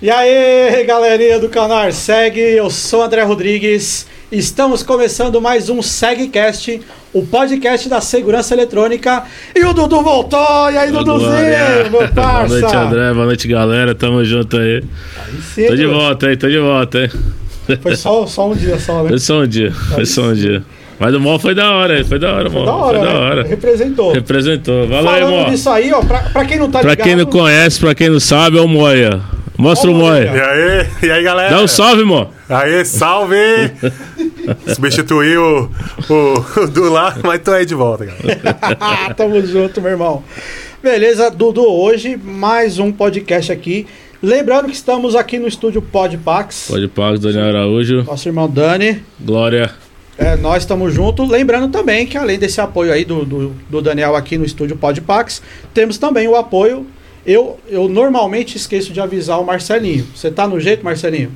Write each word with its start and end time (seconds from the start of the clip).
E 0.00 0.10
aí, 0.10 0.84
galerinha 0.84 1.38
do 1.38 1.48
canal 1.48 1.90
Segue, 1.90 2.38
eu 2.40 2.68
sou 2.68 3.02
André 3.02 3.22
Rodrigues. 3.22 4.06
Estamos 4.30 4.82
começando 4.82 5.40
mais 5.40 5.70
um 5.70 5.80
SegCast, 5.80 6.80
o 7.14 7.22
podcast 7.24 7.88
da 7.88 8.00
segurança 8.00 8.52
eletrônica. 8.54 9.22
E 9.54 9.64
o 9.64 9.72
Dudu 9.72 10.02
voltou! 10.02 10.70
E 10.70 10.76
aí, 10.76 10.90
Ô, 10.90 10.98
Duduzinho, 11.02 11.30
Glória. 11.30 11.90
meu 11.90 12.08
parça? 12.08 12.48
Boa 12.48 12.60
noite, 12.60 12.76
André. 12.76 13.14
Boa 13.14 13.26
noite, 13.26 13.48
galera. 13.48 13.94
Tamo 13.94 14.22
junto 14.24 14.58
aí. 14.58 14.82
Aí 15.16 15.42
sim, 15.54 15.66
Tô 15.66 15.76
de 15.76 15.86
volta 15.86 16.26
aí, 16.26 16.36
tô 16.36 16.48
de 16.48 16.58
volta 16.58 16.98
aí. 16.98 17.10
Foi 17.80 17.96
só, 17.96 18.26
só 18.26 18.50
um 18.50 18.54
dia 18.54 18.78
só, 18.78 19.02
né? 19.02 19.08
Foi 19.08 19.18
só 19.18 19.40
um 19.40 19.46
dia, 19.46 19.72
foi 19.72 20.04
só 20.06 20.22
um 20.24 20.34
dia. 20.34 20.62
Mas 20.98 21.14
o 21.14 21.20
mó 21.20 21.38
foi 21.38 21.54
da 21.54 21.72
hora, 21.74 22.04
foi 22.04 22.18
da 22.18 22.32
hora, 22.34 22.50
Foi 22.50 22.64
da 22.64 22.72
hora, 22.74 22.98
Foi 22.98 23.06
da 23.06 23.12
né? 23.12 23.18
hora. 23.18 23.42
Representou. 23.44 24.12
Representou. 24.12 24.86
Valeu 24.86 25.10
aí, 25.10 25.20
Falando 25.22 25.42
mó. 25.44 25.50
disso 25.50 25.70
aí, 25.70 25.92
ó, 25.92 26.00
pra, 26.00 26.18
pra 26.20 26.44
quem 26.44 26.58
não 26.58 26.70
tá 26.70 26.80
Pra 26.80 26.90
ligado... 26.90 27.04
quem 27.06 27.16
não 27.16 27.26
conhece, 27.26 27.80
pra 27.80 27.94
quem 27.94 28.08
não 28.08 28.20
sabe, 28.20 28.56
é 28.58 28.60
o 28.60 28.68
Moia. 28.68 29.20
Mostra 29.58 29.90
o 29.90 29.94
Moia. 29.94 30.32
E 30.34 30.40
aí, 30.40 30.86
e 31.02 31.10
aí, 31.10 31.22
galera? 31.22 31.50
Dá 31.54 31.62
um 31.62 31.66
salve, 31.66 32.04
mó. 32.04 32.26
Aí, 32.48 32.84
salve! 32.84 33.36
Substituiu 34.74 35.70
o, 36.08 36.12
o, 36.12 36.60
o 36.62 36.66
Du 36.68 36.90
lá, 36.90 37.16
mas 37.24 37.40
tô 37.40 37.52
aí 37.52 37.64
de 37.64 37.74
volta, 37.74 38.06
cara. 38.06 39.14
Tamo 39.16 39.40
junto, 39.44 39.80
meu 39.80 39.92
irmão. 39.92 40.22
Beleza, 40.82 41.30
Dudu, 41.30 41.64
hoje 41.64 42.16
mais 42.16 42.78
um 42.78 42.92
podcast 42.92 43.50
aqui. 43.50 43.86
Lembrando 44.22 44.66
que 44.66 44.74
estamos 44.74 45.16
aqui 45.16 45.38
no 45.38 45.48
estúdio 45.48 45.80
Podpax. 45.80 46.66
Pode 46.70 46.88
pagar, 46.88 47.18
Daniel 47.18 47.48
Araújo. 47.48 48.02
Nosso 48.04 48.28
irmão 48.28 48.48
Dani. 48.48 49.02
Glória. 49.18 49.70
É, 50.18 50.36
nós 50.36 50.62
estamos 50.62 50.92
juntos. 50.94 51.28
Lembrando 51.28 51.68
também 51.68 52.06
que 52.06 52.16
além 52.16 52.38
desse 52.38 52.60
apoio 52.60 52.92
aí 52.92 53.04
do, 53.04 53.24
do, 53.24 53.48
do 53.68 53.82
Daniel 53.82 54.14
aqui 54.14 54.38
no 54.38 54.44
estúdio 54.44 54.76
Podpax, 54.76 55.42
temos 55.74 55.98
também 55.98 56.28
o 56.28 56.36
apoio. 56.36 56.86
Eu, 57.26 57.58
eu 57.68 57.88
normalmente 57.88 58.56
esqueço 58.56 58.92
de 58.92 59.00
avisar 59.00 59.40
o 59.40 59.44
Marcelinho. 59.44 60.06
Você 60.14 60.30
tá 60.30 60.46
no 60.46 60.60
jeito, 60.60 60.84
Marcelinho? 60.84 61.30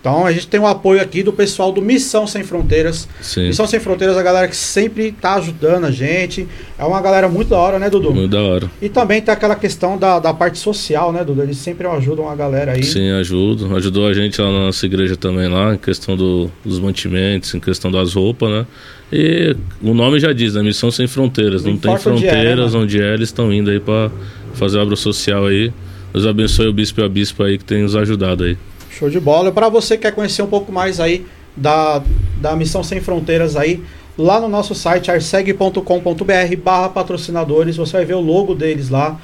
Então 0.00 0.26
a 0.26 0.32
gente 0.32 0.46
tem 0.48 0.60
o 0.60 0.66
apoio 0.66 1.00
aqui 1.00 1.22
do 1.22 1.32
pessoal 1.32 1.72
do 1.72 1.80
Missão 1.80 2.26
Sem 2.26 2.42
Fronteiras. 2.42 3.08
Sim. 3.22 3.46
Missão 3.46 3.66
Sem 3.66 3.80
Fronteiras 3.80 4.18
é 4.18 4.20
a 4.20 4.22
galera 4.22 4.46
que 4.46 4.54
sempre 4.54 5.12
tá 5.12 5.36
ajudando 5.36 5.84
a 5.86 5.90
gente. 5.90 6.46
É 6.78 6.84
uma 6.84 7.00
galera 7.00 7.26
muito 7.26 7.48
da 7.48 7.56
hora, 7.58 7.78
né, 7.78 7.88
Dudu? 7.88 8.12
Muito 8.12 8.30
da 8.30 8.42
hora. 8.42 8.70
E 8.82 8.90
também 8.90 9.22
tem 9.22 9.32
aquela 9.32 9.54
questão 9.56 9.96
da, 9.96 10.18
da 10.18 10.34
parte 10.34 10.58
social, 10.58 11.10
né, 11.10 11.24
Dudu? 11.24 11.40
Eles 11.42 11.56
sempre 11.56 11.86
ajudam 11.86 12.28
a 12.28 12.36
galera 12.36 12.72
aí. 12.72 12.82
Sim, 12.82 13.12
ajuda. 13.12 13.74
Ajudou 13.76 14.06
a 14.06 14.12
gente 14.12 14.38
lá 14.42 14.52
na 14.52 14.66
nossa 14.66 14.84
igreja 14.84 15.16
também 15.16 15.48
lá, 15.48 15.72
em 15.74 15.78
questão 15.78 16.14
do- 16.14 16.50
dos 16.62 16.78
mantimentos, 16.78 17.54
em 17.54 17.60
questão 17.60 17.90
das 17.90 18.12
roupas, 18.12 18.50
né? 18.50 18.66
E 19.10 19.56
o 19.80 19.94
nome 19.94 20.20
já 20.20 20.34
diz, 20.34 20.52
né? 20.52 20.62
Missão 20.62 20.90
Sem 20.90 21.06
Fronteiras. 21.06 21.64
Não 21.64 21.70
Não, 21.72 21.78
tem 21.78 21.90
importa 21.90 22.10
onde 22.10 22.26
é, 22.26 22.30
né, 22.30 22.32
fronteiras 22.42 22.74
onde 22.74 23.00
é, 23.00 23.14
eles 23.14 23.30
estão 23.30 23.50
indo 23.50 23.70
aí 23.70 23.80
pra 23.80 24.10
fazer 24.54 24.78
obra 24.78 24.96
social 24.96 25.46
aí. 25.46 25.72
Deus 26.12 26.26
abençoe 26.26 26.68
o 26.68 26.72
bispo 26.72 27.00
e 27.00 27.04
a 27.04 27.08
bispa 27.08 27.44
aí 27.44 27.58
que 27.58 27.64
tem 27.64 27.82
nos 27.82 27.96
ajudado 27.96 28.44
aí. 28.44 28.56
Show 28.90 29.10
de 29.10 29.18
bola. 29.18 29.50
Para 29.50 29.68
você 29.68 29.96
que 29.96 30.02
quer 30.02 30.12
conhecer 30.12 30.42
um 30.42 30.46
pouco 30.46 30.70
mais 30.70 31.00
aí 31.00 31.26
da, 31.56 32.02
da 32.40 32.54
Missão 32.54 32.82
Sem 32.82 33.00
Fronteiras 33.00 33.56
aí, 33.56 33.82
lá 34.16 34.40
no 34.40 34.48
nosso 34.48 34.74
site 34.74 35.10
arseg.com.br 35.10 36.56
barra 36.62 36.88
patrocinadores, 36.88 37.76
você 37.76 37.96
vai 37.96 38.04
ver 38.04 38.14
o 38.14 38.20
logo 38.20 38.54
deles 38.54 38.88
lá. 38.88 39.18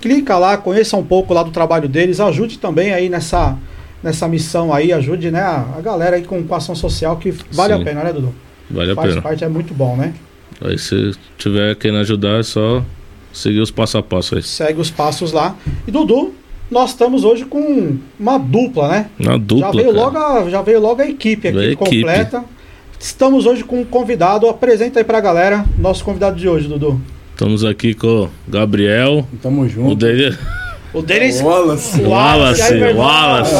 Clica 0.00 0.36
lá, 0.36 0.56
conheça 0.56 0.96
um 0.96 1.04
pouco 1.04 1.32
lá 1.32 1.44
do 1.44 1.52
trabalho 1.52 1.88
deles, 1.88 2.18
ajude 2.18 2.58
também 2.58 2.92
aí 2.92 3.08
nessa, 3.08 3.56
nessa 4.02 4.26
missão 4.26 4.74
aí, 4.74 4.92
ajude 4.92 5.30
né, 5.30 5.40
a, 5.40 5.76
a 5.78 5.80
galera 5.80 6.16
aí 6.16 6.24
com, 6.24 6.42
com 6.42 6.54
ação 6.56 6.74
social 6.74 7.16
que 7.16 7.30
vale 7.52 7.74
Sim. 7.74 7.80
a 7.80 7.84
pena, 7.84 8.02
né, 8.02 8.12
Dudu? 8.12 8.34
Vale 8.68 8.90
a 8.90 8.94
Faz 8.96 9.10
pena. 9.10 9.22
parte, 9.22 9.44
é 9.44 9.48
muito 9.48 9.72
bom, 9.72 9.96
né? 9.96 10.12
Aí 10.60 10.76
se 10.76 11.12
tiver 11.38 11.76
quem 11.76 11.96
ajudar, 11.98 12.40
é 12.40 12.42
só 12.42 12.84
seguir 13.32 13.60
os 13.60 13.70
passo 13.70 13.98
a 13.98 14.02
passo 14.02 14.34
aí. 14.36 14.42
Segue 14.42 14.80
os 14.80 14.90
passos 14.90 15.32
lá. 15.32 15.56
E 15.86 15.90
Dudu, 15.90 16.32
nós 16.70 16.90
estamos 16.90 17.24
hoje 17.24 17.44
com 17.44 17.96
uma 18.18 18.38
dupla, 18.38 18.88
né? 18.88 19.06
Na 19.18 19.36
dupla. 19.36 19.66
já, 19.66 19.70
veio 19.72 19.92
cara. 19.94 19.96
logo 20.04 20.18
a, 20.18 20.50
já 20.50 20.62
veio 20.62 20.80
logo 20.80 21.02
a 21.02 21.06
equipe 21.06 21.48
aqui 21.48 21.56
Veio 21.56 21.70
a 21.70 21.72
equipe. 21.72 21.96
completa. 22.02 22.44
Estamos 22.98 23.46
hoje 23.46 23.64
com 23.64 23.80
um 23.80 23.84
convidado. 23.84 24.48
Apresenta 24.48 25.00
aí 25.00 25.04
pra 25.04 25.20
galera 25.20 25.64
nosso 25.78 26.04
convidado 26.04 26.36
de 26.38 26.48
hoje, 26.48 26.68
Dudu. 26.68 27.00
Estamos 27.32 27.64
aqui 27.64 27.94
com 27.94 28.24
o 28.24 28.30
Gabriel. 28.48 29.26
Tamo 29.42 29.62
O 29.62 29.68
junto. 29.68 29.96
dele. 29.96 30.36
O 30.94 31.00
Denis. 31.00 31.40
Wallace. 31.40 32.02
Wallace? 32.02 32.62
Wallace. 32.94 33.54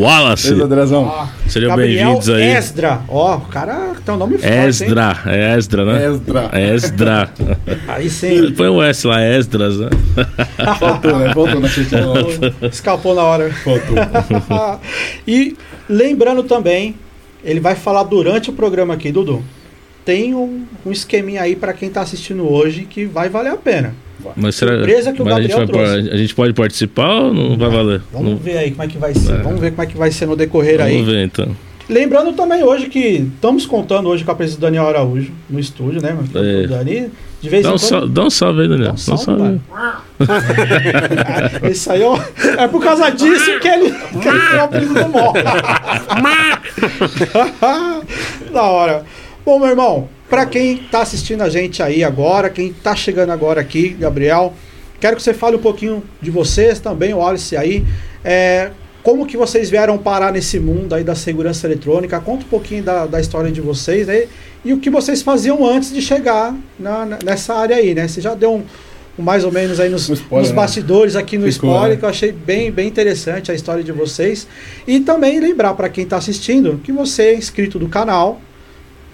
Wallace. 0.00 0.48
Beleza, 0.48 0.64
Andrezão? 0.64 1.06
Ah, 1.06 1.28
Sejam 1.46 1.76
bem-vindos 1.76 2.30
aí. 2.30 2.56
Esdra. 2.56 3.02
Ó, 3.06 3.36
o 3.36 3.40
cara 3.42 3.92
tem 4.02 4.14
um 4.14 4.16
nome 4.16 4.38
forte? 4.38 4.68
Esdra. 4.68 5.18
É 5.26 5.58
Esdra, 5.58 5.84
né? 5.84 6.06
Esdra. 6.06 6.50
Esdra. 6.74 7.30
Aí 7.86 8.08
sim. 8.08 8.50
Põe 8.52 8.68
o 8.68 8.82
S 8.82 9.06
lá, 9.06 9.22
Esdras, 9.22 9.78
né? 9.78 9.90
Faltou, 10.80 11.18
né? 11.18 11.34
Faltou 11.34 11.60
na 11.60 11.68
questão. 11.68 12.14
Escapou 12.62 13.14
na 13.14 13.22
hora. 13.24 13.52
Faltou. 13.52 14.80
e 15.28 15.54
lembrando 15.86 16.42
também, 16.44 16.94
ele 17.44 17.60
vai 17.60 17.74
falar 17.74 18.04
durante 18.04 18.48
o 18.48 18.54
programa 18.54 18.94
aqui, 18.94 19.12
Dudu. 19.12 19.44
Tem 20.02 20.34
um, 20.34 20.64
um 20.86 20.90
esqueminha 20.90 21.42
aí 21.42 21.54
pra 21.54 21.74
quem 21.74 21.90
tá 21.90 22.00
assistindo 22.00 22.50
hoje 22.50 22.86
que 22.88 23.04
vai 23.04 23.28
valer 23.28 23.52
a 23.52 23.56
pena. 23.56 23.94
Mas 24.36 24.54
será 24.54 24.76
Surpresa 24.76 25.12
que 25.12 25.22
o 25.22 25.24
mas 25.24 25.34
a, 25.34 25.42
gente 25.42 25.56
Gabriel 25.56 25.86
vai, 25.86 25.98
a 26.12 26.16
gente 26.16 26.34
pode 26.34 26.52
participar 26.52 27.20
ou 27.20 27.34
não 27.34 27.56
vai 27.58 27.70
valer? 27.70 28.02
Vamos 28.12 28.30
Não- 28.30 28.36
ver 28.38 28.58
aí 28.58 28.70
como 28.70 28.82
é 28.82 28.88
que 28.88 28.98
vai 28.98 29.14
ser. 29.14 29.32
É. 29.32 29.36
Vamos 29.38 29.60
ver 29.60 29.70
como 29.70 29.82
é 29.82 29.86
que 29.86 29.96
vai 29.96 30.10
ser 30.10 30.26
no 30.26 30.36
decorrer 30.36 30.80
aí. 30.80 30.92
Vamos 30.98 31.12
ver 31.12 31.24
então. 31.24 31.48
Lembrando 31.88 32.32
também 32.32 32.62
hoje 32.62 32.88
que 32.88 33.28
estamos 33.34 33.66
contando 33.66 34.08
hoje 34.08 34.24
com 34.24 34.30
a 34.30 34.34
presença 34.34 34.58
do 34.58 34.62
Daniel 34.62 34.86
Araújo 34.88 35.32
no 35.50 35.58
estúdio, 35.58 36.00
né? 36.00 36.12
mano? 36.12 36.28
É. 36.34 36.66
Dani, 36.66 37.10
de 37.40 37.48
vez 37.48 37.62
Dá 37.64 37.70
em 37.70 37.74
um, 37.74 37.76
quando. 37.76 37.88
sal, 37.88 38.08
dá 38.08 38.24
um 38.24 38.30
salve 38.30 38.62
aí, 38.62 38.68
Daniel. 38.68 38.92
Dá 38.92 38.92
um 38.92 38.96
Dá 39.06 39.14
um 39.14 39.18
salve, 39.18 39.60
salve. 41.76 41.90
aí 41.90 42.02
ó, 42.02 42.18
é 42.62 42.68
por 42.68 42.82
causa 42.82 43.10
disso 43.10 43.58
que 43.60 43.68
ele, 43.68 43.90
que 43.90 44.28
ele 44.28 44.40
tem 44.40 44.58
o 44.58 44.62
apelido 44.62 44.94
do 44.94 45.08
Mó. 45.08 45.32
da 48.52 48.62
hora. 48.62 49.02
Bom, 49.44 49.58
meu 49.58 49.68
irmão, 49.68 50.08
pra 50.32 50.46
quem 50.46 50.78
tá 50.78 51.02
assistindo 51.02 51.42
a 51.42 51.50
gente 51.50 51.82
aí 51.82 52.02
agora, 52.02 52.48
quem 52.48 52.72
tá 52.72 52.96
chegando 52.96 53.28
agora 53.28 53.60
aqui, 53.60 53.90
Gabriel, 53.90 54.54
quero 54.98 55.14
que 55.14 55.22
você 55.22 55.34
fale 55.34 55.56
um 55.56 55.60
pouquinho 55.60 56.02
de 56.22 56.30
vocês 56.30 56.80
também, 56.80 57.12
o 57.12 57.22
Alice 57.22 57.54
aí. 57.54 57.84
É, 58.24 58.70
como 59.02 59.26
que 59.26 59.36
vocês 59.36 59.68
vieram 59.68 59.98
parar 59.98 60.32
nesse 60.32 60.58
mundo 60.58 60.94
aí 60.94 61.04
da 61.04 61.14
segurança 61.14 61.66
eletrônica? 61.66 62.18
Conta 62.18 62.46
um 62.46 62.48
pouquinho 62.48 62.82
da, 62.82 63.04
da 63.04 63.20
história 63.20 63.52
de 63.52 63.60
vocês 63.60 64.06
né? 64.06 64.24
e 64.64 64.72
o 64.72 64.78
que 64.78 64.88
vocês 64.88 65.20
faziam 65.20 65.66
antes 65.66 65.92
de 65.92 66.00
chegar 66.00 66.56
na- 66.78 67.18
nessa 67.22 67.52
área 67.52 67.76
aí, 67.76 67.94
né? 67.94 68.08
Você 68.08 68.22
já 68.22 68.34
deu 68.34 68.54
um, 68.54 68.62
um 69.18 69.22
mais 69.22 69.44
ou 69.44 69.52
menos 69.52 69.78
aí 69.78 69.90
nos, 69.90 70.08
spoiler, 70.08 70.38
nos 70.38 70.48
né? 70.48 70.56
bastidores 70.56 71.14
aqui 71.14 71.36
no 71.36 71.52
Ficou, 71.52 71.68
spoiler, 71.72 71.90
né? 71.90 71.96
que 71.98 72.04
eu 72.06 72.08
achei 72.08 72.32
bem, 72.32 72.72
bem 72.72 72.88
interessante 72.88 73.52
a 73.52 73.54
história 73.54 73.84
de 73.84 73.92
vocês. 73.92 74.46
E 74.86 74.98
também 75.00 75.38
lembrar 75.40 75.74
para 75.74 75.90
quem 75.90 76.04
está 76.04 76.16
assistindo 76.16 76.80
que 76.82 76.90
você 76.90 77.24
é 77.24 77.34
inscrito 77.34 77.78
do 77.78 77.86
canal 77.86 78.40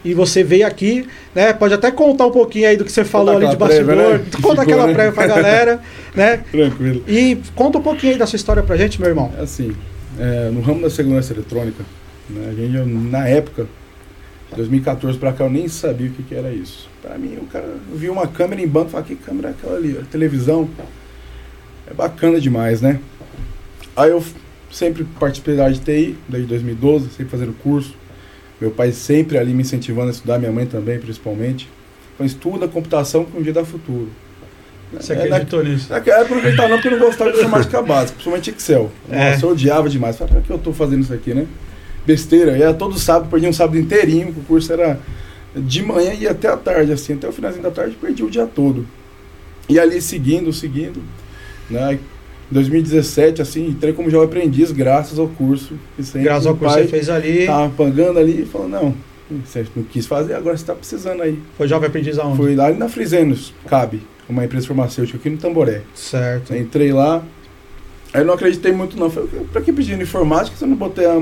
e 0.05 0.15
você 0.15 0.45
veio 0.45 0.67
aqui, 0.67 1.07
né? 1.35 1.53
Pode 1.53 1.75
até 1.75 1.91
contar 1.91 2.27
um 2.27 2.31
pouquinho 2.31 2.69
aí 2.69 2.77
do 2.77 2.85
que 2.85 2.93
você 2.93 3.05
falou 3.05 3.37
ali 3.37 3.47
de 3.47 3.53
aquela 3.55 3.69
prévia, 3.69 3.95
bastidor, 3.95 4.19
né? 4.19 4.25
Conta 4.41 4.63
aquela 4.63 4.87
né? 4.87 4.95
prévia 4.95 5.13
pra 5.13 5.27
galera, 5.27 5.81
né? 6.15 6.37
Tranquilo. 6.51 7.05
E 7.07 7.39
conta 7.55 7.79
um 7.79 7.83
pouquinho 7.83 8.13
aí 8.13 8.19
da 8.19 8.27
sua 8.27 8.37
história 8.37 8.63
pra 8.63 8.77
gente, 8.77 9.01
meu 9.01 9.09
irmão. 9.11 9.33
É 9.39 9.43
assim, 9.43 9.75
é, 10.19 10.51
no 10.51 10.61
ramo 10.61 10.83
da 10.83 10.91
segurança 10.91 11.33
eletrônica, 11.33 11.85
né, 12.31 12.49
a 12.51 12.55
gente, 12.55 12.89
na 13.11 13.27
época, 13.27 13.67
2014 14.57 15.19
pra 15.19 15.33
cá, 15.33 15.45
eu 15.45 15.51
nem 15.51 15.69
sabia 15.69 16.09
o 16.09 16.11
que, 16.11 16.23
que 16.23 16.35
era 16.35 16.53
isso. 16.53 16.89
Pra 17.03 17.19
mim, 17.19 17.37
o 17.41 17.47
cara 17.47 17.65
eu 17.65 17.97
vi 17.97 18.09
uma 18.09 18.27
câmera 18.27 18.63
em 18.63 18.69
banco 18.69 18.89
e 18.89 18.93
falei, 18.93 19.07
que 19.07 19.17
câmera 19.17 19.49
é 19.49 19.51
aquela 19.51 19.77
ali? 19.77 19.95
Televisão 20.11 20.69
é 21.91 21.95
bacana 21.95 22.41
demais, 22.41 22.81
né? 22.81 23.01
Aí 23.97 24.11
eu 24.11 24.23
sempre 24.71 25.05
participei 25.19 25.57
da 25.57 25.65
área 25.65 25.75
de 25.75 25.81
TI, 25.81 26.17
desde 26.29 26.49
2012, 26.49 27.11
sempre 27.11 27.31
fazendo 27.31 27.53
curso. 27.63 27.95
Meu 28.61 28.71
pai 28.71 28.93
sempre 28.93 29.39
ali 29.39 29.53
me 29.55 29.63
incentivando 29.63 30.09
a 30.09 30.11
estudar, 30.11 30.39
minha 30.39 30.51
mãe 30.53 30.67
também, 30.67 30.99
principalmente. 30.99 31.69
Então, 32.15 32.27
estuda 32.27 32.67
computação 32.67 33.25
que 33.25 33.37
um 33.39 33.43
dia 33.43 33.53
dá 33.53 33.65
futuro. 33.65 34.09
Você 34.93 35.13
É, 35.13 35.17
na- 35.17 35.37
acreditou 35.37 35.63
nisso? 35.63 35.87
Naquela 35.91 36.19
época 36.21 36.31
eu 36.33 36.37
não 36.37 36.41
acreditava 36.41 36.69
não, 36.71 36.77
porque 36.79 36.89
eu 36.89 36.99
não 36.99 37.07
gostava 37.07 37.31
de 37.33 37.39
informática 37.39 37.83
básica, 37.83 38.13
principalmente 38.15 38.51
Excel. 38.51 38.91
É. 39.11 39.31
Nossa, 39.33 39.47
eu 39.47 39.51
odiava 39.51 39.89
demais. 39.89 40.17
Falei, 40.17 40.33
pra 40.35 40.43
que 40.43 40.51
eu 40.51 40.59
tô 40.59 40.73
fazendo 40.73 41.03
isso 41.03 41.13
aqui, 41.13 41.35
né? 41.35 41.47
Besteira. 42.07 42.57
E 42.57 42.63
era 42.63 42.73
todo 42.75 42.99
sábado, 42.99 43.29
perdi 43.31 43.47
um 43.47 43.53
sábado 43.53 43.79
inteirinho, 43.79 44.31
o 44.31 44.43
curso 44.45 44.73
era 44.73 44.99
de 45.55 45.83
manhã 45.83 46.15
e 46.15 46.27
até 46.27 46.49
a 46.49 46.57
tarde, 46.57 46.91
assim, 46.93 47.13
até 47.15 47.29
o 47.29 47.33
finalzinho 47.33 47.63
da 47.63 47.71
tarde, 47.71 47.97
perdi 48.01 48.23
o 48.25 48.31
dia 48.31 48.47
todo. 48.47 48.87
E 49.69 49.79
ali 49.79 50.01
seguindo, 50.01 50.53
seguindo, 50.53 51.03
né? 51.69 51.99
Em 52.51 52.55
2017, 52.55 53.43
assim, 53.43 53.69
entrei 53.69 53.93
como 53.93 54.09
jovem 54.09 54.27
aprendiz, 54.27 54.73
graças 54.73 55.19
ao 55.19 55.29
curso. 55.29 55.75
Graças 56.15 56.47
ao 56.47 56.57
curso 56.57 56.77
que 56.77 56.83
você 56.83 56.89
fez 56.89 57.11
ali, 57.11 57.47
Tava 57.47 57.71
pagando 57.71 58.19
ali 58.19 58.43
e 58.43 58.47
falou, 58.47 58.69
não, 58.69 58.95
você 59.45 59.67
não 59.77 59.85
quis 59.85 60.07
fazer, 60.07 60.35
agora 60.35 60.57
você 60.57 60.65
tá 60.65 60.75
precisando 60.75 61.23
aí. 61.23 61.39
foi 61.57 61.69
jovem 61.69 61.89
aprendiz 61.89 62.19
aonde? 62.19 62.39
Foi 62.39 62.57
lá 62.57 62.71
na 62.71 62.89
Frisenos, 62.89 63.53
cabe, 63.67 64.01
uma 64.29 64.45
empresa 64.45 64.67
farmacêutica 64.67 65.19
aqui 65.19 65.29
no 65.29 65.37
Tamboré. 65.37 65.83
Certo. 65.95 66.55
Entrei 66.55 66.93
lá, 66.93 67.23
aí 68.15 68.23
eu 68.23 68.25
não 68.25 68.35
acreditei 68.35 68.73
muito 68.73 68.99
não. 68.99 69.11
Falei, 69.11 69.29
pra 69.53 69.61
que 69.61 69.73
pedindo 69.73 70.03
informática 70.03 70.57
se 70.57 70.65
eu 70.65 70.69
não 70.69 70.77
botei 70.77 71.05
a, 71.05 71.21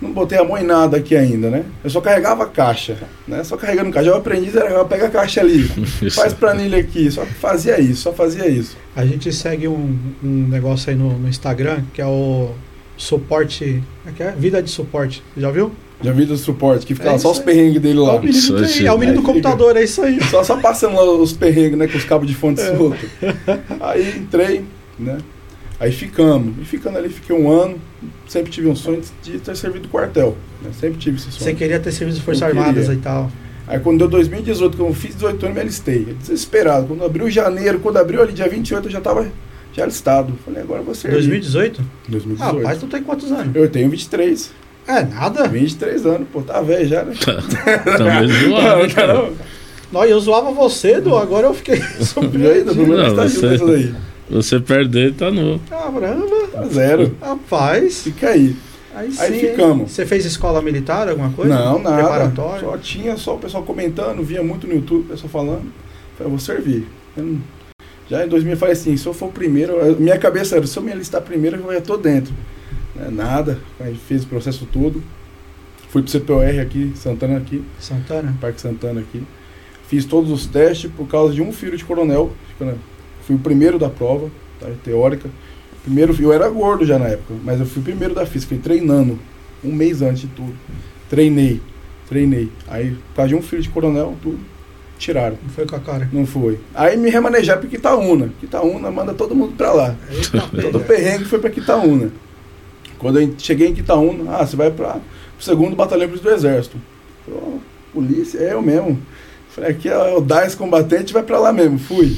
não 0.00 0.12
botei 0.12 0.38
a 0.38 0.44
mão 0.44 0.56
em 0.56 0.64
nada 0.64 0.96
aqui 0.96 1.14
ainda, 1.16 1.50
né? 1.50 1.64
Eu 1.84 1.90
só 1.90 2.00
carregava 2.00 2.44
a 2.44 2.46
caixa, 2.46 2.96
né? 3.28 3.44
Só 3.44 3.56
carregando 3.56 3.90
caixa. 3.90 4.08
Eu 4.08 4.16
aprendi, 4.16 4.56
era, 4.56 4.84
pega 4.84 5.06
a 5.06 5.10
caixa 5.10 5.40
ali, 5.40 5.62
faz 6.10 6.32
planilha 6.32 6.78
aqui. 6.78 7.10
Só 7.10 7.24
fazia 7.26 7.78
isso, 7.80 8.02
só 8.02 8.12
fazia 8.12 8.48
isso. 8.48 8.76
A 8.96 9.04
gente 9.04 9.32
segue 9.32 9.68
um, 9.68 9.98
um 10.22 10.46
negócio 10.48 10.90
aí 10.90 10.96
no, 10.96 11.18
no 11.18 11.28
Instagram 11.28 11.82
que 11.92 12.00
é 12.00 12.06
o 12.06 12.50
suporte. 12.96 13.82
é 14.06 14.10
que 14.12 14.22
é? 14.22 14.30
Vida 14.32 14.62
de 14.62 14.70
suporte. 14.70 15.22
Já 15.36 15.50
viu? 15.50 15.72
Já 16.02 16.12
vi 16.12 16.24
do 16.24 16.34
suporte, 16.36 16.86
que 16.86 16.94
ficava 16.94 17.16
É 17.16 17.18
só 17.18 17.30
os 17.30 17.38
perrengues 17.38 17.80
dele 17.82 17.98
É 17.98 18.02
lá. 18.02 18.14
o 18.14 18.20
menino, 18.20 18.38
Isso, 18.64 18.86
é 18.86 18.90
o 18.92 18.96
menino 18.98 19.20
do 19.20 19.22
computador, 19.22 19.76
é 19.76 19.84
isso 19.84 20.00
aí. 20.02 20.18
Só, 20.30 20.42
só 20.42 20.56
passando 20.58 20.94
lá 20.96 21.04
os 21.12 21.34
perrengues, 21.34 21.76
né? 21.78 21.86
Com 21.86 21.98
os 21.98 22.04
cabos 22.04 22.26
de 22.26 22.34
fonte 22.34 22.60
É. 22.62 22.74
solto. 22.74 23.04
Aí 23.80 24.16
entrei, 24.16 24.64
né? 24.98 25.18
Aí 25.80 25.90
ficamos. 25.90 26.54
E 26.60 26.64
ficando 26.66 26.98
ali, 26.98 27.08
fiquei 27.08 27.34
um 27.34 27.50
ano. 27.50 27.78
Sempre 28.28 28.52
tive 28.52 28.68
um 28.68 28.76
sonho 28.76 29.00
de 29.22 29.38
ter 29.38 29.56
servido 29.56 29.84
do 29.84 29.88
quartel. 29.88 30.36
Né? 30.62 30.70
Sempre 30.78 30.98
tive 30.98 31.16
esse 31.16 31.32
sonho. 31.32 31.42
Você 31.42 31.54
queria 31.54 31.80
ter 31.80 31.90
serviço 31.90 32.18
de 32.18 32.24
Forças. 32.24 32.42
Armadas 32.42 32.88
e 32.88 32.96
tal. 32.96 33.30
Aí 33.66 33.78
quando 33.80 33.98
deu 33.98 34.08
2018, 34.08 34.76
que 34.76 34.82
eu 34.82 34.92
fiz 34.92 35.14
18 35.14 35.42
anos, 35.46 35.54
me 35.54 35.60
alistei. 35.62 36.04
Desesperado. 36.20 36.86
Quando 36.86 37.02
abriu 37.04 37.30
janeiro, 37.30 37.78
quando 37.80 37.96
abriu 37.96 38.20
ali 38.20 38.32
dia 38.32 38.46
28, 38.48 38.86
eu 38.88 38.92
já 38.92 39.00
tava 39.00 39.26
já 39.72 39.84
alistado. 39.84 40.34
Falei, 40.44 40.62
agora 40.62 40.82
servir. 40.94 41.16
2018? 41.16 41.82
2018. 42.08 42.56
Rapaz, 42.58 42.78
tu 42.78 42.86
tem 42.86 43.02
quantos 43.02 43.32
anos? 43.32 43.56
Eu 43.56 43.68
tenho 43.70 43.88
23. 43.88 44.50
É, 44.86 45.02
nada. 45.04 45.46
23 45.48 46.04
anos, 46.04 46.28
pô, 46.32 46.42
tá 46.42 46.60
velho 46.60 46.86
já, 46.88 47.04
né? 47.04 47.14
Também 47.96 48.28
zoado, 48.50 48.82
né, 48.82 48.88
cara? 48.92 49.30
Não, 49.92 50.04
eu 50.04 50.18
zoava 50.20 50.50
você, 50.50 51.00
Du, 51.00 51.16
agora 51.16 51.46
eu 51.46 51.54
fiquei 51.54 51.76
aí, 51.80 52.04
surpreendido. 52.04 52.74
pelo 52.74 52.88
menos 52.88 53.08
Não, 53.08 53.16
tá 53.16 53.22
você- 53.22 53.34
junto 53.40 53.54
isso 53.54 53.66
daí. 53.66 53.94
Você 54.30 54.60
perder, 54.60 55.14
tá 55.14 55.30
novo. 55.30 55.60
Caramba, 55.68 56.48
Tá 56.52 56.64
zero. 56.68 57.16
rapaz. 57.20 58.02
Fica 58.02 58.28
aí. 58.30 58.54
Aí 58.94 59.10
sim. 59.12 59.22
Aí 59.22 59.40
ficamos. 59.40 59.90
Você 59.92 60.06
fez 60.06 60.24
escola 60.24 60.62
militar, 60.62 61.08
alguma 61.08 61.30
coisa? 61.32 61.54
Não, 61.54 61.78
nada. 61.80 61.96
Preparatório? 61.96 62.60
Só 62.68 62.78
tinha 62.78 63.16
só 63.16 63.34
o 63.34 63.38
pessoal 63.38 63.62
comentando, 63.62 64.22
via 64.22 64.42
muito 64.42 64.66
no 64.66 64.74
YouTube, 64.74 65.06
o 65.06 65.08
pessoal 65.08 65.28
falando. 65.28 65.72
Falei, 66.16 66.26
eu 66.26 66.30
vou 66.30 66.38
servir. 66.38 66.86
Eu 67.16 67.38
Já 68.08 68.24
em 68.24 68.28
2000 68.28 68.52
eu 68.52 68.58
falei 68.58 68.72
assim, 68.72 68.96
se 68.96 69.06
eu 69.06 69.12
for 69.14 69.28
o 69.28 69.32
primeiro, 69.32 69.74
minha 70.00 70.18
cabeça 70.18 70.56
era, 70.56 70.66
se 70.66 70.76
eu 70.76 70.82
me 70.82 70.92
alistar 70.92 71.22
primeiro, 71.22 71.56
eu 71.56 71.72
já 71.72 71.80
tô 71.80 71.96
dentro. 71.96 72.32
Né, 72.94 73.08
Nada, 73.10 73.58
aí 73.78 73.94
fiz 73.94 74.24
o 74.24 74.26
processo 74.26 74.66
todo. 74.72 75.02
Fui 75.88 76.02
pro 76.02 76.10
CPOR 76.10 76.60
aqui, 76.60 76.92
Santana 76.94 77.36
aqui, 77.36 77.64
Santana? 77.80 78.36
Parque 78.40 78.60
Santana 78.60 79.00
aqui. 79.00 79.22
Fiz 79.88 80.04
todos 80.04 80.30
os 80.30 80.46
testes 80.46 80.88
por 80.90 81.08
causa 81.08 81.34
de 81.34 81.42
um 81.42 81.52
filho 81.52 81.76
de 81.76 81.84
coronel. 81.84 82.30
Fui 83.30 83.36
o 83.36 83.38
primeiro 83.38 83.78
da 83.78 83.88
prova, 83.88 84.28
tá, 84.58 84.66
teórica. 84.82 85.30
Primeiro, 85.84 86.16
eu 86.20 86.32
era 86.32 86.48
gordo 86.48 86.84
já 86.84 86.98
na 86.98 87.06
época, 87.06 87.32
mas 87.44 87.60
eu 87.60 87.66
fui 87.66 87.80
o 87.80 87.84
primeiro 87.84 88.12
da 88.12 88.26
física, 88.26 88.56
fui 88.56 88.58
treinando, 88.58 89.20
um 89.62 89.72
mês 89.72 90.02
antes 90.02 90.22
de 90.22 90.26
tudo. 90.26 90.52
Treinei, 91.08 91.60
treinei. 92.08 92.50
Aí, 92.66 92.90
por 92.90 93.14
causa 93.14 93.28
de 93.28 93.34
um 93.36 93.42
filho 93.42 93.62
de 93.62 93.68
coronel, 93.68 94.16
tudo, 94.20 94.40
tiraram. 94.98 95.38
Não 95.40 95.48
foi 95.50 95.64
com 95.64 95.76
a 95.76 95.78
cara. 95.78 96.08
Não 96.12 96.26
foi. 96.26 96.58
Aí 96.74 96.96
me 96.96 97.08
remanejaram 97.08 97.60
para 97.60 97.70
Quitaúna. 97.70 98.32
Quitaúna 98.40 98.90
manda 98.90 99.14
todo 99.14 99.32
mundo 99.32 99.52
para 99.56 99.72
lá. 99.74 99.96
Eita, 100.10 100.42
Todo 100.60 100.80
perrengue 100.80 101.24
foi 101.26 101.38
para 101.38 101.50
Quitaúna. 101.50 102.10
Quando 102.98 103.20
eu 103.20 103.32
cheguei 103.38 103.68
em 103.68 103.74
Quitaúna, 103.74 104.38
ah, 104.38 104.44
você 104.44 104.56
vai 104.56 104.72
para 104.72 104.96
o 105.38 105.42
segundo 105.42 105.76
batalhão 105.76 106.08
do 106.08 106.30
Exército. 106.30 106.76
Falei, 107.24 107.40
"Ó, 107.44 107.58
polícia, 107.92 108.38
é 108.38 108.54
eu 108.54 108.60
mesmo. 108.60 109.00
Falei, 109.50 109.70
aqui 109.70 109.88
é 109.88 110.16
o 110.16 110.20
DAIS 110.20 110.56
combatente, 110.56 111.12
vai 111.12 111.22
para 111.22 111.38
lá 111.38 111.52
mesmo. 111.52 111.78
Fui. 111.78 112.16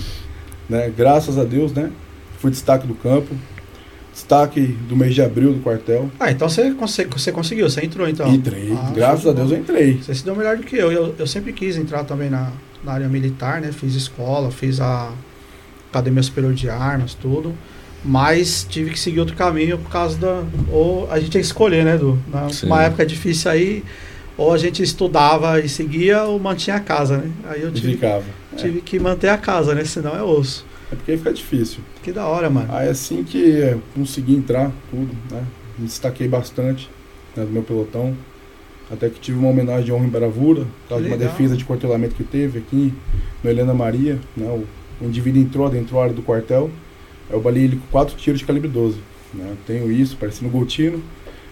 Né? 0.69 0.93
Graças 0.97 1.39
a 1.39 1.45
Deus, 1.45 1.73
né? 1.73 1.91
Fui 2.39 2.51
destaque 2.51 2.87
do 2.87 2.95
campo. 2.95 3.35
Destaque 4.13 4.61
do 4.61 4.95
mês 4.95 5.15
de 5.15 5.23
abril 5.23 5.55
do 5.55 5.61
quartel. 5.61 6.11
Ah, 6.21 6.31
então 6.31 6.47
você, 6.49 6.71
conse- 6.73 7.07
você 7.07 7.33
conseguiu, 7.33 7.69
você 7.71 7.83
entrou 7.83 8.07
então. 8.07 8.29
Entrei. 8.33 8.71
Ah, 8.77 8.91
Graças 8.95 9.27
a 9.27 9.31
de 9.31 9.37
Deus 9.37 9.53
eu 9.53 9.59
entrei. 9.59 9.95
Você 10.03 10.15
se 10.15 10.23
deu 10.25 10.37
melhor 10.37 10.57
do 10.59 10.63
que 10.65 10.77
eu. 10.77 10.93
eu. 10.93 11.15
Eu 11.19 11.27
sempre 11.27 11.51
quis 11.53 11.77
entrar 11.79 12.05
também 12.05 12.29
na, 12.29 12.51
na 12.85 12.93
área 12.93 13.09
militar, 13.09 13.61
né? 13.63 13.73
Fiz 13.73 13.95
escola, 13.95 14.51
fiz 14.51 14.81
a 14.81 15.11
Academia 15.91 16.23
Superior 16.23 16.53
de 16.53 16.69
Armas, 16.69 17.15
tudo. 17.15 17.55
Mas 18.05 18.67
tive 18.69 18.91
que 18.91 18.99
seguir 19.01 19.21
outro 19.21 19.35
caminho 19.37 19.79
por 19.79 19.91
causa 19.91 20.19
da. 20.19 20.43
Ou 20.71 21.11
a 21.11 21.19
gente 21.19 21.31
tem 21.31 21.41
que 21.41 21.47
escolher, 21.47 21.83
né, 21.85 21.97
Du? 21.97 22.19
Na-. 22.31 22.49
Uma 22.65 22.83
época 22.83 23.07
difícil 23.07 23.51
aí, 23.51 23.83
ou 24.37 24.53
a 24.53 24.59
gente 24.59 24.83
estudava 24.83 25.59
e 25.61 25.69
seguia, 25.71 26.25
ou 26.25 26.39
mantinha 26.39 26.77
a 26.77 26.81
casa, 26.81 27.17
né? 27.19 27.31
Aí 27.49 27.63
eu 27.63 27.73
tive, 27.73 27.93
ficava. 27.93 28.25
É, 28.53 28.57
tive 28.57 28.81
que 28.81 28.99
manter 28.99 29.29
a 29.29 29.39
casa, 29.39 29.75
né? 29.75 29.85
Senão 29.85 30.17
é 30.17 30.23
osso. 30.23 30.65
é 30.91 30.97
porque 30.97 31.17
fica 31.17 31.33
difícil. 31.33 31.81
Que 32.03 32.13
da 32.13 32.27
hora, 32.27 32.51
mano. 32.51 32.69
Aí 32.73 32.89
assim 32.89 33.23
que 33.25 33.39
eu 33.39 33.83
consegui 33.95 34.35
entrar, 34.35 34.71
tudo, 34.91 35.17
né? 35.31 35.45
Me 35.79 35.87
destaquei 35.87 36.29
bastante 36.29 36.91
né, 37.37 37.45
do 37.45 37.51
meu 37.51 37.63
pelotão. 37.63 38.17
Até 38.91 39.09
que 39.09 39.19
tive 39.19 39.39
uma 39.39 39.49
homenagem 39.49 39.85
de 39.85 39.93
honra 39.93 40.05
em 40.05 40.11
bravura, 40.11 40.67
por 40.87 41.01
uma 41.01 41.17
defesa 41.17 41.57
de 41.57 41.65
quartelamento 41.65 42.15
que 42.15 42.25
teve 42.25 42.59
aqui 42.59 42.93
no 43.43 43.49
Helena 43.49 43.73
Maria. 43.73 44.19
Né? 44.37 44.47
O, 44.47 44.67
o 45.03 45.09
indivíduo 45.09 45.41
entrou 45.41 45.71
dentro 45.71 45.97
da 45.97 46.03
área 46.03 46.15
do 46.15 46.23
quartel. 46.23 46.71
Eu 47.31 47.41
balei 47.41 47.65
ele 47.65 47.77
com 47.77 47.87
quatro 47.91 48.15
tiros 48.17 48.41
de 48.41 48.47
calibre 48.47 48.69
12. 48.69 48.99
Né? 49.33 49.57
Tenho 49.67 49.91
isso, 49.91 50.17
parecendo 50.19 50.51
Goltino. 50.51 51.03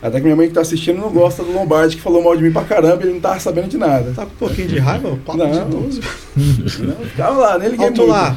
Até 0.02 0.16
que 0.18 0.24
minha 0.24 0.36
mãe 0.36 0.48
que 0.48 0.54
tá 0.54 0.62
assistindo 0.62 0.98
não 0.98 1.10
gosta 1.10 1.42
do 1.42 1.52
Lombardi, 1.52 1.96
que 1.96 2.02
falou 2.02 2.22
mal 2.22 2.34
de 2.36 2.42
mim 2.42 2.50
pra 2.50 2.64
caramba, 2.64 3.02
ele 3.02 3.12
não 3.12 3.20
tava 3.20 3.38
sabendo 3.38 3.68
de 3.68 3.76
nada. 3.76 4.12
Tá 4.16 4.24
com 4.24 4.32
um 4.32 4.36
pouquinho 4.48 4.68
de 4.68 4.78
raiva? 4.78 5.18
4 5.24 5.46
de 5.46 5.58
Não. 5.58 5.68
12? 5.70 6.00
Não, 6.84 6.96
ficava 7.06 7.38
lá, 7.38 7.58
nem 7.58 7.68
liguei 7.70 7.86
Alto 7.88 7.98
muito. 8.02 8.10
lá. 8.12 8.36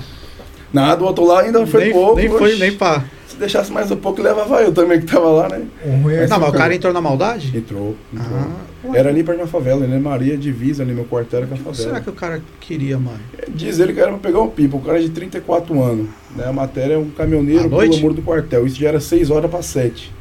Nada, 0.73 1.03
o 1.03 1.05
outro 1.07 1.25
lá 1.25 1.41
ainda 1.41 1.65
foi 1.65 1.85
nem, 1.85 1.93
pouco. 1.93 2.15
nem 2.15 2.29
foi, 2.29 2.51
oxe. 2.51 2.59
nem 2.59 2.73
pá. 2.75 3.05
Se 3.27 3.37
deixasse 3.37 3.71
mais 3.71 3.89
um 3.89 3.95
pouco, 3.95 4.21
levava 4.21 4.61
eu 4.61 4.71
também 4.73 4.99
que 4.99 5.05
tava 5.05 5.27
lá, 5.29 5.49
né? 5.49 5.61
Mas 6.03 6.29
Não, 6.29 6.39
mas 6.39 6.49
o 6.49 6.51
cara 6.51 6.75
entrou 6.75 6.91
na 6.93 6.99
maldade? 7.01 7.55
Entrou, 7.57 7.95
entrou. 8.13 8.37
Ah, 8.39 8.97
Era 8.97 9.09
ali 9.09 9.23
perto 9.23 9.39
da 9.39 9.47
favela, 9.47 9.87
né? 9.87 9.97
Maria 9.97 10.37
Divisa 10.37 10.83
ali, 10.83 10.93
meu 10.93 11.05
quartel 11.05 11.39
era 11.39 11.47
com 11.47 11.53
a 11.55 11.57
favela. 11.57 11.75
será 11.75 12.01
que 12.01 12.09
o 12.09 12.13
cara 12.13 12.41
queria, 12.59 12.97
mano? 12.99 13.19
Diz 13.49 13.79
ele 13.79 13.93
que 13.93 13.99
era 13.99 14.09
pra 14.09 14.17
pegar 14.19 14.41
um 14.41 14.49
pipa, 14.49 14.77
o 14.77 14.81
cara 14.81 14.99
é 14.99 15.01
de 15.01 15.09
34 15.09 15.81
anos. 15.81 16.07
Né? 16.35 16.45
A 16.45 16.53
matéria 16.53 16.95
é 16.95 16.97
um 16.97 17.09
caminhoneiro 17.09 17.69
pelo 17.69 17.97
muro 17.99 18.13
do 18.15 18.21
quartel. 18.21 18.67
Isso 18.67 18.75
já 18.79 18.89
era 18.89 18.99
6 18.99 19.31
horas 19.31 19.49
pra 19.49 19.61
7. 19.61 20.11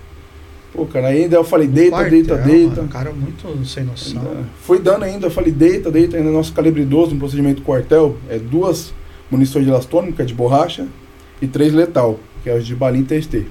Pô, 0.73 0.87
cara, 0.87 1.09
ainda 1.09 1.37
eu 1.37 1.45
falei, 1.45 1.69
deita, 1.69 1.91
Quartel, 1.97 2.11
deita, 2.11 2.37
deita. 2.39 2.77
Mano, 2.77 2.89
cara 2.89 3.13
muito 3.13 3.67
sem 3.67 3.85
noção. 3.85 4.23
Ainda- 4.23 4.45
Foi 4.63 4.79
dando 4.79 5.03
ainda, 5.05 5.27
eu 5.27 5.31
falei, 5.31 5.53
deita, 5.53 5.91
deita. 5.91 6.17
Ainda 6.17 6.31
nosso 6.31 6.53
calibre 6.55 6.85
12 6.85 7.13
no 7.13 7.19
procedimento 7.19 7.61
quartel 7.63 8.17
é 8.31 8.39
duas 8.39 8.93
munições 9.31 9.65
de 9.65 9.71
elastônico, 9.71 10.17
que 10.17 10.23
é 10.23 10.25
de 10.25 10.33
borracha, 10.35 10.87
e 11.43 11.47
três 11.47 11.73
letal, 11.75 12.19
que 12.43 12.49
é 12.49 12.57
os 12.57 12.67
de 12.67 12.75
balinha 12.75 13.05
TST. 13.05 13.47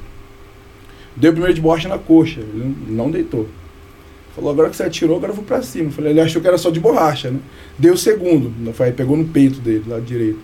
Deu 1.16 1.30
o 1.32 1.34
primeiro 1.34 1.54
de 1.54 1.62
borracha 1.62 1.88
na 1.88 1.98
coxa, 2.00 2.40
ele 2.40 2.76
não 2.90 3.12
deitou. 3.12 3.48
Falou, 4.36 4.50
agora 4.50 4.70
que 4.70 4.78
você 4.78 4.84
atirou, 4.84 5.18
agora 5.18 5.32
eu 5.32 5.36
vou 5.36 5.44
pra 5.44 5.62
cima. 5.62 5.90
Eu 5.90 5.92
Falei, 5.92 6.12
ele 6.12 6.22
achou 6.22 6.42
que 6.42 6.48
era 6.48 6.58
só 6.58 6.70
de 6.72 6.80
borracha, 6.80 7.30
né? 7.30 7.40
Deu 7.78 7.94
o 7.94 7.98
segundo, 7.98 8.52
falei, 8.74 8.94
pegou 8.94 9.18
no 9.18 9.26
peito 9.26 9.60
dele, 9.60 9.84
lado 9.88 10.04
direito. 10.04 10.40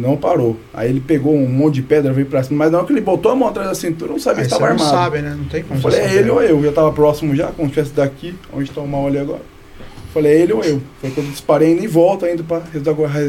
Não 0.00 0.16
parou. 0.16 0.56
Aí 0.72 0.88
ele 0.88 1.00
pegou 1.00 1.34
um 1.34 1.48
monte 1.48 1.74
de 1.76 1.82
pedra, 1.82 2.12
veio 2.12 2.26
pra 2.26 2.42
cima, 2.42 2.58
mas 2.64 2.72
na 2.72 2.78
hora 2.78 2.86
que 2.86 2.92
ele 2.92 3.00
botou 3.00 3.30
a 3.30 3.36
mão 3.36 3.48
atrás 3.48 3.68
da 3.68 3.74
cintura, 3.74 4.10
eu 4.10 4.14
não 4.14 4.20
sabia 4.20 4.42
você 4.44 4.46
estava 4.54 4.66
não 4.66 4.72
armado. 4.72 4.90
sabe, 4.90 5.18
né? 5.22 5.34
Não 5.36 5.44
tem 5.44 5.62
como 5.62 5.78
Eu 5.78 5.82
falei, 5.82 6.00
é 6.00 6.14
ele 6.14 6.30
ou 6.30 6.42
eu? 6.42 6.62
Já 6.62 6.72
tava 6.72 6.92
próximo 6.92 7.34
já, 7.36 7.48
como 7.48 7.68
se 7.68 7.80
estivesse 7.80 7.92
daqui, 7.94 8.34
onde 8.52 8.70
está 8.70 8.80
o 8.80 8.88
mal 8.88 9.06
ali 9.06 9.18
agora. 9.18 9.40
Eu 9.40 10.12
Falei, 10.12 10.32
é 10.32 10.40
ele 10.40 10.52
ou 10.52 10.64
eu? 10.64 10.80
Foi 11.00 11.10
quando 11.10 11.26
eu 11.26 11.32
disparei 11.32 11.68
ainda 11.68 11.84
em 11.84 11.88
volta 11.88 12.26
ainda 12.26 12.42
pra 12.42 12.60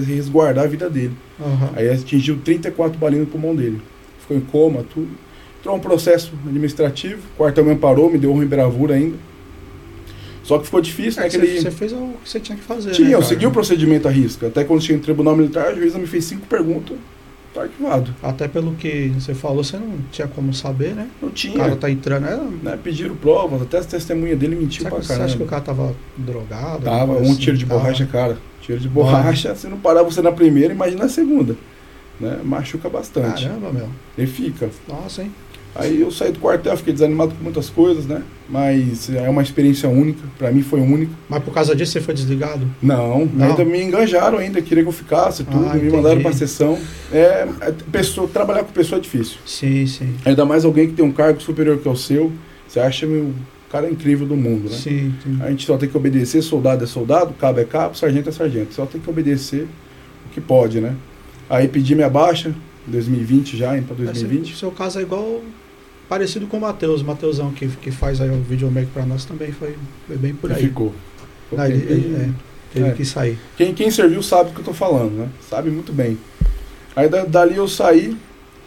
resguardar, 0.06 0.64
a 0.66 0.68
vida 0.68 0.90
dele. 0.90 1.16
Aham. 1.40 1.70
Aí 1.76 1.90
atingiu 1.90 2.40
34 2.44 2.98
balinhas 2.98 3.26
no 3.26 3.32
pulmão 3.32 3.56
dele. 3.56 3.80
Ficou 4.20 4.38
em 4.38 4.42
coma, 4.42 4.84
tudo. 4.92 5.10
Entrou 5.60 5.76
um 5.76 5.80
processo 5.80 6.32
administrativo, 6.48 7.22
o 7.36 7.38
quartel 7.38 7.64
me 7.66 7.76
parou, 7.76 8.10
me 8.10 8.18
deu 8.18 8.42
e 8.42 8.46
bravura 8.48 8.96
ainda. 8.96 9.16
Só 10.52 10.60
que 10.60 10.66
ficou 10.66 10.82
difícil, 10.82 11.22
É 11.22 11.24
né? 11.26 11.30
você, 11.30 11.38
ele... 11.38 11.62
você 11.62 11.72
fez 11.72 11.94
o 11.94 12.14
que 12.24 12.30
você 12.30 12.40
tinha 12.40 12.58
que 12.58 12.64
fazer. 12.64 12.92
Tinha, 12.92 13.08
né, 13.10 13.14
eu 13.16 13.22
segui 13.24 13.46
o 13.48 13.52
procedimento 13.52 14.08
à 14.08 14.12
risca. 14.12 14.48
Até 14.48 14.64
quando 14.66 14.82
cheguei 14.82 14.98
no 14.98 15.04
tribunal 15.04 15.36
militar, 15.36 15.68
a 15.68 15.74
juíza 15.74 15.98
me 15.98 16.06
fez 16.08 16.26
cinco 16.26 16.46
perguntas, 16.48 16.98
tá 17.54 17.62
arquivado. 17.62 18.14
Até 18.22 18.48
pelo 18.48 18.74
que 18.76 19.14
você 19.18 19.34
falou, 19.34 19.64
você 19.64 19.78
não 19.78 20.00
tinha 20.12 20.28
como 20.28 20.54
saber, 20.54 20.94
né? 20.94 21.08
Não 21.22 21.30
O 21.30 21.32
tinha. 21.32 21.56
cara 21.58 21.76
tá 21.78 21.90
entrando. 21.90 22.26
É, 22.28 22.36
Né, 22.64 22.80
pediram 22.84 23.16
provas, 23.16 23.62
até 23.62 23.78
as 23.78 23.86
testemunhas 23.86 24.38
dele 24.38 24.56
mentiu 24.58 24.80
será 24.84 24.90
pra 24.90 25.00
que 25.00 25.06
você 25.06 25.14
caramba. 25.14 25.26
acha 25.28 25.38
que 25.38 25.44
o 25.44 25.48
cara 25.48 25.62
tava 25.62 25.96
drogado? 26.18 26.84
Tava, 26.84 27.14
um 27.14 27.16
coisa 27.18 27.36
tiro 27.40 27.52
assim? 27.52 27.64
de 27.64 27.66
Tava. 27.66 27.80
borracha, 27.80 28.06
cara. 28.08 28.38
Tiro 28.62 28.80
de 28.80 28.90
borracha, 28.90 29.56
se 29.56 29.68
não 29.68 29.78
parar 29.78 30.04
você 30.04 30.22
na 30.22 30.32
primeira, 30.32 30.74
imagina 30.74 31.04
na 31.04 31.10
segunda. 31.10 31.56
Né? 32.20 32.40
Machuca 32.44 32.88
bastante. 32.90 33.46
Caramba, 33.46 33.72
meu. 33.72 33.90
E 34.18 34.28
fica. 34.28 34.70
Nossa, 34.88 35.24
hein? 35.24 35.32
Aí 35.74 36.02
eu 36.02 36.12
saí 36.12 36.32
do 36.34 36.40
quartel, 36.40 36.76
fiquei 36.76 36.92
desanimado 36.92 37.34
com 37.34 37.44
muitas 37.44 37.70
coisas, 37.70 38.06
né? 38.06 38.22
Mas 38.50 39.10
é 39.10 39.30
uma 39.30 39.42
experiência 39.42 39.88
única, 39.88 40.20
pra 40.38 40.52
mim 40.52 40.62
foi 40.62 40.82
única. 40.82 41.14
Mas 41.30 41.42
por 41.44 41.54
causa 41.54 41.74
disso 41.74 41.94
você 41.94 42.02
foi 42.02 42.14
desligado? 42.14 42.68
Não, 42.82 43.26
Não. 43.26 43.48
ainda 43.48 43.64
me 43.64 43.82
enganjaram 43.82 44.38
ainda, 44.38 44.62
queria 44.62 44.84
que 44.84 44.90
eu 44.90 44.94
ficasse, 44.94 45.46
tudo, 45.46 45.66
Ah, 45.70 45.76
me 45.76 45.90
mandaram 45.90 46.22
pra 46.22 46.34
sessão. 46.34 46.78
É, 47.12 47.48
é, 47.62 47.74
pessoa, 47.90 48.28
trabalhar 48.28 48.64
com 48.66 48.74
pessoa 48.74 49.00
é 49.00 49.02
difícil. 49.02 49.38
Sim, 49.46 49.86
sim. 49.88 50.14
Ainda 50.26 50.44
mais 50.46 50.66
alguém 50.66 50.88
que 50.90 50.94
tem 50.94 51.06
um 51.06 51.12
cargo 51.14 51.40
superior 51.42 51.78
que 51.78 51.88
é 51.88 51.92
o 51.92 51.96
seu, 51.96 52.32
você 52.68 52.80
acha 52.82 53.08
o 53.08 53.34
cara 53.72 53.90
incrível 53.90 54.28
do 54.28 54.36
mundo, 54.36 54.70
né? 54.70 54.76
Sim, 54.76 55.14
sim. 55.24 55.38
A 55.42 55.50
gente 55.50 55.66
só 55.66 55.78
tem 55.78 55.88
que 55.88 55.96
obedecer, 55.96 56.42
soldado 56.42 56.84
é 56.84 56.88
soldado, 56.88 57.34
cabo 57.40 57.62
é 57.62 57.64
cabo, 57.64 57.96
sargento 57.96 58.28
é 58.28 58.32
sargento. 58.34 58.74
Só 58.74 58.86
tem 58.86 59.00
que 59.00 59.10
obedecer 59.10 59.66
o 60.26 60.34
que 60.34 60.42
pode, 60.42 60.82
né? 60.82 60.96
Aí 61.50 61.70
pedi 61.70 61.96
minha 61.96 62.10
baixa, 62.10 62.54
2020 62.88 63.56
já, 63.56 63.78
indo 63.78 63.86
pra 63.86 63.96
Esse- 63.96 64.04
2020. 64.26 64.54
O 64.54 64.58
seu 64.58 64.72
caso 64.72 65.00
é 65.00 65.02
igual 65.04 65.42
parecido 66.12 66.46
com 66.46 66.58
o 66.58 66.60
Matheus, 66.60 67.00
o 67.00 67.06
Matheusão 67.06 67.52
que, 67.54 67.66
que 67.70 67.90
faz 67.90 68.20
aí 68.20 68.30
o 68.30 68.42
videomaker 68.42 68.90
pra 68.94 69.06
nós 69.06 69.24
também 69.24 69.54
foi, 69.54 69.78
foi 70.06 70.18
bem 70.18 70.34
por 70.34 70.52
aí. 70.52 70.64
Ficou. 70.64 70.94
Ah, 71.58 71.70
ele, 71.70 71.78
ele- 71.90 72.16
é, 72.16 72.30
teve 72.74 72.90
É. 72.90 72.92
que 72.92 73.06
sair. 73.06 73.40
Quem, 73.56 73.74
quem 73.74 73.90
serviu 73.90 74.22
sabe 74.22 74.50
do 74.50 74.54
que 74.56 74.60
eu 74.60 74.66
tô 74.66 74.74
falando, 74.74 75.12
né? 75.14 75.30
Sabe 75.50 75.70
muito 75.72 75.94
bem. 75.94 76.18
Aí 76.98 77.08
da- 77.08 77.24
dali 77.24 77.56
eu 77.56 77.66
saí, 77.66 78.18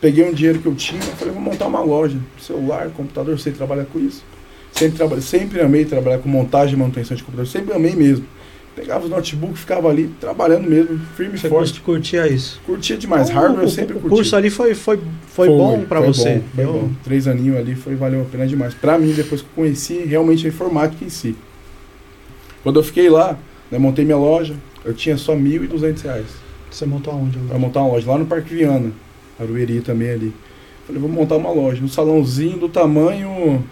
peguei 0.00 0.24
um 0.24 0.32
dinheiro 0.32 0.58
que 0.58 0.64
eu 0.66 0.74
tinha, 0.74 1.02
falei, 1.02 1.34
vou 1.34 1.42
montar 1.42 1.66
uma 1.66 1.82
loja. 1.82 2.16
Celular, 2.40 2.88
computador, 2.96 3.38
sei 3.38 3.52
trabalhar 3.52 3.84
com 3.84 3.98
isso. 3.98 4.24
Sempre, 4.72 4.96
trabalhei, 4.96 5.22
sempre 5.22 5.60
amei 5.60 5.84
trabalhar 5.84 6.20
com 6.20 6.28
montagem 6.30 6.76
e 6.76 6.78
manutenção 6.78 7.14
de 7.14 7.22
computador, 7.22 7.46
sempre 7.46 7.74
amei 7.74 7.94
mesmo. 7.94 8.24
Pegava 8.76 9.04
os 9.04 9.10
notebooks, 9.10 9.60
ficava 9.60 9.88
ali 9.88 10.08
trabalhando 10.20 10.68
mesmo, 10.68 10.98
firme 11.16 11.34
e 11.36 11.38
Você 11.38 11.48
forte. 11.48 11.74
curte- 11.74 11.80
curtia 11.80 12.26
isso. 12.26 12.60
Curtia 12.66 12.96
demais. 12.96 13.28
Então, 13.30 13.40
Hardware 13.40 13.62
o, 13.62 13.66
eu 13.66 13.68
sempre 13.70 13.96
o 13.96 14.00
curti. 14.00 14.16
curso 14.16 14.34
ali 14.34 14.50
foi, 14.50 14.74
foi, 14.74 14.98
foi, 15.28 15.46
bom 15.48 15.84
pra 15.88 15.98
foi 16.00 16.08
você. 16.08 16.34
bom, 16.36 16.42
foi 16.56 16.64
Eu- 16.64 16.72
bom. 16.72 16.90
Três 17.04 17.28
aninhos 17.28 17.56
ali 17.56 17.76
foi, 17.76 17.94
valeu 17.94 18.22
a 18.22 18.24
pena 18.24 18.46
demais. 18.48 18.74
Pra 18.74 18.98
mim, 18.98 19.12
depois 19.12 19.40
que 19.42 19.46
eu 19.46 19.52
conheci 19.54 19.98
realmente 19.98 20.44
a 20.44 20.48
informática 20.48 21.04
em 21.04 21.08
si. 21.08 21.36
Quando 22.64 22.80
eu 22.80 22.82
fiquei 22.82 23.08
lá, 23.08 23.38
né, 23.70 23.78
montei 23.78 24.04
minha 24.04 24.16
loja, 24.16 24.54
eu 24.84 24.92
tinha 24.92 25.16
só 25.16 25.34
1.200 25.36 26.02
reais 26.02 26.26
Você 26.70 26.84
montou 26.84 27.12
aonde? 27.14 27.38
para 27.38 27.58
montar 27.58 27.80
uma 27.82 27.92
loja. 27.92 28.10
Lá 28.10 28.18
no 28.18 28.26
Parque 28.26 28.54
Viana, 28.54 28.90
Arueri 29.38 29.80
também 29.82 30.10
ali. 30.10 30.32
Falei, 30.86 31.00
vou 31.00 31.08
montar 31.10 31.36
uma 31.36 31.50
loja. 31.52 31.82
Um 31.82 31.88
salãozinho 31.88 32.58
do 32.58 32.68
tamanho... 32.68 33.64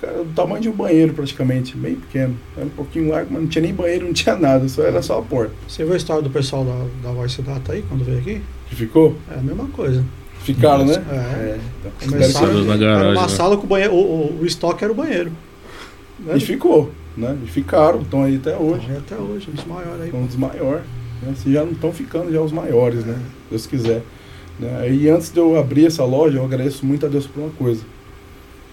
Cara, 0.00 0.18
do 0.18 0.32
tamanho 0.32 0.62
de 0.62 0.68
um 0.68 0.72
banheiro 0.72 1.12
praticamente, 1.12 1.76
bem 1.76 1.96
pequeno. 1.96 2.36
Era 2.56 2.66
um 2.66 2.70
pouquinho 2.70 3.10
largo, 3.10 3.32
mas 3.32 3.42
não 3.42 3.48
tinha 3.48 3.62
nem 3.62 3.74
banheiro, 3.74 4.06
não 4.06 4.12
tinha 4.12 4.36
nada, 4.36 4.68
só 4.68 4.82
era 4.82 5.02
só 5.02 5.18
a 5.18 5.22
porta. 5.22 5.52
Você 5.66 5.84
viu 5.84 5.94
a 5.94 5.96
história 5.96 6.22
do 6.22 6.30
pessoal 6.30 6.64
da, 6.64 7.08
da 7.08 7.14
Voice 7.14 7.42
Data 7.42 7.72
aí, 7.72 7.82
quando 7.88 8.04
veio 8.04 8.18
aqui? 8.18 8.40
Que 8.68 8.76
ficou? 8.76 9.16
É 9.30 9.38
a 9.38 9.42
mesma 9.42 9.66
coisa. 9.66 10.04
Ficaram, 10.40 10.86
né? 10.86 10.94
É. 11.10 11.58
então, 11.80 11.92
Começaram, 12.08 12.64
na 12.64 12.74
era 12.74 12.78
garagem, 12.78 13.12
uma 13.12 13.22
né? 13.22 13.28
sala 13.28 13.56
com 13.56 13.64
o 13.64 13.66
banheiro, 13.66 13.94
o, 13.94 13.98
o, 13.98 14.38
o 14.42 14.46
estoque 14.46 14.84
era 14.84 14.92
o 14.92 14.96
banheiro. 14.96 15.32
Né? 16.20 16.36
E 16.36 16.40
ficou, 16.40 16.92
né? 17.16 17.36
E 17.44 17.46
ficaram, 17.48 18.00
estão 18.00 18.22
aí 18.22 18.36
até 18.36 18.56
hoje. 18.56 18.84
Então, 18.84 18.94
é 18.94 18.98
até 18.98 19.16
hoje, 19.16 19.48
os 19.52 19.64
maiores 19.64 20.00
aí. 20.00 20.10
São 20.10 20.24
os 20.24 20.36
maiores. 20.36 20.84
Né? 21.22 21.34
Se 21.36 21.52
já 21.52 21.64
não 21.64 21.72
estão 21.72 21.92
ficando 21.92 22.32
já 22.32 22.40
os 22.40 22.52
maiores, 22.52 23.04
né? 23.04 23.18
Deus 23.50 23.66
quiser. 23.66 24.02
Né? 24.58 24.90
E 24.90 25.08
antes 25.08 25.30
de 25.30 25.38
eu 25.38 25.58
abrir 25.58 25.86
essa 25.86 26.04
loja, 26.04 26.38
eu 26.38 26.44
agradeço 26.44 26.86
muito 26.86 27.04
a 27.04 27.08
Deus 27.08 27.26
por 27.26 27.40
uma 27.40 27.50
coisa. 27.50 27.82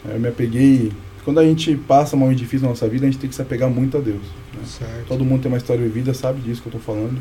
Eu 0.08 0.20
me 0.20 0.28
apeguei. 0.28 0.92
Quando 1.26 1.40
a 1.40 1.44
gente 1.44 1.76
passa 1.76 2.16
um 2.16 2.20
momento 2.20 2.38
difícil 2.38 2.62
na 2.62 2.70
nossa 2.70 2.88
vida, 2.88 3.06
a 3.06 3.10
gente 3.10 3.20
tem 3.20 3.28
que 3.28 3.36
se 3.36 3.42
apegar 3.42 3.68
muito 3.68 3.98
a 3.98 4.00
Deus. 4.00 4.22
né? 4.54 4.62
Certo. 4.64 5.08
Todo 5.08 5.26
mundo 5.26 5.42
tem 5.42 5.52
uma 5.52 5.58
história 5.58 5.82
vivida, 5.82 6.14
sabe 6.14 6.40
disso 6.40 6.62
que 6.62 6.68
eu 6.68 6.78
estou 6.78 6.96
falando. 6.96 7.20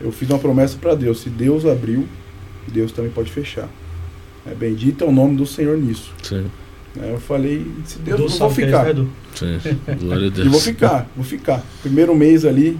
Eu 0.00 0.10
fiz 0.10 0.28
uma 0.28 0.38
promessa 0.40 0.76
para 0.76 0.96
Deus: 0.96 1.20
se 1.20 1.30
Deus 1.30 1.64
abriu, 1.64 2.08
Deus 2.66 2.90
também 2.90 3.12
pode 3.12 3.30
fechar. 3.30 3.68
É, 4.44 4.52
bendito 4.52 5.04
é 5.04 5.06
o 5.06 5.12
nome 5.12 5.36
do 5.36 5.46
Senhor 5.46 5.78
nisso. 5.78 6.12
Sim, 6.24 6.50
né? 6.96 7.12
Eu 7.12 7.20
falei: 7.20 7.64
se 7.84 8.00
Deus, 8.00 8.20
eu 8.20 8.38
vou 8.38 8.50
é 8.50 8.54
ficar. 8.54 8.84
sim. 9.60 9.78
Glória 10.00 10.26
a 10.26 10.30
Deus. 10.30 10.46
E 10.46 10.50
vou 10.50 10.60
ficar, 10.60 11.08
vou 11.14 11.24
ficar. 11.24 11.62
Primeiro 11.82 12.16
mês 12.16 12.44
ali, 12.44 12.76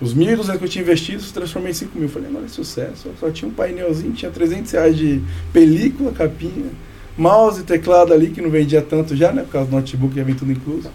os 0.00 0.14
1.200 0.14 0.58
que 0.58 0.64
eu 0.64 0.68
tinha 0.68 0.82
investido, 0.82 1.22
se 1.22 1.32
transformei 1.32 1.72
em 1.72 1.74
5 1.74 1.98
mil. 1.98 2.08
Falei, 2.08 2.28
agora 2.28 2.44
é 2.44 2.48
sucesso. 2.48 3.10
Só 3.18 3.30
tinha 3.30 3.48
um 3.48 3.52
painelzinho, 3.52 4.12
tinha 4.12 4.30
300 4.30 4.70
reais 4.70 4.96
de 4.96 5.20
película, 5.52 6.12
capinha, 6.12 6.70
mouse 7.16 7.60
e 7.60 7.64
teclado 7.64 8.12
ali, 8.12 8.28
que 8.28 8.40
não 8.40 8.50
vendia 8.50 8.82
tanto 8.82 9.14
já, 9.14 9.32
né? 9.32 9.42
Por 9.42 9.52
causa 9.52 9.68
do 9.68 9.76
notebook 9.76 10.14
já 10.14 10.24
vem 10.24 10.34
tudo 10.34 10.52
incluso. 10.52 10.90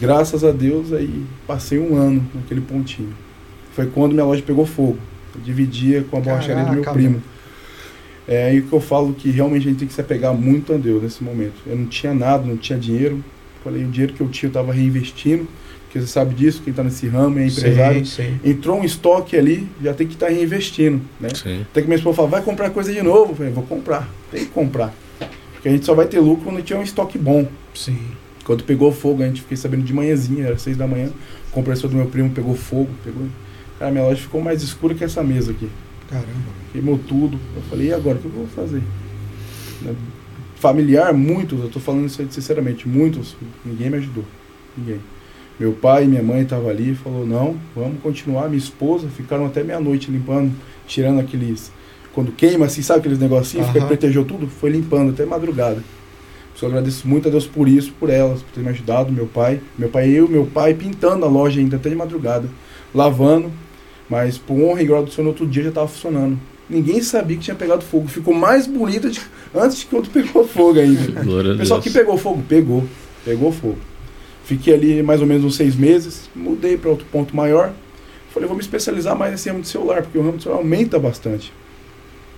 Graças 0.00 0.42
a 0.42 0.50
Deus, 0.50 0.92
aí 0.92 1.24
passei 1.46 1.78
um 1.78 1.96
ano 1.96 2.26
naquele 2.34 2.60
pontinho. 2.60 3.14
Foi 3.74 3.86
quando 3.86 4.12
minha 4.12 4.24
loja 4.24 4.42
pegou 4.42 4.66
fogo. 4.66 4.98
Eu 5.34 5.40
dividia 5.40 6.04
com 6.04 6.16
a 6.16 6.20
borracharia 6.20 6.64
do 6.64 6.72
meu 6.72 6.82
primo. 6.82 7.22
É 8.26 8.46
aí 8.46 8.62
que 8.62 8.72
eu 8.72 8.80
falo 8.80 9.12
que 9.12 9.30
realmente 9.30 9.66
a 9.66 9.70
gente 9.70 9.78
tem 9.80 9.88
que 9.88 9.94
se 9.94 10.00
apegar 10.00 10.32
muito 10.34 10.72
a 10.72 10.76
Deus 10.76 11.02
nesse 11.02 11.22
momento. 11.22 11.54
Eu 11.66 11.76
não 11.76 11.86
tinha 11.86 12.14
nada, 12.14 12.44
não 12.46 12.56
tinha 12.56 12.78
dinheiro. 12.78 13.22
Falei, 13.62 13.84
o 13.84 13.88
dinheiro 13.88 14.14
que 14.14 14.20
eu 14.20 14.28
tinha 14.28 14.48
eu 14.48 14.50
estava 14.50 14.72
reinvestindo. 14.72 15.46
Porque 15.84 16.00
você 16.00 16.06
sabe 16.06 16.34
disso, 16.34 16.60
quem 16.62 16.70
está 16.72 16.82
nesse 16.82 17.06
ramo 17.06 17.38
é 17.38 17.46
empresário. 17.46 18.04
Sim, 18.04 18.22
sim. 18.24 18.50
Entrou 18.50 18.80
um 18.80 18.84
estoque 18.84 19.36
ali, 19.36 19.68
já 19.82 19.94
tem 19.94 20.06
que 20.06 20.14
estar 20.14 20.28
reinvestindo. 20.28 21.00
Né? 21.20 21.28
Sim, 21.34 21.62
Até 21.70 21.82
que 21.82 21.86
minha 21.86 21.96
esposa 21.96 22.16
fala, 22.16 22.28
vai 22.28 22.42
comprar 22.42 22.70
coisa 22.70 22.92
de 22.92 23.02
novo. 23.02 23.32
Eu 23.32 23.36
falei, 23.36 23.52
vou 23.52 23.64
comprar, 23.64 24.08
tem 24.30 24.44
que 24.44 24.50
comprar. 24.50 24.92
Porque 25.64 25.70
a 25.70 25.72
gente 25.78 25.86
só 25.86 25.94
vai 25.94 26.06
ter 26.06 26.20
lucro 26.20 26.44
quando 26.44 26.62
tiver 26.62 26.78
um 26.78 26.82
estoque 26.82 27.16
bom. 27.16 27.48
Sim. 27.74 27.96
Quando 28.44 28.64
pegou 28.64 28.92
fogo, 28.92 29.22
a 29.22 29.26
gente 29.26 29.40
fiquei 29.40 29.56
sabendo 29.56 29.82
de 29.82 29.94
manhãzinha, 29.94 30.44
era 30.44 30.58
seis 30.58 30.76
da 30.76 30.86
manhã. 30.86 31.08
O 31.48 31.52
compressor 31.52 31.88
do 31.88 31.96
meu 31.96 32.04
primo 32.04 32.28
pegou 32.28 32.54
fogo, 32.54 32.90
pegou. 33.02 33.26
Cara, 33.78 33.90
minha 33.90 34.04
loja 34.04 34.20
ficou 34.20 34.42
mais 34.42 34.62
escura 34.62 34.94
que 34.94 35.02
essa 35.02 35.22
mesa 35.22 35.52
aqui. 35.52 35.70
Caramba. 36.10 36.28
Queimou 36.70 37.00
tudo. 37.08 37.40
Eu 37.56 37.62
falei, 37.62 37.86
e 37.86 37.94
agora? 37.94 38.18
O 38.18 38.20
que 38.20 38.26
eu 38.26 38.30
vou 38.30 38.46
fazer? 38.48 38.82
Né? 39.80 39.94
Familiar, 40.56 41.14
muitos, 41.14 41.58
eu 41.58 41.70
tô 41.70 41.80
falando 41.80 42.04
isso 42.04 42.22
sinceramente, 42.28 42.86
muitos, 42.86 43.34
ninguém 43.64 43.88
me 43.88 43.96
ajudou. 43.96 44.24
Ninguém. 44.76 45.00
Meu 45.58 45.72
pai 45.72 46.04
e 46.04 46.06
minha 46.06 46.22
mãe 46.22 46.42
estavam 46.42 46.68
ali 46.68 46.90
e 46.90 46.94
falou, 46.94 47.26
não, 47.26 47.56
vamos 47.74 48.02
continuar. 48.02 48.48
Minha 48.48 48.58
esposa 48.58 49.08
ficaram 49.08 49.46
até 49.46 49.64
meia-noite 49.64 50.10
limpando, 50.10 50.52
tirando 50.86 51.20
aqueles. 51.20 51.72
Quando 52.14 52.32
queima, 52.32 52.66
assim, 52.66 52.80
sabe 52.82 53.00
aqueles 53.00 53.18
negocinhos, 53.18 53.66
fica 53.66 53.80
Aham. 53.80 53.88
protegeu 53.88 54.24
tudo, 54.24 54.46
foi 54.46 54.70
limpando 54.70 55.10
até 55.10 55.24
madrugada. 55.26 55.82
Eu 56.62 56.68
agradeço 56.68 57.06
muito 57.06 57.28
a 57.28 57.30
Deus 57.30 57.46
por 57.46 57.68
isso, 57.68 57.92
por 58.00 58.08
elas, 58.08 58.40
por 58.40 58.50
ter 58.54 58.60
me 58.60 58.68
ajudado, 58.70 59.12
meu 59.12 59.26
pai. 59.26 59.60
Meu 59.76 59.88
pai, 59.90 60.08
eu, 60.08 60.26
meu 60.28 60.46
pai, 60.46 60.72
pintando 60.72 61.26
a 61.26 61.28
loja 61.28 61.60
ainda 61.60 61.76
até 61.76 61.90
de 61.90 61.94
madrugada, 61.96 62.48
lavando, 62.94 63.50
mas 64.08 64.38
por 64.38 64.54
honra 64.58 64.80
e 64.82 64.86
glória 64.86 65.04
do 65.04 65.10
Senhor, 65.10 65.24
no 65.24 65.30
outro 65.30 65.46
dia 65.46 65.64
já 65.64 65.68
estava 65.70 65.88
funcionando. 65.88 66.38
Ninguém 66.70 67.02
sabia 67.02 67.36
que 67.36 67.42
tinha 67.42 67.54
pegado 67.56 67.82
fogo. 67.84 68.08
Ficou 68.08 68.32
mais 68.32 68.66
bonita 68.66 69.10
de- 69.10 69.20
antes 69.54 69.80
de 69.80 69.86
que 69.86 69.94
o 69.94 69.98
outro 69.98 70.10
pegou 70.12 70.46
fogo 70.48 70.78
ainda. 70.78 71.12
glória 71.22 71.50
a 71.52 71.54
O 71.54 71.58
pessoal 71.58 71.80
Deus. 71.80 71.92
que 71.92 71.98
pegou 71.98 72.16
fogo, 72.16 72.42
pegou. 72.48 72.84
Pegou 73.24 73.52
fogo. 73.52 73.78
Fiquei 74.44 74.72
ali 74.72 75.02
mais 75.02 75.20
ou 75.20 75.26
menos 75.26 75.44
uns 75.44 75.56
seis 75.56 75.74
meses, 75.76 76.30
mudei 76.34 76.78
para 76.78 76.88
outro 76.90 77.04
ponto 77.12 77.34
maior. 77.36 77.72
Falei, 78.32 78.46
vou 78.46 78.56
me 78.56 78.62
especializar 78.62 79.14
mais 79.18 79.32
nesse 79.32 79.48
ramo 79.50 79.60
de 79.60 79.68
celular, 79.68 80.02
porque 80.02 80.16
o 80.16 80.22
ramo 80.22 80.38
de 80.38 80.44
celular 80.44 80.60
aumenta 80.60 80.98
bastante. 80.98 81.52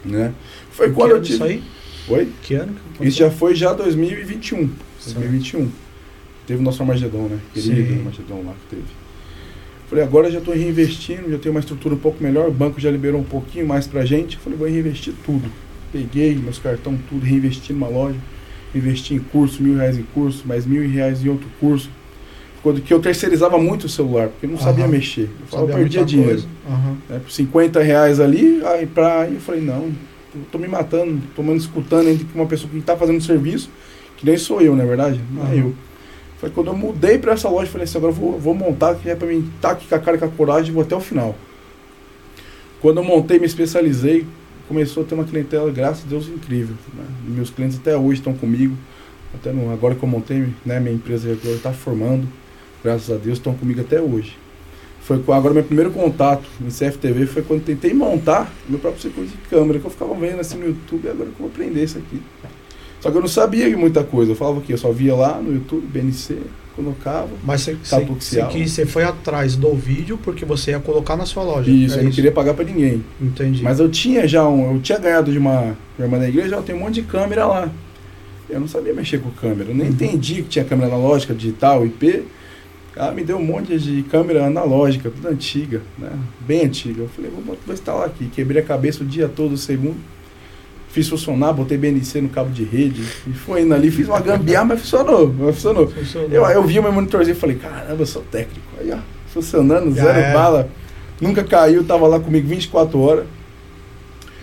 Né? 0.06 0.32
Foi 0.70 0.92
quando 0.92 1.12
eu 1.12 1.22
tive. 1.22 1.34
Isso 1.34 1.44
aí? 1.44 1.62
Oi? 2.08 2.28
Que 2.42 2.54
ano? 2.54 2.76
que 2.96 3.06
Isso 3.06 3.18
já 3.18 3.30
foi 3.30 3.54
já 3.54 3.72
2021. 3.72 4.70
Certo. 5.00 5.18
2021. 5.18 5.68
Teve 6.46 6.60
o 6.60 6.62
nosso 6.62 6.82
Armagedon, 6.82 7.28
né? 7.28 7.38
Querido 7.52 7.74
Sim. 7.74 7.98
Armagedon 7.98 8.42
lá 8.44 8.52
que 8.52 8.76
teve. 8.76 9.06
Falei, 9.88 10.02
agora 10.02 10.30
já 10.30 10.38
estou 10.38 10.54
reinvestindo, 10.54 11.30
já 11.30 11.38
tenho 11.38 11.54
uma 11.54 11.60
estrutura 11.60 11.94
um 11.94 11.98
pouco 11.98 12.22
melhor, 12.22 12.48
o 12.48 12.52
banco 12.52 12.80
já 12.80 12.90
liberou 12.90 13.20
um 13.20 13.24
pouquinho 13.24 13.66
mais 13.66 13.86
pra 13.86 14.04
gente. 14.04 14.36
Falei, 14.36 14.58
vou 14.58 14.68
reinvestir 14.68 15.14
tudo. 15.24 15.48
Peguei 15.92 16.34
meus 16.34 16.58
cartões, 16.58 16.98
tudo, 17.08 17.24
reinvesti 17.24 17.72
numa 17.72 17.88
loja, 17.88 18.18
investi 18.74 19.14
em 19.14 19.20
curso, 19.20 19.62
mil 19.62 19.76
reais 19.76 19.96
em 19.96 20.02
curso, 20.02 20.42
mais 20.46 20.66
mil 20.66 20.88
reais 20.88 21.24
em 21.24 21.28
outro 21.28 21.46
curso. 21.60 21.88
Quando 22.62 22.80
que 22.80 22.92
eu 22.92 23.00
terceirizava 23.00 23.58
muito 23.58 23.84
o 23.84 23.88
celular, 23.88 24.28
porque 24.28 24.46
eu 24.46 24.50
não 24.50 24.58
sabia 24.58 24.84
Aham. 24.84 24.92
mexer. 24.92 25.22
Eu, 25.40 25.46
falava, 25.46 25.68
eu 25.68 25.72
Sabia 25.72 25.84
perdia 25.84 26.04
dinheiro 26.04 26.42
né, 27.08 27.20
por 27.22 27.30
50 27.30 27.80
reais 27.82 28.18
ali, 28.20 28.60
aí, 28.64 28.86
pra, 28.86 29.20
aí 29.22 29.34
eu 29.34 29.40
falei, 29.40 29.60
não, 29.60 29.92
tô 30.50 30.58
me 30.58 30.66
matando, 30.66 31.22
tô 31.34 31.42
me 31.42 31.56
escutando 31.56 32.08
entre 32.08 32.26
uma 32.34 32.46
pessoa 32.46 32.70
que 32.70 32.80
tá 32.80 32.96
fazendo 32.96 33.22
serviço, 33.22 33.70
que 34.16 34.26
nem 34.26 34.36
sou 34.36 34.60
eu, 34.60 34.74
não 34.74 34.82
é 34.82 34.86
verdade? 34.86 35.20
Não 35.32 35.42
é 35.42 35.46
Aham. 35.46 35.56
eu. 35.56 35.74
Foi 36.38 36.50
quando 36.50 36.66
eu 36.66 36.76
mudei 36.76 37.18
pra 37.18 37.32
essa 37.32 37.48
loja, 37.48 37.70
falei 37.70 37.84
assim, 37.84 37.96
agora 37.96 38.12
eu 38.12 38.16
vou, 38.16 38.38
vou 38.38 38.54
montar, 38.54 38.94
que 38.96 39.08
é 39.08 39.14
pra 39.14 39.26
mim 39.26 39.50
estar 39.56 39.70
aqui 39.70 39.86
com 39.86 39.94
a 39.94 39.98
cara 39.98 40.16
e 40.16 40.20
com 40.20 40.26
a 40.26 40.28
coragem, 40.28 40.72
vou 40.72 40.82
até 40.82 40.94
o 40.94 41.00
final. 41.00 41.34
Quando 42.80 42.98
eu 42.98 43.04
montei, 43.04 43.38
me 43.38 43.46
especializei, 43.46 44.26
começou 44.68 45.02
a 45.02 45.06
ter 45.06 45.14
uma 45.14 45.24
clientela, 45.24 45.70
graças 45.70 46.04
a 46.04 46.08
Deus, 46.08 46.28
incrível. 46.28 46.74
né? 46.94 47.04
Meus 47.26 47.48
clientes 47.50 47.78
até 47.78 47.96
hoje 47.96 48.20
estão 48.20 48.34
comigo, 48.34 48.76
até 49.34 49.50
no, 49.52 49.72
agora 49.72 49.94
que 49.94 50.02
eu 50.02 50.08
montei, 50.08 50.48
né, 50.64 50.78
minha 50.80 50.94
empresa 50.94 51.30
agora 51.32 51.56
está 51.56 51.72
formando, 51.72 52.28
graças 52.86 53.10
a 53.10 53.18
Deus, 53.18 53.38
estão 53.38 53.52
comigo 53.52 53.80
até 53.80 54.00
hoje. 54.00 54.36
Foi 55.00 55.16
agora 55.28 55.52
meu 55.52 55.64
primeiro 55.64 55.90
contato 55.90 56.44
em 56.60 56.68
CFTV 56.68 57.26
foi 57.26 57.42
quando 57.42 57.62
tentei 57.64 57.92
montar 57.92 58.52
meu 58.68 58.78
próprio 58.78 59.02
circuito 59.02 59.30
de 59.30 59.36
câmera, 59.48 59.78
que 59.78 59.84
eu 59.84 59.90
ficava 59.90 60.14
vendo 60.14 60.40
assim 60.40 60.56
no 60.58 60.66
YouTube, 60.66 61.04
e 61.04 61.08
agora 61.08 61.28
que 61.30 61.34
eu 61.34 61.38
vou 61.38 61.48
aprender 61.48 61.82
isso 61.82 61.98
aqui. 61.98 62.20
Só 63.00 63.10
que 63.10 63.16
eu 63.16 63.20
não 63.20 63.28
sabia 63.28 63.68
de 63.68 63.76
muita 63.76 64.02
coisa, 64.04 64.32
eu 64.32 64.36
falava 64.36 64.60
que 64.60 64.72
eu 64.72 64.78
só 64.78 64.90
via 64.90 65.14
lá 65.14 65.40
no 65.40 65.52
YouTube, 65.52 65.86
BNC, 65.86 66.38
colocava. 66.74 67.28
Mas 67.44 67.62
você, 67.62 68.86
foi 68.86 69.04
atrás 69.04 69.54
do 69.56 69.74
vídeo 69.74 70.18
porque 70.22 70.44
você 70.44 70.72
ia 70.72 70.80
colocar 70.80 71.16
na 71.16 71.26
sua 71.26 71.42
loja. 71.42 71.70
Isso, 71.70 71.96
é 71.96 72.00
eu 72.00 72.04
não 72.04 72.10
queria 72.10 72.32
pagar 72.32 72.54
pra 72.54 72.64
ninguém. 72.64 73.04
Entendi. 73.20 73.62
Mas 73.62 73.78
eu 73.80 73.88
tinha 73.88 74.26
já 74.26 74.48
um, 74.48 74.74
eu 74.74 74.80
tinha 74.80 74.98
ganhado 74.98 75.30
de 75.30 75.38
uma 75.38 75.76
irmã 75.98 76.18
da 76.18 76.28
igreja, 76.28 76.56
eu 76.56 76.62
tenho 76.62 76.78
um 76.78 76.82
monte 76.82 76.94
de 76.94 77.02
câmera 77.02 77.46
lá. 77.46 77.70
Eu 78.48 78.60
não 78.60 78.68
sabia 78.68 78.92
mexer 78.94 79.18
com 79.20 79.30
câmera, 79.30 79.70
eu 79.70 79.74
nem 79.74 79.86
Uhum. 79.86 79.92
entendi 79.92 80.42
que 80.42 80.48
tinha 80.48 80.64
câmera 80.64 80.92
analógica, 80.92 81.34
digital, 81.34 81.84
IP. 81.86 82.24
Ela 82.96 83.12
me 83.12 83.22
deu 83.22 83.36
um 83.36 83.44
monte 83.44 83.78
de 83.78 84.02
câmera 84.04 84.46
analógica, 84.46 85.10
tudo 85.10 85.28
antiga, 85.28 85.82
né? 85.98 86.10
Bem 86.40 86.64
antiga. 86.64 87.02
Eu 87.02 87.08
falei, 87.10 87.30
vou, 87.30 87.42
vou 87.42 87.74
instalar 87.74 88.06
aqui. 88.06 88.26
Quebrei 88.28 88.62
a 88.62 88.64
cabeça 88.64 89.04
o 89.04 89.06
dia 89.06 89.28
todo, 89.28 89.54
segundo. 89.58 89.96
Fiz 90.88 91.06
funcionar, 91.06 91.52
botei 91.52 91.76
BNC 91.76 92.22
no 92.22 92.30
cabo 92.30 92.50
de 92.50 92.64
rede. 92.64 93.02
E 93.26 93.34
foi 93.34 93.62
indo 93.62 93.74
ali, 93.74 93.90
fiz 93.90 94.08
uma 94.08 94.18
gambiarra, 94.18 94.64
mas 94.64 94.80
funcionou. 94.80 95.30
Mas 95.38 95.56
funcionou. 95.56 95.88
Funcionou. 95.88 96.30
Eu, 96.30 96.42
eu 96.46 96.62
vi 96.64 96.78
o 96.78 96.82
meu 96.82 96.90
monitorzinho 96.90 97.36
e 97.36 97.38
falei, 97.38 97.56
caramba, 97.56 98.00
eu 98.00 98.06
sou 98.06 98.22
técnico. 98.22 98.66
Aí, 98.80 98.90
ó, 98.90 98.96
funcionando, 99.26 99.94
Já 99.94 100.04
zero 100.04 100.18
é. 100.18 100.32
bala. 100.32 100.70
Nunca 101.20 101.44
caiu, 101.44 101.84
tava 101.84 102.06
lá 102.06 102.18
comigo 102.18 102.48
24 102.48 102.98
horas. 102.98 103.26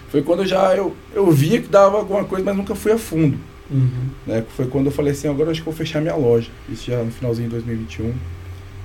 Foi 0.10 0.22
quando 0.22 0.44
eu 0.44 0.46
já 0.46 0.76
eu, 0.76 0.96
eu 1.16 1.32
via 1.32 1.60
que 1.60 1.68
dava 1.68 1.98
alguma 1.98 2.24
coisa, 2.24 2.46
mas 2.46 2.56
nunca 2.56 2.76
fui 2.76 2.92
a 2.92 3.00
fundo. 3.00 3.36
Uhum. 3.72 4.10
Né? 4.28 4.44
Foi 4.56 4.68
quando 4.68 4.86
eu 4.86 4.92
falei 4.92 5.12
assim, 5.12 5.28
agora 5.28 5.50
acho 5.50 5.62
que 5.62 5.66
vou 5.66 5.74
fechar 5.74 6.02
minha 6.02 6.16
loja. 6.16 6.52
Isso 6.70 6.92
já 6.92 7.02
no 7.02 7.10
finalzinho 7.10 7.50
de 7.50 7.56
2021. 7.56 8.14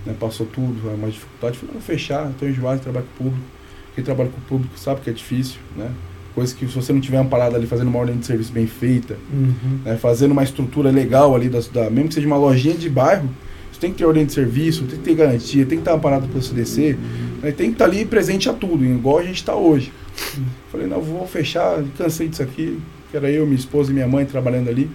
Né? 0.06 0.14
Passou 0.18 0.46
tudo, 0.46 0.80
foi 0.82 0.94
uma 0.94 1.08
dificuldade. 1.08 1.58
Falei, 1.58 1.72
vou 1.72 1.82
fechar, 1.82 2.30
estou 2.30 2.48
enjoado 2.48 2.76
de 2.78 2.82
trabalhar 2.82 3.04
com 3.06 3.24
o 3.24 3.26
público. 3.30 3.46
Quem 3.94 4.04
trabalha 4.04 4.30
com 4.30 4.38
o 4.38 4.42
público 4.42 4.78
sabe 4.78 5.00
que 5.00 5.10
é 5.10 5.12
difícil, 5.12 5.58
né? 5.76 5.90
Coisa 6.34 6.54
que 6.54 6.66
se 6.68 6.72
você 6.74 6.92
não 6.92 7.00
tiver 7.00 7.18
uma 7.20 7.28
parada 7.28 7.56
ali 7.56 7.66
fazendo 7.66 7.88
uma 7.88 7.98
ordem 7.98 8.16
de 8.16 8.24
serviço 8.24 8.52
bem 8.52 8.66
feita, 8.66 9.16
Uhum. 9.32 9.80
né? 9.84 9.96
fazendo 9.96 10.30
uma 10.30 10.44
estrutura 10.44 10.88
legal 10.90 11.34
ali, 11.34 11.48
da, 11.48 11.58
da- 11.72 11.90
mesmo 11.90 12.08
que 12.08 12.14
seja 12.14 12.26
uma 12.28 12.36
lojinha 12.36 12.74
de 12.74 12.88
bairro, 12.88 13.28
você 13.72 13.80
tem 13.80 13.90
que 13.90 13.98
ter 13.98 14.04
ordem 14.04 14.24
de 14.24 14.32
serviço, 14.32 14.84
tem 14.84 14.98
que 14.98 15.04
ter 15.04 15.14
garantia, 15.16 15.66
tem 15.66 15.80
que 15.80 15.88
uma 15.90 15.98
parada 15.98 16.28
para 16.28 16.40
você 16.40 16.54
descer, 16.54 16.96
né? 17.42 17.50
tem 17.50 17.68
que 17.68 17.72
estar 17.74 17.86
ali 17.86 18.04
presente 18.04 18.48
a 18.48 18.52
tudo, 18.52 18.84
igual 18.84 19.18
a 19.18 19.22
gente 19.24 19.36
está 19.36 19.56
hoje. 19.56 19.92
Falei, 20.70 20.86
não, 20.86 21.00
vou 21.00 21.26
fechar, 21.26 21.82
cansei 21.96 22.28
disso 22.28 22.42
aqui, 22.42 22.78
que 23.10 23.16
era 23.16 23.28
eu, 23.30 23.44
minha 23.44 23.58
esposa 23.58 23.90
e 23.90 23.94
minha 23.94 24.06
mãe 24.06 24.24
trabalhando 24.24 24.68
ali. 24.68 24.88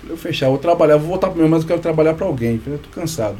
Falei, 0.00 0.08
vou 0.08 0.16
fechar, 0.18 0.48
vou 0.48 0.58
trabalhar, 0.58 0.96
vou 0.98 1.08
voltar 1.08 1.28
para 1.30 1.38
meu, 1.38 1.48
mas 1.48 1.62
eu 1.62 1.68
quero 1.68 1.80
trabalhar 1.80 2.12
para 2.14 2.26
alguém. 2.26 2.58
Falei, 2.58 2.78
eu 2.78 2.82
tô 2.82 2.88
cansado. 3.00 3.36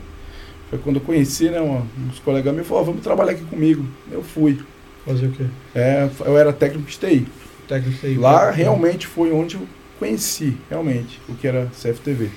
Foi 0.70 0.78
quando 0.78 0.96
eu 0.96 1.02
conheci, 1.02 1.50
né, 1.50 1.60
uns 1.60 2.20
colegas 2.20 2.54
meus 2.54 2.66
falaram, 2.66 2.84
"Ó, 2.84 2.90
vamos 2.90 3.02
trabalhar 3.02 3.32
aqui 3.32 3.44
comigo. 3.44 3.84
Eu 4.10 4.22
fui. 4.22 4.58
Fazer 5.04 5.26
o 5.26 5.32
quê? 5.32 5.44
É, 5.74 6.08
eu 6.24 6.38
era 6.38 6.52
técnico 6.52 6.88
de 6.88 6.96
TI. 6.96 7.26
Técnico 7.66 8.06
aí. 8.06 8.16
Lá 8.16 8.50
realmente 8.50 9.06
foi 9.06 9.32
onde 9.32 9.56
eu 9.56 9.62
conheci, 9.98 10.56
realmente, 10.68 11.20
o 11.28 11.34
que 11.34 11.46
era 11.46 11.66
CFTV. 11.72 12.30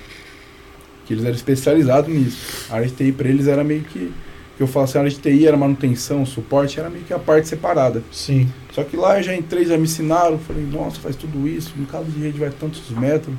Que 1.06 1.14
eles 1.14 1.24
eram 1.24 1.34
especializados 1.34 2.12
nisso. 2.12 2.66
A 2.70 2.76
área 2.76 2.86
de 2.88 2.94
TI 2.94 3.12
para 3.12 3.28
eles 3.28 3.46
era 3.46 3.62
meio 3.62 3.82
que. 3.82 4.12
Que 4.56 4.62
eu 4.62 4.68
falo 4.68 4.84
assim, 4.84 4.98
a 4.98 5.00
área 5.00 5.10
de 5.10 5.18
TI 5.18 5.48
era 5.48 5.56
manutenção, 5.56 6.24
suporte, 6.24 6.78
era 6.78 6.88
meio 6.88 7.04
que 7.04 7.12
a 7.12 7.18
parte 7.18 7.48
separada. 7.48 8.04
Sim. 8.12 8.48
Só 8.72 8.84
que 8.84 8.96
lá 8.96 9.18
eu 9.18 9.22
já 9.22 9.34
entrei, 9.34 9.64
já 9.66 9.76
me 9.76 9.82
ensinaram, 9.82 10.38
falei, 10.38 10.64
nossa, 10.64 11.00
faz 11.00 11.16
tudo 11.16 11.48
isso, 11.48 11.72
no 11.76 11.86
cabo 11.86 12.04
de 12.04 12.20
rede 12.20 12.38
vai 12.38 12.50
tantos 12.50 12.88
metros. 12.90 13.34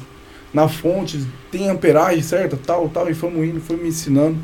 Na 0.54 0.68
fonte 0.68 1.26
tem 1.50 1.70
amperagem 1.70 2.22
certa, 2.22 2.58
tal, 2.58 2.90
tal, 2.90 3.10
e 3.10 3.14
fomos 3.14 3.46
indo, 3.48 3.62
foi 3.62 3.78
me 3.78 3.88
ensinando. 3.88 4.38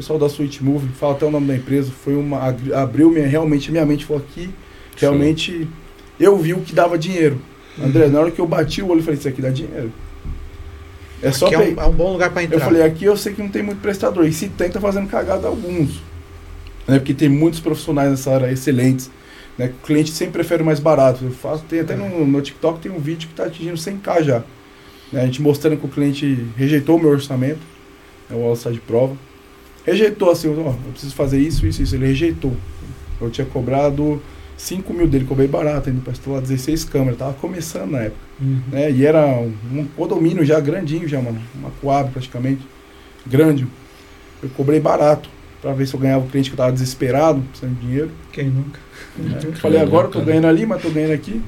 Pessoal 0.00 0.18
da 0.18 0.30
Switch 0.30 0.62
Move, 0.62 0.88
fala 0.98 1.12
até 1.12 1.26
o 1.26 1.30
nome 1.30 1.46
da 1.46 1.54
empresa, 1.54 1.92
foi 1.92 2.16
uma. 2.16 2.40
abriu 2.74 3.10
minha, 3.10 3.26
realmente 3.26 3.70
minha 3.70 3.84
mente, 3.84 4.06
falou 4.06 4.22
aqui, 4.26 4.48
realmente 4.96 5.68
eu 6.18 6.38
vi 6.38 6.54
o 6.54 6.60
que 6.62 6.74
dava 6.74 6.96
dinheiro. 6.96 7.38
André, 7.78 8.08
na 8.08 8.18
hora 8.18 8.30
que 8.30 8.40
eu 8.40 8.46
bati 8.46 8.80
o 8.80 8.88
olho, 8.88 9.00
eu 9.00 9.04
falei, 9.04 9.18
isso 9.18 9.28
aqui 9.28 9.42
dá 9.42 9.50
dinheiro. 9.50 9.92
É 11.22 11.30
só 11.30 11.44
Aqui 11.48 11.54
é 11.54 11.58
pe- 11.58 11.78
um, 11.78 11.82
é 11.82 11.86
um 11.86 11.92
bom 11.92 12.12
lugar 12.12 12.30
para 12.30 12.42
entrar. 12.42 12.56
eu 12.56 12.60
falei, 12.60 12.80
aqui 12.82 13.04
eu 13.04 13.14
sei 13.14 13.34
que 13.34 13.42
não 13.42 13.50
tem 13.50 13.62
muito 13.62 13.82
prestador. 13.82 14.24
E 14.24 14.32
se 14.32 14.48
tem, 14.48 14.70
tá 14.70 14.80
fazendo 14.80 15.06
cagada 15.06 15.46
alguns. 15.46 16.00
Né? 16.88 16.98
Porque 16.98 17.12
tem 17.12 17.28
muitos 17.28 17.60
profissionais 17.60 18.08
nessa 18.08 18.32
área 18.32 18.50
excelentes. 18.50 19.10
Né? 19.58 19.66
O 19.82 19.86
cliente 19.86 20.12
sempre 20.12 20.32
prefere 20.32 20.62
o 20.62 20.66
mais 20.66 20.80
barato. 20.80 21.26
Eu 21.26 21.30
faço, 21.30 21.62
tem 21.64 21.80
até 21.80 21.94
no, 21.94 22.26
no 22.26 22.40
TikTok 22.40 22.80
tem 22.80 22.90
um 22.90 22.98
vídeo 22.98 23.28
que 23.28 23.34
está 23.34 23.44
atingindo 23.44 23.76
100k 23.76 24.22
já. 24.22 24.42
Né? 25.12 25.20
A 25.20 25.26
gente 25.26 25.42
mostrando 25.42 25.76
que 25.76 25.84
o 25.84 25.90
cliente 25.90 26.46
rejeitou 26.56 26.96
o 26.96 26.98
meu 26.98 27.10
orçamento. 27.10 27.60
Né? 28.30 28.36
O 28.38 28.46
alça 28.46 28.72
de 28.72 28.80
prova. 28.80 29.14
Rejeitou 29.90 30.30
assim, 30.30 30.48
ó, 30.48 30.52
eu 30.52 30.92
preciso 30.92 31.14
fazer 31.14 31.38
isso, 31.38 31.66
isso, 31.66 31.82
isso. 31.82 31.94
Ele 31.94 32.06
rejeitou. 32.06 32.56
Eu 33.20 33.30
tinha 33.30 33.46
cobrado 33.46 34.20
5 34.56 34.92
mil 34.94 35.06
dele, 35.08 35.24
cobrei 35.24 35.48
barato 35.48 35.88
ainda 35.88 36.00
para 36.00 36.12
instalar 36.12 36.40
16 36.40 36.84
câmeras. 36.84 37.18
Tava 37.18 37.32
começando 37.34 37.90
na 37.92 38.00
época 38.00 38.30
Uhum. 38.40 38.58
né? 38.72 38.90
E 38.90 39.04
era 39.04 39.26
um, 39.26 39.52
um 39.70 39.84
condomínio 39.96 40.42
já 40.46 40.58
grandinho 40.60 41.06
já, 41.06 41.20
mano. 41.20 41.38
Uma 41.54 41.70
coab 41.82 42.10
praticamente. 42.10 42.62
Grande. 43.26 43.66
Eu 44.42 44.48
cobrei 44.50 44.80
barato. 44.80 45.28
Pra 45.60 45.74
ver 45.74 45.86
se 45.86 45.92
eu 45.92 46.00
ganhava 46.00 46.24
o 46.24 46.28
cliente 46.28 46.48
que 46.48 46.54
eu 46.54 46.56
tava 46.56 46.72
desesperado, 46.72 47.42
precisando 47.50 47.78
de 47.78 47.86
dinheiro. 47.86 48.10
Quem 48.32 48.48
nunca? 48.48 48.80
né? 49.18 49.38
Eu 49.44 49.52
Falei, 49.56 49.78
agora 49.78 50.06
eu 50.06 50.10
tô 50.10 50.22
ganhando 50.22 50.46
ali, 50.46 50.64
mas 50.64 50.80
tô 50.80 50.88
ganhando 50.88 51.12
aqui. 51.12 51.42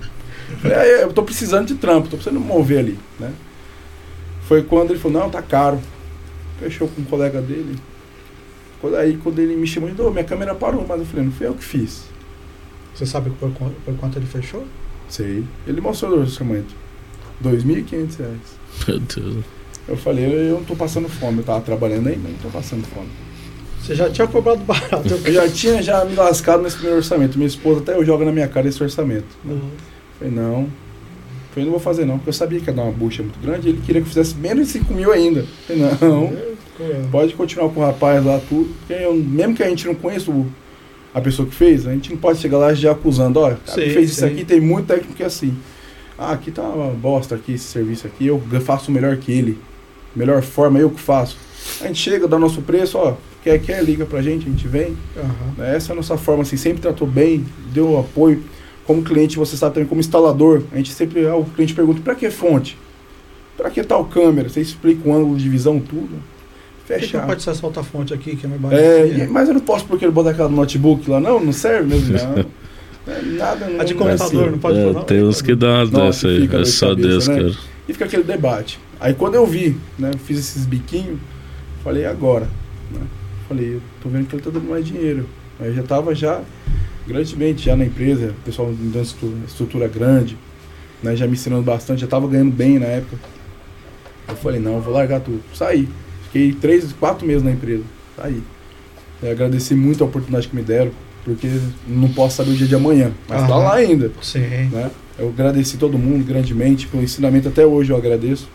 Falei, 0.61 0.77
ah, 0.77 0.85
eu 0.85 1.13
tô 1.15 1.23
precisando 1.23 1.69
de 1.69 1.77
trampo, 1.77 2.09
tô 2.11 2.17
precisando 2.19 2.39
mover 2.39 2.81
ali, 2.81 2.99
né? 3.19 3.33
Foi 4.43 4.63
quando 4.63 4.91
ele 4.91 4.99
falou, 4.99 5.19
não, 5.23 5.31
tá 5.31 5.41
caro. 5.41 5.81
Fechou 6.61 6.89
com 6.89 7.01
um 7.01 7.05
colega 7.07 7.41
dele. 7.41 7.75
Quando, 8.83 8.97
aí 8.97 9.17
quando 9.23 9.39
ele 9.39 9.57
me 9.57 9.67
chamou, 9.67 9.89
ele 9.89 9.97
falou, 9.97 10.13
minha 10.13 10.25
câmera 10.25 10.55
parou, 10.55 10.85
mas 10.87 11.01
eu 11.01 11.07
falei, 11.07 11.25
não 11.25 11.33
foi 11.33 11.47
eu 11.47 11.55
que 11.55 11.65
fiz. 11.65 12.03
Você 12.95 13.07
sabe 13.07 13.31
por, 13.31 13.51
quanto- 13.53 13.75
por 13.85 13.95
quanto 13.97 14.19
ele 14.19 14.27
fechou? 14.27 14.65
Sei. 15.09 15.43
Ele 15.67 15.81
mostrou 15.81 16.13
o 16.13 16.21
orçamento. 16.21 16.75
2.500 17.43 18.19
reais. 18.19 18.39
Meu 18.89 18.99
Deus. 19.01 19.45
Eu 19.89 19.97
falei, 19.97 20.25
eu 20.27 20.57
não 20.57 20.65
tô 20.65 20.77
passando 20.77 21.09
fome, 21.09 21.39
eu 21.39 21.45
tava 21.45 21.61
trabalhando 21.61 22.09
aí, 22.09 22.19
mas 22.23 22.33
não 22.33 22.39
tô 22.41 22.49
passando 22.51 22.85
fome. 22.87 23.09
Você 23.81 23.95
já 23.97 24.09
tinha 24.11 24.29
cobrado 24.29 24.61
barato. 24.65 25.09
Eu 25.25 25.33
já 25.33 25.49
tinha 25.49 25.83
já 25.83 26.05
me 26.05 26.15
lascado 26.15 26.63
nesse 26.63 26.77
primeiro 26.77 26.99
orçamento. 26.99 27.37
Minha 27.37 27.49
esposa 27.49 27.81
até 27.81 27.95
eu 27.97 28.05
joga 28.05 28.25
na 28.25 28.31
minha 28.33 28.47
cara 28.47 28.69
esse 28.69 28.81
orçamento. 28.83 29.27
Uhum. 29.45 29.71
Falei, 30.19 30.33
não. 30.35 30.69
Falei, 31.51 31.65
não 31.65 31.73
vou 31.73 31.81
fazer 31.81 32.05
não, 32.05 32.17
porque 32.17 32.29
eu 32.31 32.33
sabia 32.33 32.61
que 32.61 32.67
ia 32.71 32.73
dar 32.73 32.83
uma 32.85 32.93
bucha 32.93 33.23
muito 33.23 33.39
grande 33.41 33.67
e 33.69 33.71
ele 33.73 33.81
queria 33.85 34.01
que 34.01 34.07
eu 34.07 34.13
fizesse 34.13 34.37
menos 34.37 34.67
de 34.69 34.73
5 34.75 34.95
mil 34.95 35.11
ainda. 35.13 35.45
Falei, 35.67 35.83
não, 35.83 36.33
É. 36.81 37.05
pode 37.11 37.35
continuar 37.35 37.69
com 37.71 37.81
o 37.81 37.85
rapaz 37.85 38.25
lá, 38.25 38.41
tudo. 38.49 38.71
Porque 38.79 38.93
eu- 39.03 39.15
mesmo 39.15 39.55
que 39.55 39.63
a 39.63 39.69
gente 39.69 39.87
não 39.87 39.95
conheça 39.95 40.31
o- 40.31 40.47
a 41.15 41.21
pessoa 41.21 41.47
que 41.47 41.55
fez, 41.55 41.87
a 41.87 41.93
gente 41.93 42.11
não 42.11 42.17
pode 42.17 42.39
chegar 42.39 42.59
lá 42.59 42.73
já 42.75 42.93
acusando, 42.93 43.39
ó, 43.41 43.49
o 43.49 43.57
cara 43.57 43.61
que 43.61 43.71
Sim, 43.89 43.91
fez 43.95 44.11
isso 44.13 44.25
aqui, 44.25 44.45
tem 44.45 44.61
muito 44.61 44.87
técnico 44.87 45.15
que 45.15 45.23
é 45.23 45.27
assim. 45.27 45.55
Ah, 46.19 46.33
aqui 46.33 46.51
tá 46.51 46.63
uma 46.63 46.91
bosta 46.93 47.35
aqui, 47.35 47.53
esse 47.55 47.65
serviço 47.65 48.07
aqui, 48.07 48.27
eu 48.27 48.41
faço 48.65 48.91
melhor 48.93 49.17
que 49.17 49.33
ele. 49.33 49.59
Melhor 50.15 50.43
forma, 50.43 50.79
eu 50.79 50.91
que 50.91 51.01
faço. 51.01 51.37
A 51.81 51.87
gente 51.87 51.99
chega, 52.01 52.27
dá 52.29 52.39
nosso 52.39 52.63
preço, 52.63 52.99
ó, 52.99 53.15
quer, 53.43 53.59
quer, 53.61 53.83
liga 53.85 54.05
pra 54.05 54.21
gente, 54.23 54.47
a 54.47 54.51
gente 54.51 54.67
vem. 54.69 54.97
Né? 55.57 55.77
Essa 55.77 55.91
é 55.91 55.95
a 55.95 55.97
nossa 55.97 56.17
forma, 56.17 56.43
assim, 56.43 56.57
sempre 56.57 56.81
tratou 56.83 57.07
bem, 57.07 57.45
deu 57.73 57.99
apoio. 57.99 58.43
Como 58.85 59.03
cliente, 59.03 59.37
você 59.37 59.57
sabe 59.57 59.75
também, 59.75 59.89
como 59.89 60.01
instalador, 60.01 60.63
a 60.73 60.77
gente 60.77 60.93
sempre, 60.93 61.27
ah, 61.27 61.37
o 61.37 61.45
cliente 61.45 61.73
pergunta, 61.75 62.01
para 62.03 62.15
que 62.15 62.31
fonte? 62.31 62.77
Para 63.57 63.71
que 63.71 63.83
tal 63.85 64.05
câmera? 64.05 64.49
Você 64.49 64.61
explica 64.61 65.09
o 65.09 65.15
ângulo 65.15 65.37
de 65.37 65.49
visão, 65.49 65.79
tudo. 65.79 66.11
Por 66.93 67.01
que 67.01 67.07
que 67.07 67.13
Fecha. 67.13 67.19
não 67.21 67.27
pode 67.27 67.43
ser 67.43 67.51
essa 67.51 67.67
outra 67.67 67.83
fonte 67.83 68.13
aqui, 68.13 68.37
que 68.37 68.47
é 68.47 68.49
mais 68.49 68.61
É, 68.73 68.99
baratinha? 69.01 69.25
e- 69.25 69.29
mas 69.29 69.49
eu 69.49 69.55
não 69.55 69.61
posso 69.61 69.85
porque 69.87 70.05
ele 70.05 70.13
botar 70.13 70.31
aquela 70.31 70.49
notebook 70.49 71.09
lá, 71.11 71.21
não, 71.21 71.43
não 71.45 71.53
serve 71.53 71.89
mesmo, 71.89 72.13
não. 72.37 72.45
É, 73.15 73.23
nada, 73.23 73.67
não. 73.67 73.81
A 73.81 73.85
de 73.85 73.93
é 73.93 73.97
computador, 73.97 74.43
assim. 74.45 74.51
não 74.53 74.59
pode 74.59 74.79
É, 74.79 74.83
falar, 74.83 74.93
não? 74.95 75.03
tem 75.05 75.23
uns 75.25 75.43
que 75.43 75.55
dá 75.55 75.85
dessas 75.85 76.25
aí. 76.31 76.45
É 76.53 76.65
só 76.65 76.89
cabeça, 76.91 77.09
Deus, 77.09 77.29
né? 77.29 77.37
cara. 77.37 77.55
E 77.89 77.93
fica 77.93 78.05
aquele 78.05 78.23
debate. 78.23 78.79
Aí 79.01 79.15
quando 79.15 79.35
eu 79.35 79.45
vi, 79.47 79.77
né, 79.99 80.11
fiz 80.25 80.39
esses 80.39 80.65
biquinhos, 80.67 81.19
falei, 81.83 82.05
agora? 82.05 82.47
Né? 82.93 83.01
Falei, 83.49 83.75
eu 83.75 83.83
tô 84.03 84.09
vendo 84.09 84.27
que 84.29 84.37
ele 84.37 84.43
tá 84.43 84.51
dando 84.51 84.69
mais 84.69 84.85
dinheiro. 84.87 85.27
Aí 85.59 85.69
eu 85.69 85.75
já 85.75 85.83
tava 85.83 86.15
já 86.15 86.41
grandemente 87.09 87.65
já 87.65 87.75
na 87.75 87.85
empresa, 87.85 88.29
o 88.31 88.45
pessoal 88.45 88.69
me 88.69 88.77
dando 88.91 89.03
estrutura, 89.03 89.37
estrutura 89.49 89.89
grande, 89.89 90.37
né, 91.03 91.17
já 91.17 91.27
me 91.27 91.33
ensinando 91.33 91.63
bastante, 91.63 92.03
já 92.03 92.07
tava 92.07 92.29
ganhando 92.29 92.53
bem 92.53 92.79
na 92.79 92.87
época. 92.87 93.17
Eu 94.29 94.37
falei, 94.37 94.61
não, 94.61 94.75
eu 94.77 94.81
vou 94.81 94.95
largar 94.95 95.21
tudo. 95.21 95.43
Saí. 95.53 95.89
Fiquei 96.33 96.53
três, 96.53 96.93
quatro 96.95 97.27
meses 97.27 97.43
na 97.43 97.51
empresa. 97.51 97.85
Saí. 98.17 98.43
Eu 99.23 99.31
agradeci 99.31 99.75
muito 99.75 100.03
a 100.03 100.07
oportunidade 100.07 100.49
que 100.49 100.57
me 100.57 100.63
deram, 100.63 100.91
porque 101.25 101.49
não 101.87 102.09
posso 102.09 102.37
saber 102.37 102.53
o 102.53 102.55
dia 102.55 102.67
de 102.67 102.75
amanhã, 102.75 103.13
mas 103.29 103.43
tá 103.43 103.55
Aham. 103.55 103.65
lá 103.65 103.75
ainda 103.75 104.11
Sim. 104.23 104.41
né? 104.41 104.91
Eu 105.19 105.29
agradeci 105.29 105.77
todo 105.77 105.99
mundo 105.99 106.25
grandemente 106.25 106.89
pelo 106.89 107.03
ensinamento, 107.03 107.49
até 107.49 107.67
hoje 107.67 107.93
eu 107.93 107.97
agradeço. 107.97 108.49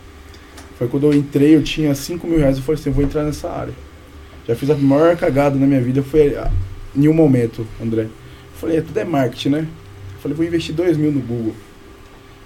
Foi 0.76 0.88
quando 0.88 1.04
eu 1.04 1.14
entrei, 1.14 1.54
eu 1.54 1.62
tinha 1.62 1.94
5 1.94 2.26
mil 2.26 2.38
reais, 2.38 2.56
eu 2.56 2.62
falei 2.62 2.80
assim, 2.80 2.90
eu 2.90 2.94
vou 2.94 3.04
entrar 3.04 3.22
nessa 3.22 3.48
área. 3.48 3.72
Já 4.46 4.54
fiz 4.54 4.68
a 4.70 4.74
maior 4.76 5.16
cagada 5.16 5.56
na 5.56 5.66
minha 5.66 5.80
vida, 5.80 6.02
foi 6.02 6.34
ah, 6.36 6.50
em 6.94 7.08
um 7.08 7.14
momento, 7.14 7.66
André. 7.80 8.02
Eu 8.02 8.08
falei, 8.60 8.78
é, 8.78 8.80
tudo 8.80 8.98
é 8.98 9.04
marketing, 9.04 9.50
né? 9.50 9.60
Eu 9.60 10.20
falei, 10.20 10.36
vou 10.36 10.44
investir 10.44 10.74
2 10.74 10.96
mil 10.96 11.12
no 11.12 11.20
Google. 11.20 11.54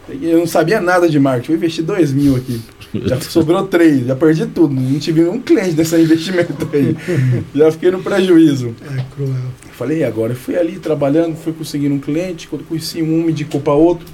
Eu 0.09 0.38
não 0.38 0.47
sabia 0.47 0.81
nada 0.81 1.09
de 1.09 1.19
marketing, 1.19 1.49
vou 1.49 1.57
investir 1.57 1.85
2 1.85 2.12
mil 2.12 2.37
aqui. 2.37 2.61
Já 3.05 3.21
sobrou 3.23 3.67
3, 3.67 4.07
já 4.07 4.17
perdi 4.17 4.47
tudo, 4.47 4.75
não 4.75 4.99
tive 4.99 5.23
nenhum 5.23 5.41
cliente 5.41 5.73
desse 5.73 5.97
investimento 5.97 6.69
aí. 6.73 6.97
já 7.55 7.71
fiquei 7.71 7.91
no 7.91 8.03
prejuízo. 8.03 8.75
É 8.83 9.05
cruel. 9.15 9.31
Eu 9.31 9.73
Falei, 9.73 9.99
e 9.99 10.05
agora? 10.05 10.33
Eu 10.33 10.37
fui 10.37 10.57
ali 10.57 10.79
trabalhando, 10.79 11.37
fui 11.37 11.53
conseguindo 11.53 11.95
um 11.95 11.99
cliente, 12.01 12.49
quando 12.49 12.65
conheci 12.65 13.03
um, 13.03 13.23
me 13.25 13.31
indicou 13.31 13.61
para 13.61 13.73
outro. 13.75 14.07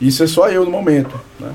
Isso 0.00 0.22
é 0.22 0.26
só 0.26 0.48
eu 0.50 0.64
no 0.64 0.70
momento. 0.70 1.18
Né? 1.40 1.50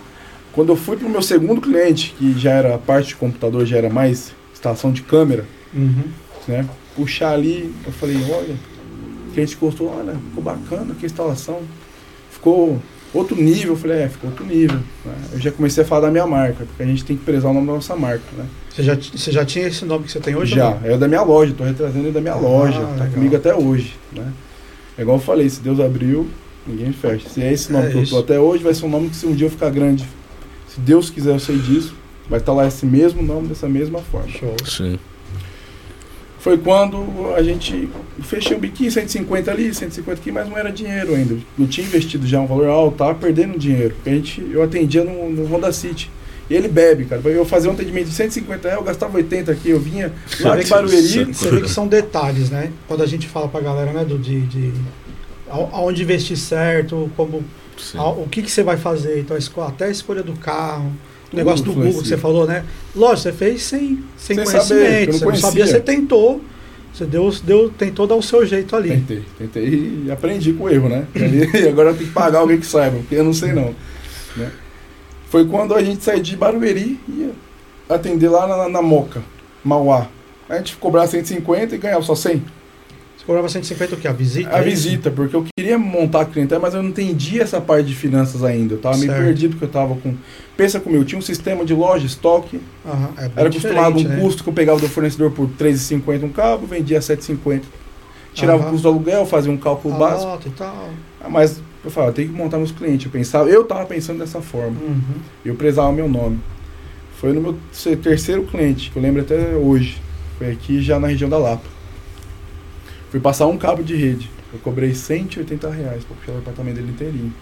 Quando 0.53 0.69
eu 0.69 0.75
fui 0.75 0.97
para 0.97 1.07
o 1.07 1.09
meu 1.09 1.21
segundo 1.21 1.61
cliente, 1.61 2.15
que 2.17 2.37
já 2.39 2.51
era 2.51 2.75
a 2.75 2.77
parte 2.77 3.09
de 3.09 3.15
computador, 3.15 3.65
já 3.65 3.77
era 3.77 3.89
mais 3.89 4.33
instalação 4.53 4.91
de 4.91 5.01
câmera, 5.01 5.45
Uhum. 5.73 6.03
né? 6.47 6.67
Puxar 6.95 7.31
ali, 7.33 7.73
eu 7.85 7.91
falei, 7.93 8.17
olha, 8.29 8.55
o 9.29 9.31
cliente 9.33 9.55
gostou, 9.55 9.87
olha, 9.97 10.13
ficou 10.13 10.43
bacana 10.43 10.93
que 10.99 11.05
instalação. 11.05 11.59
Ficou 12.29 12.81
outro 13.13 13.35
nível, 13.35 13.73
eu 13.73 13.77
falei, 13.77 14.03
é, 14.03 14.09
ficou 14.09 14.29
outro 14.29 14.45
nível. 14.45 14.77
né? 15.05 15.13
Eu 15.33 15.39
já 15.39 15.51
comecei 15.51 15.83
a 15.83 15.87
falar 15.87 16.01
da 16.07 16.11
minha 16.11 16.25
marca, 16.27 16.65
porque 16.65 16.81
a 16.83 16.85
gente 16.85 17.03
tem 17.03 17.17
que 17.17 17.23
prezar 17.23 17.51
o 17.51 17.53
nome 17.53 17.67
da 17.67 17.73
nossa 17.73 17.95
marca, 17.95 18.23
né? 18.37 18.45
Você 18.69 18.83
já, 18.83 18.95
você 18.95 19.31
já 19.31 19.43
tinha 19.45 19.67
esse 19.67 19.83
nome 19.85 20.05
que 20.05 20.11
você 20.11 20.19
tem 20.19 20.35
hoje? 20.35 20.55
Já, 20.55 20.77
é 20.83 20.97
da 20.97 21.07
minha 21.07 21.21
loja, 21.21 21.53
tô 21.57 21.63
retrazendo 21.63 22.05
ele 22.05 22.11
da 22.13 22.21
minha 22.21 22.33
Ah, 22.33 22.37
loja, 22.37 22.79
tá 22.79 22.87
legal. 22.91 23.07
comigo 23.09 23.35
até 23.35 23.53
hoje, 23.53 23.95
né? 24.13 24.31
É 24.97 25.01
igual 25.01 25.17
eu 25.17 25.21
falei, 25.21 25.49
se 25.49 25.59
Deus 25.61 25.79
abriu, 25.79 26.27
ninguém 26.65 26.91
fecha. 26.93 27.27
Se 27.29 27.41
é 27.41 27.51
esse 27.51 27.71
nome 27.71 27.87
É 27.87 27.91
que 27.91 27.97
eu 27.97 28.05
tô 28.07 28.19
até 28.19 28.39
hoje, 28.39 28.63
vai 28.63 28.73
ser 28.73 28.85
um 28.85 28.89
nome 28.89 29.09
que 29.09 29.15
se 29.15 29.25
um 29.25 29.33
dia 29.35 29.47
eu 29.47 29.51
ficar 29.51 29.69
grande, 29.71 30.05
se 30.67 30.79
Deus 30.79 31.09
quiser 31.09 31.33
eu 31.33 31.39
sei 31.39 31.57
disso, 31.57 31.93
vai 32.29 32.39
estar 32.39 32.53
lá 32.53 32.65
esse 32.67 32.85
mesmo 32.85 33.21
nome 33.21 33.47
dessa 33.47 33.67
mesma 33.67 33.99
forma. 33.99 34.29
Show. 34.29 34.55
Sim. 34.65 34.97
Foi 36.41 36.57
quando 36.57 37.35
a 37.35 37.43
gente 37.43 37.87
fechei 38.23 38.57
um 38.57 38.59
biquinho, 38.59 38.91
150 38.91 39.51
ali, 39.51 39.71
150 39.71 40.19
aqui, 40.19 40.31
mas 40.31 40.49
não 40.49 40.57
era 40.57 40.71
dinheiro 40.71 41.13
ainda. 41.13 41.37
Não 41.55 41.67
tinha 41.67 41.85
investido 41.85 42.25
já 42.25 42.41
um 42.41 42.47
valor 42.47 42.67
alto, 42.67 42.97
tava 42.97 43.13
perdendo 43.13 43.59
dinheiro. 43.59 43.95
A 44.03 44.09
gente, 44.09 44.43
eu 44.51 44.63
atendia 44.63 45.03
no, 45.03 45.29
no 45.29 45.45
Honda 45.45 45.71
City. 45.71 46.09
E 46.49 46.55
ele 46.55 46.67
bebe, 46.67 47.05
cara. 47.05 47.21
Eu 47.25 47.45
fazia 47.45 47.69
um 47.69 47.73
atendimento 47.73 48.07
de 48.07 48.15
150 48.15 48.67
reais, 48.67 48.79
eu 48.79 48.83
gastava 48.83 49.17
80 49.17 49.51
aqui, 49.51 49.69
eu 49.69 49.79
vinha 49.79 50.11
lá 50.39 50.57
de 50.57 50.67
Barueri. 50.67 51.25
Você 51.25 51.51
vê 51.51 51.61
que 51.61 51.69
são 51.69 51.87
detalhes, 51.87 52.49
né? 52.49 52.71
Quando 52.87 53.03
a 53.03 53.05
gente 53.05 53.27
fala 53.27 53.47
pra 53.47 53.61
galera, 53.61 53.93
né, 53.93 54.03
do, 54.03 54.17
de, 54.17 54.41
de 54.41 54.73
aonde 55.47 56.01
investir 56.01 56.37
certo, 56.37 57.11
como, 57.15 57.43
a, 57.93 58.09
o 58.09 58.27
que, 58.27 58.41
que 58.41 58.49
você 58.49 58.63
vai 58.63 58.77
fazer. 58.77 59.19
Então, 59.19 59.37
até 59.63 59.85
a 59.85 59.89
escolha 59.89 60.23
do 60.23 60.33
carro, 60.33 60.91
o 61.31 61.35
negócio 61.35 61.63
do. 61.65 61.73
Google 61.73 62.01
que 62.01 62.07
você 62.07 62.17
falou, 62.17 62.45
né? 62.45 62.63
Lógico, 62.95 63.21
você 63.21 63.31
fez 63.31 63.63
sem, 63.63 64.03
sem, 64.17 64.35
Sem 64.35 64.45
conhecimento, 64.45 64.63
saber, 64.63 65.11
você 65.11 65.25
não 65.25 65.35
sabia, 65.35 65.67
você 65.67 65.79
tentou. 65.79 66.41
Você 66.93 67.05
deu, 67.05 67.33
deu, 67.43 67.69
tentou 67.69 68.05
dar 68.05 68.15
o 68.15 68.21
seu 68.21 68.45
jeito 68.45 68.75
ali. 68.75 68.89
Tentei, 68.89 69.23
tentei 69.37 70.03
e 70.05 70.11
aprendi 70.11 70.51
com 70.51 70.65
o 70.65 70.69
erro, 70.69 70.89
né? 70.89 71.07
E 71.15 71.67
agora 71.69 71.91
eu 71.91 71.95
tenho 71.95 72.07
que 72.07 72.13
pagar 72.13 72.39
alguém 72.39 72.59
que 72.59 72.65
saiba, 72.65 72.97
porque 72.97 73.15
eu 73.15 73.23
não 73.23 73.33
sei 73.33 73.53
não. 73.53 73.73
né? 74.35 74.51
Foi 75.29 75.45
quando 75.45 75.73
a 75.73 75.81
gente 75.81 76.03
saiu 76.03 76.21
de 76.21 76.35
Barueri 76.35 76.99
e 77.07 77.11
ia 77.21 77.31
atender 77.87 78.27
lá 78.27 78.45
na, 78.45 78.67
na 78.67 78.81
Moca, 78.81 79.23
Mauá. 79.63 80.07
A 80.49 80.57
gente 80.57 80.75
cobrava 80.75 81.07
150 81.07 81.75
e 81.75 81.77
ganhava 81.77 82.03
só 82.03 82.13
100. 82.13 82.43
Você 83.21 83.25
cobrava 83.27 83.47
150 83.49 83.95
o 83.95 83.97
quê? 83.99 84.07
A 84.07 84.11
visita? 84.11 84.49
A 84.49 84.65
é 84.65 84.67
isso? 84.67 84.83
visita, 84.83 85.11
porque 85.11 85.35
eu 85.35 85.45
queria 85.55 85.77
montar 85.77 86.21
a 86.21 86.25
clientela, 86.25 86.59
mas 86.59 86.73
eu 86.73 86.81
não 86.81 86.89
entendia 86.89 87.43
essa 87.43 87.61
parte 87.61 87.85
de 87.85 87.95
finanças 87.95 88.43
ainda. 88.43 88.73
Eu 88.73 88.79
tava 88.79 88.97
meio 88.97 89.13
perdido, 89.13 89.51
porque 89.51 89.65
eu 89.65 89.69
tava 89.69 89.95
com... 89.95 90.15
Pensa 90.57 90.79
comigo, 90.79 91.03
eu 91.03 91.05
tinha 91.05 91.19
um 91.19 91.21
sistema 91.21 91.63
de 91.63 91.71
loja, 91.71 92.03
estoque, 92.03 92.59
é 93.17 93.29
era 93.35 93.47
acostumado 93.49 93.99
um 93.99 94.03
né? 94.03 94.19
custo 94.19 94.43
que 94.43 94.49
eu 94.49 94.53
pegava 94.53 94.79
do 94.79 94.89
fornecedor 94.89 95.29
por 95.29 95.45
R$ 95.45 95.51
3,50 95.59 96.23
um 96.23 96.29
cabo, 96.29 96.65
vendia 96.65 96.97
R$ 96.97 97.05
7,50. 97.05 97.61
Tirava 98.33 98.59
Aham. 98.59 98.67
o 98.69 98.71
custo 98.71 98.83
do 98.83 98.89
aluguel, 98.89 99.25
fazia 99.27 99.51
um 99.51 99.57
cálculo 99.57 99.93
A 99.95 99.97
básico. 99.99 100.25
nota 100.31 100.47
e 100.47 100.51
tal. 100.51 100.89
Ah, 101.23 101.29
Mas 101.29 101.61
eu 101.85 101.91
falava, 101.91 102.11
eu 102.11 102.15
tenho 102.15 102.29
que 102.29 102.33
montar 102.33 102.57
meus 102.57 102.71
clientes. 102.71 103.05
Eu 103.05 103.11
pensava, 103.11 103.47
eu 103.47 103.63
tava 103.65 103.85
pensando 103.85 104.17
dessa 104.17 104.41
forma. 104.41 104.81
Uhum. 104.81 105.19
Eu 105.45 105.53
prezava 105.53 105.91
meu 105.91 106.07
nome. 106.07 106.39
Foi 107.19 107.33
no 107.33 107.41
meu 107.41 107.57
terceiro 108.01 108.43
cliente, 108.45 108.89
que 108.89 108.97
eu 108.97 109.03
lembro 109.03 109.21
até 109.21 109.55
hoje. 109.55 110.01
Foi 110.39 110.49
aqui 110.49 110.81
já 110.81 110.99
na 110.99 111.07
região 111.07 111.29
da 111.29 111.37
Lapa. 111.37 111.80
Fui 113.11 113.19
passar 113.19 113.45
um 113.47 113.57
cabo 113.57 113.83
de 113.83 113.93
rede. 113.93 114.31
Eu 114.53 114.59
cobrei 114.59 114.95
180 114.95 115.69
reais 115.69 116.05
pra 116.05 116.15
puxar 116.15 116.31
o 116.31 116.37
apartamento 116.37 116.75
dele 116.75 116.91
inteirinho. 116.91 117.33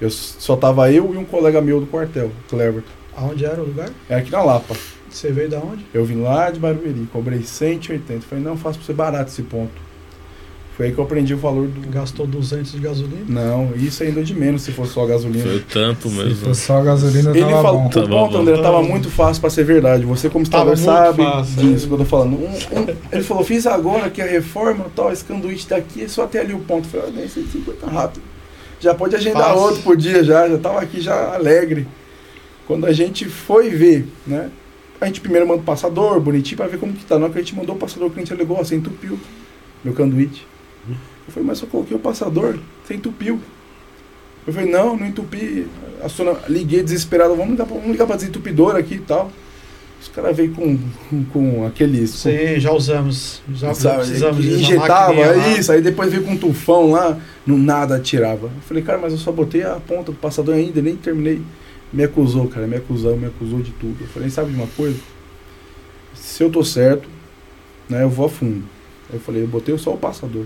Eu 0.00 0.10
só 0.10 0.54
tava 0.54 0.92
eu 0.92 1.12
e 1.12 1.16
um 1.16 1.24
colega 1.24 1.60
meu 1.60 1.80
do 1.80 1.88
quartel, 1.88 2.30
Cleverton. 2.48 2.88
Aonde 3.16 3.44
era 3.44 3.60
o 3.60 3.66
lugar? 3.66 3.90
É 4.08 4.14
aqui 4.14 4.30
na 4.30 4.40
Lapa. 4.44 4.76
Você 5.10 5.32
veio 5.32 5.50
da 5.50 5.58
onde? 5.58 5.84
Eu 5.92 6.04
vim 6.04 6.22
lá 6.22 6.52
de 6.52 6.60
Barueri, 6.60 7.08
cobrei 7.12 7.42
180. 7.42 8.20
Falei, 8.26 8.44
não, 8.44 8.56
faço 8.56 8.78
pra 8.78 8.86
você 8.86 8.92
barato 8.92 9.30
esse 9.30 9.42
ponto. 9.42 9.72
Foi 10.78 10.86
aí 10.86 10.92
que 10.92 10.98
eu 10.98 11.02
aprendi 11.04 11.34
o 11.34 11.38
valor 11.38 11.66
do. 11.66 11.90
Gastou 11.90 12.24
200 12.24 12.70
de 12.70 12.78
gasolina? 12.78 13.24
Não, 13.28 13.72
isso 13.74 14.00
ainda 14.04 14.22
de 14.22 14.32
menos 14.32 14.62
se 14.62 14.70
fosse 14.70 14.92
só 14.92 15.04
gasolina. 15.04 15.42
Foi 15.44 15.56
o 15.56 15.60
tampo 15.62 16.08
Se 16.08 16.14
mesmo. 16.14 16.36
fosse 16.46 16.60
só 16.60 16.78
a 16.78 16.84
gasolina, 16.84 17.30
Ele 17.30 17.40
tava 17.40 17.62
falou, 17.62 17.80
bom. 17.80 17.86
o 17.86 17.90
Tava 17.90 18.06
ponto, 18.06 18.32
bom. 18.32 18.38
André, 18.38 18.62
tava 18.62 18.82
muito 18.84 19.10
fácil 19.10 19.40
pra 19.40 19.50
ser 19.50 19.64
verdade. 19.64 20.04
Você, 20.06 20.30
como 20.30 20.48
Tava 20.48 20.72
instalador, 20.74 21.16
muito 21.16 21.24
sabe 21.26 21.52
fácil, 21.56 21.68
disso 21.72 21.86
que 21.88 21.92
eu 21.94 21.98
tô 21.98 22.04
falando. 22.04 22.34
Um- 22.36 22.80
um- 22.80 22.96
ele 23.10 23.22
falou, 23.24 23.42
fiz 23.44 23.66
agora 23.66 24.08
que 24.08 24.22
a 24.22 24.26
reforma, 24.26 24.86
tal, 24.94 25.12
esse 25.12 25.24
canduíte 25.24 25.68
daqui, 25.68 26.04
é 26.04 26.08
só 26.08 26.22
até 26.22 26.38
ali 26.40 26.54
o 26.54 26.60
ponto. 26.60 26.86
Eu 26.86 26.90
falei, 27.02 27.06
ah, 27.08 27.18
nem 27.18 27.28
150 27.28 27.86
rápido. 27.90 28.22
Já 28.78 28.94
pode 28.94 29.16
agendar 29.16 29.48
Fácil. 29.48 29.60
outro 29.60 29.82
por 29.82 29.96
dia 29.96 30.22
já, 30.22 30.48
já 30.48 30.58
tava 30.58 30.80
aqui 30.80 31.00
já 31.00 31.34
alegre. 31.34 31.88
Quando 32.68 32.86
a 32.86 32.92
gente 32.92 33.24
foi 33.24 33.68
ver, 33.70 34.06
né? 34.24 34.48
A 35.00 35.06
gente 35.06 35.20
primeiro 35.20 35.44
manda 35.48 35.60
o 35.60 35.64
passador, 35.64 36.20
bonitinho, 36.20 36.56
pra 36.56 36.68
ver 36.68 36.78
como 36.78 36.92
que 36.92 37.04
tá. 37.04 37.18
Na 37.18 37.24
hora 37.24 37.32
que 37.32 37.38
a 37.40 37.42
gente 37.42 37.56
mandou 37.56 37.74
o 37.74 37.78
passador, 37.78 38.06
o 38.06 38.10
cliente 38.12 38.32
alegou, 38.32 38.56
ó, 38.56 38.62
você 38.62 38.76
entupiu 38.76 39.18
meu 39.82 39.92
canduíte. 39.92 40.46
Eu 41.28 41.32
falei, 41.32 41.46
mas 41.46 41.58
só 41.58 41.66
coloquei 41.66 41.96
o 41.96 42.00
passador, 42.00 42.58
você 42.84 42.94
entupiu. 42.94 43.38
Eu 44.46 44.52
falei, 44.52 44.70
não, 44.70 44.96
não 44.96 45.06
entupi. 45.06 45.66
A 46.02 46.08
Sona, 46.08 46.34
liguei 46.48 46.82
desesperado, 46.82 47.34
vamos 47.36 47.50
ligar, 47.52 47.66
pra, 47.66 47.76
vamos 47.76 47.92
ligar 47.92 48.06
pra 48.06 48.16
desentupidora 48.16 48.78
aqui 48.78 48.94
e 48.94 48.98
tal. 49.00 49.30
Os 50.00 50.08
caras 50.08 50.36
veio 50.36 50.52
com, 50.52 50.78
com 51.32 51.66
aqueles. 51.66 52.12
com- 52.12 52.30
Sim, 52.30 52.58
já 52.60 52.72
usamos. 52.72 53.42
Já 53.52 53.74
sabe, 53.74 53.96
precisamos 53.98 54.44
injetava, 54.62 55.12
isso, 55.58 55.72
aí 55.72 55.82
depois 55.82 56.10
veio 56.10 56.22
com 56.24 56.30
um 56.32 56.36
tufão 56.36 56.92
lá, 56.92 57.18
no 57.46 57.58
nada 57.58 57.98
tirava. 58.00 58.46
Eu 58.46 58.62
falei, 58.62 58.82
cara, 58.82 58.96
mas 58.98 59.12
eu 59.12 59.18
só 59.18 59.30
botei 59.32 59.62
a 59.64 59.74
ponta 59.74 60.12
do 60.12 60.16
passador 60.18 60.54
ainda, 60.54 60.80
nem 60.80 60.96
terminei. 60.96 61.42
Me 61.92 62.04
acusou, 62.04 62.46
cara, 62.48 62.66
me 62.66 62.76
acusou, 62.76 63.16
me 63.16 63.26
acusou 63.26 63.60
de 63.60 63.72
tudo. 63.72 63.96
Eu 64.00 64.06
falei, 64.06 64.30
sabe 64.30 64.50
de 64.50 64.56
uma 64.56 64.68
coisa? 64.68 64.98
Se 66.14 66.42
eu 66.42 66.48
tô 66.50 66.62
certo, 66.64 67.08
né, 67.88 68.02
eu 68.04 68.08
vou 68.10 68.26
a 68.26 68.28
fundo. 68.28 68.62
Aí 69.10 69.16
eu 69.16 69.20
falei, 69.20 69.42
eu 69.42 69.46
botei 69.48 69.76
só 69.78 69.92
o 69.92 69.96
passador. 69.98 70.44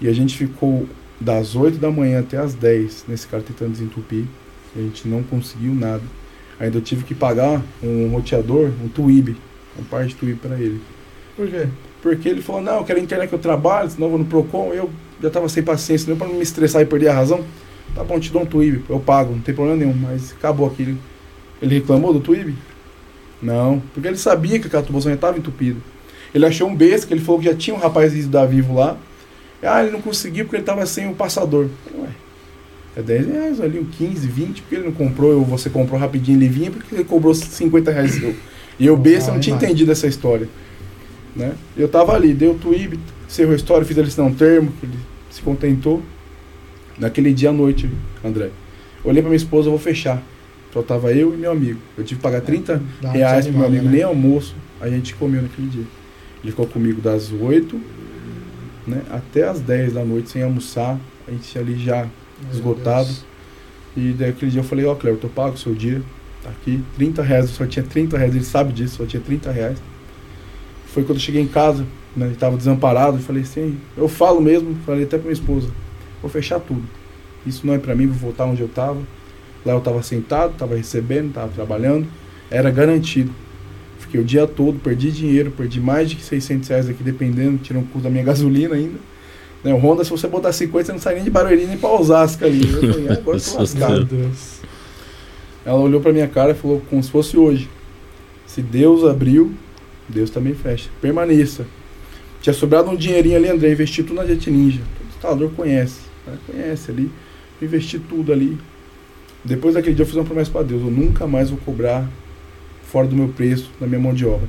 E 0.00 0.08
a 0.08 0.12
gente 0.12 0.36
ficou 0.36 0.86
das 1.20 1.56
8 1.56 1.78
da 1.78 1.90
manhã 1.90 2.20
até 2.20 2.36
as 2.36 2.54
10 2.54 3.06
nesse 3.08 3.26
cara 3.26 3.42
tentando 3.42 3.72
desentupir. 3.72 4.24
E 4.74 4.80
a 4.80 4.82
gente 4.82 5.08
não 5.08 5.22
conseguiu 5.22 5.74
nada. 5.74 6.02
Ainda 6.58 6.78
eu 6.78 6.82
tive 6.82 7.04
que 7.04 7.14
pagar 7.14 7.62
um 7.82 8.08
roteador, 8.08 8.70
um 8.82 8.88
Twib, 8.88 9.36
um 9.78 9.84
par 9.84 10.06
de 10.06 10.14
Twib 10.14 10.38
para 10.38 10.58
ele. 10.58 10.80
Por 11.36 11.48
quê? 11.48 11.66
Porque 12.02 12.28
ele 12.28 12.40
falou, 12.40 12.62
não, 12.62 12.78
eu 12.78 12.84
quero 12.84 12.98
a 12.98 13.02
internet 13.02 13.28
que 13.28 13.34
eu 13.34 13.38
trabalho, 13.38 13.90
senão 13.90 14.06
eu 14.06 14.10
vou 14.10 14.18
no 14.18 14.24
Procon. 14.24 14.72
Eu 14.72 14.90
já 15.22 15.30
tava 15.30 15.48
sem 15.48 15.62
paciência, 15.62 16.08
nem 16.08 16.16
para 16.16 16.28
não 16.28 16.34
me 16.34 16.42
estressar 16.42 16.82
e 16.82 16.86
perder 16.86 17.08
a 17.08 17.14
razão. 17.14 17.44
Tá 17.94 18.04
bom, 18.04 18.18
te 18.18 18.30
dou 18.30 18.42
um 18.42 18.46
Twib, 18.46 18.84
eu 18.88 19.00
pago, 19.00 19.32
não 19.32 19.40
tem 19.40 19.54
problema 19.54 19.78
nenhum. 19.78 19.94
Mas 19.94 20.32
acabou 20.32 20.66
aquilo. 20.66 20.96
Ele 21.60 21.74
reclamou 21.76 22.12
do 22.12 22.20
Twib? 22.20 22.54
Não, 23.40 23.82
porque 23.92 24.08
ele 24.08 24.16
sabia 24.16 24.58
que 24.58 24.66
aquela 24.66 24.82
tubação 24.82 25.10
já 25.10 25.14
estava 25.14 25.38
entupida. 25.38 25.78
Ele 26.34 26.44
achou 26.44 26.68
um 26.68 26.74
besta, 26.74 27.06
que 27.06 27.14
ele 27.14 27.20
falou 27.20 27.40
que 27.40 27.46
já 27.46 27.54
tinha 27.54 27.74
um 27.74 27.78
rapaz 27.78 28.26
da 28.28 28.44
Vivo 28.44 28.74
lá. 28.74 28.96
Ah, 29.62 29.82
ele 29.82 29.90
não 29.92 30.00
conseguiu 30.02 30.44
porque 30.44 30.56
ele 30.56 30.62
estava 30.62 30.84
sem 30.86 31.08
o 31.08 31.14
passador. 31.14 31.68
Ué, 31.98 32.08
é 32.96 33.02
10 33.02 33.26
reais 33.26 33.60
ali, 33.60 33.78
um 33.78 33.84
15, 33.84 34.26
20, 34.26 34.62
porque 34.62 34.74
ele 34.76 34.84
não 34.84 34.92
comprou, 34.92 35.32
ou 35.38 35.44
você 35.44 35.68
comprou 35.70 35.98
rapidinho 35.98 36.38
ele 36.38 36.48
vinha, 36.48 36.70
porque 36.70 36.94
ele 36.94 37.04
cobrou 37.04 37.34
50 37.34 37.90
reais. 37.90 38.22
Eu- 38.22 38.34
E 38.78 38.84
eu 38.86 38.96
besta 38.96 39.32
não 39.32 39.40
tinha 39.40 39.56
entendido 39.56 39.90
essa 39.90 40.06
história. 40.06 40.48
Né? 41.34 41.54
Eu 41.76 41.88
tava 41.88 42.12
ali, 42.14 42.34
dei 42.34 42.48
o 42.48 42.54
Twib, 42.54 42.98
encerrou 43.26 43.52
a 43.52 43.56
história, 43.56 43.86
fiz 43.86 43.96
ele 43.96 44.08
assinar 44.08 44.26
um 44.30 44.34
termo, 44.34 44.70
que 44.78 44.86
ele 44.86 44.98
se 45.30 45.40
contentou. 45.42 46.02
Naquele 46.98 47.32
dia 47.32 47.50
à 47.50 47.52
noite, 47.52 47.90
André. 48.24 48.50
Olhei 49.04 49.20
pra 49.22 49.28
minha 49.30 49.36
esposa, 49.36 49.66
eu 49.68 49.72
vou 49.72 49.78
fechar. 49.80 50.22
Só 50.72 50.82
tava 50.82 51.12
eu 51.12 51.32
e 51.34 51.36
meu 51.36 51.50
amigo. 51.52 51.78
Eu 51.96 52.04
tive 52.04 52.18
que 52.18 52.22
pagar 52.22 52.40
30 52.42 52.82
Dá 53.00 53.08
uma 53.08 53.14
reais 53.16 53.46
pro 53.46 53.56
meu 53.56 53.66
amigo, 53.66 53.84
né? 53.84 53.90
nem 53.92 54.02
almoço 54.02 54.54
a 54.80 54.88
gente 54.88 55.14
comeu 55.14 55.40
naquele 55.42 55.68
dia. 55.68 55.84
Ele 56.42 56.50
ficou 56.52 56.66
comigo 56.66 57.00
das 57.00 57.30
8 57.32 57.80
né, 58.86 59.02
até 59.10 59.44
as 59.48 59.60
10 59.60 59.94
da 59.94 60.04
noite 60.04 60.30
sem 60.30 60.42
almoçar. 60.42 60.98
A 61.26 61.30
gente 61.30 61.58
ali 61.58 61.76
já 61.78 62.06
Meu 62.42 62.52
esgotado. 62.52 63.06
Deus. 63.06 63.24
E 63.96 64.12
daquele 64.12 64.50
dia 64.50 64.60
eu 64.60 64.64
falei, 64.64 64.84
ó, 64.84 64.94
Cleber, 64.94 65.20
eu 65.22 65.28
pago 65.30 65.54
o 65.54 65.58
seu 65.58 65.74
dia. 65.74 66.02
Tá 66.42 66.50
aqui, 66.50 66.82
30 66.96 67.22
reais, 67.22 67.50
só 67.50 67.66
tinha 67.66 67.84
30 67.84 68.16
reais, 68.18 68.34
ele 68.34 68.44
sabe 68.44 68.72
disso, 68.72 68.98
só 68.98 69.06
tinha 69.06 69.22
30 69.22 69.50
reais. 69.50 69.78
Foi 70.86 71.02
quando 71.02 71.16
eu 71.16 71.22
cheguei 71.22 71.42
em 71.42 71.48
casa, 71.48 71.84
né, 72.14 72.26
ele 72.26 72.36
tava 72.36 72.56
desamparado, 72.56 73.16
eu 73.16 73.22
falei 73.22 73.42
assim, 73.42 73.78
eu 73.96 74.08
falo 74.08 74.40
mesmo, 74.40 74.76
falei 74.86 75.04
até 75.04 75.16
pra 75.16 75.24
minha 75.24 75.32
esposa, 75.32 75.68
vou 76.22 76.30
fechar 76.30 76.60
tudo. 76.60 76.84
Isso 77.44 77.66
não 77.66 77.74
é 77.74 77.78
pra 77.78 77.94
mim, 77.94 78.06
vou 78.06 78.16
voltar 78.16 78.44
onde 78.44 78.60
eu 78.60 78.68
tava. 78.68 79.00
Lá 79.64 79.72
eu 79.72 79.80
tava 79.80 80.02
sentado, 80.02 80.54
tava 80.56 80.76
recebendo, 80.76 81.32
tava 81.32 81.48
trabalhando, 81.48 82.06
era 82.50 82.70
garantido. 82.70 83.32
Fiquei 84.06 84.20
o 84.20 84.24
dia 84.24 84.46
todo, 84.46 84.78
perdi 84.78 85.10
dinheiro, 85.10 85.50
perdi 85.50 85.80
mais 85.80 86.08
de 86.08 86.22
600 86.22 86.68
reais 86.68 86.88
aqui, 86.88 87.02
dependendo, 87.02 87.58
tirando 87.58 87.82
o 87.82 87.86
custo 87.86 88.04
da 88.04 88.10
minha 88.10 88.22
gasolina 88.24 88.76
ainda. 88.76 88.98
Né, 89.64 89.74
o 89.74 89.78
Honda, 89.78 90.04
se 90.04 90.10
você 90.10 90.28
botar 90.28 90.52
50, 90.52 90.84
você 90.86 90.92
não 90.92 90.98
sai 91.00 91.16
nem 91.16 91.24
de 91.24 91.30
Barueri, 91.30 91.66
nem 91.66 91.76
pra 91.76 91.90
Osasco 91.90 92.44
ali. 92.44 92.60
Eu 92.62 92.92
falei, 92.92 93.08
ah, 93.08 93.12
agora 93.14 93.36
eu 93.36 93.42
tô 93.42 93.58
lascado. 93.58 94.08
Ela 95.64 95.78
olhou 95.80 96.00
pra 96.00 96.12
minha 96.12 96.28
cara 96.28 96.52
e 96.52 96.54
falou 96.54 96.80
como 96.88 97.02
se 97.02 97.10
fosse 97.10 97.36
hoje. 97.36 97.68
Se 98.46 98.62
Deus 98.62 99.02
abriu, 99.02 99.52
Deus 100.08 100.30
também 100.30 100.54
fecha. 100.54 100.88
Permaneça. 101.00 101.66
Tinha 102.40 102.54
sobrado 102.54 102.88
um 102.88 102.94
dinheirinho 102.96 103.36
ali, 103.36 103.48
André, 103.48 103.72
investi 103.72 104.04
tudo 104.04 104.14
na 104.14 104.24
Jet 104.24 104.48
Ninja. 104.48 104.80
Todo 104.96 105.08
instalador 105.08 105.50
conhece. 105.50 106.02
né? 106.24 106.38
Conhece 106.46 106.92
ali. 106.92 107.10
Investi 107.60 107.98
tudo 107.98 108.32
ali. 108.32 108.56
Depois 109.44 109.74
daquele 109.74 109.96
dia 109.96 110.04
eu 110.04 110.06
fiz 110.06 110.14
uma 110.14 110.24
promessa 110.24 110.50
pra 110.52 110.62
Deus. 110.62 110.80
Eu 110.80 110.90
nunca 110.92 111.26
mais 111.26 111.50
vou 111.50 111.58
cobrar 111.64 112.08
fora 112.90 113.06
do 113.06 113.14
meu 113.16 113.28
preço, 113.28 113.70
da 113.80 113.86
minha 113.86 114.00
mão 114.00 114.14
de 114.14 114.24
obra. 114.26 114.48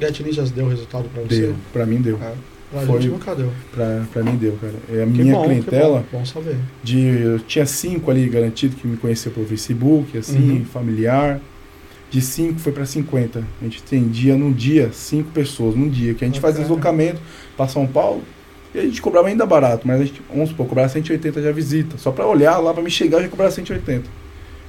Get 0.00 0.20
Ninjas 0.20 0.50
deu 0.50 0.68
resultado 0.68 1.08
pra 1.12 1.22
você? 1.22 1.40
Deu. 1.40 1.54
Pra 1.72 1.86
mim 1.86 2.00
deu. 2.00 2.18
É. 2.22 2.32
Pra 2.70 2.82
Foi. 2.82 3.00
gente 3.00 3.10
nunca 3.12 3.34
deu. 3.34 3.50
Pra, 3.72 4.04
pra 4.12 4.22
mim 4.22 4.36
deu, 4.36 4.52
cara. 4.60 4.74
É 4.90 5.02
a 5.02 5.06
Que 5.06 5.12
minha 5.12 5.34
bom, 5.34 5.44
clientela. 5.44 6.04
bom, 6.12 6.18
bom 6.18 6.24
saber. 6.26 6.56
de 6.82 7.00
eu 7.00 7.38
tinha 7.40 7.64
cinco 7.64 8.10
ali 8.10 8.28
garantido 8.28 8.76
que 8.76 8.86
me 8.86 8.96
conheceu 8.98 9.32
pelo 9.32 9.46
Facebook, 9.46 10.16
assim, 10.18 10.58
Uhum. 10.58 10.64
familiar. 10.66 11.40
De 12.10 12.20
cinco 12.20 12.58
foi 12.58 12.72
para 12.72 12.84
50. 12.84 13.42
A 13.60 13.64
gente 13.64 13.82
atendia 13.86 14.36
num 14.36 14.52
dia 14.52 14.90
cinco 14.92 15.30
pessoas, 15.30 15.74
num 15.74 15.88
dia, 15.88 16.12
que 16.14 16.24
a 16.24 16.28
gente 16.28 16.40
fazia 16.40 16.60
Bacana. 16.62 16.76
deslocamento 16.76 17.20
para 17.56 17.68
São 17.68 17.86
Paulo. 17.86 18.22
E 18.74 18.78
a 18.78 18.82
gente 18.82 19.00
cobrava 19.00 19.28
ainda 19.28 19.46
barato, 19.46 19.86
mas 19.88 20.00
a 20.00 20.04
gente, 20.04 20.20
vamos 20.30 20.50
supor, 20.50 20.66
cobrava 20.66 20.88
180 20.90 21.40
de 21.40 21.48
a 21.48 21.52
visita. 21.52 21.96
Só 21.96 22.10
para 22.10 22.26
olhar 22.26 22.58
lá, 22.58 22.72
para 22.74 22.82
me 22.82 22.90
chegar, 22.90 23.22
já 23.22 23.28
cobrava 23.28 23.50
180. 23.50 24.04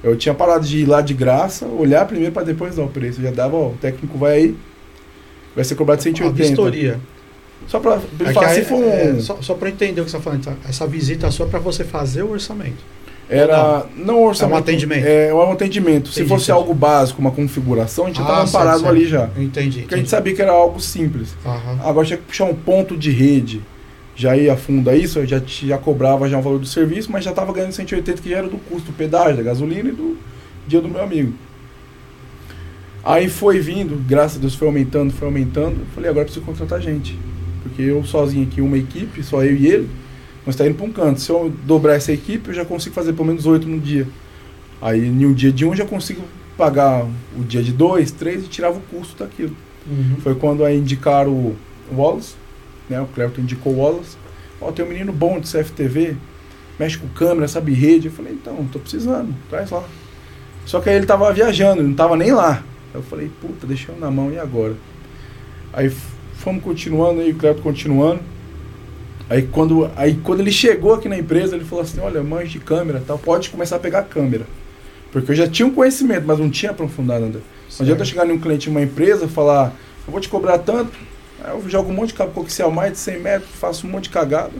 Eu 0.02 0.16
tinha 0.16 0.34
parado 0.34 0.64
de 0.66 0.78
ir 0.78 0.86
lá 0.86 1.00
de 1.00 1.12
graça, 1.14 1.66
olhar 1.66 2.06
primeiro 2.06 2.32
para 2.32 2.42
depois 2.44 2.74
dar 2.76 2.82
o 2.84 2.88
preço. 2.88 3.20
Eu 3.20 3.24
já 3.24 3.30
dava, 3.30 3.56
ó, 3.56 3.68
o 3.68 3.74
técnico 3.80 4.16
vai 4.16 4.32
aí, 4.36 4.56
vai 5.54 5.64
ser 5.64 5.74
cobrado 5.74 6.00
A 6.00 6.02
180. 6.02 6.32
vistoria. 6.48 7.00
Só 7.68 7.78
ele 7.78 8.30
É 8.30 8.32
falar 8.32 8.46
aí- 8.48 8.60
assim, 8.60 8.68
foi 8.68 8.78
um- 8.78 8.90
é, 8.90 9.20
só, 9.20 9.36
só 9.42 9.54
para 9.54 9.68
entender 9.68 10.00
o 10.00 10.04
que 10.04 10.10
você 10.10 10.16
está 10.16 10.30
falando, 10.30 10.40
essa- 10.40 10.56
essa 10.68 10.86
visita 10.86 11.30
sua 11.30 11.46
para 11.46 11.58
você 11.58 11.84
fazer 11.84 12.22
o 12.22 12.30
orçamento. 12.32 12.78
Era. 13.28 13.84
Não 13.94 14.24
orçamento. 14.24 14.54
É 14.54 14.56
um 14.56 14.58
atendimento. 14.58 15.06
É 15.06 15.32
um 15.34 15.52
atendimento. 15.52 16.08
Se 16.08 16.20
Entendi, 16.20 16.28
fosse 16.28 16.44
entendi. 16.50 16.58
algo 16.58 16.74
básico, 16.74 17.20
uma 17.20 17.30
configuração, 17.30 18.06
a 18.06 18.08
gente 18.08 18.20
Ah, 18.22 18.24
tava 18.24 18.40
certo, 18.40 18.52
parado 18.52 18.80
certo. 18.80 18.90
ali 18.92 19.06
já. 19.06 19.28
Entendi. 19.36 19.80
Porque 19.82 19.94
a 19.94 19.98
gente 19.98 20.10
sabia 20.10 20.34
que 20.34 20.42
era 20.42 20.50
algo 20.50 20.80
simples. 20.80 21.28
Aham. 21.46 21.78
Agora 21.84 22.06
tinha 22.06 22.16
que 22.16 22.24
puxar 22.24 22.46
um 22.46 22.54
ponto 22.54 22.96
de 22.96 23.10
rede. 23.12 23.60
Já 24.20 24.36
ia 24.36 24.52
a 24.52 24.56
fundo 24.56 24.90
a 24.90 24.94
isso, 24.94 25.18
eu 25.18 25.26
já, 25.26 25.40
te- 25.40 25.66
já 25.66 25.78
cobrava 25.78 26.28
já 26.28 26.38
o 26.38 26.42
valor 26.42 26.58
do 26.58 26.66
serviço, 26.66 27.10
mas 27.10 27.24
já 27.24 27.30
estava 27.30 27.50
ganhando 27.54 27.72
180 27.72 28.20
que 28.20 28.28
já 28.28 28.36
era 28.36 28.48
do 28.48 28.58
custo 28.58 28.90
do 28.92 28.96
pedágio, 28.96 29.38
da 29.38 29.42
gasolina 29.42 29.88
e 29.88 29.92
do 29.92 30.18
dia 30.68 30.80
do 30.80 30.88
meu 30.88 31.02
amigo. 31.02 31.32
Aí 33.02 33.30
foi 33.30 33.60
vindo, 33.60 33.96
graças 34.06 34.36
a 34.36 34.40
Deus 34.40 34.54
foi 34.54 34.68
aumentando, 34.68 35.10
foi 35.12 35.26
aumentando. 35.26 35.80
Eu 35.80 35.86
falei, 35.94 36.10
agora 36.10 36.22
eu 36.22 36.26
preciso 36.26 36.44
contratar 36.44 36.80
gente. 36.82 37.18
Porque 37.62 37.80
eu 37.80 38.04
sozinho 38.04 38.46
aqui, 38.46 38.60
uma 38.60 38.76
equipe, 38.76 39.22
só 39.22 39.42
eu 39.42 39.56
e 39.56 39.66
ele, 39.66 39.88
nós 40.44 40.54
está 40.54 40.66
indo 40.66 40.74
para 40.74 40.86
um 40.86 40.92
canto. 40.92 41.18
Se 41.20 41.30
eu 41.30 41.50
dobrar 41.64 41.94
essa 41.94 42.12
equipe, 42.12 42.48
eu 42.48 42.54
já 42.54 42.64
consigo 42.64 42.94
fazer 42.94 43.14
pelo 43.14 43.26
menos 43.28 43.46
oito 43.46 43.66
no 43.66 43.78
dia. 43.80 44.06
Aí 44.82 45.06
em 45.06 45.24
um 45.24 45.32
dia 45.32 45.50
de 45.50 45.64
um 45.64 45.70
eu 45.70 45.76
já 45.76 45.86
consigo 45.86 46.22
pagar 46.58 47.06
o 47.38 47.42
dia 47.42 47.62
de 47.62 47.72
dois, 47.72 48.10
três 48.10 48.44
e 48.44 48.48
tirava 48.48 48.76
o 48.76 48.82
custo 48.82 49.16
daquilo. 49.24 49.56
Uhum. 49.86 50.16
Foi 50.22 50.34
quando 50.34 50.62
aí 50.62 50.76
indicaram 50.76 51.32
o 51.32 51.56
Wallace, 51.90 52.34
né? 52.90 53.00
O 53.00 53.06
Cleverton 53.06 53.42
indicou 53.42 53.72
o 53.72 53.78
Wallace. 53.78 54.16
Ó, 54.60 54.70
tem 54.72 54.84
um 54.84 54.88
menino 54.88 55.12
bom 55.12 55.40
de 55.40 55.50
CFTV, 55.50 56.16
mexe 56.78 56.98
com 56.98 57.08
câmera, 57.08 57.48
sabe 57.48 57.72
rede. 57.72 58.08
Eu 58.08 58.12
falei, 58.12 58.32
então, 58.32 58.68
tô 58.70 58.78
precisando, 58.78 59.34
traz 59.48 59.70
lá. 59.70 59.84
Só 60.66 60.80
que 60.80 60.90
aí 60.90 60.96
ele 60.96 61.06
tava 61.06 61.32
viajando, 61.32 61.82
não 61.82 61.94
tava 61.94 62.16
nem 62.16 62.32
lá. 62.32 62.62
Eu 62.92 63.02
falei, 63.02 63.30
puta, 63.40 63.66
deixei 63.66 63.94
eu 63.94 63.98
na 63.98 64.10
mão, 64.10 64.30
e 64.30 64.38
agora? 64.38 64.74
Aí 65.72 65.90
fomos 66.34 66.62
continuando, 66.62 67.20
aí 67.20 67.30
o 67.30 67.36
Cleverton 67.36 67.62
continuando. 67.62 68.20
Aí 69.28 69.42
quando, 69.42 69.88
aí 69.94 70.18
quando 70.22 70.40
ele 70.40 70.50
chegou 70.50 70.92
aqui 70.92 71.08
na 71.08 71.16
empresa, 71.16 71.54
ele 71.54 71.64
falou 71.64 71.84
assim, 71.84 72.00
olha, 72.00 72.20
manjo 72.22 72.50
de 72.50 72.58
câmera, 72.58 73.02
tal, 73.06 73.16
pode 73.16 73.48
começar 73.48 73.76
a 73.76 73.78
pegar 73.78 74.02
câmera. 74.02 74.44
Porque 75.12 75.30
eu 75.30 75.36
já 75.36 75.48
tinha 75.48 75.66
um 75.66 75.72
conhecimento, 75.72 76.26
mas 76.26 76.38
não 76.38 76.50
tinha 76.50 76.72
aprofundado 76.72 77.24
ainda. 77.24 77.38
Não 77.38 77.82
adianta 77.82 78.02
eu 78.02 78.06
chegar 78.06 78.24
num 78.24 78.38
cliente 78.38 78.62
de 78.62 78.70
uma 78.70 78.82
empresa 78.82 79.26
e 79.26 79.28
falar, 79.28 79.72
eu 80.06 80.10
vou 80.10 80.20
te 80.20 80.28
cobrar 80.28 80.58
tanto, 80.58 80.92
aí 81.44 81.50
eu 81.52 81.68
jogo 81.68 81.90
um 81.90 81.94
monte 81.94 82.08
de 82.08 82.14
coaxial 82.14 82.70
mais 82.70 82.92
de 82.92 82.98
100 82.98 83.20
metros, 83.20 83.50
faço 83.54 83.86
um 83.86 83.90
monte 83.90 84.04
de 84.04 84.10
cagada. 84.10 84.52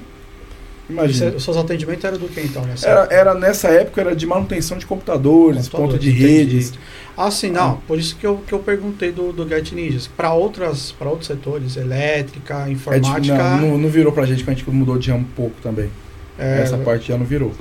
Imagina. 0.89 1.37
Os 1.37 1.45
seus 1.45 1.57
atendimentos 1.57 2.05
eram 2.05 2.19
do 2.19 2.29
que 2.29 2.41
então? 2.41 2.65
Nessa 2.65 2.89
Era, 2.89 3.01
época? 3.03 3.15
era 3.15 3.35
nessa 3.35 3.69
época 3.69 4.01
era 4.01 4.17
de 4.17 4.27
manutenção 4.27 4.77
de 4.77 4.85
computadores, 4.87 5.69
Computadores, 5.69 5.93
ponto 5.93 5.99
de 6.03 6.11
redes. 6.11 6.73
Ah, 7.17 7.31
sim, 7.31 7.51
não. 7.51 7.77
Por 7.87 7.97
isso 7.99 8.17
que 8.17 8.27
eu, 8.27 8.39
que 8.39 8.53
eu 8.53 8.59
perguntei 8.59 9.13
do, 9.13 9.33
do 9.33 9.49
Get 9.49 9.71
Ninjas. 9.73 10.09
Para 10.09 10.33
outras, 10.33 10.91
para 10.91 11.09
outros 11.09 11.29
setores, 11.29 11.77
elétrica, 11.77 12.55
É, 12.55 12.59
tipo, 12.65 12.73
informática, 12.73 13.37
não, 13.57 13.59
não, 13.71 13.79
não 13.79 13.89
virou 13.89 14.13
pra 14.13 14.27
gente, 14.27 14.43
que 14.43 14.51
a 14.51 14.53
gente 14.55 14.69
mudou 14.69 14.99
de 14.99 15.11
ramo 15.13 15.23
um 15.23 15.35
pouco 15.37 15.55
também. 15.63 15.91
é, 16.37 16.63
Essa 16.63 16.77
parte 16.79 17.09
já 17.09 17.17
não 17.19 17.25
virou. 17.27 17.53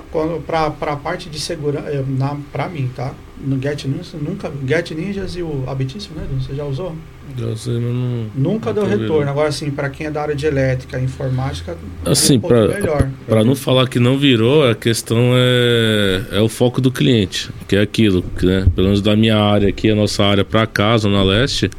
para 0.47 0.71
para 0.71 0.95
parte 0.95 1.29
de 1.29 1.39
segurança, 1.39 1.85
para 2.51 2.67
mim, 2.67 2.89
tá? 2.95 3.13
No 3.39 3.61
Get 3.61 3.85
Ninjas 3.85 4.13
nunca, 4.21 4.51
Get 4.67 4.91
Ninjas 4.91 5.35
e 5.35 5.41
o 5.41 5.63
Habitíssimo, 5.67 6.15
né? 6.15 6.27
Você 6.39 6.53
já 6.55 6.65
usou? 6.65 6.95
Eu 7.37 7.55
sei, 7.55 7.75
mas 7.75 7.93
não. 7.93 8.25
Nunca 8.35 8.73
não 8.73 8.81
deu 8.81 8.85
retorno. 8.85 9.19
vendo. 9.19 9.29
Agora, 9.29 9.49
assim, 9.49 9.69
para 9.69 9.89
quem 9.89 10.07
é 10.07 10.11
da 10.11 10.21
área 10.21 10.35
de 10.35 10.45
elétrica, 10.45 10.99
informática, 10.99 11.77
Assim, 12.05 12.37
um. 12.37 12.41
Pra 13.27 13.43
não 13.43 13.55
falar 13.55 13.87
que 13.87 13.99
não 13.99 14.17
virou, 14.17 14.67
a 14.67 14.75
questão 14.75 15.31
é, 15.33 16.23
é 16.31 16.41
o 16.41 16.49
foco 16.49 16.81
do 16.81 16.91
cliente, 16.91 17.49
que 17.67 17.75
é 17.75 17.81
aquilo, 17.81 18.23
né? 18.41 18.65
Pelo 18.75 18.87
menos 18.87 19.01
da 19.01 19.15
minha 19.15 19.37
área 19.37 19.69
aqui, 19.69 19.89
a 19.89 19.95
nossa 19.95 20.23
área 20.23 20.43
pra 20.43 20.65
cá, 20.65 20.97
Zona 20.97 21.23
Leste, 21.23 21.69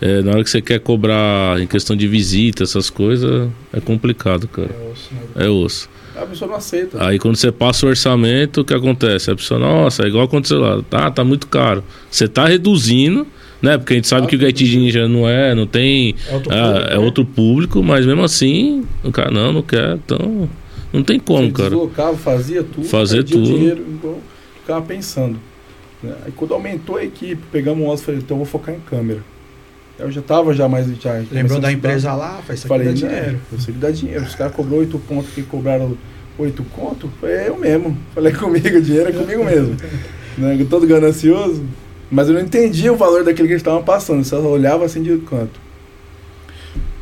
é, 0.00 0.22
na 0.22 0.32
hora 0.32 0.44
que 0.44 0.50
você 0.50 0.60
quer 0.60 0.80
cobrar 0.80 1.60
em 1.60 1.66
questão 1.66 1.96
de 1.96 2.06
visita, 2.06 2.62
essas 2.62 2.90
coisas, 2.90 3.48
é 3.72 3.80
complicado, 3.80 4.48
cara. 4.48 4.68
É 4.70 4.92
osso, 4.92 5.14
né? 5.14 5.46
É 5.46 5.48
osso. 5.48 5.88
A 6.20 6.26
pessoa 6.26 6.50
não 6.50 6.56
aceita. 6.56 7.02
Aí 7.04 7.18
quando 7.18 7.36
você 7.36 7.50
passa 7.50 7.86
o 7.86 7.88
orçamento, 7.88 8.60
o 8.60 8.64
que 8.64 8.74
acontece? 8.74 9.30
A 9.30 9.36
pessoa, 9.36 9.58
nossa, 9.58 10.02
é 10.04 10.06
igual 10.08 10.24
aconteceu 10.24 10.58
lá, 10.60 10.82
tá, 10.88 11.10
tá 11.10 11.24
muito 11.24 11.46
caro. 11.46 11.82
Você 12.10 12.28
tá 12.28 12.46
reduzindo, 12.46 13.26
né? 13.62 13.78
Porque 13.78 13.94
a 13.94 13.96
gente 13.96 14.08
sabe 14.08 14.26
que 14.26 14.36
o 14.36 14.38
Get 14.38 14.60
Ninja 14.60 15.08
não 15.08 15.28
é, 15.28 15.54
não 15.54 15.66
tem. 15.66 16.14
É 16.28 16.34
outro 16.34 16.52
É, 16.52 16.62
público, 16.62 16.86
é 16.86 16.90
né? 16.90 16.98
outro 16.98 17.24
público, 17.24 17.82
mas 17.82 18.04
mesmo 18.06 18.22
assim, 18.22 18.84
o 19.04 19.10
cara 19.10 19.30
não, 19.30 19.52
não 19.52 19.62
quer, 19.62 19.94
então. 19.94 20.48
Não 20.92 21.02
tem 21.04 21.20
como, 21.20 21.46
Você 21.46 21.52
cara. 21.52 21.70
Deslocava, 21.70 22.16
fazia 22.16 22.62
tudo. 22.64 22.84
Fazer 22.86 23.18
perdia 23.18 23.36
tudo. 23.36 23.46
dinheiro, 23.46 23.86
então 23.88 24.18
ficava 24.60 24.84
pensando. 24.84 25.38
né? 26.02 26.14
Aí 26.26 26.32
quando 26.32 26.52
aumentou 26.52 26.96
a 26.96 27.04
equipe, 27.04 27.40
pegamos 27.52 27.84
um 27.84 27.88
osso 27.88 28.02
e 28.02 28.06
falei, 28.06 28.20
então 28.20 28.36
eu 28.36 28.44
vou 28.44 28.46
focar 28.46 28.74
em 28.74 28.80
câmera. 28.80 29.20
Eu 30.00 30.10
já 30.10 30.22
tava 30.22 30.54
já 30.54 30.68
mais. 30.68 30.86
Já, 31.00 31.22
Lembrou 31.30 31.60
da 31.60 31.70
empresa 31.70 32.14
lá? 32.14 32.40
Faz 32.46 32.60
isso 32.60 32.72
aqui 32.72 32.84
Falei, 32.84 32.86
dá 32.86 32.92
dinheiro. 32.92 33.40
sei 33.58 33.74
que 33.74 33.80
dá 33.80 33.90
dinheiro. 33.90 34.24
Os 34.24 34.34
caras 34.34 34.54
cobrou 34.54 34.80
oito 34.80 34.98
pontos 34.98 35.30
que 35.32 35.42
cobraram 35.42 35.96
oito 36.38 36.64
conto. 36.64 37.10
Foi 37.20 37.48
eu 37.48 37.58
mesmo. 37.58 37.96
Falei 38.14 38.32
comigo, 38.34 38.80
dinheiro 38.80 39.10
é 39.10 39.12
comigo 39.12 39.44
mesmo. 39.44 39.76
né? 40.38 40.66
Todo 40.68 40.86
ganancioso. 40.86 41.64
Mas 42.10 42.28
eu 42.28 42.34
não 42.34 42.40
entendia 42.40 42.92
o 42.92 42.96
valor 42.96 43.22
daquele 43.22 43.46
que 43.46 43.52
eles 43.54 43.60
estavam 43.60 43.82
passando. 43.82 44.24
Só 44.24 44.40
olhava 44.40 44.84
assim 44.84 45.02
de 45.02 45.16
canto. 45.18 45.60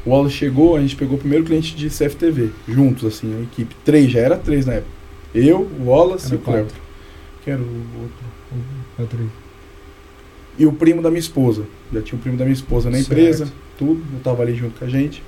O 0.05 0.11
Wallace 0.11 0.37
chegou, 0.37 0.77
a 0.77 0.81
gente 0.81 0.97
pegou 0.97 1.17
o 1.17 1.19
primeiro 1.19 1.45
cliente 1.45 1.77
de 1.77 1.89
CFTV. 1.89 2.51
Juntos, 2.69 3.05
assim, 3.05 3.35
a 3.39 3.43
equipe. 3.43 3.75
Três, 3.85 4.11
já 4.11 4.21
era 4.21 4.37
três 4.37 4.67
na 4.67 4.75
época. 4.75 4.91
Eu, 5.35 5.61
o 5.61 5.89
Wallace 5.89 6.27
Era 6.27 6.35
e 6.35 6.39
o 6.39 6.41
Cleber. 6.41 6.73
Quem 7.45 7.53
era 7.55 7.63
o 7.63 7.67
outro? 7.67 8.17
Outro 8.99 9.19
aí. 9.21 9.48
E 10.59 10.67
o 10.67 10.73
primo 10.73 11.01
da 11.01 11.09
minha 11.09 11.21
esposa. 11.21 11.63
Já 11.93 12.03
tinha 12.03 12.19
o 12.19 12.21
primo 12.23 12.37
da 12.37 12.45
minha 12.45 12.55
esposa 12.55 12.91
na 12.91 12.97
Certo. 12.99 13.13
empresa, 13.13 13.49
tudo. 13.79 14.03
Eu 14.13 14.21
tava 14.25 14.43
ali 14.43 14.55
junto 14.57 14.79
com 14.79 14.85
a 14.85 14.89
gente. 14.89 15.23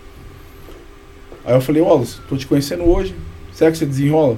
Aí 1.44 1.54
eu 1.54 1.60
falei, 1.60 1.80
Wallace, 1.80 2.16
tô 2.28 2.36
te 2.36 2.46
conhecendo 2.46 2.84
hoje. 2.84 3.14
Será 3.52 3.70
que 3.70 3.78
você 3.78 3.86
desenrola? 3.86 4.36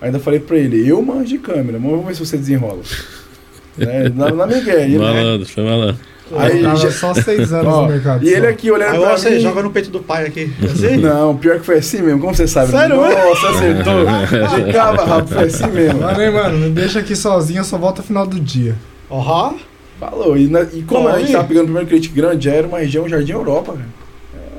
Ainda 0.00 0.18
falei 0.18 0.40
pra 0.40 0.56
ele, 0.56 0.86
eu 0.88 1.00
manjo 1.02 1.26
de 1.28 1.38
câmera, 1.38 1.78
mas 1.78 1.90
vamos 1.90 2.06
ver 2.06 2.14
se 2.14 2.24
você 2.26 2.36
desenrola. 2.36 2.80
né? 3.76 4.08
Na, 4.14 4.30
na 4.30 4.46
Miguel. 4.46 4.80
Ele, 4.80 4.98
Malandro, 4.98 5.46
foi 5.48 5.64
malandro. 5.64 5.96
Aí 6.36 6.62
tava 6.62 6.76
já- 6.76 6.90
só 6.92 7.12
seis 7.12 7.52
anos 7.52 7.66
Ó, 7.74 7.82
no 7.82 7.88
mercado. 7.88 8.24
e 8.24 8.28
ele 8.28 8.42
só. 8.46 8.48
aqui 8.52 8.70
olhando 8.70 8.94
Aí 8.94 9.00
pra 9.00 9.18
você 9.18 9.30
mim. 9.30 9.40
joga 9.40 9.62
no 9.62 9.70
peito 9.70 9.90
do 9.90 9.98
pai 10.00 10.26
aqui. 10.26 10.52
Assim? 10.62 10.96
Não, 10.98 11.36
pior 11.36 11.58
que 11.58 11.66
foi 11.66 11.78
assim 11.78 12.02
mesmo, 12.02 12.20
como 12.20 12.34
você 12.34 12.46
sabe? 12.46 12.70
Sério 12.70 12.96
Nossa, 12.96 13.48
acertou. 13.50 14.04
De 14.66 14.72
cava, 14.72 15.04
rápido, 15.04 15.34
foi 15.34 15.44
assim 15.44 15.66
mesmo. 15.68 16.00
Mano, 16.00 16.22
hein, 16.22 16.30
mano, 16.32 16.58
me 16.58 16.70
deixa 16.70 17.00
aqui 17.00 17.16
sozinho, 17.16 17.60
eu 17.60 17.64
só 17.64 17.76
volto 17.78 17.98
no 17.98 18.04
final 18.04 18.26
do 18.26 18.38
dia. 18.38 18.76
Aham. 19.10 19.56
Falou. 20.00 20.36
E, 20.36 20.48
na- 20.48 20.62
e 20.62 20.82
como 20.82 21.02
Bom, 21.02 21.08
a 21.14 21.18
gente 21.18 21.28
e- 21.28 21.32
tava 21.32 21.46
pegando 21.46 21.62
o 21.64 21.66
primeiro 21.66 21.88
cliente 21.88 22.08
grande, 22.08 22.44
já 22.46 22.52
era 22.54 22.66
uma 22.66 22.78
região 22.78 23.06
Jardim 23.08 23.32
Europa, 23.32 23.74
cara. 23.74 23.86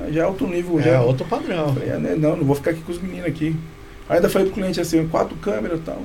É, 0.07 0.11
já 0.13 0.21
é 0.21 0.23
alto 0.23 0.45
nível, 0.47 0.79
já. 0.79 0.91
É 0.91 0.99
outro 0.99 1.25
padrão. 1.25 1.73
Falei, 1.73 1.89
ah, 1.91 1.97
né, 1.97 2.15
não, 2.15 2.35
não 2.37 2.45
vou 2.45 2.55
ficar 2.55 2.71
aqui 2.71 2.81
com 2.81 2.91
os 2.91 3.01
meninos 3.01 3.25
aqui. 3.25 3.55
Ainda 4.07 4.29
falei 4.29 4.47
pro 4.47 4.55
cliente 4.61 4.79
assim, 4.79 5.05
quatro 5.07 5.35
câmeras 5.37 5.79
e 5.79 5.81
tal. 5.81 6.01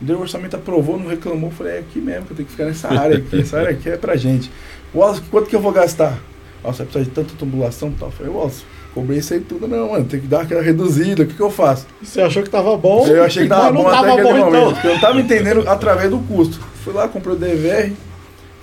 Deu 0.00 0.18
o 0.18 0.22
orçamento, 0.22 0.56
aprovou, 0.56 0.98
não 0.98 1.06
reclamou. 1.08 1.50
Falei, 1.52 1.74
é 1.74 1.78
aqui 1.78 2.00
mesmo 2.00 2.24
que 2.26 2.32
eu 2.32 2.36
tenho 2.38 2.46
que 2.46 2.52
ficar 2.52 2.64
nessa 2.64 2.88
área 2.88 3.18
aqui. 3.18 3.40
Essa 3.40 3.58
área 3.58 3.70
aqui 3.70 3.88
é 3.88 3.96
pra 3.96 4.16
gente. 4.16 4.50
Wallace, 4.92 5.22
quanto 5.30 5.48
que 5.48 5.54
eu 5.54 5.60
vou 5.60 5.70
gastar? 5.70 6.18
Nossa, 6.64 6.78
vai 6.78 6.86
precisar 6.86 7.04
de 7.04 7.10
tanta 7.10 7.34
tubulação 7.38 7.90
e 7.90 7.92
tal. 7.92 8.10
Falei, 8.10 8.32
Wallace, 8.32 8.64
cobrei 8.94 9.18
isso 9.18 9.32
aí 9.34 9.40
tudo 9.40 9.68
não, 9.68 9.90
mano. 9.90 10.04
Tem 10.04 10.18
que 10.20 10.26
dar 10.26 10.40
aquela 10.40 10.60
reduzida. 10.62 11.22
O 11.22 11.26
que, 11.26 11.34
que 11.34 11.40
eu 11.40 11.50
faço? 11.50 11.86
Você 12.02 12.20
achou 12.20 12.42
que 12.42 12.50
tava 12.50 12.76
bom? 12.76 13.06
Eu 13.06 13.22
achei 13.22 13.44
que 13.44 13.48
tava 13.48 13.70
bom 13.72 13.86
até 13.86 13.96
tava 13.96 14.12
aquele 14.14 14.28
bom, 14.28 14.44
momento. 14.46 14.56
então. 14.62 14.72
Porque 14.72 14.86
eu 14.88 14.92
não 14.94 15.00
tava 15.00 15.20
entendendo 15.20 15.68
através 15.68 16.10
do 16.10 16.18
custo. 16.18 16.58
Fui 16.82 16.92
lá, 16.92 17.06
comprei 17.06 17.34
o 17.36 17.38
DVR. 17.38 17.92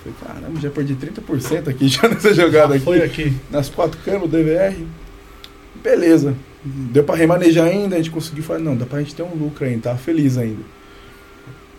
Falei, 0.02 0.14
caramba, 0.24 0.60
já 0.60 0.70
perdi 0.70 0.94
30% 0.94 1.68
aqui 1.68 1.86
já 1.88 2.08
nessa 2.08 2.32
jogada 2.34 2.74
Ah, 2.74 2.76
aqui 2.76 2.84
Foi 2.84 3.02
aqui. 3.02 3.32
nas 3.50 3.68
quatro 3.68 3.98
câmeras, 4.04 4.26
o 4.26 4.28
DVR. 4.28 4.76
Beleza. 5.82 6.34
Deu 6.64 7.04
pra 7.04 7.14
remanejar 7.16 7.66
ainda, 7.66 7.94
a 7.96 7.98
gente 7.98 8.10
conseguiu 8.10 8.42
falar, 8.42 8.58
não, 8.60 8.76
dá 8.76 8.84
pra 8.86 8.98
gente 9.00 9.14
ter 9.14 9.22
um 9.22 9.34
lucro 9.34 9.64
ainda, 9.64 9.80
tava 9.82 9.98
feliz 9.98 10.36
ainda. 10.38 10.62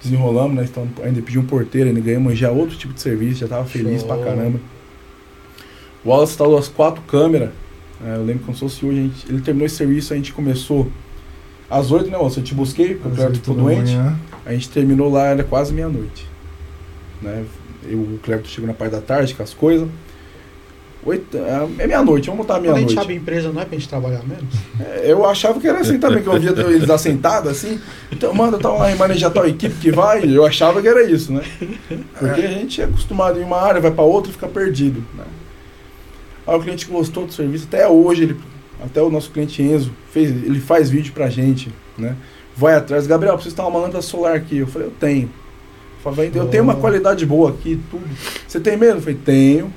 Desenrolamos, 0.02 0.56
né? 0.56 0.64
Então, 0.70 0.88
ainda 1.04 1.22
pedi 1.22 1.38
um 1.38 1.46
porteiro, 1.46 1.90
ainda 1.90 2.00
ganhamos 2.02 2.38
já 2.38 2.50
outro 2.50 2.76
tipo 2.76 2.94
de 2.94 3.02
serviço, 3.02 3.42
já 3.42 3.48
tava 3.48 3.66
feliz 3.66 4.02
Show. 4.02 4.08
pra 4.08 4.18
caramba. 4.24 4.60
O 6.04 6.10
Wallace 6.10 6.32
instalou 6.34 6.58
as 6.58 6.68
quatro 6.68 7.02
câmeras. 7.04 7.50
é, 8.04 8.16
eu 8.16 8.24
lembro 8.26 8.44
como 8.44 8.56
se 8.56 8.62
fosse 8.62 8.84
hoje, 8.84 8.98
a 9.00 9.04
gente- 9.04 9.30
ele 9.30 9.42
terminou 9.42 9.68
esse 9.68 9.76
serviço, 9.76 10.12
a 10.14 10.16
gente 10.16 10.34
começou 10.34 10.92
às 11.70 11.92
oito, 11.92 12.10
né, 12.10 12.18
Wallace? 12.18 12.38
Eu 12.40 12.44
te 12.44 12.56
busquei, 12.56 12.96
porque 12.96 13.10
o 13.10 13.12
Às 13.12 13.16
Cleber 13.18 13.28
oito 13.34 13.40
ficou 13.42 13.56
da 13.56 13.62
doente. 13.62 13.92
manhã. 13.96 14.20
A 14.44 14.54
gente 14.54 14.70
terminou 14.70 15.12
lá, 15.12 15.28
era 15.28 15.44
quase 15.44 15.72
meia-noite. 15.72 16.26
Né? 17.22 17.46
Eu, 17.88 17.98
o 18.00 18.20
Cleber 18.24 18.46
chegou 18.46 18.68
na 18.68 18.74
parte 18.74 18.92
da 18.92 19.02
tarde 19.02 19.34
com 19.34 19.44
as 19.44 19.54
coisas. 19.54 19.88
Oito, 21.04 21.36
é 21.36 21.84
é 21.84 21.88
meia-noite, 21.88 22.28
vamos 22.28 22.46
botar 22.46 22.60
Quando 22.60 22.76
a 22.76 22.80
gente 22.80 22.90
meia-noite. 22.90 23.00
abre 23.00 23.16
empresa, 23.16 23.52
não 23.52 23.60
é 23.60 23.66
pra 23.66 23.76
gente 23.76 23.90
trabalhar 23.90 24.22
menos? 24.24 24.54
É, 24.80 25.12
Eu 25.12 25.26
achava 25.26 25.60
que 25.60 25.68
era 25.68 25.80
assim 25.80 25.98
também, 25.98 26.22
que 26.22 26.30
eu 26.30 26.40
via 26.40 26.52
eles 26.52 26.90
assentados 26.92 27.52
assim. 27.52 27.80
Então, 28.12 28.32
manda, 28.36 28.60
tá 28.60 28.70
lá, 28.70 28.86
remanejar 28.86 29.32
tal 29.32 29.48
equipe 29.48 29.74
que 29.78 29.92
vai. 29.92 30.24
Eu 30.24 30.46
achava 30.46 30.80
que 30.80 30.88
era 30.88 31.02
isso, 31.10 31.34
né? 31.34 31.42
Porque 32.20 32.42
a 32.42 32.48
gente 32.48 32.82
é 32.82 32.86
acostumado 32.86 33.40
em 33.40 33.44
uma 33.44 33.60
área, 33.60 33.82
vai 33.82 33.90
pra 33.90 34.04
outra 34.04 34.30
e 34.30 34.34
fica 34.34 34.48
perdido. 34.48 35.04
Né? 35.18 35.24
Aí 36.46 36.56
o 36.56 36.62
cliente 36.62 36.86
gostou 36.86 37.26
do 37.26 37.34
serviço, 37.34 37.66
até 37.68 37.88
hoje, 37.88 38.24
ele, 38.24 38.38
até 38.84 39.02
o 39.02 39.10
nosso 39.10 39.32
cliente 39.32 39.60
Enzo, 39.62 39.92
fez, 40.12 40.30
ele 40.30 40.60
faz 40.60 40.88
vídeo 40.88 41.14
pra 41.14 41.30
gente, 41.32 41.74
né? 41.98 42.16
Vai 42.56 42.76
atrás, 42.76 43.08
Gabriel, 43.08 43.34
preciso 43.36 43.56
ter 43.56 43.62
uma 43.64 43.80
lâmpada 43.80 44.04
solar 44.04 44.36
aqui. 44.36 44.58
Eu 44.58 44.68
falei, 44.68 44.88
eu 44.88 44.94
tenho. 45.00 45.32
Eu 46.04 46.14
falei, 46.14 46.32
eu 46.34 46.48
tenho 46.48 46.64
uma 46.64 46.76
qualidade 46.76 47.26
boa 47.26 47.52
aqui, 47.52 47.80
tudo. 47.92 48.04
Você 48.48 48.60
tem 48.60 48.76
medo? 48.78 48.98
Eu 48.98 49.02
falei, 49.02 49.20
tenho. 49.24 49.72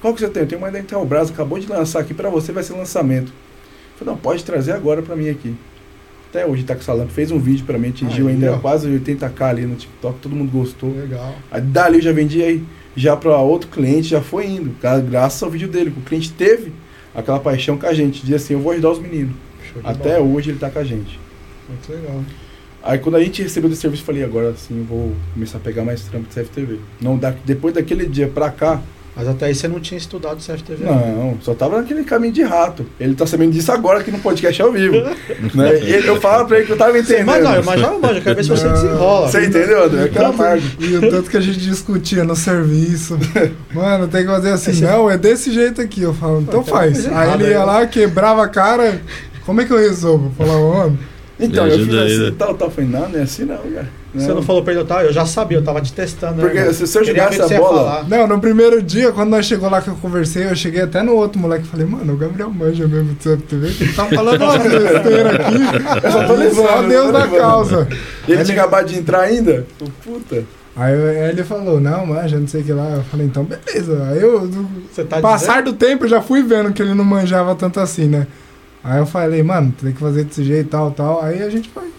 Qual 0.00 0.14
que 0.14 0.20
você 0.20 0.28
tem? 0.28 0.42
Eu 0.42 0.48
tenho 0.48 0.60
uma 0.60 0.70
da 0.70 0.78
Intelbras, 0.78 1.30
acabou 1.30 1.58
de 1.58 1.66
lançar 1.66 2.00
aqui 2.00 2.14
pra 2.14 2.28
você, 2.30 2.52
vai 2.52 2.62
ser 2.62 2.74
lançamento. 2.74 3.28
Eu 3.28 3.98
falei, 3.98 4.14
não, 4.14 4.20
pode 4.20 4.44
trazer 4.44 4.72
agora 4.72 5.02
pra 5.02 5.16
mim 5.16 5.28
aqui. 5.28 5.54
Até 6.30 6.46
hoje 6.46 6.62
tá 6.64 6.74
com 6.74 6.82
lâmpada. 6.92 7.10
Fez 7.10 7.30
um 7.30 7.38
vídeo 7.38 7.64
pra 7.64 7.78
mim, 7.78 7.88
atingiu 7.88 8.26
Aí, 8.28 8.34
ainda 8.34 8.54
ó. 8.54 8.58
quase 8.58 8.88
80k 8.88 9.42
ali 9.42 9.62
no 9.66 9.76
TikTok, 9.76 10.18
todo 10.20 10.34
mundo 10.34 10.50
gostou. 10.50 10.90
Legal. 10.94 11.34
Aí 11.50 11.60
dali 11.60 11.96
eu 11.96 12.02
já 12.02 12.12
vendi 12.12 12.42
aí, 12.42 12.62
já 12.96 13.16
para 13.16 13.36
outro 13.38 13.68
cliente, 13.70 14.08
já 14.08 14.20
foi 14.20 14.46
indo, 14.46 14.74
gra- 14.80 14.98
graças 15.00 15.42
ao 15.42 15.50
vídeo 15.50 15.68
dele. 15.68 15.92
O 15.96 16.00
cliente 16.02 16.32
teve 16.32 16.72
aquela 17.14 17.38
paixão 17.40 17.78
com 17.78 17.86
a 17.86 17.94
gente, 17.94 18.20
dizia 18.20 18.36
assim, 18.36 18.54
eu 18.54 18.60
vou 18.60 18.72
ajudar 18.72 18.90
os 18.90 18.98
meninos. 18.98 19.34
Até 19.82 20.18
bola. 20.18 20.34
hoje 20.34 20.50
ele 20.50 20.58
tá 20.58 20.70
com 20.70 20.78
a 20.78 20.84
gente. 20.84 21.18
Muito 21.68 21.90
legal. 21.92 22.20
Aí 22.84 22.98
quando 22.98 23.16
a 23.16 23.20
gente 23.20 23.42
recebeu 23.42 23.70
desse 23.70 23.80
serviço, 23.82 24.02
eu 24.02 24.06
falei, 24.06 24.22
agora 24.24 24.52
sim 24.56 24.78
eu 24.80 24.84
vou 24.84 25.12
começar 25.32 25.56
a 25.58 25.60
pegar 25.60 25.84
mais 25.84 26.02
trampo 26.02 26.26
de 26.28 26.34
CFTV. 26.34 26.78
Não, 27.00 27.16
da, 27.16 27.32
depois 27.44 27.72
daquele 27.74 28.06
dia 28.06 28.28
pra 28.28 28.50
cá, 28.50 28.80
Mas 29.16 29.28
até 29.28 29.46
aí 29.46 29.54
você 29.54 29.68
não 29.68 29.78
tinha 29.80 29.96
estudado 29.96 30.36
CFTV. 30.44 30.84
não, 30.84 31.38
só 31.40 31.54
tava 31.54 31.78
naquele 31.80 32.02
caminho 32.04 32.32
de 32.32 32.42
rato. 32.42 32.84
Ele 32.98 33.14
tá 33.14 33.24
sabendo 33.26 33.52
disso 33.52 33.70
agora 33.70 34.00
aqui 34.00 34.10
no 34.10 34.18
podcast 34.18 34.60
ao 34.60 34.72
vivo. 34.72 34.96
né? 35.54 35.70
Ele- 35.80 36.08
eu 36.08 36.20
falava 36.20 36.44
pra 36.46 36.56
ele 36.58 36.66
que 36.66 36.72
eu 36.72 36.76
tava 36.76 36.98
entendendo. 36.98 37.26
Mas 37.26 37.44
não, 37.44 37.62
mas 37.62 37.80
já 37.80 37.90
não 37.90 38.00
manja, 38.00 38.18
eu 38.18 38.22
quero 38.22 38.36
ver 38.36 38.42
se 38.42 38.48
você 38.50 38.68
desenrola. 38.68 39.28
Você 39.28 39.46
entendeu, 39.46 39.84
André? 39.84 40.02
Aquela 40.04 40.32
margem. 40.32 40.70
E 40.80 40.96
o 40.96 41.00
tanto 41.10 41.30
que 41.30 41.36
a 41.36 41.40
gente 41.40 41.60
discutia 41.60 42.24
no 42.24 42.34
serviço. 42.36 43.16
Mano, 43.72 44.08
tem 44.08 44.22
que 44.22 44.30
fazer 44.30 44.50
assim. 44.50 44.72
Esse- 44.72 44.82
Não, 44.82 45.08
é 45.10 45.16
desse 45.16 45.52
jeito 45.52 45.80
aqui. 45.80 46.02
Eu 46.02 46.12
falo, 46.12 46.40
então 46.42 46.62
faz. 46.64 47.06
Aí 47.06 47.32
ele 47.34 47.50
ia 47.50 47.64
lá, 47.64 47.86
quebrava 47.86 48.42
a 48.44 48.48
cara. 48.48 49.00
Como 49.46 49.60
é 49.60 49.64
que 49.64 49.72
eu 49.72 49.78
resolvo? 49.78 50.26
Eu 50.38 50.46
falava, 50.46 50.74
mano. 50.74 50.98
Então, 51.40 51.66
eu 51.66 51.78
fiz 51.84 51.94
assim, 51.94 52.18
né? 52.30 52.34
tal, 52.38 52.54
tal. 52.54 52.70
Falei, 52.70 52.88
não, 52.88 53.08
não 53.08 53.18
é 53.18 53.22
assim 53.22 53.44
não, 53.44 53.56
cara. 53.58 53.88
Você 54.14 54.28
não 54.32 54.42
falou 54.42 54.62
pra 54.62 54.72
ele, 54.72 54.84
tá? 54.84 55.02
Eu 55.02 55.12
já 55.12 55.26
sabia, 55.26 55.58
eu 55.58 55.64
tava 55.64 55.80
te 55.80 55.92
testando. 55.92 56.34
né, 56.36 56.42
Porque 56.42 56.58
irmão? 56.58 56.72
se- 56.72 56.86
se 56.86 56.96
eu 56.96 57.02
jogasse 57.04 57.42
a 57.42 57.48
bola- 57.58 57.78
falar. 57.90 58.08
Não, 58.08 58.28
no 58.28 58.40
primeiro 58.40 58.80
dia, 58.80 59.10
quando 59.10 59.30
nós 59.30 59.44
chegou 59.44 59.68
lá 59.68 59.80
que 59.82 59.88
eu 59.88 59.96
conversei, 59.96 60.44
eu 60.48 60.54
cheguei 60.54 60.82
até 60.82 61.02
no 61.02 61.14
outro 61.16 61.40
moleque 61.40 61.64
e 61.64 61.68
falei, 61.68 61.84
mano, 61.84 62.12
o 62.12 62.16
Gabriel 62.16 62.48
manja 62.50 62.86
mesmo 62.86 63.14
do 63.14 63.16
CFTV, 63.16 63.70
que 63.72 63.82
ele 63.82 63.92
tá 63.92 64.04
falando 64.06 64.40
uma 64.42 64.56
besteira 64.62 65.30
aqui. 65.30 66.06
Eu 66.06 66.12
só 66.12 66.24
tô 66.28 66.34
levando, 66.34 66.66
Só 66.68 66.82
eu 66.82 66.88
Deus 66.88 67.12
da 67.12 67.26
causa. 67.26 67.88
E 67.90 68.30
ele 68.30 68.40
Ele- 68.40 68.44
tinha 68.44 68.56
acabado 68.60 68.86
de 68.86 68.96
entrar 69.00 69.20
ainda? 69.22 69.66
Eu, 69.80 69.86
Puta. 70.04 70.44
Aí 70.76 70.92
ele 71.30 71.42
falou, 71.44 71.80
não, 71.80 72.06
manja, 72.06 72.38
não 72.38 72.46
sei 72.48 72.60
o 72.60 72.64
que 72.64 72.72
lá. 72.72 72.90
Eu 72.96 73.02
falei, 73.04 73.26
então 73.26 73.44
beleza. 73.44 74.08
Aí 74.10 74.20
eu, 74.22 74.48
tá 75.08 75.20
passar 75.20 75.62
do 75.62 75.72
tempo, 75.72 76.04
eu 76.04 76.08
já 76.08 76.20
fui 76.22 76.42
vendo 76.42 76.72
que 76.72 76.80
ele 76.82 76.94
não 76.94 77.04
manjava 77.04 77.54
tanto 77.56 77.80
assim, 77.80 78.06
né? 78.08 78.26
Aí 78.84 78.98
eu 78.98 79.06
falei, 79.06 79.42
mano, 79.42 79.72
tem 79.80 79.92
que 79.92 79.98
fazer 79.98 80.24
desse 80.24 80.44
jeito, 80.44 80.68
tal, 80.68 80.90
tal. 80.90 81.22
Aí 81.22 81.42
a 81.42 81.48
gente 81.48 81.70
foi. 81.70 81.90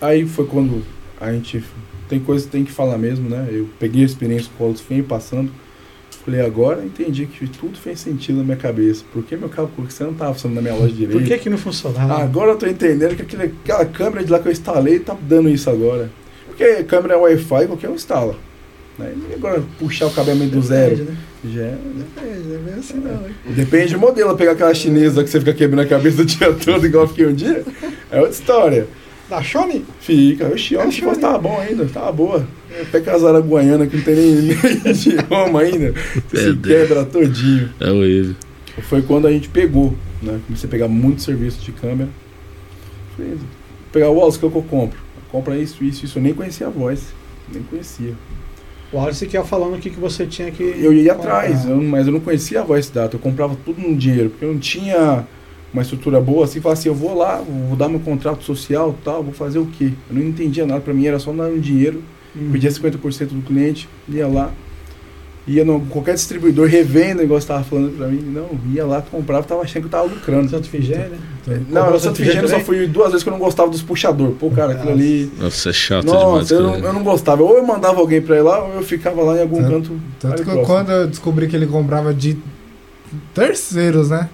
Aí 0.00 0.26
foi 0.26 0.46
quando 0.46 0.82
a 1.20 1.30
gente. 1.30 1.62
Tem 2.08 2.18
coisa 2.18 2.46
que 2.46 2.50
tem 2.50 2.64
que 2.64 2.72
falar 2.72 2.96
mesmo, 2.96 3.28
né? 3.28 3.48
Eu 3.50 3.68
peguei 3.78 4.02
a 4.02 4.06
experiência 4.06 4.48
com 4.48 4.64
o 4.64 4.66
Carlos 4.66 4.80
Fim 4.80 5.02
passando. 5.02 5.50
Falei, 6.24 6.40
agora 6.40 6.80
eu 6.80 6.86
entendi 6.86 7.26
que 7.26 7.46
tudo 7.46 7.78
fez 7.78 8.00
sentido 8.00 8.38
na 8.38 8.44
minha 8.44 8.56
cabeça. 8.56 9.04
Por 9.12 9.22
que 9.22 9.36
meu 9.36 9.48
carro, 9.48 9.70
por 9.76 9.86
que 9.86 9.92
você 9.92 10.02
não 10.02 10.14
tava 10.14 10.32
funcionando 10.32 10.56
na 10.56 10.62
minha 10.62 10.74
loja 10.74 10.92
direito? 10.92 11.12
Por 11.12 11.22
que 11.22 11.38
que 11.38 11.50
não 11.50 11.58
funcionava? 11.58 12.14
Ah, 12.14 12.24
agora 12.24 12.52
eu 12.52 12.56
tô 12.56 12.66
entendendo 12.66 13.14
que 13.14 13.22
aquele, 13.22 13.44
aquela 13.44 13.84
câmera 13.84 14.24
de 14.24 14.32
lá 14.32 14.40
que 14.40 14.48
eu 14.48 14.52
instalei 14.52 14.98
tá 14.98 15.16
dando 15.20 15.48
isso 15.48 15.70
agora. 15.70 16.10
Porque 16.48 16.82
câmera 16.84 17.14
é 17.14 17.16
Wi-Fi, 17.16 17.66
qualquer 17.66 17.90
um 17.90 17.94
instala. 17.94 18.34
Né? 18.98 19.14
E 19.30 19.34
agora 19.34 19.62
puxar 19.78 20.06
o 20.06 20.10
cabeamento 20.10 20.50
do 20.50 20.62
zero. 20.62 20.96
Depende, 20.96 21.12
né? 21.12 21.18
Já 21.52 21.62
é- 21.62 21.78
Depende, 21.94 22.48
não 22.48 22.54
é 22.54 22.58
bem 22.58 22.74
assim 22.74 22.94
não. 22.98 23.26
hein? 23.26 23.34
Depende 23.54 23.94
do 23.94 24.00
modelo. 24.00 24.36
Pegar 24.36 24.52
aquela 24.52 24.74
chinesa 24.74 25.22
que 25.22 25.30
você 25.30 25.38
fica 25.38 25.52
quebrando 25.54 25.80
a 25.84 25.86
cabeça 25.86 26.22
o 26.22 26.24
dia 26.24 26.52
todo, 26.64 26.86
igual 26.86 27.04
eu 27.04 27.08
fiquei 27.08 27.26
um 27.26 27.34
dia, 27.34 27.64
é 28.10 28.16
outra 28.20 28.32
história. 28.32 28.86
Da 29.28 29.42
Sony? 29.42 29.84
Fica, 30.00 30.46
oxi, 30.46 30.76
ontem 30.76 31.00
fosse 31.02 31.20
tava 31.20 31.38
bom 31.38 31.58
ainda, 31.60 31.84
tava 31.86 32.12
boa. 32.12 32.46
Até 32.80 33.00
com 33.00 33.10
as 33.10 33.24
araguaianas 33.24 33.88
que 33.90 33.96
não 33.96 34.04
tem 34.04 34.14
nem 34.14 34.34
nem 34.44 34.92
idioma 34.92 35.60
ainda, 35.62 35.92
você 36.28 36.52
se 36.52 36.56
quebra 36.58 37.04
todinho. 37.04 37.70
É 37.80 37.90
horrível. 37.90 38.36
Foi 38.82 39.02
quando 39.02 39.26
a 39.26 39.32
gente 39.32 39.48
pegou, 39.48 39.94
né? 40.22 40.38
Comecei 40.46 40.68
a 40.68 40.70
pegar 40.70 40.86
muito 40.86 41.22
serviço 41.22 41.60
de 41.60 41.72
câmera. 41.72 42.08
Falei, 43.16 43.32
vou 43.32 43.46
pegar 43.92 44.10
o 44.10 44.14
Wallace, 44.14 44.38
que 44.38 44.44
é 44.44 44.48
o 44.48 44.50
que 44.52 44.58
eu 44.58 44.62
compro. 44.62 44.98
Compra 45.32 45.56
isso, 45.58 45.82
isso, 45.82 46.04
isso. 46.04 46.18
Eu 46.18 46.22
nem 46.22 46.32
conhecia 46.34 46.66
a 46.68 46.70
voz. 46.70 47.06
Nem 47.52 47.62
conhecia. 47.64 48.12
O 48.96 49.00
Alice 49.04 49.26
que 49.26 49.36
ia 49.36 49.44
falando 49.44 49.74
o 49.76 49.78
que, 49.78 49.90
que 49.90 50.00
você 50.00 50.24
tinha 50.26 50.50
que. 50.50 50.62
Eu 50.62 50.92
ia 50.92 51.14
comprar. 51.14 51.38
atrás, 51.40 51.66
eu- 51.68 51.76
mas 51.82 52.06
eu 52.06 52.12
não 52.12 52.20
conhecia 52.20 52.60
a 52.60 52.64
voice 52.64 52.90
data. 52.92 53.16
Eu 53.16 53.20
comprava 53.20 53.56
tudo 53.64 53.80
no 53.80 53.94
dinheiro, 53.94 54.30
porque 54.30 54.44
eu 54.44 54.52
não 54.52 54.58
tinha 54.58 55.24
uma 55.72 55.82
estrutura 55.82 56.20
boa 56.20 56.44
assim. 56.44 56.60
Falava 56.60 56.78
assim, 56.80 56.88
eu 56.88 56.94
vou 56.94 57.14
lá, 57.16 57.36
vou 57.68 57.76
dar 57.76 57.88
meu 57.88 58.00
contrato 58.00 58.42
social 58.42 58.94
tal, 59.04 59.22
vou 59.22 59.34
fazer 59.34 59.58
o 59.58 59.66
quê? 59.66 59.90
Eu 60.08 60.16
não 60.16 60.22
entendia 60.22 60.64
nada. 60.66 60.80
Pra 60.80 60.94
mim 60.94 61.06
era 61.06 61.18
só 61.18 61.30
dar 61.32 61.44
um 61.48 61.58
dinheiro, 61.58 62.02
Hum. 62.34 62.48
pedia 62.52 62.70
50% 62.70 63.34
do 63.34 63.42
cliente, 63.42 63.88
ia 64.08 64.26
lá. 64.26 64.50
Ia 65.48 65.64
no 65.64 65.80
qualquer 65.82 66.14
distribuidor 66.14 66.66
revenda, 66.66 67.22
igual 67.22 67.40
você 67.40 67.46
tava 67.46 67.62
falando 67.62 67.96
pra 67.96 68.08
mim. 68.08 68.18
Não, 68.20 68.48
ia 68.74 68.84
lá, 68.84 69.00
comprava, 69.00 69.44
tava 69.44 69.62
achando 69.62 69.82
que 69.82 69.86
eu 69.86 69.90
tava 69.90 70.04
lucrando. 70.08 70.50
Santo 70.50 70.68
Figênio. 70.68 71.12
Não, 71.46 71.54
Comprou 71.56 71.84
no 71.84 71.90
Santo 71.92 72.00
Santo 72.00 72.16
Figênio 72.16 72.42
eu 72.42 72.48
só 72.48 72.54
também? 72.54 72.64
fui 72.66 72.86
duas 72.88 73.08
vezes 73.12 73.22
que 73.22 73.28
eu 73.28 73.32
não 73.32 73.38
gostava 73.38 73.70
dos 73.70 73.80
puxador. 73.80 74.30
Pô, 74.32 74.50
cara, 74.50 74.72
aquilo 74.72 74.90
ali. 74.90 75.30
Nossa, 75.38 75.70
é 75.70 75.72
chato 75.72 76.04
demais. 76.06 76.22
Nossa, 76.24 76.54
eu 76.54 76.58
aquilo 76.68 76.80
não, 76.80 76.86
eu 76.88 76.92
não 76.94 77.04
gostava. 77.04 77.44
Ou 77.44 77.56
eu 77.56 77.64
mandava 77.64 78.00
alguém 78.00 78.20
pra 78.20 78.36
ir 78.36 78.42
lá, 78.42 78.64
ou 78.64 78.74
eu 78.74 78.82
ficava 78.82 79.22
lá 79.22 79.36
em 79.36 79.42
algum 79.42 79.58
Tanto- 79.62 79.70
canto. 79.70 80.00
Tanto 80.18 80.36
que 80.38 80.42
próximo. 80.42 80.66
quando 80.66 80.90
eu 80.90 81.06
descobri 81.06 81.46
que 81.46 81.54
ele 81.54 81.66
comprava 81.68 82.12
de 82.12 82.36
terceiros, 83.34 84.10
né? 84.10 84.28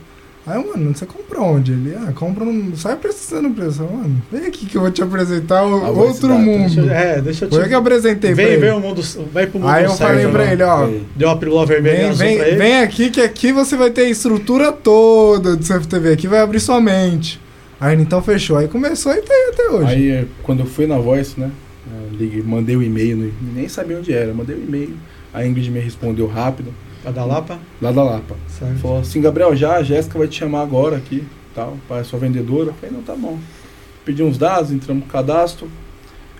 Aí, 0.44 0.56
eu, 0.60 0.66
mano, 0.66 0.92
você 0.92 1.06
compra 1.06 1.40
onde? 1.40 1.70
Ele, 1.70 1.94
ah, 1.94 2.12
compra 2.12 2.42
um. 2.44 2.74
Sai 2.76 2.96
precisando 2.96 3.50
preço. 3.50 3.82
Eu, 3.82 3.92
Mano, 3.92 4.20
vem 4.30 4.46
aqui 4.46 4.66
que 4.66 4.76
eu 4.76 4.80
vou 4.80 4.90
te 4.90 5.00
apresentar 5.00 5.64
o- 5.64 5.84
A 5.86 5.90
voz 5.92 6.14
outro 6.14 6.36
mundo. 6.36 6.66
Deixa 6.74 6.80
eu, 6.80 6.90
é, 6.90 7.20
deixa 7.20 7.44
eu 7.44 7.48
te. 7.48 7.54
Foi 7.54 7.64
eu 7.64 7.68
que 7.68 7.74
apresentei 7.74 8.34
pra 8.34 8.42
Vem, 8.44 8.52
ele. 8.54 8.60
vem 8.60 8.72
o 8.72 8.80
mundo. 8.80 9.00
Vai 9.32 9.46
pro 9.46 9.60
mundo 9.60 9.68
Aí 9.70 9.84
eu 9.84 9.92
falei 9.94 10.24
não. 10.24 10.32
pra 10.32 10.52
ele, 10.52 10.62
ó. 10.64 10.88
Deu 11.14 11.28
uma 11.28 11.36
pílula 11.36 11.64
vermelha 11.64 12.12
Vem, 12.12 12.28
vem, 12.28 12.38
pra 12.38 12.48
ele. 12.48 12.56
vem 12.56 12.78
aqui 12.80 13.08
que 13.10 13.20
aqui 13.20 13.52
você 13.52 13.76
vai 13.76 13.90
ter 13.90 14.00
a 14.02 14.10
estrutura 14.10 14.72
toda 14.72 15.54
do 15.56 15.62
CFTV. 15.64 16.12
Aqui 16.12 16.26
vai 16.26 16.40
abrir 16.40 16.58
sua 16.58 16.80
mente. 16.80 17.40
Aí 17.80 17.94
ele, 17.94 18.02
então 18.02 18.20
fechou. 18.20 18.56
Aí 18.58 18.66
começou 18.66 19.12
e 19.12 19.22
tem 19.22 19.48
até 19.52 19.70
hoje. 19.70 19.94
Aí, 19.94 20.10
eh, 20.10 20.24
quando 20.42 20.60
eu 20.60 20.66
fui 20.66 20.86
na 20.88 20.98
Voice, 20.98 21.38
né? 21.38 21.50
Liguei, 22.18 22.42
mandei 22.42 22.76
o 22.76 22.82
e-mail, 22.82 23.16
no- 23.16 23.32
nem 23.54 23.68
sabia 23.68 23.96
onde 23.98 24.12
era, 24.12 24.32
mandei 24.34 24.54
o 24.56 24.62
e-mail. 24.62 24.94
A 25.32 25.46
Ingrid 25.46 25.70
me 25.70 25.80
respondeu 25.80 26.26
rápido, 26.26 26.72
A 27.04 27.10
da 27.10 27.24
Lapa? 27.24 27.58
lá 27.80 27.90
da 27.90 28.02
Lapa. 28.02 28.36
Certo. 28.48 28.78
Falou 28.78 29.00
assim, 29.00 29.20
Gabriel, 29.20 29.56
já 29.56 29.76
a 29.76 29.82
Jéssica 29.82 30.18
vai 30.18 30.28
te 30.28 30.38
chamar 30.38 30.62
agora 30.62 30.96
aqui, 30.96 31.24
tal, 31.54 31.76
para 31.88 32.04
sua 32.04 32.18
vendedora. 32.18 32.68
Eu 32.70 32.74
falei, 32.74 32.94
não, 32.94 33.02
tá 33.02 33.14
bom. 33.14 33.38
Pedi 34.04 34.22
uns 34.22 34.38
dados, 34.38 34.70
entramos 34.70 35.04
no 35.04 35.10
cadastro. 35.10 35.68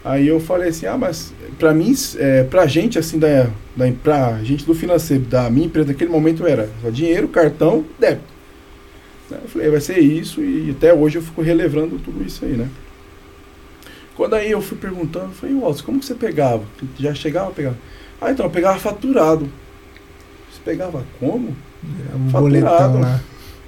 Aí 0.05 0.27
eu 0.27 0.41
falei 0.41 0.71
assim, 0.71 0.87
ah, 0.87 0.97
mas 0.97 1.33
pra 1.59 1.73
mim, 1.73 1.95
é, 2.17 2.43
pra 2.45 2.67
gente, 2.67 2.99
assim, 2.99 3.19
da, 3.19 3.49
da, 3.77 3.91
pra 4.03 4.43
gente 4.43 4.65
do 4.65 4.75
financeiro, 4.75 5.25
da 5.25 5.49
minha 5.49 5.67
empresa 5.67 5.89
naquele 5.89 6.11
momento 6.11 6.47
era 6.47 6.69
só 6.81 6.91
dinheiro, 6.91 7.29
cartão, 7.29 7.85
débito. 7.99 8.33
Eu 9.31 9.49
falei, 9.49 9.71
vai 9.71 9.81
ser 9.81 9.99
isso 9.99 10.43
e 10.43 10.71
até 10.71 10.93
hoje 10.93 11.17
eu 11.17 11.23
fico 11.23 11.41
relevando 11.41 11.99
tudo 11.99 12.23
isso 12.25 12.45
aí, 12.45 12.53
né? 12.53 12.69
Quando 14.15 14.35
aí 14.35 14.51
eu 14.51 14.61
fui 14.61 14.77
perguntando, 14.77 15.27
eu 15.27 15.31
falei, 15.31 15.55
Walter, 15.55 15.85
como 15.85 16.01
que 16.01 16.05
você 16.05 16.15
pegava? 16.15 16.65
Já 16.99 17.15
chegava 17.15 17.49
a 17.49 17.53
pegar? 17.53 17.75
Ah, 18.21 18.31
então, 18.31 18.45
eu 18.45 18.51
pegava 18.51 18.79
faturado. 18.79 19.49
Pegava 20.65 21.05
como? 21.19 21.57
É 22.13 22.17
um 22.17 22.19
boletão 22.43 23.01
lá. 23.01 23.21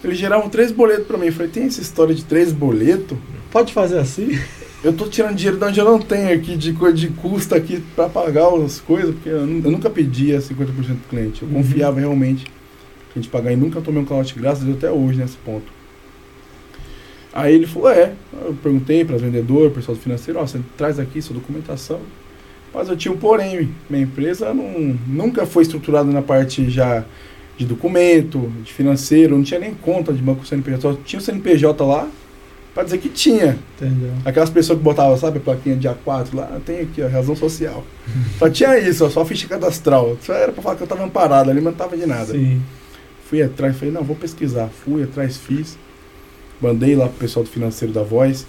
Eles 0.02 0.18
geravam 0.18 0.48
três 0.50 0.70
boletos 0.70 1.06
pra 1.06 1.16
mim. 1.16 1.26
Eu 1.26 1.32
falei, 1.32 1.48
tem 1.50 1.64
essa 1.64 1.80
história 1.80 2.14
de 2.14 2.24
três 2.24 2.52
boletos? 2.52 3.16
Pode 3.50 3.72
fazer 3.72 3.98
assim? 3.98 4.38
Eu 4.82 4.92
tô 4.92 5.06
tirando 5.08 5.34
dinheiro 5.34 5.56
de 5.58 5.64
onde 5.64 5.80
eu 5.80 5.84
não 5.86 5.98
tenho 5.98 6.30
aqui, 6.34 6.56
de 6.58 6.74
coisa 6.74 6.94
de 6.94 7.08
custo 7.08 7.54
aqui 7.54 7.82
pra 7.96 8.06
pagar 8.08 8.48
as 8.62 8.80
coisas, 8.80 9.14
porque 9.14 9.30
eu, 9.30 9.38
eu 9.38 9.46
nunca 9.46 9.88
pedia 9.88 10.38
50% 10.40 10.66
do 10.66 11.08
cliente. 11.08 11.42
Eu 11.42 11.48
Uhum. 11.48 11.54
confiava 11.54 11.98
realmente 11.98 12.44
que 12.44 13.18
a 13.18 13.22
gente 13.22 13.30
pagar 13.30 13.50
e 13.52 13.56
nunca 13.56 13.80
tomei 13.80 14.02
um 14.02 14.04
calote, 14.04 14.34
graças 14.38 14.62
a 14.62 14.66
Deus, 14.66 14.76
até 14.76 14.90
hoje 14.90 15.18
nesse 15.18 15.38
ponto. 15.38 15.72
Aí 17.32 17.54
ele 17.54 17.66
falou, 17.66 17.90
é, 17.90 18.12
eu 18.44 18.54
perguntei 18.62 19.04
para 19.04 19.16
vendedor, 19.16 19.70
pessoal 19.70 19.96
do 19.96 20.02
financeiro, 20.02 20.38
ó, 20.38 20.46
você 20.46 20.60
traz 20.76 20.98
aqui 21.00 21.20
sua 21.22 21.34
documentação. 21.34 22.00
Mas 22.74 22.88
eu 22.88 22.96
tinha 22.96 23.14
um 23.14 23.16
porém, 23.16 23.70
minha 23.88 24.02
empresa 24.02 24.52
não, 24.52 24.98
nunca 25.06 25.46
foi 25.46 25.62
estruturada 25.62 26.10
na 26.10 26.20
parte 26.20 26.68
já 26.68 27.04
de 27.56 27.64
documento, 27.64 28.52
de 28.64 28.72
financeiro, 28.72 29.36
não 29.36 29.44
tinha 29.44 29.60
nem 29.60 29.72
conta 29.72 30.12
de 30.12 30.20
banco 30.20 30.44
CNPJ, 30.44 30.80
só 30.80 30.92
tinha 31.04 31.20
o 31.20 31.22
CNPJ 31.22 31.84
lá 31.84 32.08
para 32.74 32.82
dizer 32.82 32.98
que 32.98 33.08
tinha. 33.08 33.56
Entendeu? 33.76 34.10
Aquelas 34.24 34.50
pessoas 34.50 34.78
que 34.78 34.84
botavam, 34.84 35.16
sabe, 35.16 35.38
a 35.38 35.40
plaquinha 35.40 35.76
de 35.76 35.88
A4 35.88 36.34
lá, 36.34 36.60
tem 36.66 36.80
aqui, 36.80 37.00
a 37.00 37.08
razão 37.08 37.36
social. 37.36 37.84
Só 38.38 38.50
tinha 38.50 38.76
isso, 38.76 39.04
ó, 39.06 39.08
só 39.08 39.24
ficha 39.24 39.46
cadastral. 39.46 40.18
Só 40.20 40.32
era 40.32 40.50
pra 40.50 40.60
falar 40.60 40.74
que 40.74 40.82
eu 40.82 40.86
tava 40.86 41.04
amparado 41.04 41.50
ali, 41.50 41.60
mas 41.60 41.72
não 41.72 41.78
tava 41.78 41.96
de 41.96 42.04
nada. 42.04 42.32
Sim. 42.32 42.60
Fui 43.26 43.40
atrás, 43.40 43.76
falei, 43.76 43.94
não, 43.94 44.02
vou 44.02 44.16
pesquisar. 44.16 44.68
Fui 44.68 45.04
atrás, 45.04 45.36
fiz. 45.36 45.78
Mandei 46.60 46.96
lá 46.96 47.06
pro 47.06 47.18
pessoal 47.18 47.44
do 47.44 47.50
financeiro 47.50 47.94
da 47.94 48.02
Voz. 48.02 48.44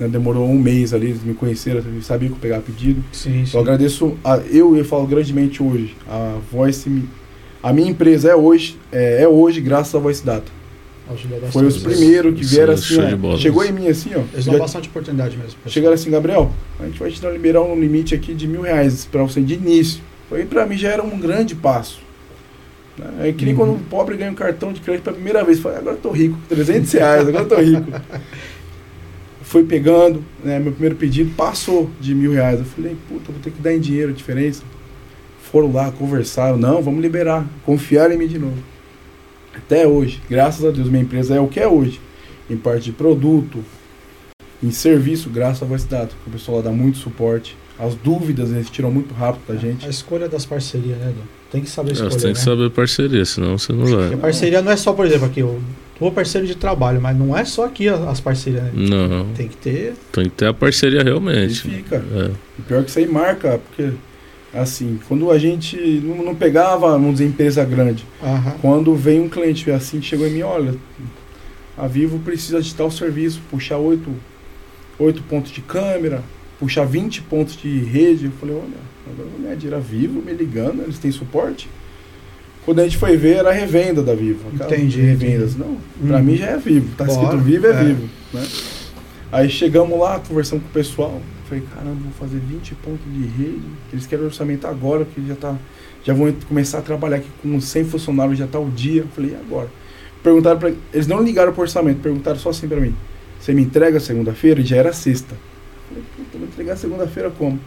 Né, 0.00 0.08
demorou 0.08 0.48
um 0.48 0.58
mês 0.58 0.92
ali, 0.94 1.08
eles 1.08 1.22
me 1.22 1.34
conheceram, 1.34 1.82
sabiam 2.02 2.30
que 2.30 2.36
eu 2.36 2.40
pegava 2.40 2.62
pedido. 2.62 3.04
Sim, 3.12 3.44
sim. 3.46 3.54
Eu 3.56 3.60
agradeço, 3.60 4.16
a, 4.24 4.38
eu 4.38 4.76
eu 4.76 4.84
falo 4.84 5.06
grandemente 5.06 5.62
hoje. 5.62 5.94
A 6.08 6.38
Voice, 6.50 6.88
me- 6.88 7.08
a 7.62 7.72
minha 7.72 7.90
empresa 7.90 8.30
é 8.30 8.34
hoje, 8.34 8.76
é, 8.90 9.22
é 9.22 9.28
hoje 9.28 9.60
graças 9.60 9.94
à 9.94 9.98
Voice 9.98 10.24
Data. 10.24 10.50
Foi 11.50 11.64
os 11.66 11.78
primeiros 11.78 12.38
que 12.38 12.44
vieram 12.46 12.72
assim, 12.72 12.96
ó, 13.24 13.36
chegou 13.36 13.64
em 13.64 13.72
mim 13.72 13.88
assim, 13.88 14.10
ó. 14.14 14.20
Eles 14.32 14.44
dão 14.44 14.58
bastante 14.58 14.88
oportunidade 14.88 15.36
mesmo. 15.36 15.54
pessoal. 15.54 15.72
Chegaram 15.72 15.94
assim, 15.94 16.08
Gabriel, 16.08 16.52
a 16.78 16.84
gente 16.84 17.00
vai 17.00 17.10
te 17.10 17.20
dar 17.20 17.30
liberar 17.32 17.62
um 17.62 17.78
limite 17.78 18.14
aqui 18.14 18.32
de 18.32 18.46
mil 18.46 18.62
reais 18.62 19.06
para 19.10 19.20
você 19.24 19.40
de 19.40 19.54
início. 19.54 20.00
Foi 20.28 20.44
para 20.44 20.64
mim 20.66 20.76
já 20.78 20.90
era 20.90 21.02
um 21.02 21.18
grande 21.18 21.56
passo. 21.56 22.00
Né? 22.96 23.28
É 23.30 23.32
que 23.32 23.44
nem 23.44 23.56
quando 23.56 23.72
um 23.72 23.78
pobre 23.80 24.16
ganha 24.16 24.30
um 24.30 24.34
cartão 24.36 24.72
de 24.72 24.80
crédito 24.80 25.02
pela 25.02 25.16
primeira 25.16 25.42
vez. 25.42 25.58
Fala, 25.58 25.78
agora 25.78 25.96
eu 25.96 26.00
tô 26.00 26.10
rico, 26.12 26.38
300 26.48 26.92
reais, 26.92 27.26
agora 27.28 27.42
eu 27.44 27.48
tô 27.48 27.56
rico. 27.56 27.90
Foi 29.50 29.64
pegando, 29.64 30.24
né, 30.44 30.60
meu 30.60 30.70
primeiro 30.70 30.94
pedido 30.94 31.34
passou 31.34 31.90
de 32.00 32.14
mil 32.14 32.30
reais. 32.30 32.60
Eu 32.60 32.64
falei, 32.64 32.96
puta, 33.08 33.32
vou 33.32 33.40
ter 33.42 33.50
que 33.50 33.60
dar 33.60 33.74
em 33.74 33.80
dinheiro 33.80 34.12
a 34.12 34.14
diferença. 34.14 34.62
Foram 35.50 35.72
lá, 35.72 35.90
conversaram, 35.90 36.56
não, 36.56 36.80
vamos 36.80 37.02
liberar, 37.02 37.44
confiaram 37.66 38.14
em 38.14 38.16
mim 38.16 38.28
de 38.28 38.38
novo. 38.38 38.58
Até 39.52 39.88
hoje, 39.88 40.22
graças 40.30 40.64
a 40.64 40.70
Deus, 40.70 40.88
minha 40.88 41.02
empresa 41.02 41.34
é 41.34 41.40
o 41.40 41.48
que 41.48 41.58
é 41.58 41.66
hoje. 41.66 42.00
Em 42.48 42.56
parte 42.56 42.84
de 42.84 42.92
produto, 42.92 43.58
em 44.62 44.70
serviço, 44.70 45.28
graças 45.28 45.64
à 45.64 45.66
Voice 45.66 45.88
Data. 45.88 46.14
O 46.28 46.30
pessoal 46.30 46.58
lá 46.58 46.62
dá 46.62 46.70
muito 46.70 46.98
suporte. 46.98 47.56
As 47.76 47.96
dúvidas 47.96 48.52
eles 48.52 48.70
tiram 48.70 48.92
muito 48.92 49.12
rápido 49.12 49.48
da 49.48 49.56
gente. 49.56 49.84
A 49.84 49.90
escolha 49.90 50.28
das 50.28 50.46
parcerias, 50.46 50.96
né, 50.96 51.08
Edu? 51.08 51.22
Tem 51.50 51.60
que 51.60 51.70
saber 51.70 51.90
escolher, 51.94 52.12
você 52.12 52.18
tem 52.18 52.28
né? 52.28 52.34
que 52.34 52.40
saber 52.40 52.70
parceria, 52.70 53.24
senão 53.24 53.58
você 53.58 53.72
não 53.72 53.80
Porque 53.80 53.94
a 53.96 54.08
vai. 54.10 54.16
parceria 54.16 54.62
não 54.62 54.70
é 54.70 54.76
só, 54.76 54.92
por 54.92 55.04
exemplo, 55.06 55.26
aqui, 55.26 55.42
o 55.42 55.60
tua 56.00 56.10
parceiro 56.10 56.46
de 56.46 56.54
trabalho, 56.56 57.00
mas 57.00 57.16
não 57.16 57.36
é 57.36 57.44
só 57.44 57.66
aqui 57.66 57.88
as 57.88 58.20
parcerias, 58.20 58.64
né? 58.64 58.70
Não, 58.74 59.26
Tem 59.34 59.46
que 59.46 59.56
ter. 59.56 59.92
tem 60.10 60.24
que 60.24 60.30
ter 60.30 60.46
a 60.46 60.54
parceria 60.54 61.00
E 61.00 61.04
realmente. 61.04 61.60
fica. 61.60 61.96
É. 61.96 62.30
E 62.58 62.62
pior 62.62 62.82
que 62.82 62.90
isso 62.90 62.98
aí 62.98 63.06
marca, 63.06 63.58
porque 63.58 63.92
assim, 64.52 64.98
quando 65.06 65.30
a 65.30 65.38
gente 65.38 65.76
não, 66.02 66.24
não 66.24 66.34
pegava, 66.34 66.88
vamos 66.90 67.12
dizer, 67.12 67.26
empresa 67.26 67.64
grande, 67.64 68.04
Aham. 68.22 68.54
quando 68.62 68.94
vem 68.96 69.20
um 69.20 69.28
cliente 69.28 69.70
assim, 69.70 70.00
chegou 70.02 70.26
em 70.26 70.30
mim, 70.30 70.42
olha, 70.42 70.74
a 71.76 71.86
Vivo 71.86 72.18
precisa 72.18 72.60
de 72.60 72.74
tal 72.74 72.90
serviço, 72.90 73.40
puxar 73.50 73.76
oito, 73.76 74.10
oito 74.98 75.22
pontos 75.22 75.52
de 75.52 75.60
câmera, 75.60 76.22
puxar 76.58 76.84
20 76.86 77.22
pontos 77.22 77.56
de 77.56 77.78
rede. 77.80 78.24
Eu 78.26 78.32
falei, 78.32 78.54
olha, 78.56 78.64
agora 79.06 79.28
eu 79.28 79.42
vou 79.70 79.76
a 79.76 79.80
Vivo 79.80 80.20
me 80.22 80.32
ligando, 80.32 80.82
eles 80.82 80.98
têm 80.98 81.12
suporte. 81.12 81.68
Quando 82.64 82.80
a 82.80 82.84
gente 82.84 82.98
foi 82.98 83.16
ver, 83.16 83.36
era 83.36 83.48
a 83.50 83.52
revenda 83.52 84.02
da 84.02 84.14
Vivo. 84.14 84.40
aquela 84.54 84.74
Entendi, 84.76 85.00
Revendas. 85.00 85.56
Não, 85.56 85.76
pra 86.06 86.18
Uhum. 86.18 86.22
mim 86.24 86.36
já 86.36 86.46
é 86.46 86.56
Vivo. 86.58 86.94
Tá 86.96 87.04
Bora, 87.04 87.22
escrito 87.22 87.42
Vivo, 87.44 87.66
é, 87.66 87.70
é. 87.70 87.84
Vivo. 87.84 88.08
Né? 88.32 88.46
Aí 89.32 89.48
chegamos 89.48 89.98
lá, 89.98 90.20
conversamos 90.20 90.64
com 90.64 90.70
o 90.70 90.72
pessoal. 90.72 91.20
Falei, 91.48 91.64
caramba, 91.74 91.96
vou 92.02 92.12
fazer 92.12 92.38
20 92.38 92.74
pontos 92.76 93.00
de 93.12 93.22
rede. 93.26 93.60
Eles 93.92 94.06
querem 94.06 94.24
orçamento 94.24 94.66
agora, 94.66 95.04
porque 95.04 95.20
já 95.26 95.34
tá. 95.34 95.56
Já 96.04 96.14
vão 96.14 96.32
começar 96.48 96.78
a 96.78 96.82
trabalhar 96.82 97.16
aqui 97.16 97.28
com 97.42 97.60
100 97.60 97.84
funcionários, 97.84 98.38
já 98.38 98.46
tá 98.46 98.58
o 98.58 98.70
dia. 98.70 99.04
Falei, 99.14 99.32
e 99.32 99.34
agora? 99.34 99.68
Perguntaram 100.22 100.58
pra 100.58 100.70
Eles 100.92 101.06
não 101.06 101.22
ligaram 101.22 101.52
pro 101.52 101.62
orçamento, 101.62 102.00
perguntaram 102.00 102.38
só 102.38 102.50
assim 102.50 102.68
pra 102.68 102.80
mim. 102.80 102.94
Você 103.40 103.52
me 103.54 103.62
entrega 103.62 103.98
segunda-feira? 103.98 104.60
E 104.60 104.64
já 104.64 104.76
era 104.76 104.92
sexta. 104.92 105.34
Falei, 105.88 106.04
puta, 106.16 106.38
vou 106.38 106.46
entregar 106.46 106.76
segunda-feira 106.76 107.30
como? 107.30 107.58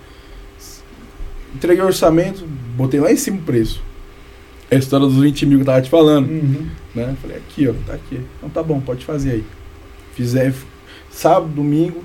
Entreguei 1.56 1.84
o 1.84 1.88
orçamento, 1.88 2.46
botei 2.76 3.00
lá 3.00 3.12
em 3.12 3.18
cima 3.18 3.38
o 3.38 3.42
preço. 3.42 3.82
É 4.74 4.76
a 4.76 4.80
história 4.80 5.06
dos 5.06 5.16
20 5.18 5.46
mil 5.46 5.58
que 5.60 5.62
eu 5.64 5.66
tava 5.66 5.82
te 5.82 5.90
falando. 5.90 6.28
Uhum. 6.30 6.68
Né? 6.96 7.16
Falei, 7.22 7.38
aqui, 7.38 7.68
ó, 7.68 7.74
tá 7.86 7.94
aqui. 7.94 8.22
Então 8.38 8.50
tá 8.50 8.64
bom, 8.64 8.80
pode 8.80 9.06
fazer 9.06 9.32
aí. 9.32 9.46
Fizer 10.16 10.54
sábado, 11.10 11.48
domingo, 11.54 12.04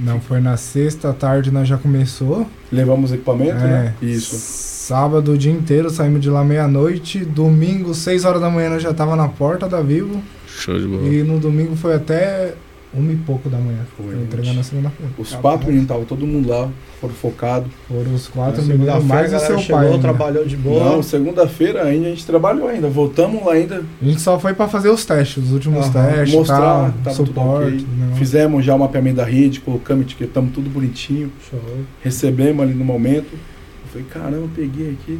Não, 0.00 0.20
foi 0.20 0.40
na 0.40 0.56
sexta 0.56 1.12
tarde 1.12 1.50
nós 1.50 1.66
já 1.66 1.76
começou. 1.78 2.46
levamos 2.70 3.12
equipamento, 3.12 3.54
né? 3.54 3.94
É, 4.02 4.04
Isso. 4.04 4.36
Sábado 4.36 5.32
o 5.32 5.38
dia 5.38 5.50
inteiro, 5.52 5.90
saímos 5.90 6.20
de 6.20 6.30
lá 6.30 6.44
meia-noite. 6.44 7.24
Domingo, 7.24 7.92
6 7.94 8.24
horas 8.24 8.40
da 8.40 8.48
manhã, 8.50 8.70
nós 8.70 8.82
já 8.82 8.92
tava 8.94 9.16
na 9.16 9.26
porta 9.28 9.68
da 9.68 9.80
Vivo. 9.80 10.22
Show 10.46 10.78
de 10.78 10.86
bola. 10.86 11.08
E 11.08 11.22
no 11.22 11.38
domingo 11.40 11.74
foi 11.74 11.94
até 11.94 12.54
uma 12.96 13.12
e 13.12 13.16
pouco 13.16 13.48
da 13.48 13.58
manhã. 13.58 13.80
Foi, 13.96 14.06
Foi 14.06 14.22
entregando 14.22 14.54
na 14.54 14.62
segunda-feira. 14.62 15.12
Os 15.18 15.28
Capaz. 15.28 15.40
quatro 15.42 15.66
meninos 15.66 15.84
estavam 15.84 16.04
todo 16.04 16.26
mundo 16.26 16.48
lá, 16.48 16.68
foram 17.00 17.14
focados. 17.14 17.68
Foram 17.88 18.14
os 18.14 18.26
quatro 18.28 18.62
meninos, 18.62 19.04
mais 19.04 19.32
a 19.32 19.36
o 19.36 19.40
galera 19.40 19.46
seu 19.46 19.58
chegou, 19.58 19.76
pai. 19.80 19.86
ainda. 19.88 19.98
trabalhou 20.00 20.44
de 20.46 20.56
boa. 20.56 20.84
Não, 20.84 21.02
segunda-feira 21.02 21.84
ainda 21.84 22.06
a 22.06 22.10
gente 22.10 22.24
trabalhou 22.26 22.68
ainda. 22.68 22.88
Voltamos 22.88 23.44
lá 23.44 23.52
ainda, 23.52 23.84
A 24.00 24.04
gente 24.04 24.20
só 24.20 24.38
foi 24.38 24.54
pra 24.54 24.66
fazer 24.68 24.88
os 24.88 25.04
testes, 25.04 25.44
os 25.44 25.52
últimos 25.52 25.86
Aham. 25.86 25.92
testes, 26.12 26.34
mostrar 26.34 26.94
tal, 27.04 27.14
suporte. 27.14 27.66
ok. 27.76 27.86
negócio. 27.98 28.16
Fizemos 28.16 28.64
já 28.64 28.74
o 28.74 28.78
mapeamento 28.78 29.16
da 29.16 29.24
rede, 29.24 29.60
colocamos, 29.60 30.04
etiquetamos 30.04 30.52
tudo 30.52 30.70
bonitinho. 30.70 31.30
Show. 31.50 31.60
Recebemos 32.02 32.62
ali 32.64 32.74
no 32.74 32.84
momento. 32.84 33.28
Eu 33.32 33.88
falei, 33.92 34.06
caramba, 34.08 34.48
peguei 34.54 34.90
aqui. 35.00 35.18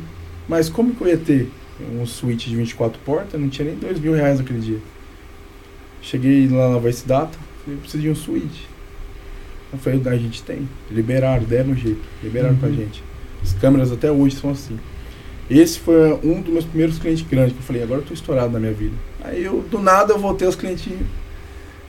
Mas 0.48 0.68
como 0.68 0.94
que 0.94 1.02
eu 1.02 1.08
ia 1.08 1.16
ter 1.18 1.50
um 2.00 2.06
switch 2.06 2.46
de 2.46 2.56
24 2.56 2.98
portas? 3.04 3.40
Não 3.40 3.48
tinha 3.48 3.68
nem 3.68 3.76
2 3.76 3.98
mil 4.00 4.14
reais 4.14 4.38
naquele 4.38 4.60
dia. 4.60 4.78
Cheguei 6.00 6.48
lá 6.48 6.70
na 6.70 6.78
Vice 6.78 7.06
Data, 7.06 7.36
falei, 7.66 7.76
eu 7.78 7.80
preciso 7.82 8.02
de 8.02 8.10
um 8.10 8.14
switch. 8.14 8.60
Eu 9.72 9.78
falei, 9.78 10.00
a 10.06 10.16
gente 10.16 10.42
tem. 10.42 10.68
Liberaram, 10.90 11.42
deram 11.44 11.70
um 11.70 11.76
jeito. 11.76 12.00
Liberaram 12.22 12.56
pra 12.56 12.68
Uhum. 12.68 12.76
gente. 12.76 13.02
As 13.42 13.52
câmeras 13.52 13.92
até 13.92 14.10
hoje 14.10 14.36
são 14.36 14.50
assim. 14.50 14.78
Esse 15.50 15.78
foi 15.78 16.12
um 16.24 16.40
dos 16.40 16.52
meus 16.52 16.64
primeiros 16.64 16.98
clientes 16.98 17.24
grandes 17.28 17.52
que 17.52 17.58
eu 17.58 17.62
falei, 17.64 17.82
agora 17.82 18.00
eu 18.00 18.04
tô 18.06 18.14
estourado 18.14 18.52
na 18.52 18.58
minha 18.58 18.72
vida. 18.72 18.94
Aí 19.22 19.44
eu, 19.44 19.64
do 19.70 19.78
nada, 19.80 20.12
eu 20.12 20.18
voltei 20.18 20.46
aos 20.46 20.56
clientinhos. 20.56 21.02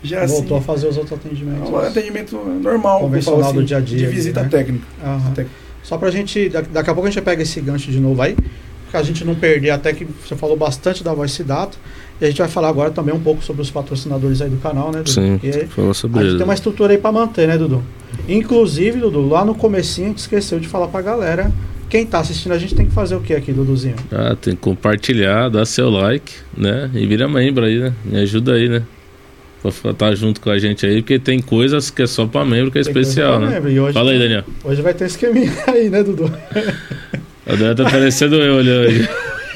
Já 0.03 0.25
Voltou 0.27 0.57
a 0.57 0.59
assim. 0.59 0.67
fazer 0.67 0.87
os 0.87 0.97
outros 0.97 1.17
atendimentos. 1.19 1.69
Um 1.69 1.77
atendimento 1.77 2.35
normal, 2.37 2.99
Convencional 2.99 3.41
falo 3.41 3.53
do 3.55 3.63
dia 3.63 3.77
a 3.77 3.79
dia 3.79 3.97
De 3.97 4.05
visita 4.07 4.43
né? 4.43 4.49
técnica. 4.49 4.85
Aham. 5.03 5.33
Tec- 5.33 5.47
Só 5.81 5.97
pra 5.97 6.11
gente. 6.11 6.49
da- 6.49 6.61
Daqui 6.61 6.89
a 6.89 6.93
pouco 6.93 7.07
a 7.07 7.11
gente 7.11 7.23
pega 7.23 7.41
esse 7.41 7.59
gancho 7.61 7.89
de 7.91 7.99
novo 7.99 8.21
aí. 8.21 8.35
Pra 8.91 9.01
gente 9.01 9.25
não 9.25 9.33
perder, 9.35 9.71
até 9.71 9.91
que 9.93 10.05
você 10.05 10.35
falou 10.35 10.55
bastante 10.55 11.03
da 11.03 11.13
Voice 11.13 11.43
Data. 11.43 11.77
E 12.19 12.25
a 12.25 12.27
gente 12.29 12.37
vai 12.39 12.47
falar 12.47 12.69
agora 12.69 12.89
também 12.89 13.13
um 13.13 13.19
pouco 13.19 13.43
sobre 13.43 13.61
os 13.61 13.69
patrocinadores 13.69 14.41
aí 14.41 14.49
do 14.49 14.57
canal, 14.57 14.87
né, 14.91 14.99
Dudu? 14.99 15.11
Sim, 15.11 15.39
fala 15.69 15.91
a 15.91 15.93
sobre 15.93 16.19
gente 16.19 16.29
ele. 16.29 16.37
tem 16.37 16.43
uma 16.45 16.53
estrutura 16.53 16.91
aí 16.93 16.97
pra 16.97 17.11
manter, 17.11 17.47
né, 17.47 17.57
Dudu? 17.57 17.83
Inclusive, 18.27 18.99
Dudu, 18.99 19.27
lá 19.27 19.45
no 19.45 19.53
comecinho 19.53 20.07
a 20.07 20.09
gente 20.09 20.17
esqueceu 20.19 20.59
de 20.59 20.67
falar 20.67 20.87
pra 20.87 21.01
galera. 21.01 21.51
Quem 21.89 22.05
tá 22.05 22.19
assistindo 22.19 22.51
a 22.51 22.57
gente 22.57 22.75
tem 22.75 22.85
que 22.85 22.91
fazer 22.91 23.15
o 23.15 23.21
que 23.21 23.33
aqui, 23.33 23.53
Duduzinho? 23.53 23.95
Ah, 24.11 24.35
tem 24.39 24.55
que 24.55 24.61
compartilhar, 24.61 25.47
dar 25.49 25.65
seu 25.65 25.89
like, 25.89 26.33
né? 26.57 26.89
E 26.93 27.05
vira 27.05 27.27
membro 27.29 27.63
aí, 27.63 27.79
né? 27.79 27.93
Me 28.03 28.19
ajuda 28.19 28.53
aí, 28.53 28.67
né? 28.67 28.83
Pra 29.81 29.91
estar 29.91 30.15
junto 30.15 30.41
com 30.41 30.49
a 30.49 30.57
gente 30.59 30.85
aí, 30.85 31.01
porque 31.01 31.17
tem 31.19 31.39
coisas 31.39 31.89
que 31.89 32.01
é 32.01 32.07
só 32.07 32.25
pra 32.25 32.43
membro, 32.45 32.71
que 32.71 32.79
é 32.79 32.83
Tem 32.83 32.91
especial, 32.91 33.39
né? 33.39 33.61
E 33.71 33.79
hoje, 33.79 33.93
Fala 33.93 34.11
aí, 34.11 34.19
Daniel. 34.19 34.43
Hoje 34.63 34.81
vai 34.81 34.93
ter 34.93 35.05
esqueminha 35.05 35.51
aí, 35.67 35.89
né, 35.89 36.03
Dudu? 36.03 36.31
O 37.45 37.51
Daniel 37.51 37.75
tá 37.75 37.83
parecendo 37.85 38.35
eu 38.35 38.59
ali 38.59 38.69
hoje. 38.69 39.09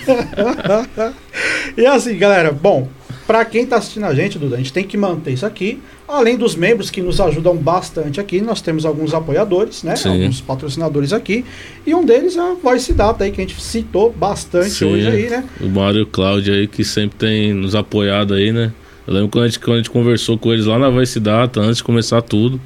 E 1.78 1.86
assim, 1.86 2.18
galera, 2.18 2.52
bom, 2.52 2.90
pra 3.26 3.46
quem 3.46 3.66
tá 3.66 3.78
assistindo 3.78 4.06
a 4.06 4.14
gente, 4.14 4.38
Dudu, 4.38 4.56
a 4.56 4.58
gente 4.58 4.74
tem 4.74 4.84
que 4.84 4.98
manter 4.98 5.32
isso 5.32 5.46
aqui. 5.46 5.82
Além 6.08 6.36
dos 6.36 6.54
membros 6.54 6.90
que 6.90 7.02
nos 7.02 7.22
ajudam 7.22 7.56
bastante 7.56 8.20
aqui, 8.20 8.42
nós 8.42 8.62
temos 8.62 8.86
alguns 8.86 9.14
apoiadores, 9.14 9.84
né? 9.84 9.96
Sim. 9.96 10.10
Alguns 10.10 10.42
patrocinadores 10.42 11.14
aqui. 11.14 11.46
E 11.88 11.96
um 11.96 12.04
deles 12.04 12.36
é 12.36 12.42
a 12.42 12.54
Voice 12.62 12.92
Data 12.94 13.24
aí, 13.24 13.32
que 13.32 13.40
a 13.40 13.46
gente 13.46 13.62
citou 13.62 14.12
bastante 14.12 14.72
Sim. 14.72 14.86
hoje 14.86 15.08
aí, 15.08 15.30
né? 15.30 15.46
O 15.62 15.68
Mário 15.68 16.00
e 16.00 16.04
o 16.04 16.08
Cláudio 16.08 16.54
aí, 16.54 16.68
que 16.68 16.84
sempre 16.84 17.18
tem 17.18 17.54
nos 17.54 17.74
apoiado 17.74 18.34
aí, 18.34 18.52
né? 18.52 18.74
Eu 19.08 19.14
lembro 19.14 19.30
quando 19.30 19.46
a 19.46 19.48
gente, 19.48 19.60
quando 19.60 19.76
a 19.76 19.78
gente 19.78 19.90
conversou 19.90 20.38
com 20.38 20.52
eles 20.52 20.66
lá 20.66 20.78
na 20.78 20.90
Vice 20.90 21.20
Data, 21.20 21.62
antes 21.62 21.78
de 21.78 21.84
começar 21.84 22.22
tudo. 22.22 22.60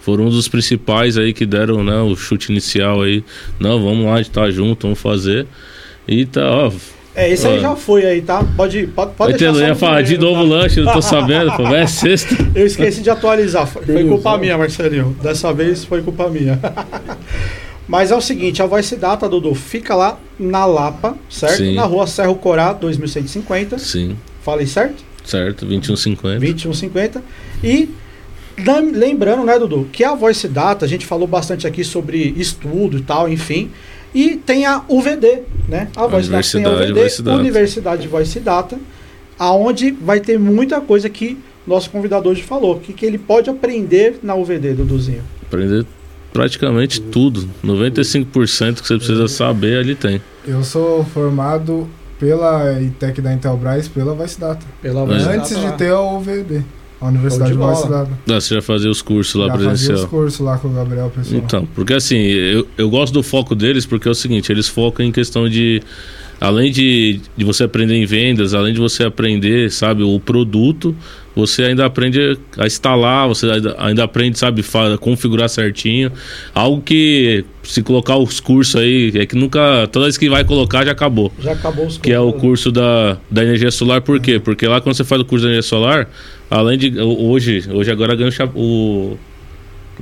Foram 0.00 0.24
um 0.24 0.30
dos 0.30 0.48
principais 0.48 1.18
aí 1.18 1.32
que 1.32 1.44
deram 1.44 1.84
né, 1.84 2.00
o 2.00 2.16
chute 2.16 2.50
inicial 2.50 3.02
aí. 3.02 3.22
Não, 3.60 3.82
vamos 3.82 4.06
lá, 4.06 4.14
a 4.14 4.16
gente 4.16 4.30
tá 4.30 4.50
junto, 4.50 4.82
vamos 4.82 4.98
fazer. 4.98 5.46
E 6.10 6.26
tá, 6.26 6.42
ó. 6.50 6.72
É, 7.14 7.28
esse 7.30 7.46
aí 7.46 7.58
Ó. 7.58 7.60
já 7.60 7.76
foi 7.76 8.04
aí, 8.04 8.20
tá? 8.22 8.44
Pode, 8.56 8.86
pode, 8.88 9.12
pode 9.14 9.32
deixar 9.36 9.54
só 9.54 9.60
ia 9.60 9.74
falar 9.74 10.02
de 10.02 10.16
novo 10.18 10.42
tá? 10.42 10.48
lanche, 10.48 10.80
não 10.80 10.92
tô 10.92 11.00
sabendo, 11.02 11.52
pô. 11.56 11.66
É 11.68 11.86
sexta. 11.86 12.36
Eu 12.54 12.66
esqueci 12.66 13.00
de 13.02 13.10
atualizar. 13.10 13.66
Foi, 13.66 13.84
foi 13.84 14.04
culpa 14.08 14.36
minha, 14.38 14.56
Marcelinho. 14.58 15.16
Dessa 15.22 15.52
vez 15.52 15.84
foi 15.84 16.02
culpa 16.02 16.28
minha. 16.28 16.58
Mas 17.86 18.10
é 18.12 18.16
o 18.16 18.20
seguinte, 18.20 18.62
a 18.62 18.66
Voice 18.66 18.94
Data, 18.96 19.28
Dudu, 19.28 19.54
fica 19.54 19.94
lá 19.96 20.18
na 20.38 20.64
Lapa, 20.64 21.16
certo? 21.28 21.56
Sim. 21.56 21.74
Na 21.74 21.82
rua 21.84 22.06
Serro 22.06 22.36
Corá, 22.36 22.72
2150. 22.72 23.78
Sim, 23.78 24.16
Falei 24.42 24.66
certo? 24.66 25.02
certo, 25.24 25.66
21,50. 25.66 26.38
2150. 26.38 27.22
E 27.64 27.88
lem- 28.56 28.92
lembrando, 28.92 29.44
né, 29.44 29.58
Dudu, 29.58 29.88
que 29.92 30.04
a 30.04 30.14
Voice 30.14 30.46
Data, 30.48 30.84
a 30.84 30.88
gente 30.88 31.04
falou 31.04 31.26
bastante 31.26 31.66
aqui 31.66 31.82
sobre 31.82 32.32
estudo 32.36 32.98
e 32.98 33.02
tal, 33.02 33.28
enfim. 33.28 33.70
E 34.14 34.36
tem 34.36 34.66
a 34.66 34.82
UVD, 34.88 35.42
né? 35.68 35.88
A 35.96 36.06
Voice 36.06 36.28
Data 36.28 36.48
tem 36.50 36.64
a 36.64 36.68
Universidade 36.68 36.90
UVD, 36.90 37.00
Voice 37.00 37.22
Data. 37.22 37.38
Universidade 37.38 38.08
Voice 38.08 38.40
Data, 38.40 38.78
aonde 39.38 39.90
vai 39.92 40.20
ter 40.20 40.38
muita 40.38 40.80
coisa 40.80 41.08
que 41.08 41.38
nosso 41.66 41.90
convidado 41.90 42.28
hoje 42.28 42.42
falou, 42.42 42.80
que, 42.80 42.92
que 42.92 43.06
ele 43.06 43.18
pode 43.18 43.48
aprender 43.48 44.18
na 44.22 44.34
UVD, 44.34 44.74
Duduzinho. 44.74 45.22
Aprender 45.42 45.86
praticamente 46.32 47.00
tudo. 47.00 47.48
95% 47.64 48.80
que 48.80 48.88
você 48.88 48.96
precisa 48.96 49.28
saber, 49.28 49.78
ali 49.78 49.94
tem. 49.94 50.20
Eu 50.46 50.64
sou 50.64 51.04
formado 51.04 51.88
pela 52.18 52.80
ITEC 52.80 53.20
da 53.20 53.32
Intelbras, 53.32 53.88
pela 53.88 54.14
Vice 54.14 54.38
Data. 54.38 54.64
Pela 54.82 55.04
Voice 55.04 55.26
Antes 55.26 55.50
Data 55.50 55.60
de 55.60 55.66
lá. 55.66 55.72
ter 55.72 55.90
a 55.92 56.00
UVD, 56.00 56.64
a 57.00 57.06
Universidade 57.08 57.52
de. 57.52 57.58
Data. 57.58 58.10
Ah, 58.28 58.40
você 58.40 58.54
já 58.54 58.62
fazia 58.62 58.90
os 58.90 59.00
cursos 59.00 59.34
lá 59.34 59.46
Já 59.46 59.52
fazia 59.52 59.70
os 59.72 59.78
presencial. 59.80 60.08
cursos 60.08 60.40
lá 60.40 60.58
com 60.58 60.68
o 60.68 60.72
Gabriel 60.72 61.10
Pessoal. 61.14 61.40
Então, 61.42 61.66
porque 61.74 61.94
assim, 61.94 62.16
eu, 62.16 62.68
eu 62.76 62.90
gosto 62.90 63.12
do 63.12 63.22
foco 63.22 63.54
deles 63.54 63.86
porque 63.86 64.06
é 64.06 64.10
o 64.10 64.14
seguinte, 64.14 64.52
eles 64.52 64.68
focam 64.68 65.04
em 65.06 65.10
questão 65.12 65.48
de 65.48 65.82
além 66.40 66.72
de, 66.72 67.20
de 67.36 67.44
você 67.44 67.64
aprender 67.64 67.94
em 67.94 68.06
vendas, 68.06 68.54
além 68.54 68.72
de 68.72 68.80
você 68.80 69.04
aprender, 69.04 69.70
sabe, 69.70 70.02
o 70.02 70.18
produto, 70.18 70.96
você 71.36 71.64
ainda 71.64 71.86
aprende 71.86 72.38
a 72.58 72.66
instalar, 72.66 73.28
você 73.28 73.46
ainda, 73.78 74.04
aprende, 74.04 74.38
sabe, 74.38 74.64
configurar 74.98 75.48
certinho. 75.48 76.10
Algo 76.54 76.80
que, 76.82 77.44
se 77.62 77.82
colocar 77.82 78.16
os 78.16 78.40
cursos 78.40 78.80
aí, 78.80 79.12
é 79.14 79.26
que 79.26 79.36
nunca, 79.36 79.86
toda 79.92 80.06
vez 80.06 80.18
que 80.18 80.28
vai 80.28 80.44
colocar 80.44 80.84
já 80.84 80.92
acabou. 80.92 81.32
Já 81.38 81.52
acabou 81.52 81.86
os 81.86 81.98
Que 81.98 82.10
é 82.12 82.18
o 82.18 82.32
cursos. 82.32 82.40
curso 82.40 82.72
da, 82.72 83.18
da 83.30 83.42
energia 83.44 83.70
solar, 83.70 84.00
por 84.00 84.18
quê? 84.18 84.40
Porque 84.40 84.66
lá 84.66 84.80
quando 84.80 84.96
você 84.96 85.04
faz 85.04 85.20
o 85.20 85.24
curso 85.24 85.44
da 85.44 85.50
energia 85.52 85.68
solar, 85.68 86.08
além 86.50 86.76
de. 86.76 86.98
Hoje, 86.98 87.64
hoje 87.70 87.90
agora 87.90 88.16
ganha 88.16 88.30
o. 88.54 89.16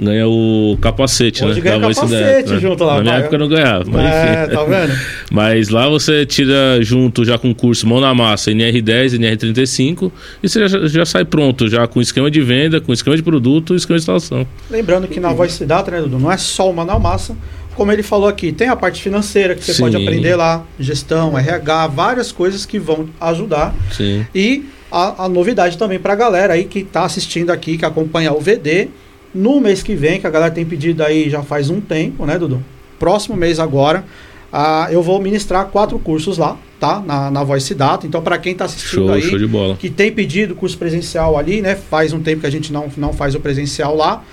Ganha 0.01 0.29
o 0.29 0.79
capacete, 0.81 1.45
Hoje 1.45 1.57
né? 1.61 1.71
ganha 1.71 1.81
capacete 1.81 2.53
né? 2.53 2.61
junto 2.61 2.85
lá, 2.85 2.97
Na 2.97 3.03
minha 3.03 3.15
época 3.17 3.35
eu 3.35 3.39
não 3.41 3.49
ganhava, 3.49 3.85
mas 3.91 4.05
É, 4.15 4.45
enfim. 4.45 4.55
tá 4.55 4.65
vendo? 4.65 4.99
Mas 5.31 5.69
lá 5.69 5.89
você 5.89 6.25
tira 6.25 6.79
junto 6.81 7.25
já 7.25 7.37
com 7.37 7.51
o 7.51 7.55
curso 7.55 7.87
mão 7.87 8.01
na 8.01 8.15
massa, 8.15 8.51
NR10, 8.51 9.19
NR35, 9.19 10.11
e 10.43 10.49
você 10.49 10.67
já, 10.69 10.87
já 10.87 11.05
sai 11.05 11.25
pronto, 11.25 11.69
já 11.69 11.87
com 11.87 12.01
esquema 12.01 12.31
de 12.31 12.41
venda, 12.41 12.81
com 12.81 12.93
esquema 12.93 13.17
de 13.17 13.23
produto 13.23 13.75
e 13.75 13.77
esquema 13.77 13.99
de 13.99 14.03
instalação. 14.03 14.47
Lembrando 14.71 15.07
que 15.09 15.21
na 15.21 15.33
Voice 15.33 15.65
Data, 15.67 15.91
né, 15.91 16.01
Dudu, 16.01 16.19
não 16.19 16.31
é 16.33 16.37
só 16.37 16.71
o 16.71 16.75
manual 16.75 16.99
massa. 17.01 17.37
Como 17.75 17.93
ele 17.93 18.03
falou 18.03 18.29
aqui, 18.29 18.51
tem 18.53 18.69
a 18.69 18.75
parte 18.77 19.01
financeira 19.03 19.55
que 19.55 19.65
você 19.65 19.75
Sim. 19.75 19.83
pode 19.83 19.97
aprender 19.97 20.35
lá, 20.35 20.65
gestão, 20.81 21.39
RH, 21.39 21.87
várias 21.89 22.33
coisas 22.33 22.65
que 22.67 22.79
vão 22.79 23.09
ajudar. 23.21 23.75
Sim. 23.93 24.27
E 24.35 24.65
a, 24.91 25.25
a 25.25 25.29
novidade 25.29 25.77
também 25.79 25.99
para 25.99 26.13
a 26.15 26.17
galera 26.17 26.55
aí 26.55 26.65
que 26.65 26.81
está 26.81 27.05
assistindo 27.05 27.51
aqui, 27.51 27.77
que 27.79 27.85
acompanha 27.85 28.33
o 28.33 28.41
VD, 28.41 28.89
no 29.35 29.61
mês 29.61 29.83
que 29.83 29.95
vem, 29.95 30.21
que 30.21 30.27
a 30.27 30.31
galera 30.31 30.53
tem 30.53 30.65
pedido 30.65 31.03
aí 31.03 31.29
já 31.29 31.43
faz 31.43 31.71
um 31.71 31.81
tempo, 31.81 32.25
né, 32.25 32.39
Dudu? 32.39 32.63
Próximo 32.99 33.37
mês 33.37 33.61
agora, 33.61 34.05
ah, 34.53 34.89
eu 34.91 35.03
vou 35.03 35.21
ministrar 35.21 35.67
quatro 35.67 35.99
cursos 35.99 36.39
lá, 36.39 36.57
tá? 36.81 37.01
Na, 37.01 37.31
na 37.31 37.45
Voice 37.45 37.75
Data. 37.75 38.07
Então, 38.07 38.23
para 38.23 38.39
quem 38.39 38.53
está 38.53 38.65
assistindo 38.65 39.07
Show, 39.07 39.13
aí, 39.13 39.23
show 39.23 39.39
de 39.39 39.47
bola. 39.47 39.77
que 39.77 39.91
tem 39.91 40.11
pedido 40.11 40.55
curso 40.55 40.77
presencial 40.79 41.37
ali, 41.37 41.61
né? 41.61 41.77
Faz 41.77 42.13
um 42.13 42.21
tempo 42.21 42.41
que 42.41 42.47
a 42.47 42.51
gente 42.51 42.73
não, 42.73 42.89
não 42.97 43.13
faz 43.13 43.35
o 43.35 43.41
presencial 43.41 43.95
lá. 43.95 44.25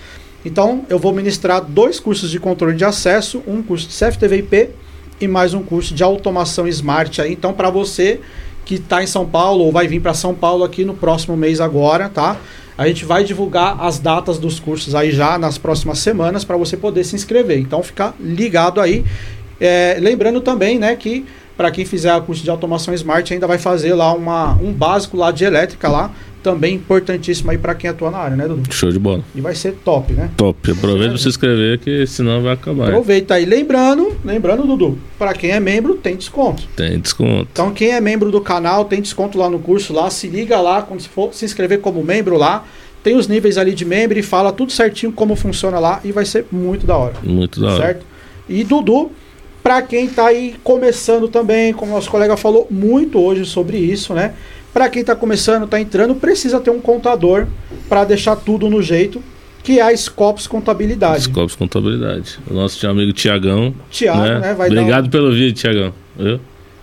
Então, 0.45 0.85
eu 0.89 0.97
vou 0.97 1.11
ministrar 1.11 1.61
dois 1.61 1.99
cursos 1.99 2.31
de 2.31 2.39
controle 2.39 2.75
de 2.75 2.85
acesso, 2.85 3.43
um 3.45 3.61
curso 3.61 3.87
de 3.87 3.93
CFTV/IP 3.95 4.69
e 5.19 5.27
mais 5.27 5.53
um 5.53 5.63
curso 5.63 5.93
de 5.93 6.03
automação 6.03 6.67
smart 6.67 7.21
aí. 7.21 7.33
Então, 7.33 7.51
para 7.51 7.69
você 7.69 8.21
que 8.63 8.75
está 8.75 9.03
em 9.03 9.07
São 9.07 9.25
Paulo 9.25 9.63
ou 9.63 9.71
vai 9.71 9.87
vir 9.87 10.01
para 10.01 10.13
São 10.13 10.33
Paulo 10.33 10.63
aqui 10.63 10.85
no 10.85 10.93
próximo 10.93 11.35
mês 11.35 11.59
agora, 11.59 12.09
tá? 12.09 12.37
A 12.77 12.87
gente 12.87 13.05
vai 13.05 13.23
divulgar 13.23 13.81
as 13.81 13.99
datas 13.99 14.37
dos 14.37 14.59
cursos 14.59 14.93
aí 14.95 15.11
já 15.11 15.37
nas 15.37 15.57
próximas 15.57 15.99
semanas 15.99 16.43
para 16.43 16.57
você 16.57 16.75
poder 16.75 17.03
se 17.03 17.15
inscrever. 17.15 17.59
Então, 17.59 17.81
fica 17.81 18.13
ligado 18.19 18.81
aí. 18.81 19.05
É, 19.59 19.97
lembrando 19.99 20.41
também, 20.41 20.77
né, 20.77 20.95
que 20.95 21.25
para 21.55 21.71
quem 21.71 21.85
fizer 21.85 22.13
o 22.15 22.21
curso 22.21 22.43
de 22.43 22.49
automação 22.49 22.93
smart 22.93 23.33
ainda 23.33 23.47
vai 23.47 23.57
fazer 23.57 23.93
lá 23.93 24.13
uma, 24.13 24.53
um 24.55 24.73
básico 24.73 25.15
lá 25.15 25.31
de 25.31 25.45
elétrica 25.45 25.87
lá, 25.87 26.11
também 26.45 26.75
importantíssimo 26.75 27.49
aí 27.49 27.57
para 27.57 27.73
quem 27.73 27.89
atua 27.89 28.11
na 28.11 28.19
área, 28.19 28.37
né, 28.37 28.47
Dudu? 28.47 28.71
Show 28.71 28.91
de 28.91 28.99
bola. 28.99 29.23
E 29.33 29.41
vai 29.41 29.55
ser 29.55 29.71
top, 29.83 30.13
né? 30.13 30.29
Top. 30.37 30.71
Aproveita 30.71 31.09
pra 31.09 31.17
se 31.17 31.27
inscrever, 31.27 31.79
que 31.79 32.05
senão 32.05 32.43
vai 32.43 32.53
acabar. 32.53 32.89
Aproveita 32.89 33.33
aí. 33.33 33.45
Lembrando, 33.45 34.15
lembrando, 34.23 34.61
Dudu, 34.67 34.99
para 35.17 35.33
quem 35.33 35.49
é 35.49 35.59
membro, 35.59 35.95
tem 35.95 36.15
desconto. 36.15 36.67
Tem 36.75 36.99
desconto. 36.99 37.47
Então, 37.51 37.73
quem 37.73 37.93
é 37.93 37.99
membro 37.99 38.29
do 38.29 38.39
canal 38.39 38.85
tem 38.85 39.01
desconto 39.01 39.39
lá 39.39 39.49
no 39.49 39.57
curso 39.57 39.91
lá. 39.91 40.07
Se 40.11 40.27
liga 40.27 40.61
lá, 40.61 40.83
quando 40.83 40.99
se 40.99 41.09
for 41.09 41.33
se 41.33 41.45
inscrever 41.45 41.81
como 41.81 42.03
membro 42.03 42.37
lá. 42.37 42.63
Tem 43.03 43.15
os 43.15 43.27
níveis 43.27 43.57
ali 43.57 43.73
de 43.73 43.85
membro 43.85 44.19
e 44.19 44.21
fala 44.21 44.51
tudo 44.51 44.71
certinho 44.71 45.11
como 45.11 45.35
funciona 45.35 45.79
lá 45.79 45.99
e 46.03 46.11
vai 46.11 46.25
ser 46.25 46.45
muito 46.51 46.85
da 46.85 46.95
hora. 46.95 47.15
Muito 47.23 47.59
da 47.59 47.67
hora. 47.67 47.83
Certo? 47.83 48.05
E 48.47 48.63
Dudu, 48.63 49.11
para 49.63 49.81
quem 49.81 50.07
tá 50.07 50.27
aí 50.27 50.55
começando 50.63 51.27
também, 51.27 51.73
como 51.73 51.91
nosso 51.91 52.09
colega 52.09 52.37
falou 52.37 52.67
muito 52.69 53.19
hoje 53.19 53.45
sobre 53.45 53.77
isso, 53.77 54.13
né? 54.13 54.33
Para 54.75 54.89
quem 54.89 55.05
tá 55.05 55.15
começando, 55.15 55.65
tá 55.67 55.79
entrando, 55.79 56.13
precisa 56.15 56.59
ter 56.59 56.69
um 56.69 56.81
contador 56.81 57.47
para 57.87 58.03
deixar 58.03 58.35
tudo 58.35 58.69
no 58.69 58.81
jeito, 58.81 59.23
que 59.63 59.79
é 59.79 59.81
a 59.81 59.95
Scopus 59.95 60.47
Contabilidade. 60.47 61.23
Scopus 61.23 61.55
Contabilidade. 61.55 62.37
O 62.45 62.53
nosso 62.53 62.85
amigo 62.85 63.13
Tiagão. 63.13 63.73
Tiago, 63.89 64.19
né? 64.19 64.39
né? 64.41 64.53
Vai 64.53 64.67
Obrigado 64.67 65.05
dar 65.05 65.09
pelo 65.09 65.31
vídeo, 65.31 65.53
Tiagão. 65.53 65.93
Viu? 66.17 66.41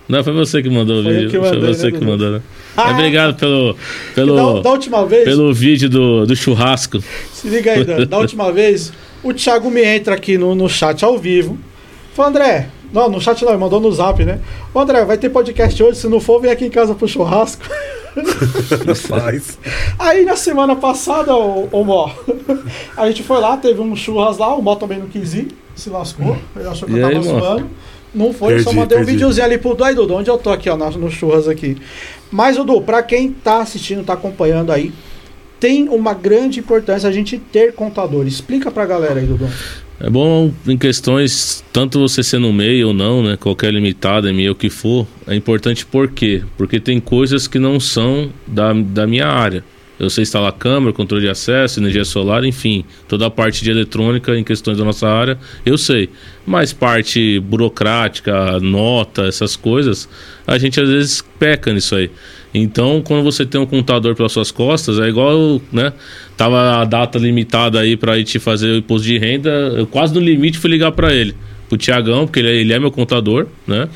Não, 0.08 0.24
foi 0.24 0.32
você 0.32 0.62
que 0.62 0.70
mandou 0.70 1.00
o 1.00 1.02
Foi 1.02 1.12
eu 1.12 1.16
vídeo. 1.16 1.30
que 1.32 1.36
mandei, 1.36 1.60
foi 1.60 1.74
você 1.74 1.90
né, 1.90 1.98
que 1.98 2.02
mandou, 2.02 2.30
né? 2.30 2.40
Ah! 2.74 2.88
É, 2.88 2.92
Obrigado 2.94 3.34
pelo, 3.38 3.72
um... 3.72 3.76
pelo, 4.14 4.54
da, 4.54 4.62
da 4.62 4.70
última 4.70 5.04
vez, 5.04 5.24
pelo 5.24 5.52
vídeo 5.52 5.90
do, 5.90 6.24
do 6.24 6.34
churrasco. 6.34 6.98
se 7.30 7.46
liga 7.46 7.72
aí, 7.72 7.84
Dan, 7.84 8.06
da 8.06 8.16
última 8.16 8.50
vez, 8.50 8.90
o 9.22 9.34
Thiago 9.34 9.70
me 9.70 9.84
entra 9.84 10.14
aqui 10.14 10.38
no, 10.38 10.54
no 10.54 10.66
chat 10.66 11.04
ao 11.04 11.18
vivo. 11.18 11.58
Falou, 12.14 12.30
André, 12.30 12.70
não, 12.92 13.08
no 13.08 13.20
chat 13.20 13.42
não, 13.42 13.52
ele 13.52 13.58
mandou 13.58 13.80
no 13.80 13.90
zap, 13.90 14.24
né? 14.24 14.40
Ô 14.74 14.80
André, 14.80 15.04
vai 15.04 15.16
ter 15.16 15.30
podcast 15.30 15.82
hoje, 15.82 15.98
se 15.98 16.08
não 16.08 16.20
for, 16.20 16.40
vem 16.40 16.50
aqui 16.50 16.66
em 16.66 16.70
casa 16.70 16.94
pro 16.94 17.08
churrasco. 17.08 17.64
Faz. 19.08 19.58
Aí 19.98 20.24
na 20.24 20.36
semana 20.36 20.76
passada, 20.76 21.34
o, 21.34 21.68
o 21.72 21.84
Mó, 21.84 22.10
a 22.96 23.06
gente 23.08 23.22
foi 23.22 23.40
lá, 23.40 23.56
teve 23.56 23.80
um 23.80 23.96
churras 23.96 24.36
lá, 24.38 24.54
o 24.54 24.60
Mó 24.60 24.76
também 24.76 24.98
não 24.98 25.06
quis 25.06 25.32
ir, 25.34 25.48
se 25.74 25.88
lascou, 25.88 26.36
ele 26.54 26.68
achou 26.68 26.86
que 26.86 26.94
E 26.94 26.98
eu 26.98 27.06
aí, 27.06 27.14
tava 27.14 27.32
Mó? 27.32 27.40
zoando. 27.40 27.70
Não 28.14 28.32
foi, 28.32 28.58
só 28.58 28.64
Perdi, 28.64 28.76
mandei 28.76 28.98
um 28.98 29.00
perdi. 29.00 29.12
videozinho 29.12 29.46
ali 29.46 29.56
pro 29.56 29.74
Dudu, 29.74 29.94
Dudu, 29.94 30.14
onde 30.16 30.28
eu 30.28 30.36
tô 30.36 30.50
aqui, 30.50 30.68
ó, 30.68 30.76
no 30.76 31.10
churras 31.10 31.48
aqui. 31.48 31.78
Mas, 32.30 32.56
Dudu, 32.56 32.82
pra 32.82 33.02
quem 33.02 33.32
tá 33.32 33.62
assistindo, 33.62 34.04
tá 34.04 34.12
acompanhando 34.12 34.70
aí, 34.70 34.92
tem 35.58 35.88
uma 35.88 36.12
grande 36.12 36.60
importância 36.60 37.08
a 37.08 37.12
gente 37.12 37.38
ter 37.38 37.72
contador. 37.72 38.26
Explica 38.26 38.70
pra 38.70 38.84
galera 38.84 39.18
aí, 39.18 39.26
Dudu. 39.26 39.48
É 40.04 40.10
bom 40.10 40.52
em 40.66 40.76
questões, 40.76 41.62
tanto 41.72 42.00
você 42.00 42.24
ser 42.24 42.40
no 42.40 42.52
meio 42.52 42.88
ou 42.88 42.92
não, 42.92 43.22
né? 43.22 43.36
Qualquer 43.36 43.72
limitada, 43.72 44.32
meio 44.32 44.50
o 44.50 44.54
que 44.54 44.68
for, 44.68 45.06
é 45.28 45.36
importante 45.36 45.86
por 45.86 46.10
quê? 46.10 46.42
Porque 46.56 46.80
tem 46.80 46.98
coisas 46.98 47.46
que 47.46 47.56
não 47.56 47.78
são 47.78 48.28
da, 48.44 48.72
da 48.72 49.06
minha 49.06 49.28
área. 49.28 49.62
Eu 50.02 50.10
sei 50.10 50.22
instalar 50.22 50.50
câmera, 50.50 50.92
controle 50.92 51.22
de 51.22 51.30
acesso, 51.30 51.78
energia 51.78 52.04
solar, 52.04 52.44
enfim, 52.44 52.84
toda 53.06 53.26
a 53.26 53.30
parte 53.30 53.62
de 53.62 53.70
eletrônica 53.70 54.36
em 54.36 54.42
questões 54.42 54.76
da 54.76 54.84
nossa 54.84 55.08
área, 55.08 55.38
eu 55.64 55.78
sei. 55.78 56.10
Mas 56.44 56.72
parte 56.72 57.38
burocrática, 57.38 58.58
nota, 58.58 59.22
essas 59.26 59.54
coisas, 59.54 60.08
a 60.44 60.58
gente 60.58 60.80
às 60.80 60.88
vezes 60.88 61.24
peca 61.38 61.72
nisso 61.72 61.94
aí. 61.94 62.10
Então, 62.52 63.00
quando 63.00 63.22
você 63.22 63.46
tem 63.46 63.60
um 63.60 63.64
contador 63.64 64.16
pelas 64.16 64.32
suas 64.32 64.50
costas, 64.50 64.98
é 64.98 65.08
igual, 65.08 65.62
né? 65.72 65.92
Tava 66.36 66.80
a 66.80 66.84
data 66.84 67.16
limitada 67.16 67.78
aí 67.78 67.96
pra 67.96 68.18
ir 68.18 68.24
te 68.24 68.40
fazer 68.40 68.72
o 68.72 68.76
imposto 68.78 69.06
de 69.06 69.16
renda, 69.18 69.50
eu 69.50 69.86
quase 69.86 70.12
no 70.12 70.20
limite 70.20 70.58
fui 70.58 70.68
ligar 70.68 70.90
pra 70.90 71.14
ele, 71.14 71.32
pro 71.68 71.78
Tiagão, 71.78 72.26
porque 72.26 72.40
ele 72.40 72.48
é, 72.48 72.54
ele 72.56 72.72
é 72.72 72.78
meu 72.80 72.90
contador, 72.90 73.46
né? 73.68 73.88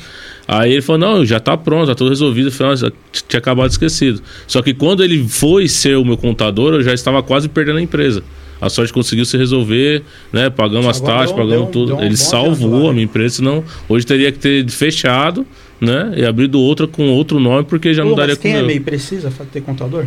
Aí 0.47 0.71
ele 0.71 0.81
falou: 0.81 0.99
Não, 0.99 1.25
já 1.25 1.39
tá 1.39 1.57
pronto, 1.57 1.87
tá 1.87 1.95
tudo 1.95 2.09
resolvido. 2.09 2.47
Eu 2.47 2.51
falei: 2.51 2.71
"Nossa, 2.71 2.93
tinha 3.27 3.37
acabado 3.39 3.69
esquecido. 3.69 4.21
Só 4.47 4.61
que 4.61 4.73
quando 4.73 5.03
ele 5.03 5.27
foi 5.27 5.67
ser 5.67 5.97
o 5.97 6.05
meu 6.05 6.15
contador, 6.17 6.73
eu 6.75 6.83
já 6.83 6.93
estava 6.93 7.21
quase 7.21 7.49
perdendo 7.49 7.79
a 7.79 7.81
empresa. 7.81 8.23
A 8.59 8.69
sorte 8.69 8.91
conseguiu 8.91 9.23
se 9.25 9.37
resolver, 9.37 10.01
né? 10.33 10.49
Pagamos 10.49 10.87
as 10.87 10.99
taxas, 10.99 11.31
pagamos 11.31 11.67
um- 11.67 11.71
tudo. 11.71 11.95
um 11.95 12.01
ele 12.01 12.17
salvou 12.17 12.89
a 12.89 12.93
minha 12.93 13.03
empresa, 13.05 13.35
senão 13.35 13.63
hoje 13.87 14.05
teria 14.05 14.31
que 14.31 14.39
ter 14.39 14.67
fechado, 14.69 15.45
né? 15.79 16.13
E 16.17 16.25
abrido 16.25 16.59
outra 16.59 16.87
com 16.87 17.09
outro 17.09 17.39
nome, 17.39 17.65
porque 17.65 17.93
já 17.93 18.03
não 18.03 18.11
Pô, 18.11 18.15
daria 18.17 18.33
mas 18.33 18.41
quem 18.41 18.51
com 18.53 18.57
é 18.57 18.61
meu. 18.61 18.67
MEI 18.67 18.79
precisa 18.79 19.31
ter 19.51 19.61
contador? 19.61 20.05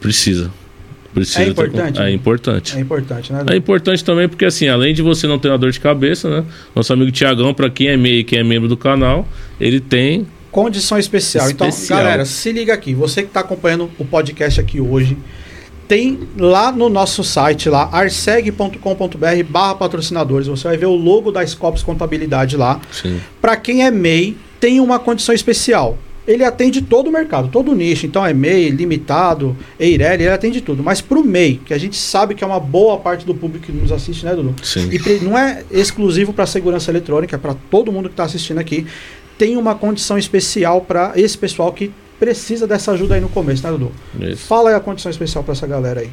Precisa. 0.00 0.50
Precisa 1.12 1.40
É 1.40 1.44
ter 1.44 1.50
importante, 1.50 1.98
né? 1.98 2.10
É 2.10 2.12
importante. 2.12 2.76
É 2.76 2.80
importante, 2.80 3.32
né? 3.32 3.44
É 3.50 3.56
importante 3.56 4.04
também 4.04 4.28
porque, 4.28 4.44
assim, 4.44 4.68
além 4.68 4.94
de 4.94 5.02
você 5.02 5.26
não 5.26 5.38
ter 5.38 5.48
uma 5.48 5.58
dor 5.58 5.72
de 5.72 5.80
cabeça, 5.80 6.28
né? 6.30 6.44
Nosso 6.74 6.92
amigo 6.92 7.10
Tiagão, 7.10 7.52
para 7.52 7.68
quem 7.68 7.88
é 7.88 7.96
MEI 7.96 8.20
e 8.20 8.24
quem 8.24 8.38
é 8.38 8.44
membro 8.44 8.68
do 8.68 8.76
canal, 8.76 9.26
ele 9.60 9.80
tem. 9.80 10.26
Condição 10.50 10.98
especial. 10.98 11.46
Especial. 11.48 11.98
Então, 11.98 11.98
galera, 11.98 12.24
se 12.24 12.52
liga 12.52 12.72
aqui. 12.72 12.94
Você 12.94 13.22
que 13.22 13.28
está 13.28 13.40
acompanhando 13.40 13.90
o 13.98 14.04
podcast 14.04 14.60
aqui 14.60 14.80
hoje, 14.80 15.16
tem 15.88 16.20
lá 16.38 16.70
no 16.70 16.88
nosso 16.88 17.24
site, 17.24 17.68
lá, 17.68 17.88
arseg.com.br 17.90 19.44
barra 19.48 19.74
patrocinadores. 19.74 20.46
Você 20.46 20.68
vai 20.68 20.76
ver 20.76 20.86
o 20.86 20.94
logo 20.94 21.32
da 21.32 21.44
Scopus 21.44 21.82
Contabilidade 21.82 22.56
lá. 22.56 22.80
Sim. 22.92 23.20
Para 23.40 23.56
quem 23.56 23.84
é 23.84 23.90
MEI, 23.90 24.36
tem 24.60 24.78
uma 24.78 25.00
condição 25.00 25.34
especial. 25.34 25.98
Ele 26.30 26.44
atende 26.44 26.80
todo 26.80 27.08
o 27.08 27.12
mercado, 27.12 27.48
todo 27.48 27.72
o 27.72 27.74
nicho. 27.74 28.06
Então 28.06 28.24
é 28.24 28.32
MEI, 28.32 28.70
limitado, 28.70 29.56
Eireli, 29.80 30.22
ele 30.22 30.32
atende 30.32 30.60
tudo. 30.60 30.80
Mas 30.80 31.00
para 31.00 31.18
o 31.18 31.24
MEI, 31.24 31.60
que 31.64 31.74
a 31.74 31.78
gente 31.78 31.96
sabe 31.96 32.36
que 32.36 32.44
é 32.44 32.46
uma 32.46 32.60
boa 32.60 32.98
parte 32.98 33.26
do 33.26 33.34
público 33.34 33.66
que 33.66 33.72
nos 33.72 33.90
assiste, 33.90 34.24
né, 34.24 34.32
Dudu? 34.32 34.54
Sim. 34.62 34.88
E 34.92 35.24
não 35.24 35.36
é 35.36 35.64
exclusivo 35.72 36.32
para 36.32 36.46
segurança 36.46 36.88
eletrônica, 36.88 37.34
é 37.34 37.38
para 37.38 37.54
todo 37.68 37.90
mundo 37.90 38.08
que 38.08 38.12
está 38.12 38.22
assistindo 38.22 38.58
aqui. 38.58 38.86
Tem 39.36 39.56
uma 39.56 39.74
condição 39.74 40.16
especial 40.16 40.82
para 40.82 41.14
esse 41.16 41.36
pessoal 41.36 41.72
que 41.72 41.90
precisa 42.20 42.64
dessa 42.64 42.92
ajuda 42.92 43.16
aí 43.16 43.20
no 43.20 43.28
começo, 43.28 43.64
né, 43.64 43.70
Dudu? 43.72 43.90
Isso. 44.20 44.46
Fala 44.46 44.70
aí 44.70 44.76
a 44.76 44.80
condição 44.80 45.10
especial 45.10 45.42
para 45.42 45.52
essa 45.52 45.66
galera 45.66 46.00
aí. 46.02 46.10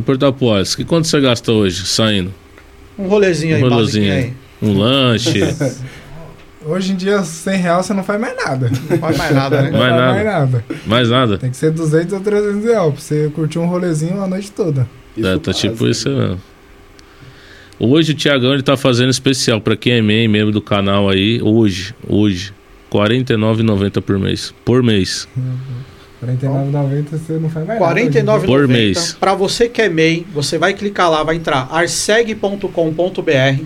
Pro 0.00 0.50
Alisson, 0.52 0.76
que 0.76 0.84
quanto 0.84 1.08
você 1.08 1.20
gasta 1.20 1.50
hoje 1.50 1.84
saindo? 1.86 2.32
Um 2.96 3.08
rolezinho 3.08 3.56
aí, 3.56 3.64
Um 3.64 3.68
rolezinho 3.68 4.12
aí. 4.12 4.32
Um 4.62 4.78
lanche? 4.78 5.40
Hoje 6.64 6.92
em 6.92 6.96
dia, 6.96 7.22
100 7.22 7.56
reais 7.58 7.86
você 7.86 7.94
não 7.94 8.04
faz 8.04 8.20
mais 8.20 8.36
nada. 8.36 8.70
Não 8.90 8.98
faz 8.98 9.16
mais 9.16 9.34
nada, 9.34 9.62
né? 9.62 9.70
Não 9.70 9.78
Mais 9.78 9.90
faz 9.90 10.00
nada. 10.00 10.12
mais 10.12 10.24
nada. 10.24 10.64
Mais 10.86 11.08
nada? 11.08 11.38
Tem 11.38 11.50
que 11.50 11.56
ser 11.56 11.70
200 11.72 12.12
ou 12.14 12.20
300 12.20 12.64
reais 12.64 12.92
pra 12.92 13.00
você 13.00 13.30
curtir 13.34 13.58
um 13.58 13.66
rolezinho 13.66 14.22
a 14.22 14.26
noite 14.28 14.50
toda. 14.52 14.86
é, 15.18 15.38
tá 15.38 15.52
tipo 15.52 15.72
básico. 15.72 15.88
isso 15.88 16.08
mesmo. 16.10 16.40
Hoje 17.80 18.12
o 18.12 18.14
Tiagão 18.14 18.52
ele 18.54 18.62
tá 18.62 18.76
fazendo 18.76 19.10
especial 19.10 19.60
para 19.60 19.74
quem 19.76 19.94
é 19.94 20.02
MEI, 20.02 20.28
membro 20.28 20.52
do 20.52 20.62
canal 20.62 21.08
aí, 21.08 21.40
hoje, 21.42 21.94
hoje. 22.08 22.52
R$ 22.92 22.98
49,90 23.00 24.00
por 24.02 24.18
mês. 24.18 24.54
Por 24.64 24.82
mês. 24.82 25.26
R$ 26.22 26.28
49,90 26.28 27.04
você 27.10 27.32
não 27.40 27.50
faz 27.50 27.66
mais 27.66 27.80
R$ 27.80 27.86
nada. 27.86 28.10
dia. 28.10 28.22
49,90. 28.22 28.46
Por 28.46 28.68
mês. 28.68 29.16
Para 29.18 29.34
você 29.34 29.68
que 29.68 29.82
é 29.82 29.88
MEI, 29.88 30.24
você 30.32 30.58
vai 30.58 30.74
clicar 30.74 31.10
lá, 31.10 31.24
vai 31.24 31.34
entrar 31.36 31.66
arseg.com.br 31.72 33.64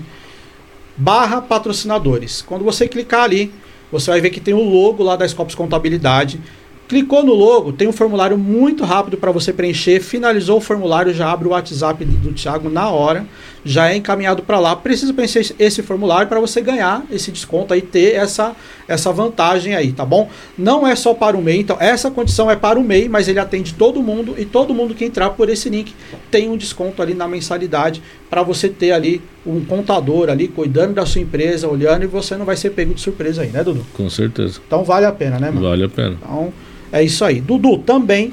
barra 0.96 1.42
patrocinadores. 1.42 2.42
Quando 2.42 2.64
você 2.64 2.88
clicar 2.88 3.24
ali, 3.24 3.52
você 3.90 4.10
vai 4.10 4.20
ver 4.20 4.30
que 4.30 4.40
tem 4.40 4.54
o 4.54 4.62
logo 4.62 5.02
lá 5.02 5.16
da 5.16 5.26
Scopus 5.28 5.54
Contabilidade. 5.54 6.40
Clicou 6.88 7.24
no 7.24 7.34
logo, 7.34 7.72
tem 7.72 7.88
um 7.88 7.92
formulário 7.92 8.38
muito 8.38 8.84
rápido 8.84 9.16
para 9.16 9.32
você 9.32 9.52
preencher. 9.52 10.00
Finalizou 10.00 10.58
o 10.58 10.60
formulário, 10.60 11.12
já 11.12 11.30
abre 11.30 11.48
o 11.48 11.50
WhatsApp 11.50 12.04
do 12.04 12.32
Thiago 12.32 12.70
na 12.70 12.88
hora, 12.88 13.26
já 13.66 13.90
é 13.90 13.96
encaminhado 13.96 14.42
para 14.42 14.60
lá. 14.60 14.76
Precisa 14.76 15.12
preencher 15.12 15.54
esse 15.58 15.82
formulário 15.82 16.28
para 16.28 16.38
você 16.38 16.60
ganhar 16.60 17.04
esse 17.10 17.32
desconto 17.32 17.74
aí, 17.74 17.82
ter 17.82 18.14
essa, 18.14 18.54
essa 18.86 19.12
vantagem 19.12 19.74
aí, 19.74 19.92
tá 19.92 20.04
bom? 20.04 20.30
Não 20.56 20.86
é 20.86 20.94
só 20.94 21.12
para 21.12 21.36
o 21.36 21.42
MEI, 21.42 21.60
então 21.60 21.76
essa 21.80 22.10
condição 22.10 22.50
é 22.50 22.54
para 22.54 22.78
o 22.78 22.84
MEI, 22.84 23.08
mas 23.08 23.26
ele 23.26 23.40
atende 23.40 23.74
todo 23.74 24.00
mundo 24.00 24.36
e 24.38 24.44
todo 24.44 24.72
mundo 24.72 24.94
que 24.94 25.04
entrar 25.04 25.30
por 25.30 25.48
esse 25.48 25.68
link 25.68 25.94
tem 26.30 26.48
um 26.48 26.56
desconto 26.56 27.02
ali 27.02 27.12
na 27.12 27.26
mensalidade 27.26 28.00
para 28.30 28.42
você 28.42 28.68
ter 28.68 28.92
ali 28.92 29.20
um 29.44 29.64
contador 29.64 30.28
ali 30.30 30.46
cuidando 30.46 30.94
da 30.94 31.04
sua 31.04 31.20
empresa, 31.20 31.68
olhando 31.68 32.04
e 32.04 32.06
você 32.06 32.36
não 32.36 32.44
vai 32.44 32.56
ser 32.56 32.70
pego 32.70 32.94
de 32.94 33.00
surpresa 33.00 33.42
aí, 33.42 33.48
né, 33.48 33.64
Dudu? 33.64 33.84
Com 33.94 34.08
certeza. 34.08 34.60
Então 34.64 34.84
vale 34.84 35.06
a 35.06 35.12
pena, 35.12 35.38
né, 35.38 35.50
mano? 35.50 35.68
Vale 35.68 35.84
a 35.84 35.88
pena. 35.88 36.16
Então, 36.22 36.52
é 36.92 37.02
isso 37.02 37.24
aí. 37.24 37.40
Dudu, 37.40 37.78
também, 37.78 38.32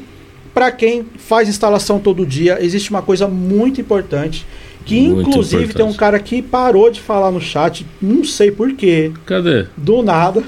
para 0.53 0.71
quem 0.71 1.05
faz 1.17 1.49
instalação 1.49 1.99
todo 1.99 2.25
dia, 2.25 2.63
existe 2.63 2.91
uma 2.91 3.01
coisa 3.01 3.27
muito 3.27 3.81
importante. 3.81 4.45
Que 4.85 5.07
Muito 5.07 5.29
inclusive 5.29 5.63
importante. 5.63 5.75
tem 5.77 5.85
um 5.85 5.93
cara 5.93 6.19
que 6.19 6.41
parou 6.41 6.91
de 6.91 6.99
falar 6.99 7.31
no 7.31 7.39
chat, 7.39 7.85
não 8.01 8.23
sei 8.23 8.51
porquê, 8.51 9.11
Cadê? 9.25 9.65
do 9.77 10.01
nada. 10.03 10.43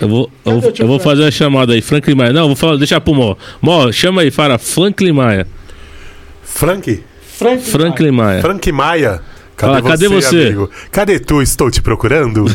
Eu 0.00 0.08
vou, 0.08 0.30
eu, 0.44 0.60
Cadê 0.62 0.82
eu 0.82 0.86
vou 0.86 0.98
Frank? 0.98 1.02
fazer 1.18 1.28
a 1.28 1.30
chamada 1.30 1.72
aí. 1.74 1.82
Franklin 1.82 2.14
Maia. 2.14 2.32
Não, 2.32 2.46
vou 2.46 2.56
falar, 2.56 2.76
deixar 2.76 3.00
pro 3.00 3.14
Mó. 3.14 3.34
Mó, 3.60 3.92
chama 3.92 4.22
aí, 4.22 4.30
fala. 4.30 4.56
Franklin 4.58 5.12
Maia. 5.12 5.46
Frank? 6.42 7.02
Franklin. 7.36 7.70
Franklin 7.70 8.10
Maia. 8.10 8.40
Frank 8.40 8.72
Maia? 8.72 9.20
Fala, 9.56 9.80
cadê 9.82 10.08
você? 10.08 10.46
amigo? 10.48 10.68
Cadê 10.90 11.18
tu? 11.20 11.40
Estou 11.40 11.70
te 11.70 11.80
procurando? 11.82 12.44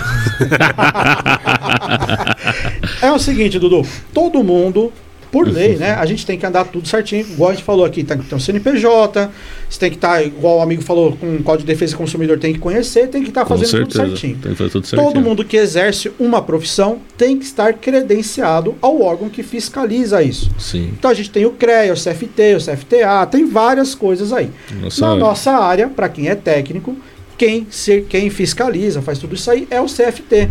É 3.02 3.12
o 3.12 3.20
seguinte, 3.20 3.58
Dudu, 3.60 3.86
todo 4.14 4.44
mundo, 4.44 4.92
por 5.32 5.48
lei, 5.48 5.76
né? 5.76 5.92
A 5.94 6.06
gente 6.06 6.26
tem 6.26 6.38
que 6.38 6.46
andar 6.46 6.66
tudo 6.66 6.88
certinho, 6.88 7.22
igual 7.22 7.52
a 7.52 7.54
gente 7.54 7.64
falou 7.64 7.86
aqui, 7.86 8.04
tem 8.04 8.18
que 8.18 8.26
ter 8.26 8.36
um 8.36 8.40
CNPJ, 8.40 9.30
você 9.70 9.80
tem 9.80 9.90
que 9.90 9.96
estar, 9.98 10.24
igual 10.26 10.58
o 10.58 10.62
amigo 10.62 10.82
falou, 10.82 11.16
com 11.16 11.36
o 11.36 11.44
Código 11.44 11.68
de 11.68 11.74
Defesa 11.74 11.94
do 11.94 11.98
Consumidor, 11.98 12.40
tem 12.40 12.54
que 12.54 12.60
conhecer, 12.60 13.08
tem 13.08 13.22
que 13.22 13.30
estar 13.30 13.46
Com 13.46 13.58
fazendo 13.58 13.70
tudo 13.84 13.94
certeza. 13.94 14.08
certinho. 14.18 14.38
Tem 14.42 14.52
que 14.52 14.58
fazer 14.58 14.70
tudo 14.72 14.88
certinho. 14.88 15.12
Todo 15.12 15.22
mundo 15.22 15.46
que 15.46 15.58
exerce 15.58 16.12
uma 16.20 16.42
profissão 16.42 17.00
tem 17.18 17.38
que 17.38 17.46
estar 17.46 17.74
credenciado 17.74 18.76
ao 18.82 19.02
órgão 19.02 19.30
que 19.30 19.44
fiscaliza 19.44 20.24
isso. 20.24 20.50
Sim. 20.58 20.92
Então 20.98 21.12
a 21.12 21.14
gente 21.14 21.30
tem 21.30 21.46
o 21.46 21.52
CREA, 21.52 21.94
o 21.94 21.96
CFT, 21.96 22.56
o 22.56 22.58
CFTA, 22.58 23.26
tem 23.30 23.46
várias 23.46 23.94
coisas 23.94 24.34
aí. 24.34 24.50
Nossa, 24.82 25.02
Na 25.02 25.16
nossa 25.16 25.52
área, 25.52 25.88
para 25.88 26.10
quem 26.10 26.28
é 26.28 26.36
técnico, 26.36 26.96
quem, 27.38 27.68
se, 27.70 28.02
quem 28.10 28.30
fiscaliza, 28.30 29.02
faz 29.02 29.20
tudo 29.20 29.36
isso 29.36 29.50
aí, 29.50 29.68
é 29.70 29.80
o 29.80 29.86
CFT. 29.86 30.50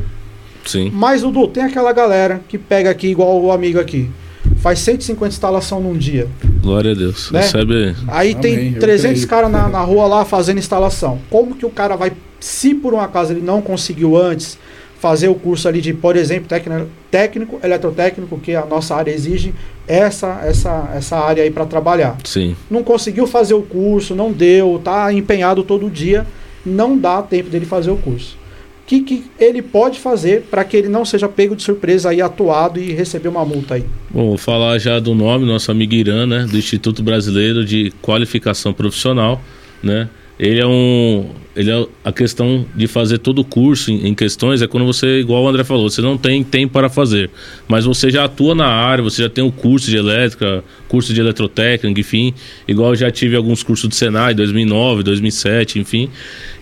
Sim. 0.65 0.91
Mas, 0.93 1.23
Dudu, 1.23 1.49
tem 1.49 1.63
aquela 1.63 1.93
galera 1.93 2.41
que 2.49 2.59
pega 2.59 2.91
aqui, 2.91 3.09
igual 3.09 3.41
o 3.43 3.51
amigo 3.51 3.81
aqui, 3.81 4.11
faz 4.61 4.81
150 4.81 5.29
instalação 5.33 5.81
num 5.81 5.97
dia. 5.97 6.29
Glória 6.61 6.93
a 6.93 6.95
Deus. 6.95 7.31
Né? 7.31 7.41
Recebe 7.41 7.75
aí. 7.75 7.95
Amém, 8.09 8.35
tem 8.37 8.73
eu 8.75 8.81
300 8.81 9.13
creio. 9.13 9.29
caras 9.29 9.51
na, 9.51 9.69
na 9.69 9.81
rua 9.81 10.07
lá 10.07 10.25
fazendo 10.25 10.59
instalação. 10.59 11.19
Como 11.31 11.55
que 11.55 11.67
o 11.67 11.71
cara 11.71 11.97
vai, 11.97 12.13
se 12.41 12.75
por 12.75 12.95
um 12.95 13.01
acaso 13.01 13.33
ele 13.33 13.41
não 13.41 13.61
conseguiu 13.63 14.17
antes 14.17 14.59
fazer 14.99 15.29
o 15.29 15.35
curso 15.35 15.69
ali 15.69 15.81
de, 15.81 15.95
por 15.95 16.17
exemplo, 16.17 16.49
técnico, 16.49 16.89
técnico 17.11 17.61
eletrotécnico, 17.63 18.39
que 18.39 18.55
a 18.55 18.67
nossa 18.67 18.95
área 18.97 19.13
exige 19.13 19.55
essa 19.87 20.41
essa 20.45 20.91
essa 20.95 21.17
área 21.17 21.43
aí 21.43 21.51
para 21.51 21.65
trabalhar. 21.65 22.17
Sim. 22.25 22.57
Não 22.71 22.83
conseguiu 22.83 23.27
fazer 23.27 23.55
o 23.55 23.63
curso, 23.63 24.15
não 24.15 24.33
deu, 24.33 24.81
tá 24.83 25.13
empenhado 25.13 25.63
todo 25.63 25.89
dia, 25.89 26.27
não 26.67 26.99
dá 26.99 27.23
tempo 27.23 27.49
dele 27.49 27.65
fazer 27.65 27.91
o 27.91 27.97
curso. 27.97 28.38
Que, 28.89 29.03
que 29.03 29.25
ele 29.39 29.61
pode 29.61 30.01
fazer 30.01 30.45
para 30.51 30.65
que 30.65 30.75
ele 30.75 30.89
não 30.89 31.05
seja 31.05 31.29
pego 31.29 31.55
de 31.55 31.63
surpresa 31.63 32.09
aí, 32.09 32.23
atuado 32.23 32.81
e 32.81 32.91
receber 32.91 33.29
uma 33.29 33.45
multa 33.45 33.75
aí? 33.75 33.85
Bom, 34.09 34.29
vou 34.31 34.39
falar 34.39 34.79
já 34.79 34.99
do 34.99 35.15
nome, 35.15 35.45
nosso 35.45 35.71
amigo 35.71 35.93
Irã, 35.93 36.27
né? 36.27 36.47
Do 36.51 36.57
Instituto 36.57 37.03
Brasileiro 37.03 37.67
de 37.67 37.93
Qualificação 38.01 38.73
Profissional, 38.73 39.43
né? 39.83 40.09
Ele 40.39 40.59
é 40.59 40.67
um. 40.67 41.29
Ele 41.59 41.73
é 41.73 41.87
a 42.05 42.13
questão 42.13 42.65
de 42.77 42.87
fazer 42.87 43.19
todo 43.19 43.41
o 43.41 43.45
curso 43.45 43.91
em, 43.91 44.07
em 44.07 44.15
questões 44.15 44.63
é 44.63 44.69
quando 44.69 44.87
você, 44.87 45.19
igual 45.19 45.43
o 45.43 45.49
André 45.49 45.65
falou, 45.65 45.91
você 45.91 46.01
não 46.01 46.17
tem 46.17 46.45
tempo 46.45 46.73
para 46.73 46.89
fazer. 46.89 47.31
Mas 47.67 47.85
você 47.85 48.11
já 48.11 48.25
atua 48.25 48.55
na 48.55 48.67
área, 48.67 49.03
você 49.03 49.23
já 49.25 49.29
tem 49.29 49.43
o 49.43 49.51
curso 49.51 49.91
de 49.91 49.97
elétrica, 49.97 50.63
curso 50.89 51.13
de 51.13 51.21
eletrotécnica, 51.21 52.01
enfim. 52.01 52.33
Igual 52.67 52.91
eu 52.91 52.97
já 52.97 53.11
tive 53.11 53.35
alguns 53.35 53.65
cursos 53.65 53.89
do 53.89 53.95
Senai, 53.97 54.35
2009, 54.35 55.03
2007, 55.03 55.81
enfim. 55.81 56.09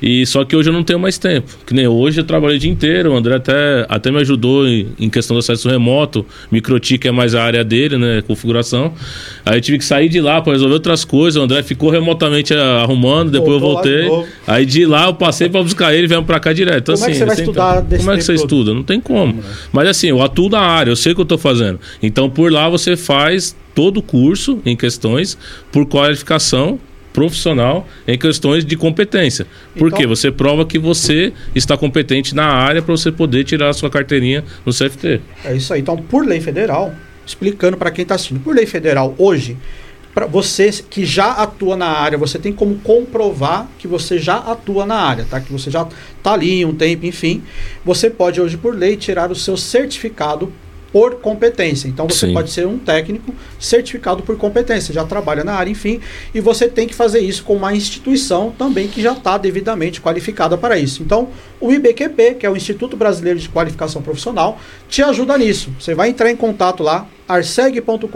E 0.00 0.24
só 0.24 0.44
que 0.46 0.56
hoje 0.56 0.70
eu 0.70 0.72
não 0.72 0.82
tenho 0.82 0.98
mais 0.98 1.18
tempo. 1.18 1.46
Que 1.66 1.74
nem 1.74 1.86
hoje 1.86 2.20
eu 2.20 2.24
trabalhei 2.24 2.56
o 2.56 2.60
dia 2.60 2.70
inteiro. 2.70 3.12
O 3.12 3.16
André 3.16 3.36
até, 3.36 3.84
até 3.90 4.10
me 4.10 4.18
ajudou 4.20 4.66
em, 4.66 4.88
em 4.98 5.10
questão 5.10 5.34
do 5.34 5.40
acesso 5.40 5.68
remoto. 5.68 6.24
Microtik 6.50 7.06
é 7.06 7.12
mais 7.12 7.34
a 7.34 7.42
área 7.44 7.62
dele, 7.62 7.98
né? 7.98 8.22
Configuração. 8.22 8.94
Aí 9.44 9.58
eu 9.58 9.60
tive 9.60 9.76
que 9.76 9.84
sair 9.84 10.08
de 10.08 10.22
lá 10.22 10.40
para 10.40 10.54
resolver 10.54 10.74
outras 10.74 11.04
coisas. 11.04 11.38
O 11.38 11.44
André 11.44 11.62
ficou 11.62 11.90
remotamente 11.90 12.54
ah, 12.54 12.80
arrumando, 12.80 13.30
depois 13.30 13.52
eu 13.52 13.58
de 13.58 13.60
voltei. 13.60 14.08
novo. 14.08 14.26
Aí 14.46 14.64
de 14.64 14.85
lá 14.86 15.06
eu 15.06 15.14
passei 15.14 15.48
para 15.48 15.62
buscar 15.62 15.92
ele 15.94 16.06
viemos 16.06 16.26
para 16.26 16.40
cá 16.40 16.52
direto. 16.52 16.92
Então, 16.92 16.94
Como 16.94 17.04
é 17.04 17.06
que 17.08 17.12
assim, 17.12 17.18
você 17.20 17.26
vai 17.26 17.36
estudar 17.36 17.82
Como 17.98 18.10
é 18.12 18.16
que 18.16 18.22
você 18.22 18.34
todo? 18.34 18.42
estuda? 18.44 18.74
Não 18.74 18.82
tem 18.82 19.00
como. 19.00 19.42
Mas 19.72 19.88
assim, 19.88 20.08
eu 20.08 20.22
atuo 20.22 20.48
na 20.48 20.60
área, 20.60 20.90
eu 20.90 20.96
sei 20.96 21.12
o 21.12 21.14
que 21.14 21.20
eu 21.20 21.24
estou 21.24 21.38
fazendo. 21.38 21.78
Então 22.02 22.30
por 22.30 22.50
lá 22.50 22.68
você 22.68 22.96
faz 22.96 23.54
todo 23.74 23.98
o 23.98 24.02
curso 24.02 24.60
em 24.64 24.74
questões 24.76 25.36
por 25.70 25.84
qualificação 25.86 26.78
profissional 27.12 27.88
em 28.06 28.18
questões 28.18 28.64
de 28.64 28.76
competência. 28.76 29.46
Porque 29.76 30.02
Então- 30.02 30.08
você 30.14 30.30
prova 30.30 30.66
que 30.66 30.78
você 30.78 31.32
está 31.54 31.74
competente 31.76 32.34
na 32.34 32.44
área 32.44 32.82
para 32.82 32.94
você 32.94 33.10
poder 33.10 33.42
tirar 33.44 33.70
a 33.70 33.72
sua 33.72 33.88
carteirinha 33.88 34.44
no 34.66 34.72
CFT. 34.72 35.20
É 35.44 35.54
isso 35.54 35.72
aí. 35.72 35.80
Então, 35.80 35.96
por 35.96 36.26
lei 36.26 36.40
federal, 36.42 36.94
explicando 37.26 37.76
para 37.78 37.90
quem 37.90 38.02
está 38.02 38.14
assistindo, 38.16 38.40
por 38.40 38.54
lei 38.54 38.66
federal, 38.66 39.14
hoje, 39.16 39.56
para 40.16 40.24
você 40.24 40.70
que 40.88 41.04
já 41.04 41.32
atua 41.32 41.76
na 41.76 41.88
área, 41.88 42.16
você 42.16 42.38
tem 42.38 42.50
como 42.50 42.78
comprovar 42.78 43.68
que 43.78 43.86
você 43.86 44.18
já 44.18 44.38
atua 44.38 44.86
na 44.86 44.96
área, 44.96 45.26
tá? 45.28 45.42
Que 45.42 45.52
você 45.52 45.70
já 45.70 45.86
está 46.16 46.32
ali 46.32 46.64
um 46.64 46.74
tempo, 46.74 47.04
enfim. 47.04 47.42
Você 47.84 48.08
pode 48.08 48.40
hoje, 48.40 48.56
por 48.56 48.74
lei, 48.74 48.96
tirar 48.96 49.30
o 49.30 49.34
seu 49.34 49.58
certificado 49.58 50.50
por 50.92 51.16
competência. 51.16 51.88
Então 51.88 52.08
você 52.08 52.28
Sim. 52.28 52.32
pode 52.32 52.50
ser 52.50 52.66
um 52.66 52.78
técnico 52.78 53.34
certificado 53.58 54.22
por 54.22 54.36
competência, 54.36 54.94
já 54.94 55.04
trabalha 55.04 55.44
na 55.44 55.54
área, 55.54 55.70
enfim, 55.70 56.00
e 56.34 56.40
você 56.40 56.68
tem 56.68 56.86
que 56.86 56.94
fazer 56.94 57.20
isso 57.20 57.44
com 57.44 57.54
uma 57.54 57.74
instituição 57.74 58.52
também 58.56 58.88
que 58.88 59.02
já 59.02 59.12
está 59.12 59.36
devidamente 59.36 60.00
qualificada 60.00 60.56
para 60.56 60.78
isso. 60.78 61.02
Então, 61.02 61.28
o 61.60 61.72
IBQP, 61.72 62.34
que 62.34 62.46
é 62.46 62.50
o 62.50 62.56
Instituto 62.56 62.96
Brasileiro 62.96 63.38
de 63.38 63.48
Qualificação 63.48 64.00
Profissional, 64.02 64.58
te 64.88 65.02
ajuda 65.02 65.36
nisso. 65.36 65.70
Você 65.78 65.94
vai 65.94 66.10
entrar 66.10 66.30
em 66.30 66.36
contato 66.36 66.82
lá, 66.82 67.06
arseg.com.br 67.28 68.06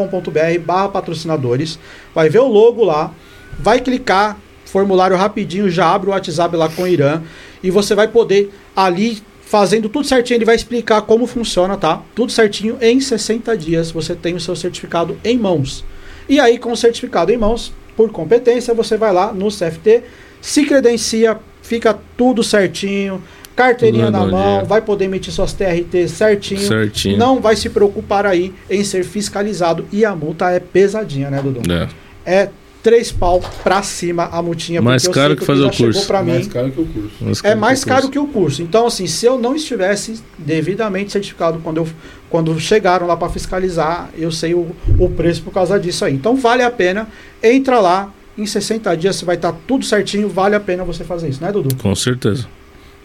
barra 0.65 0.89
patrocinadores, 0.89 1.79
vai 2.15 2.29
ver 2.29 2.41
o 2.41 2.49
logo 2.49 2.85
lá, 2.85 3.13
vai 3.59 3.81
clicar, 3.81 4.39
formulário 4.65 5.17
rapidinho, 5.17 5.69
já 5.69 5.93
abre 5.93 6.09
o 6.09 6.13
WhatsApp 6.13 6.57
lá 6.57 6.69
com 6.69 6.83
o 6.83 6.87
Irã, 6.87 7.23
e 7.63 7.71
você 7.71 7.95
vai 7.95 8.09
poder 8.09 8.51
ali 8.75 9.23
fazendo 9.51 9.89
tudo 9.89 10.07
certinho, 10.07 10.37
ele 10.37 10.45
vai 10.45 10.55
explicar 10.55 11.03
como 11.03 11.27
funciona, 11.27 11.77
tá? 11.77 12.01
Tudo 12.15 12.31
certinho, 12.31 12.79
em 12.81 13.01
60 13.01 13.57
dias 13.57 13.91
você 13.91 14.15
tem 14.15 14.37
o 14.37 14.41
seu 14.41 14.55
certificado 14.55 15.19
em 15.25 15.37
mãos. 15.37 15.85
E 16.29 16.39
aí, 16.39 16.57
com 16.57 16.71
o 16.71 16.77
certificado 16.77 17.33
em 17.33 17.37
mãos, 17.37 17.73
por 17.97 18.13
competência, 18.13 18.73
você 18.73 18.97
vai 18.97 19.13
lá 19.13 19.33
no 19.33 19.49
CFT, 19.49 20.05
se 20.41 20.65
credencia, 20.65 21.37
fica 21.63 21.99
tudo 22.17 22.45
certinho, 22.45 23.21
carteirinha 23.57 24.07
Tudo 24.07 24.19
na 24.19 24.27
mão, 24.27 24.65
vai 24.65 24.83
poder 24.83 25.07
emitir 25.07 25.33
suas 25.33 25.53
TRT 25.53 26.07
certinho. 26.07 26.61
Certinho. 26.61 27.19
Não 27.19 27.41
vai 27.41 27.57
se 27.57 27.69
preocupar 27.69 28.27
aí 28.27 28.55
em 28.71 28.85
ser 28.85 29.05
fiscalizado. 29.05 29.85
E 29.91 30.05
a 30.05 30.15
multa 30.15 30.49
é 30.49 30.61
pesadinha, 30.61 31.29
né, 31.29 31.43
Dudu? 31.43 31.61
É. 31.73 31.89
É 32.25 32.49
três 32.83 33.13
pau 33.13 33.41
pra 33.63 33.83
cima 33.83 34.29
a 34.33 34.41
multinha. 34.43 34.81
Mais 34.81 35.03
porque 35.03 35.19
eu 35.19 35.23
caro 35.23 35.31
sei 35.33 35.37
que 35.37 35.43
o 35.43 35.47
fazer 35.47 35.61
já 35.63 35.67
o 35.67 35.71
curso. 35.71 35.93
Chegou 35.93 36.07
pra 36.07 36.23
mim. 36.23 36.33
Mais 36.33 36.47
caro 36.49 36.71
que 36.71 36.81
o 36.81 36.87
curso. 36.87 37.11
Mas 37.21 37.45
É 37.45 37.55
mais 37.55 37.85
caro 37.85 38.01
curso. 38.03 38.13
que 38.13 38.19
o 38.19 38.27
curso. 38.27 38.63
Então, 38.63 38.87
assim, 38.87 39.07
se 39.07 39.27
eu 39.27 39.39
não 39.39 39.55
estivesse 39.55 40.23
devidamente 40.39 41.13
certificado 41.13 41.59
quando, 41.63 41.79
eu, 41.79 41.89
quando 42.29 42.59
chegaram 42.59 43.07
lá 43.07 43.17
para 43.17 43.29
fiscalizar, 43.29 44.11
eu 44.17 44.31
sei 44.33 44.55
o, 44.55 44.75
o 44.99 45.09
preço 45.11 45.43
por 45.43 45.53
causa 45.53 45.79
disso 45.79 46.05
aí. 46.05 46.15
Então, 46.15 46.37
vale 46.37 46.63
a 46.63 46.71
pena. 46.71 47.09
Entra 47.43 47.81
lá. 47.81 48.13
Em 48.39 48.47
60 48.47 48.97
dias 48.97 49.17
você 49.17 49.25
vai 49.25 49.37
estar 49.37 49.53
tudo 49.67 49.85
certinho. 49.85 50.29
Vale 50.29 50.55
a 50.55 50.61
pena 50.61 50.83
você 50.85 51.05
fazer 51.05 51.29
isso, 51.29 51.43
né, 51.45 51.53
Dudu? 51.53 51.75
Com 51.77 51.95
certeza. 51.95 52.47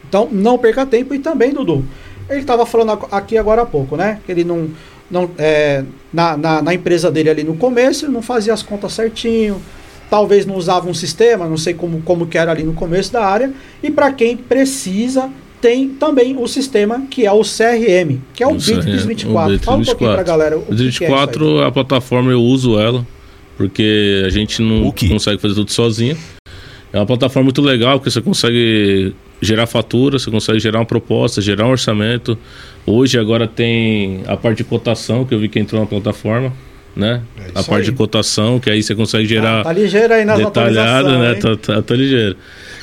Então, 0.08 0.30
não 0.32 0.58
perca 0.58 0.86
tempo. 0.86 1.14
E 1.14 1.20
também, 1.20 1.52
Dudu, 1.52 1.84
ele 2.30 2.40
estava 2.40 2.66
falando 2.66 3.06
aqui 3.12 3.38
agora 3.38 3.64
há 3.64 3.66
pouco, 3.66 3.98
né? 3.98 4.20
Que 4.26 4.32
ele 4.32 4.44
não. 4.46 4.70
Não 5.10 5.30
é, 5.38 5.84
na, 6.12 6.36
na, 6.38 6.62
na 6.62 6.74
empresa 6.74 7.12
dele 7.12 7.30
ali 7.30 7.44
no 7.44 7.56
começo, 7.56 8.06
ele 8.06 8.14
não 8.14 8.22
fazia 8.22 8.54
as 8.54 8.64
contas 8.64 8.94
certinho. 8.94 9.62
Talvez 10.10 10.46
não 10.46 10.56
usava 10.56 10.88
um 10.88 10.94
sistema, 10.94 11.48
não 11.48 11.58
sei 11.58 11.74
como, 11.74 12.02
como 12.02 12.28
que 12.28 12.38
era 12.38 12.52
ali 12.52 12.64
no 12.64 12.74
começo 12.74 13.12
da 13.12 13.26
área. 13.26 13.52
E 13.82 13.90
para 13.90 14.12
quem 14.12 14.38
precisa 14.38 15.30
tem 15.62 15.90
também 15.90 16.38
o 16.38 16.48
sistema 16.48 17.08
que 17.10 17.26
é 17.26 17.32
o 17.32 17.42
CRM, 17.42 18.20
que 18.34 18.44
é 18.44 18.48
o, 18.48 18.52
O 18.52 18.54
Bitrix 18.54 18.86
CRM, 18.86 19.08
24. 19.08 19.56
o 19.56 19.60
Fala 19.60 19.78
um 19.78 19.84
pouquinho 19.84 20.12
pra 20.12 20.24
24. 20.24 20.26
galera. 20.26 20.58
O 20.58 20.60
O 20.60 20.66
que 20.66 20.76
que 20.76 20.84
é 20.84 20.88
isso 20.88 21.04
aí? 21.04 21.10
24, 21.10 21.62
a 21.62 21.72
plataforma 21.72 22.32
eu 22.32 22.40
uso 22.42 22.80
ela, 22.80 23.06
porque 23.58 24.24
a 24.26 24.30
gente 24.30 24.62
não 24.62 24.92
consegue 24.92 25.42
fazer 25.42 25.56
tudo 25.56 25.72
sozinho. 25.72 26.16
É 26.94 27.00
uma 27.00 27.06
plataforma 27.06 27.46
muito 27.46 27.62
legal, 27.62 27.98
porque 27.98 28.12
você 28.12 28.22
consegue 28.22 29.16
gerar 29.42 29.66
fatura, 29.68 30.20
você 30.20 30.32
consegue 30.32 30.60
gerar 30.60 30.80
uma 30.80 30.86
proposta, 30.86 31.42
gerar 31.42 31.68
um 31.68 31.72
orçamento. 31.72 32.38
Hoje 32.86 33.18
agora 33.20 33.48
tem 33.48 34.24
a 34.28 34.38
parte 34.38 34.58
de 34.58 34.64
cotação, 34.64 35.26
que 35.26 35.34
eu 35.34 35.40
vi 35.40 35.50
que 35.50 35.60
entrou 35.60 35.82
na 35.82 35.88
plataforma, 35.88 36.54
né? 36.96 37.22
É 37.38 37.60
a 37.60 37.64
parte 37.64 37.86
aí. 37.86 37.92
de 37.92 37.92
cotação, 37.92 38.60
que 38.60 38.70
aí 38.70 38.82
você 38.82 38.96
consegue 38.96 39.26
gerar 39.26 39.62
Ah, 39.62 39.64
tá 39.64 39.74
ligeiro 39.74 40.14
aí 40.14 40.26
detalhado, 40.26 40.48
atualizações, 40.48 41.20
né? 41.20 41.34
Tá, 41.36 41.56
tá, 41.56 41.82
tá 41.82 41.96
ligeiro. 41.96 42.38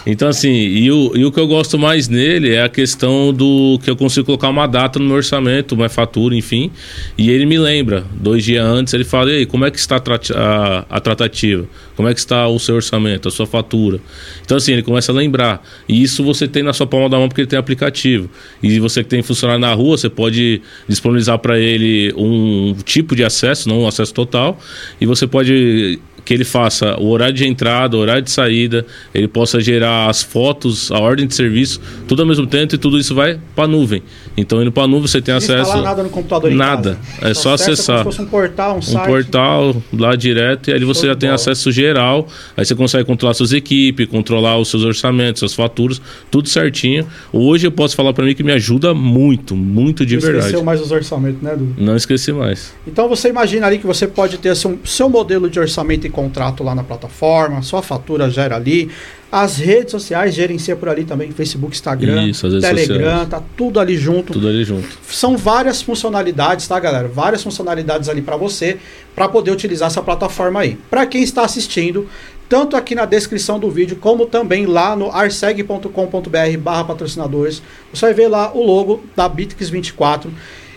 Então, 0.05 0.29
assim, 0.29 0.51
e 0.51 0.91
o, 0.91 1.13
e 1.17 1.25
o 1.25 1.31
que 1.31 1.39
eu 1.39 1.47
gosto 1.47 1.79
mais 1.79 2.09
nele 2.09 2.55
é 2.55 2.63
a 2.63 2.69
questão 2.69 3.33
do 3.33 3.79
que 3.83 3.89
eu 3.89 3.97
consigo 3.97 4.27
colocar 4.27 4.49
uma 4.49 4.67
data 4.67 4.99
no 4.99 5.05
meu 5.05 5.17
orçamento, 5.17 5.75
uma 5.75 5.89
fatura, 5.89 6.35
enfim. 6.35 6.71
E 7.17 7.31
ele 7.31 7.47
me 7.47 7.59
lembra, 7.59 8.05
dois 8.15 8.45
dias 8.45 8.65
antes, 8.65 8.93
ele 8.95 9.05
fala: 9.05 9.31
e 9.31 9.37
aí, 9.39 9.47
como 9.47 9.65
é 9.65 9.71
que 9.71 9.79
está 9.79 9.97
a, 9.97 10.87
a 10.91 11.01
tratativa? 11.01 11.67
Como 11.95 12.09
é 12.09 12.15
que 12.15 12.21
está 12.21 12.49
o 12.49 12.59
seu 12.59 12.75
orçamento, 12.75 13.29
a 13.29 13.31
sua 13.31 13.47
fatura? 13.47 14.01
Então, 14.45 14.57
assim, 14.57 14.73
ele 14.73 14.83
começa 14.83 15.13
a 15.13 15.15
lembrar. 15.15 15.65
E 15.89 16.03
isso 16.03 16.25
você 16.25 16.49
tem 16.49 16.63
na 16.63 16.73
sua 16.73 16.87
palma 16.87 17.09
da 17.09 17.17
mão 17.17 17.29
porque 17.29 17.43
ele 17.43 17.49
tem 17.49 17.59
aplicativo. 17.59 18.29
E 18.63 18.81
você 18.81 19.05
que 19.05 19.11
tem 19.11 19.23
funcionário 19.23 19.61
na 19.61 19.73
rua, 19.73 19.97
você 19.97 20.09
pode 20.09 20.63
disponibilizar 20.89 21.39
para 21.39 21.59
ele 21.59 22.13
um 22.17 22.75
tipo 22.85 23.15
de 23.15 23.23
acesso, 23.23 23.69
não 23.69 23.83
um 23.83 23.87
acesso 23.87 24.13
total. 24.13 24.59
E 25.01 25.07
você 25.07 25.27
pode 25.27 26.01
que 26.25 26.33
ele 26.33 26.45
faça 26.45 26.97
o 27.01 27.09
horário 27.11 27.35
de 27.35 27.47
entrada, 27.47 27.97
o 27.97 28.01
horário 28.01 28.23
de 28.23 28.31
saída, 28.31 28.87
ele 29.15 29.27
possa 29.29 29.61
gerar 29.61 30.09
as 30.09 30.23
fotos, 30.23 30.91
a 30.93 30.99
ordem 31.01 31.27
de 31.27 31.35
serviço, 31.35 31.81
tudo 32.07 32.23
ao 32.23 32.29
mesmo 32.29 32.47
tempo 32.47 32.75
e 32.75 32.79
tudo 32.79 32.99
isso 32.99 33.15
vai 33.15 33.39
para 33.55 33.65
a 33.65 33.69
nuvem. 33.69 34.03
Então, 34.37 34.63
indo 34.63 34.71
para 34.73 34.85
a 34.85 34.87
nuvem, 34.89 35.07
você 35.09 35.21
tem 35.21 35.33
Não 35.33 35.39
acesso. 35.39 35.83
nada 35.83 36.03
no 36.03 36.09
computador 36.11 36.51
Nada. 36.53 36.99
casa. 37.21 37.31
É 37.31 37.35
só 37.35 37.55
acessa 37.55 37.73
acessar. 37.73 37.99
Como 37.99 38.13
se 38.13 38.19
fosse 38.19 38.29
um 38.29 38.31
portal, 38.31 38.75
um, 38.75 38.79
Um 38.79 38.83
site. 38.83 39.07
portal 39.07 39.83
lá 39.93 40.15
direto 40.17 40.71
e 40.71 40.73
ali 40.73 40.85
você 40.85 41.01
Show 41.01 41.09
já 41.11 41.17
tem 41.17 41.29
bola. 41.29 41.35
acesso 41.35 41.71
geral. 41.73 42.29
Aí 42.57 42.65
você 42.65 42.75
consegue 42.75 43.05
controlar 43.05 43.35
suas 43.35 43.53
equipes, 43.53 44.07
controlar 44.07 44.59
os 44.59 44.69
seus 44.69 44.85
orçamentos, 44.85 45.41
suas 45.41 45.55
faturas, 45.55 46.01
tudo 46.31 46.49
certinho. 46.49 47.07
Hoje 47.33 47.67
eu 47.67 47.73
posso 47.73 47.95
falar 47.97 48.13
para 48.13 48.25
mim 48.25 48.35
que 48.35 48.43
me 48.43 48.53
ajuda 48.53 48.95
muito, 48.95 49.55
muito 49.57 50.07
de 50.07 50.15
Não 50.15 50.23
verdade. 50.23 50.45
esqueceu 50.47 50.65
mais 50.65 50.81
os 50.81 50.91
orçamentos, 50.91 51.43
né, 51.43 51.57
Dudu? 51.57 51.75
Não 51.79 51.97
esqueci 51.97 52.33
mais. 52.33 52.73
Então 52.87 53.09
você 53.09 53.29
imagina 53.29 53.67
ali 53.67 53.79
que 53.79 53.87
você 53.87 54.07
pode 54.07 54.39
ter 54.39 54.55
seu, 54.57 54.79
seu 54.85 55.09
modelo 55.09 55.51
de 55.51 55.59
orçamento 55.59 56.07
contrato 56.13 56.63
lá 56.63 56.75
na 56.75 56.85
plataforma, 56.85 57.63
sua 57.63 57.83
fatura 57.83 58.31
gera 58.31 58.55
ali, 58.55 58.91
as 59.33 59.57
redes 59.57 59.91
sociais 59.91 60.35
gerencia 60.35 60.77
por 60.77 60.91
ali 60.91 61.05
também, 61.05 61.33
Facebook, 61.33 61.75
Instagram, 61.75 62.29
Isso, 62.29 62.49
Telegram, 62.61 62.97
sociais. 62.99 63.29
tá 63.29 63.43
tudo 63.57 63.81
ali 63.81 63.97
junto. 63.97 64.35
Tudo 64.35 64.47
ali 64.47 64.63
junto. 64.63 64.87
São 65.09 65.39
várias 65.39 65.81
funcionalidades, 65.81 66.69
tá, 66.69 66.79
galera? 66.79 67.09
Várias 67.09 67.43
funcionalidades 67.43 68.11
ali 68.11 68.21
para 68.21 68.37
você, 68.37 68.77
para 69.15 69.27
poder 69.29 69.51
utilizar 69.51 69.87
essa 69.87 70.03
plataforma 70.03 70.61
aí. 70.61 70.79
Para 70.91 71.07
quem 71.07 71.23
está 71.23 71.45
assistindo, 71.47 72.07
tanto 72.47 72.77
aqui 72.77 72.95
na 72.95 73.07
descrição 73.07 73.59
do 73.59 73.71
vídeo, 73.71 73.97
como 73.97 74.27
também 74.27 74.67
lá 74.67 74.95
no 74.95 75.11
arseg.com.br 75.11 76.59
barra 76.59 76.85
patrocinadores, 76.85 77.63
você 77.91 78.05
vai 78.05 78.15
ver 78.15 78.29
lá 78.29 78.53
o 78.53 78.63
logo 78.63 79.03
da 79.17 79.31
Bitrix24 79.31 80.29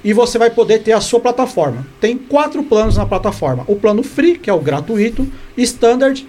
e 0.06 0.14
você 0.14 0.38
vai 0.38 0.52
poder 0.52 0.84
ter 0.84 0.92
a 0.92 1.02
sua 1.02 1.20
plataforma. 1.20 1.86
Tem 2.00 2.16
quatro 2.16 2.62
planos 2.62 2.96
na 2.96 3.08
plataforma. 3.08 3.64
O 3.66 3.76
plano 3.76 4.04
Free, 4.04 4.38
que 4.38 4.52
é 4.52 4.54
o 4.54 4.60
gratuito, 4.60 5.28
Standard, 5.58 6.28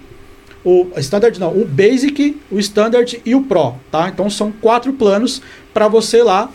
o 0.65 0.87
Standard 0.97 1.39
não, 1.39 1.51
o 1.51 1.63
Basic, 1.63 2.41
o 2.49 2.57
Standard 2.57 3.21
e 3.23 3.35
o 3.35 3.43
Pro, 3.43 3.75
tá? 3.91 4.09
Então 4.09 4.31
são 4.31 4.51
quatro 4.51 4.91
planos 4.93 5.43
para 5.75 5.87
você 5.87 6.23
lá 6.23 6.49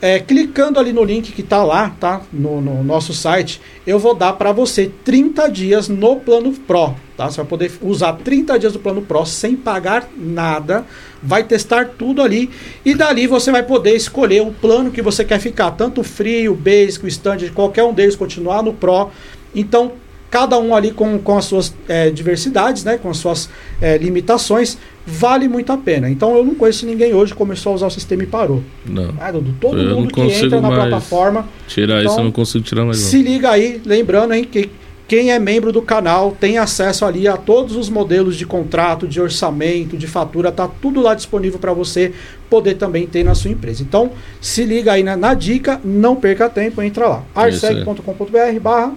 é, 0.00 0.20
clicando 0.20 0.78
ali 0.78 0.92
no 0.92 1.02
link 1.02 1.32
que 1.32 1.42
tá 1.42 1.64
lá, 1.64 1.90
tá? 1.98 2.20
No, 2.32 2.60
no 2.60 2.84
nosso 2.84 3.12
site, 3.12 3.60
eu 3.86 3.98
vou 3.98 4.14
dar 4.14 4.34
para 4.34 4.52
você 4.52 4.90
30 5.04 5.48
dias 5.48 5.88
no 5.88 6.16
plano 6.16 6.52
Pro, 6.52 6.94
tá? 7.16 7.30
Você 7.30 7.38
vai 7.38 7.46
poder 7.46 7.72
usar 7.82 8.12
30 8.12 8.58
dias 8.58 8.72
do 8.72 8.78
plano 8.78 9.02
Pro 9.02 9.24
sem 9.24 9.56
pagar 9.56 10.08
nada, 10.16 10.86
vai 11.22 11.44
testar 11.44 11.90
tudo 11.98 12.22
ali 12.22 12.50
e 12.84 12.94
dali 12.94 13.26
você 13.26 13.50
vai 13.50 13.62
poder 13.62 13.94
escolher 13.94 14.42
o 14.42 14.52
plano 14.52 14.90
que 14.90 15.02
você 15.02 15.24
quer 15.24 15.40
ficar, 15.40 15.72
tanto 15.72 16.00
o 16.00 16.04
Free, 16.04 16.48
o 16.48 16.54
Basic, 16.54 17.04
o 17.04 17.08
Standard, 17.08 17.50
qualquer 17.52 17.84
um 17.84 17.92
deles 17.92 18.16
continuar 18.16 18.62
no 18.62 18.72
Pro. 18.72 19.10
Então, 19.54 19.92
cada 20.30 20.58
um 20.58 20.74
ali 20.74 20.90
com, 20.90 21.18
com 21.18 21.36
as 21.36 21.44
suas 21.44 21.74
é, 21.88 22.10
diversidades, 22.10 22.84
né? 22.84 22.98
Com 22.98 23.10
as 23.10 23.16
suas 23.16 23.48
é, 23.80 23.96
limitações, 23.96 24.78
vale 25.06 25.48
muito 25.48 25.72
a 25.72 25.78
pena. 25.78 26.08
Então, 26.10 26.36
eu 26.36 26.44
não 26.44 26.54
conheço 26.54 26.86
ninguém 26.86 27.14
hoje 27.14 27.32
que 27.32 27.38
começou 27.38 27.72
a 27.72 27.74
usar 27.76 27.86
o 27.86 27.90
sistema 27.90 28.22
e 28.22 28.26
parou. 28.26 28.62
Não. 28.86 29.14
Ah, 29.20 29.32
Dudu, 29.32 29.54
todo 29.60 29.78
Eu 29.78 29.90
não 29.90 30.00
mundo 30.00 30.12
que 30.12 30.20
entra 30.20 30.60
na 30.60 30.70
plataforma, 30.70 31.48
Tirar 31.66 32.00
Então, 32.00 32.12
isso 32.12 32.20
eu 32.20 32.24
não 32.24 32.32
consigo 32.32 32.64
tirar 32.64 32.84
mais. 32.84 32.98
Se 32.98 33.22
liga 33.22 33.50
aí, 33.50 33.80
lembrando 33.84 34.34
hein, 34.34 34.44
que 34.44 34.70
quem 35.08 35.32
é 35.32 35.38
membro 35.38 35.72
do 35.72 35.80
canal 35.80 36.36
tem 36.38 36.58
acesso 36.58 37.06
ali 37.06 37.26
a 37.26 37.38
todos 37.38 37.74
os 37.74 37.88
modelos 37.88 38.36
de 38.36 38.44
contrato, 38.44 39.08
de 39.08 39.18
orçamento, 39.18 39.96
de 39.96 40.06
fatura, 40.06 40.52
tá 40.52 40.68
tudo 40.68 41.00
lá 41.00 41.14
disponível 41.14 41.58
para 41.58 41.72
você 41.72 42.12
poder 42.50 42.74
também 42.74 43.06
ter 43.06 43.24
na 43.24 43.34
sua 43.34 43.50
empresa. 43.50 43.82
Então, 43.82 44.12
se 44.38 44.64
liga 44.64 44.92
aí 44.92 45.02
na, 45.02 45.16
na 45.16 45.32
dica, 45.32 45.80
não 45.82 46.14
perca 46.14 46.50
tempo, 46.50 46.82
entra 46.82 47.08
lá. 47.08 47.22
Isso 47.48 47.66
aí. 47.66 47.78
arseg.com.br 47.78 48.60
barra 48.60 48.92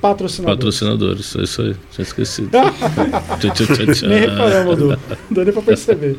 patrocinador. 0.00 0.56
Patrocinadores, 0.56 1.36
é 1.36 1.42
isso 1.42 1.62
aí. 1.62 1.76
Tinha 1.92 2.02
esquecido. 2.02 2.50
Tchau, 3.38 3.50
tchau, 3.54 3.66
tchau, 3.66 3.94
tchau. 3.94 4.08
Nem 4.08 4.20
reparamos, 4.20 4.76
Dudu. 4.76 4.98
Não 5.08 5.16
deu 5.30 5.44
nem 5.44 5.52
pra 5.52 5.62
perceber. 5.62 6.16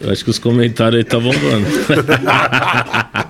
Eu 0.00 0.10
acho 0.10 0.24
que 0.24 0.30
os 0.30 0.40
comentários 0.40 0.98
aí 0.98 1.04
tá 1.04 1.20
bombando. 1.20 1.66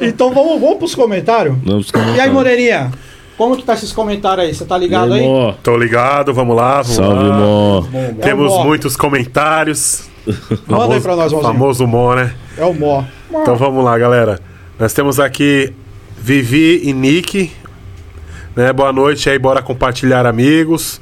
Então 0.00 0.32
vamos, 0.32 0.60
vamos 0.60 0.78
pros 0.78 0.94
comentários? 0.94 1.56
Vamos 1.62 1.90
E 2.16 2.20
aí. 2.20 2.30
Moreirinha? 2.30 2.90
Como 3.36 3.56
que 3.56 3.62
tá 3.62 3.74
esses 3.74 3.92
comentários 3.92 4.46
aí? 4.46 4.54
Você 4.54 4.64
tá 4.64 4.78
ligado 4.78 5.12
aí? 5.12 5.22
Mó. 5.22 5.52
Tô 5.62 5.76
ligado, 5.76 6.32
vamos 6.32 6.56
lá, 6.56 6.82
vamos 6.82 6.96
Salve, 6.96 7.28
lá. 7.28 7.36
Mó. 7.36 7.84
É 7.92 8.12
Temos 8.22 8.52
o 8.52 8.56
Mó. 8.58 8.64
muitos 8.64 8.96
comentários. 8.96 10.08
Manda 10.66 10.94
aí 10.94 11.00
pra 11.00 11.14
nós, 11.14 11.32
Mauzinho. 11.32 11.52
Famoso 11.52 11.86
Mó, 11.86 12.14
né? 12.14 12.34
É 12.56 12.64
o 12.64 12.72
Mó. 12.72 13.04
Então 13.30 13.56
vamos 13.56 13.84
lá, 13.84 13.98
galera. 13.98 14.40
Nós 14.78 14.92
temos 14.92 15.20
aqui 15.20 15.72
Vivi 16.16 16.80
e 16.84 16.92
Nick. 16.92 17.52
Né? 18.54 18.72
Boa 18.72 18.92
noite 18.92 19.28
aí, 19.28 19.38
bora 19.38 19.60
compartilhar 19.60 20.24
amigos. 20.24 21.00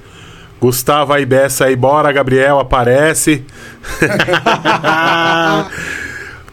Gustavo 0.60 1.12
aí, 1.12 1.24
Bessa 1.24 1.66
aí, 1.66 1.76
bora, 1.76 2.10
Gabriel, 2.10 2.58
aparece. 2.58 3.44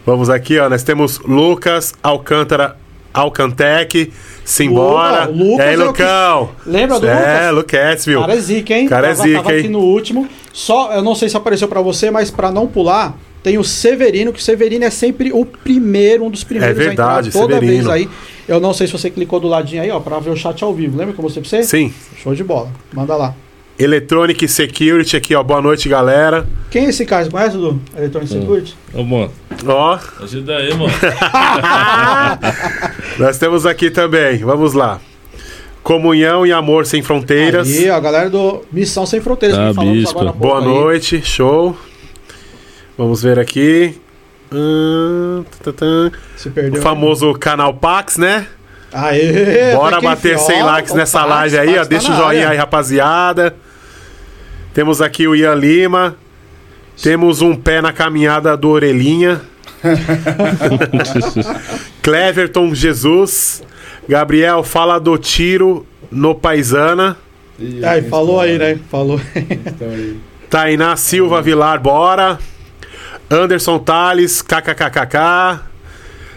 Vamos 0.04 0.28
aqui, 0.28 0.58
ó. 0.58 0.68
Nós 0.68 0.82
temos 0.82 1.18
Lucas 1.20 1.94
Alcântara 2.02 2.76
Alcantec. 3.14 4.12
Simbora. 4.44 5.26
Luca, 5.26 5.32
Lucas 5.44 5.58
e 5.58 5.62
aí, 5.68 5.74
é 5.74 5.78
o 5.78 5.86
Lucão? 5.86 6.50
Lembra 6.66 7.00
do 7.00 7.06
É, 7.08 7.50
Lucas? 7.50 7.54
Lucas, 7.56 8.04
viu? 8.06 8.20
Cara 8.20 8.32
é 8.34 8.40
zica, 8.40 8.74
hein? 8.74 8.88
Cara 8.88 9.08
é 9.08 9.14
zica, 9.14 9.36
tava 9.38 9.52
hein? 9.52 9.58
aqui 9.60 9.68
no 9.68 9.80
último. 9.80 10.28
Só, 10.52 10.92
eu 10.92 11.02
não 11.02 11.14
sei 11.14 11.28
se 11.28 11.36
apareceu 11.36 11.68
pra 11.68 11.80
você, 11.80 12.10
mas 12.10 12.30
pra 12.30 12.50
não 12.50 12.66
pular, 12.66 13.16
tem 13.42 13.56
o 13.58 13.64
Severino, 13.64 14.32
que 14.32 14.38
o 14.38 14.42
Severino 14.42 14.84
é 14.84 14.90
sempre 14.90 15.32
o 15.32 15.44
primeiro, 15.44 16.24
um 16.24 16.30
dos 16.30 16.44
primeiros 16.44 16.76
É 16.76 16.78
verdade, 16.86 17.26
a 17.26 17.28
entrar 17.28 17.40
toda 17.40 17.54
Severino. 17.54 17.84
vez 17.84 17.88
aí. 17.88 18.08
Eu 18.48 18.60
não 18.60 18.74
sei 18.74 18.86
se 18.86 18.92
você 18.92 19.08
clicou 19.08 19.38
do 19.40 19.46
ladinho 19.48 19.82
aí, 19.82 19.90
ó, 19.90 20.00
pra 20.00 20.18
ver 20.18 20.30
o 20.30 20.36
chat 20.36 20.62
ao 20.64 20.74
vivo. 20.74 20.96
Lembra 20.98 21.14
que 21.14 21.20
eu 21.20 21.22
mostrei 21.22 21.42
pra 21.42 21.48
você? 21.48 21.62
Sim. 21.62 21.92
Show 22.22 22.34
de 22.34 22.42
bola. 22.44 22.70
Manda 22.92 23.14
lá. 23.16 23.34
Electronic 23.78 24.46
Security 24.48 25.16
aqui, 25.16 25.34
ó. 25.34 25.42
Boa 25.42 25.62
noite, 25.62 25.88
galera. 25.88 26.46
Quem 26.70 26.86
é 26.86 26.88
esse 26.90 27.04
cara? 27.06 27.24
Você 27.24 27.30
conhece, 27.30 27.56
do 27.56 27.80
Electronic 27.96 28.30
Security? 28.32 28.76
Ô, 28.92 29.02
Mó. 29.02 29.28
Ó, 29.66 29.98
Ajuda 30.22 30.56
aí, 30.56 30.74
mano. 30.74 30.92
nós 33.18 33.38
temos 33.38 33.64
aqui 33.66 33.90
também. 33.90 34.38
Vamos 34.38 34.72
lá. 34.74 35.00
Comunhão 35.82 36.46
e 36.46 36.52
amor 36.52 36.86
sem 36.86 37.02
fronteiras. 37.02 37.68
Ó, 37.90 37.94
a 37.94 38.00
galera 38.00 38.30
do 38.30 38.62
Missão 38.72 39.04
Sem 39.04 39.20
Fronteiras 39.20 39.58
Ah, 39.58 39.72
bispo. 39.72 40.32
Boa 40.34 40.60
aí. 40.60 40.64
noite, 40.64 41.20
show. 41.24 41.76
Vamos 42.96 43.22
ver 43.22 43.38
aqui. 43.38 43.98
Hum, 44.52 45.44
tá, 45.64 45.72
tá. 45.72 45.86
Se 46.36 46.48
O 46.48 46.52
perdeu. 46.52 46.80
famoso 46.82 47.32
canal 47.34 47.74
Pax, 47.74 48.16
né? 48.16 48.46
Aê! 48.92 49.74
Bora 49.74 50.00
bater 50.00 50.36
fiel, 50.36 50.38
100 50.38 50.62
likes 50.62 50.94
nessa 50.94 51.20
Pax, 51.20 51.30
live 51.30 51.58
aí, 51.58 51.78
ó. 51.78 51.82
tá 51.82 51.88
Deixa 51.88 52.12
o 52.12 52.16
joinha 52.16 52.26
área. 52.26 52.48
aí, 52.50 52.56
rapaziada. 52.56 53.54
Temos 54.74 55.00
aqui 55.00 55.26
o 55.26 55.34
Ian 55.34 55.54
Lima. 55.54 56.16
Temos 57.02 57.40
um 57.40 57.54
pé 57.54 57.80
na 57.80 57.92
caminhada 57.92 58.56
do 58.56 58.68
Orelhinha. 58.68 59.40
Cleverton 62.02 62.74
Jesus. 62.74 63.62
Gabriel, 64.08 64.62
fala 64.62 64.98
do 64.98 65.16
tiro 65.16 65.86
no 66.10 66.34
Paisana. 66.34 67.16
Aí, 67.58 68.00
tem 68.02 68.10
falou 68.10 68.40
aí, 68.40 68.58
né? 68.58 68.78
Falou. 68.90 69.20
Então 69.34 69.88
aí. 69.88 70.18
Tainá 70.50 70.96
Silva 70.96 71.40
Vilar, 71.40 71.80
bora. 71.80 72.38
Anderson 73.30 73.78
Tales, 73.78 74.42
kkkk. 74.42 75.60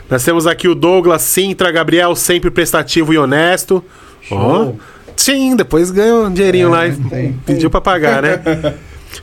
Nós 0.10 0.24
temos 0.24 0.46
aqui 0.46 0.68
o 0.68 0.76
Douglas 0.76 1.22
Sintra, 1.24 1.72
Gabriel, 1.72 2.16
sempre 2.16 2.52
prestativo 2.52 3.14
e 3.14 3.18
honesto. 3.18 3.84
Show. 4.22 4.78
Sim, 5.16 5.56
depois 5.56 5.92
ganhou 5.92 6.26
um 6.26 6.34
dinheirinho 6.34 6.70
lá 6.70 6.88
e 6.88 6.94
tem. 6.94 7.34
pediu 7.46 7.70
pra 7.70 7.82
pagar, 7.82 8.22
né? 8.22 8.42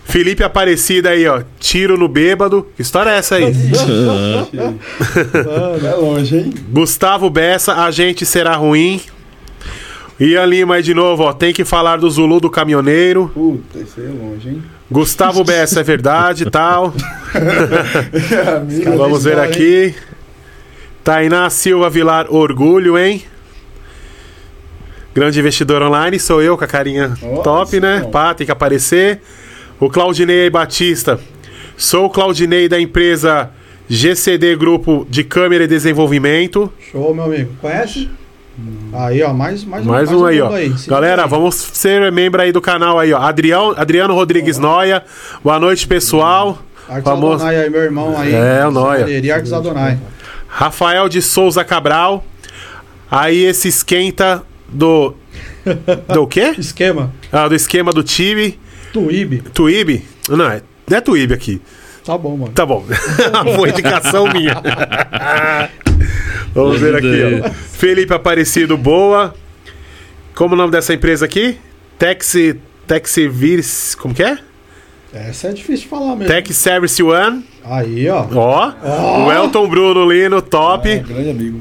Felipe 0.05 0.43
Aparecida 0.43 1.11
aí, 1.11 1.26
ó. 1.28 1.43
Tiro 1.61 1.99
no 1.99 2.09
bêbado. 2.09 2.66
Que 2.74 2.83
história 2.83 3.11
é 3.11 3.18
essa 3.18 3.37
aí? 3.37 3.53
É 5.85 5.95
longe, 5.95 6.37
hein? 6.37 6.55
Gustavo 6.70 7.28
Bessa, 7.28 7.74
a 7.85 7.91
gente 7.91 8.24
será 8.24 8.57
ruim. 8.57 9.01
Ian 10.18 10.45
Lima 10.47 10.76
aí 10.76 10.83
de 10.83 10.95
novo, 10.95 11.24
ó. 11.24 11.33
Tem 11.33 11.53
que 11.53 11.64
falar 11.64 11.99
do 11.99 12.09
Zulu 12.09 12.41
do 12.41 12.51
caminhoneiro. 12.51 13.30
Puta, 13.35 13.78
isso 13.78 14.01
aí 14.01 14.07
é 14.07 14.09
longe, 14.09 14.49
hein? 14.49 14.62
Gustavo 14.91 15.43
Bessa, 15.45 15.80
é 15.80 15.83
verdade 15.83 16.51
tal. 16.51 16.95
Amigo, 18.57 18.97
Vamos 18.97 19.24
ver 19.24 19.39
aqui. 19.39 19.95
Tainá 21.05 21.50
Silva 21.50 21.90
Vilar, 21.90 22.26
orgulho, 22.32 22.96
hein? 22.98 23.24
Grande 25.14 25.40
investidor 25.40 25.82
online, 25.82 26.18
sou 26.18 26.40
eu 26.42 26.57
com 26.57 26.64
a 26.64 26.66
carinha 26.66 27.09
Nossa, 27.20 27.42
top, 27.42 27.80
né? 27.80 28.00
não. 28.00 28.11
Pá, 28.11 28.32
tem 28.34 28.46
que 28.46 28.53
aparecer. 28.53 29.20
O 29.78 29.90
Claudinei 29.90 30.48
Batista. 30.48 31.18
Sou 31.76 32.07
o 32.07 32.11
Claudinei 32.11 32.68
da 32.68 32.80
empresa 32.80 33.50
GCD 33.88 34.57
Grupo 34.57 35.07
de 35.11 35.24
Câmera 35.24 35.64
e 35.64 35.66
Desenvolvimento. 35.66 36.72
Show, 36.90 37.12
meu 37.14 37.24
amigo. 37.24 37.53
Conhece? 37.61 38.09
Aí, 38.92 39.22
ó, 39.22 39.32
mais, 39.34 39.64
mais, 39.64 39.84
Mais 39.84 40.11
um 40.12 40.24
aí, 40.24 40.40
ó. 40.40 40.50
Se 40.76 40.88
Galera, 40.88 41.24
aí. 41.24 41.28
vamos 41.28 41.55
ser 41.57 42.12
membro 42.12 42.40
aí 42.40 42.53
do 42.53 42.61
canal 42.61 42.98
aí, 42.98 43.12
ó. 43.12 43.18
Adrião, 43.18 43.74
Adriano 43.76 44.14
Rodrigues 44.14 44.57
Noia. 44.59 45.03
Boa 45.42 45.59
noite, 45.59 45.86
pessoal. 45.86 46.59
Artes 46.88 47.05
famoso- 47.05 47.36
Adonai 47.44 47.57
aí, 47.64 47.70
meu 47.70 47.80
irmão 47.82 48.16
aí. 48.18 48.32
É, 48.34 48.66
o 48.66 48.70
Noia. 48.70 49.34
Artes 49.34 49.53
Adonai. 49.53 49.98
Rafael 50.55 51.09
de 51.09 51.22
Souza 51.22 51.64
Cabral. 51.64 52.24
Aí 53.11 53.42
esse 53.44 53.68
esquenta 53.68 54.42
do. 54.68 55.14
Do 56.12 56.26
quê? 56.28 56.55
Esquema. 56.59 57.11
Ah, 57.32 57.48
do 57.48 57.55
esquema 57.55 57.90
do 57.90 58.03
time. 58.03 58.59
Tuíbe. 58.92 59.38
Tuíbe? 59.55 60.05
Não, 60.28 60.44
é, 60.44 60.62
não 60.88 60.98
é 60.98 61.00
Tuíbe 61.00 61.32
aqui. 61.32 61.61
Tá 62.05 62.18
bom, 62.18 62.36
mano. 62.36 62.53
Tá 62.53 62.66
bom. 62.66 62.84
Foi 63.57 63.70
indicação 63.70 64.30
minha. 64.30 64.61
Vamos 66.55 66.78
ver 66.78 66.96
aqui, 66.96 67.46
ó. 67.46 67.50
Felipe 67.50 68.12
Aparecido, 68.12 68.76
boa. 68.76 69.34
Como 70.34 70.55
o 70.55 70.57
nome 70.57 70.70
dessa 70.70 70.92
empresa 70.92 71.24
aqui? 71.24 71.59
Taxi. 71.98 72.61
Taxi 72.86 73.26
Virs. 73.26 73.94
Como 73.94 74.14
que 74.14 74.22
é? 74.22 74.36
Essa 75.12 75.48
é 75.48 75.52
difícil 75.52 75.82
de 75.82 75.88
falar 75.88 76.16
mesmo. 76.16 76.32
Tech 76.32 76.52
Service 76.54 77.02
One. 77.02 77.44
Aí, 77.64 78.08
ó. 78.08 78.26
Ó. 78.34 79.26
O 79.26 79.32
Elton 79.32 79.68
Bruno 79.68 80.10
Lino, 80.10 80.40
top. 80.40 80.88
É, 80.88 80.98
grande 81.00 81.30
amigo. 81.30 81.60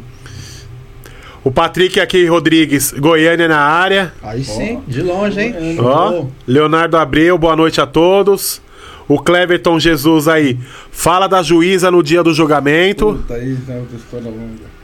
O 1.44 1.52
Patrick 1.52 2.00
aqui 2.00 2.26
Rodrigues, 2.28 2.92
Goiânia 2.92 3.48
na 3.48 3.60
área. 3.60 4.14
Aí 4.22 4.44
sim, 4.44 4.80
de 4.88 5.02
longe, 5.02 5.42
hein? 5.42 5.78
Ó. 5.80 6.10
Show. 6.12 6.32
Leonardo 6.48 6.98
Abreu, 6.98 7.38
boa 7.38 7.56
noite 7.56 7.82
a 7.82 7.88
todos. 7.88 8.62
O 9.08 9.20
Cleverton 9.20 9.80
Jesus 9.80 10.28
aí. 10.28 10.58
Fala 10.92 11.28
da 11.28 11.42
juíza 11.44 11.92
no 11.92 12.02
dia 12.02 12.24
do 12.24 12.34
julgamento. 12.34 13.14
Puta, 13.14 13.34
aí 13.34 13.58
tá 13.68 13.74
outra 13.74 13.98
história 13.98 14.30
longa. 14.30 14.81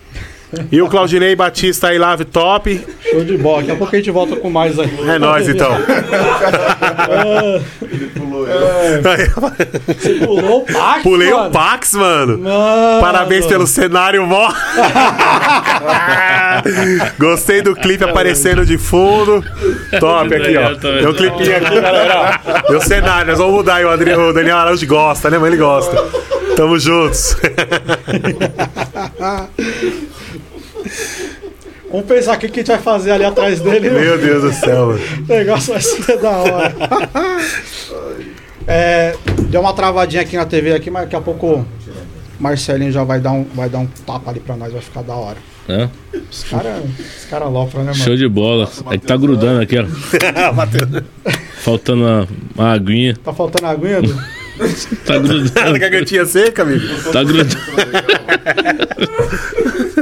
E 0.71 0.81
o 0.81 0.87
Claudinei 0.87 1.35
Batista 1.35 1.89
aí, 1.89 1.97
live 1.97 2.25
top. 2.25 2.85
Show 3.01 3.23
de 3.23 3.37
bola. 3.37 3.59
Daqui 3.59 3.71
a 3.71 3.75
pouco 3.75 3.95
a 3.95 3.99
gente 3.99 4.11
volta 4.11 4.35
com 4.37 4.49
mais 4.49 4.79
aí. 4.79 4.89
É 5.09 5.19
nóis 5.19 5.47
então. 5.49 5.71
Você 9.87 10.13
pulou 10.25 10.61
o 10.61 10.65
Pax, 10.65 11.03
Pulei 11.03 11.31
mano. 11.31 11.47
o 11.47 11.51
Pax, 11.51 11.93
mano. 11.93 12.37
Mano. 12.37 13.01
Parabéns 13.01 13.45
pelo 13.45 13.67
cenário, 13.67 14.25
mó. 14.25 14.49
Gostei 17.19 17.61
do 17.61 17.75
clipe 17.75 18.03
aparecendo 18.03 18.65
de 18.65 18.77
fundo. 18.77 19.43
Top 19.99 20.33
aqui, 20.33 20.57
ó. 20.57 20.75
Tem 20.75 21.07
um 21.07 21.13
clipinho 21.13 21.57
aqui, 21.57 21.81
galera. 21.81 22.39
o 22.69 22.81
cenário, 22.81 23.31
nós 23.31 23.39
vamos 23.39 23.53
mudar 23.53 23.75
aí. 23.75 23.85
O, 23.85 23.89
Adriano, 23.89 24.29
o 24.29 24.33
Daniel 24.33 24.57
Araújo 24.57 24.85
gosta, 24.87 25.29
né? 25.29 25.37
Mas 25.37 25.47
ele 25.47 25.57
gosta. 25.57 25.95
Tamo 26.55 26.79
juntos. 26.79 27.35
Vamos 31.89 32.05
pensar 32.05 32.35
o 32.35 32.39
que 32.39 32.49
que 32.49 32.59
a 32.59 32.63
gente 32.63 32.67
vai 32.67 32.79
fazer 32.79 33.11
ali 33.11 33.23
atrás 33.23 33.61
dele. 33.61 33.89
Meu 33.89 34.17
Deus 34.17 34.43
do 34.43 34.53
céu, 34.53 34.87
mano. 34.87 34.99
O 35.23 35.33
negócio 35.33 35.73
vai 35.73 35.81
ser 35.81 36.17
da 36.19 36.31
hora. 36.31 36.75
É, 38.67 39.15
deu 39.49 39.61
uma 39.61 39.73
travadinha 39.73 40.21
aqui 40.21 40.35
na 40.35 40.45
TV 40.45 40.73
aqui, 40.73 40.91
mas 40.91 41.03
daqui 41.03 41.15
a 41.15 41.21
pouco 41.21 41.47
o 41.47 41.65
Marcelinho 42.37 42.91
já 42.91 43.03
vai 43.03 43.21
dar 43.21 43.31
um, 43.31 43.45
vai 43.55 43.69
dar 43.69 43.79
um 43.79 43.87
tapa 44.05 44.29
ali 44.29 44.41
pra 44.41 44.57
nós, 44.57 44.73
vai 44.73 44.81
ficar 44.81 45.01
da 45.03 45.15
hora. 45.15 45.37
É? 45.69 45.89
Os 46.29 46.43
caras 46.43 46.83
cara 47.29 47.45
lopram, 47.45 47.83
né, 47.83 47.91
mano? 47.91 48.03
Show 48.03 48.15
de 48.15 48.27
bola. 48.27 48.69
É 48.89 48.97
que 48.97 49.05
tá 49.05 49.15
grudando 49.17 49.61
aqui, 49.61 49.77
ó. 49.77 49.85
Faltando 51.59 52.03
uma, 52.03 52.27
uma 52.55 52.73
aguinha. 52.73 53.17
Tá 53.23 53.33
faltando 53.33 53.67
aguinha, 53.67 54.01
Du? 54.01 54.36
Tá 55.05 55.17
grudando. 55.17 55.49
Tá 55.51 55.65
com 55.79 55.85
a 55.85 55.89
cantinha 55.89 56.25
seca, 56.25 56.63
amigo? 56.63 56.83
Tá 57.11 57.23
grudando. 57.23 57.57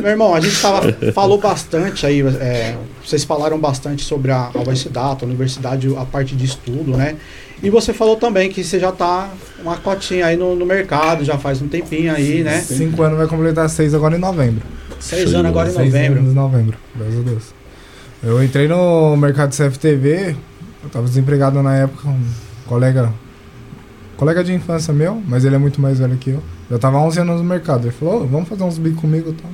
Meu 0.02 0.12
irmão, 0.12 0.36
a 0.36 0.40
gente 0.40 0.62
tava, 0.62 0.92
falou 1.14 1.40
bastante 1.40 2.06
aí, 2.06 2.22
é, 2.22 2.76
vocês 3.04 3.24
falaram 3.24 3.58
bastante 3.58 4.04
sobre 4.04 4.32
a, 4.32 4.52
a 4.54 4.58
Universidade, 4.58 5.24
a 5.24 5.26
universidade, 5.26 5.96
a 5.98 6.06
parte 6.06 6.36
de 6.36 6.46
estudo, 6.46 6.96
né? 6.96 7.16
E 7.64 7.70
você 7.70 7.94
falou 7.94 8.16
também 8.16 8.50
que 8.52 8.64
você 8.64 8.80
já 8.80 8.92
tá 8.92 9.30
uma 9.64 9.78
cotinha 9.78 10.28
aí 10.28 10.38
no, 10.38 10.56
no 10.56 10.66
mercado, 10.66 11.24
já 11.24 11.38
faz 11.38 11.62
um 11.62 11.68
tempinho 11.68 12.14
aí, 12.14 12.44
né? 12.44 12.62
Cinco 12.62 13.02
anos 13.02 13.18
vai 13.18 13.28
completar 13.28 13.68
seis 13.70 13.94
agora 13.94 14.16
em 14.16 14.20
novembro. 14.20 14.62
Seis 15.00 15.34
anos 15.34 15.48
agora 15.48 15.70
em 15.70 15.74
Seis 15.74 15.94
novembro. 15.94 16.20
anos 16.20 16.32
em 16.32 16.36
novembro, 16.36 16.78
graças 16.96 17.20
a 17.20 17.22
Deus. 17.24 17.44
Eu 18.22 18.44
entrei 18.44 18.68
no 18.68 19.16
mercado 19.16 19.52
de 19.52 19.58
CFTV, 19.58 20.36
eu 20.84 20.90
tava 20.92 21.08
desempregado 21.08 21.62
na 21.64 21.76
época, 21.76 22.08
um 22.10 22.22
colega, 22.68 23.12
colega 24.18 24.44
de 24.44 24.54
infância 24.54 24.94
meu, 24.94 25.22
mas 25.28 25.44
ele 25.46 25.56
é 25.56 25.58
muito 25.58 25.82
mais 25.82 26.00
velho 26.00 26.16
que 26.18 26.32
eu. 26.32 26.44
Eu 26.70 26.80
tava 26.80 26.98
11 26.98 27.20
anos 27.20 27.38
no 27.42 27.44
mercado, 27.44 27.86
ele 27.88 27.92
falou, 27.92 28.24
"Ô, 28.24 28.28
vamos 28.28 28.48
fazer 28.50 28.64
uns 28.64 28.78
bicos 28.78 29.02
comigo 29.02 29.30
e 29.30 29.34
tal. 29.34 29.52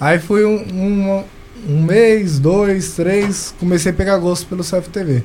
Aí 0.00 0.18
fui 0.18 0.44
um, 0.44 0.56
um, 0.74 1.24
um 1.68 1.82
mês, 1.82 2.38
dois, 2.38 2.94
três, 2.94 3.54
comecei 3.60 3.92
a 3.92 3.94
pegar 3.94 4.18
gosto 4.18 4.46
pelo 4.46 4.62
CFTV. 4.64 5.22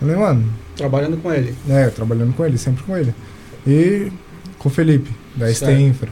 Falei, 0.00 0.16
mano, 0.16 0.52
Trabalhando 0.76 1.16
com 1.18 1.32
ele. 1.32 1.54
é, 1.68 1.88
trabalhando 1.88 2.34
com 2.34 2.44
ele, 2.44 2.58
sempre 2.58 2.82
com 2.82 2.96
ele. 2.96 3.14
E 3.66 4.10
com 4.58 4.68
o 4.68 4.72
Felipe, 4.72 5.10
da. 5.36 5.52
ST 5.52 5.70
Infra. 5.70 6.08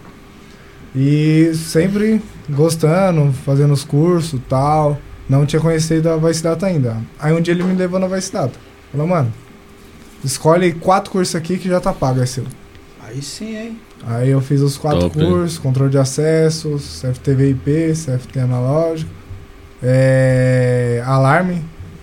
E 0.95 1.53
sempre 1.55 2.20
gostando, 2.49 3.33
fazendo 3.45 3.72
os 3.72 3.85
cursos 3.85 4.39
e 4.39 4.43
tal. 4.43 4.99
Não 5.28 5.47
tinha 5.47 5.61
conhecido 5.61 6.09
a 6.11 6.16
Vice 6.16 6.43
Data 6.43 6.66
ainda. 6.66 6.97
Aí 7.18 7.33
um 7.33 7.41
dia 7.41 7.55
ele 7.55 7.62
me 7.62 7.74
levou 7.74 7.99
na 8.01 8.09
Vice 8.09 8.33
Data. 8.33 8.59
Falou, 8.91 9.07
mano, 9.07 9.33
escolhe 10.25 10.73
quatro 10.73 11.11
cursos 11.11 11.35
aqui 11.35 11.59
que 11.59 11.68
já 11.68 11.81
tá 11.81 11.93
pago, 11.93 12.21
é 12.21 12.27
seu. 12.27 12.45
Aí 13.03 13.23
sim, 13.23 13.57
hein? 13.57 13.79
Aí 14.07 14.31
eu 14.31 14.41
fiz 14.41 14.61
os 14.61 14.79
quatro 14.79 15.01
Top, 15.01 15.21
hein? 15.21 15.27
cursos, 15.27 15.59
controle 15.59 15.91
de 15.91 15.99
acessos, 15.99 17.01
CFTV 17.03 17.51
IP, 17.51 17.93
CFT 17.93 18.41
analógico, 18.41 19.11
é, 19.83 21.03
alarme, 21.05 21.62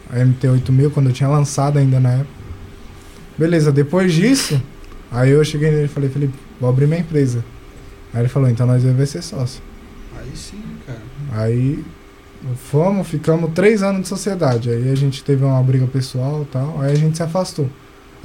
a 0.09 0.17
MT8000, 0.17 0.91
quando 0.91 1.07
eu 1.07 1.13
tinha 1.13 1.29
lançado 1.29 1.79
ainda 1.79 1.99
na 1.99 2.11
época. 2.11 2.37
Beleza, 3.37 3.71
depois 3.71 4.13
disso, 4.13 4.61
aí 5.11 5.31
eu 5.31 5.43
cheguei 5.43 5.71
nele 5.71 5.85
e 5.85 5.87
falei, 5.87 6.09
Felipe, 6.09 6.33
vou 6.59 6.69
abrir 6.69 6.87
minha 6.87 6.99
empresa. 6.99 7.43
Aí 8.13 8.21
ele 8.21 8.29
falou, 8.29 8.49
então 8.49 8.65
nós 8.65 8.83
vamos 8.83 9.09
ser 9.09 9.21
sócio. 9.21 9.61
Aí 10.17 10.31
sim, 10.35 10.63
cara. 10.85 11.01
Aí 11.31 11.83
fomos, 12.55 13.07
ficamos 13.07 13.51
três 13.53 13.81
anos 13.83 14.03
de 14.03 14.07
sociedade. 14.07 14.69
Aí 14.69 14.91
a 14.91 14.95
gente 14.95 15.23
teve 15.23 15.43
uma 15.43 15.61
briga 15.61 15.85
pessoal 15.87 16.43
e 16.43 16.45
tal, 16.45 16.81
aí 16.81 16.91
a 16.91 16.95
gente 16.95 17.17
se 17.17 17.23
afastou. 17.23 17.69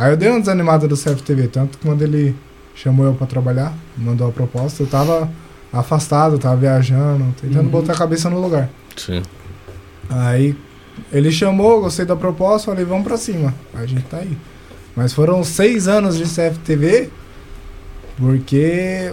Aí 0.02 0.10
eu 0.12 0.16
dei 0.16 0.28
uma 0.28 0.40
desanimada 0.40 0.88
do 0.88 0.96
CFTV, 0.96 1.46
tanto 1.46 1.78
que 1.78 1.86
quando 1.86 2.02
ele 2.02 2.34
chamou 2.74 3.06
eu 3.06 3.14
pra 3.14 3.26
trabalhar, 3.26 3.72
mandou 3.96 4.28
a 4.28 4.32
proposta, 4.32 4.82
eu 4.82 4.86
tava 4.88 5.30
afastado, 5.72 6.38
tava 6.40 6.56
viajando, 6.56 7.32
tentando 7.40 7.64
Uhum. 7.66 7.68
botar 7.70 7.92
a 7.92 7.96
cabeça 7.96 8.28
no 8.28 8.40
lugar. 8.40 8.68
Sim. 8.96 9.22
Aí 10.10 10.56
ele 11.12 11.30
chamou, 11.30 11.80
gostei 11.82 12.04
da 12.04 12.16
proposta, 12.16 12.70
falei, 12.72 12.84
vamos 12.84 13.04
pra 13.04 13.16
cima. 13.16 13.54
Aí 13.72 13.84
a 13.84 13.86
gente 13.86 14.02
tá 14.06 14.16
aí. 14.16 14.36
Mas 14.96 15.12
foram 15.12 15.44
seis 15.44 15.86
anos 15.86 16.16
de 16.18 16.24
CFTV, 16.24 17.08
porque 18.18 19.12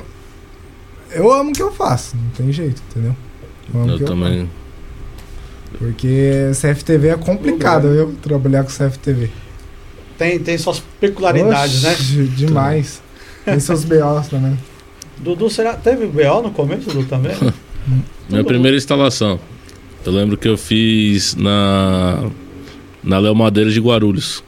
eu 1.11 1.31
amo 1.31 1.51
o 1.51 1.53
que 1.53 1.61
eu 1.61 1.71
faço, 1.71 2.15
não 2.17 2.29
tem 2.31 2.51
jeito, 2.51 2.81
entendeu? 2.89 3.15
Eu 3.73 3.97
que 3.97 4.03
também. 4.05 4.49
porque 5.77 6.51
CFTV 6.59 7.09
é 7.09 7.17
complicado, 7.17 7.87
eu 7.89 8.13
trabalhar 8.21 8.63
com 8.63 8.69
CFTV. 8.71 9.29
Tem, 10.19 10.37
tem 10.37 10.57
suas 10.57 10.83
peculiaridades, 10.99 11.81
né? 11.81 11.95
Demais. 12.35 13.01
Tem 13.45 13.57
seus 13.57 13.85
BOs 13.85 14.27
também. 14.27 14.59
Dudu, 15.17 15.49
será, 15.49 15.75
teve 15.75 16.05
BO 16.07 16.41
no 16.43 16.51
começo, 16.51 16.89
Dudu, 16.89 17.05
também? 17.05 17.35
Minha 18.29 18.43
primeira 18.43 18.75
instalação. 18.75 19.39
Eu 20.05 20.11
lembro 20.11 20.37
que 20.37 20.47
eu 20.47 20.57
fiz 20.57 21.35
na. 21.35 22.29
Na 23.01 23.17
Léo 23.17 23.33
Madeira 23.33 23.71
de 23.71 23.79
Guarulhos. 23.79 24.43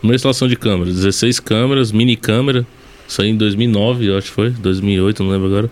Primeira 0.00 0.16
instalação 0.16 0.46
de 0.46 0.54
câmeras. 0.54 0.94
16 0.94 1.40
câmeras, 1.40 1.92
mini 1.92 2.14
câmera. 2.14 2.66
Isso 3.08 3.22
aí 3.22 3.30
em 3.30 3.36
2009, 3.36 4.06
eu 4.06 4.18
acho 4.18 4.28
que 4.28 4.34
foi. 4.34 4.50
2008, 4.50 5.24
não 5.24 5.30
lembro 5.30 5.46
agora. 5.46 5.70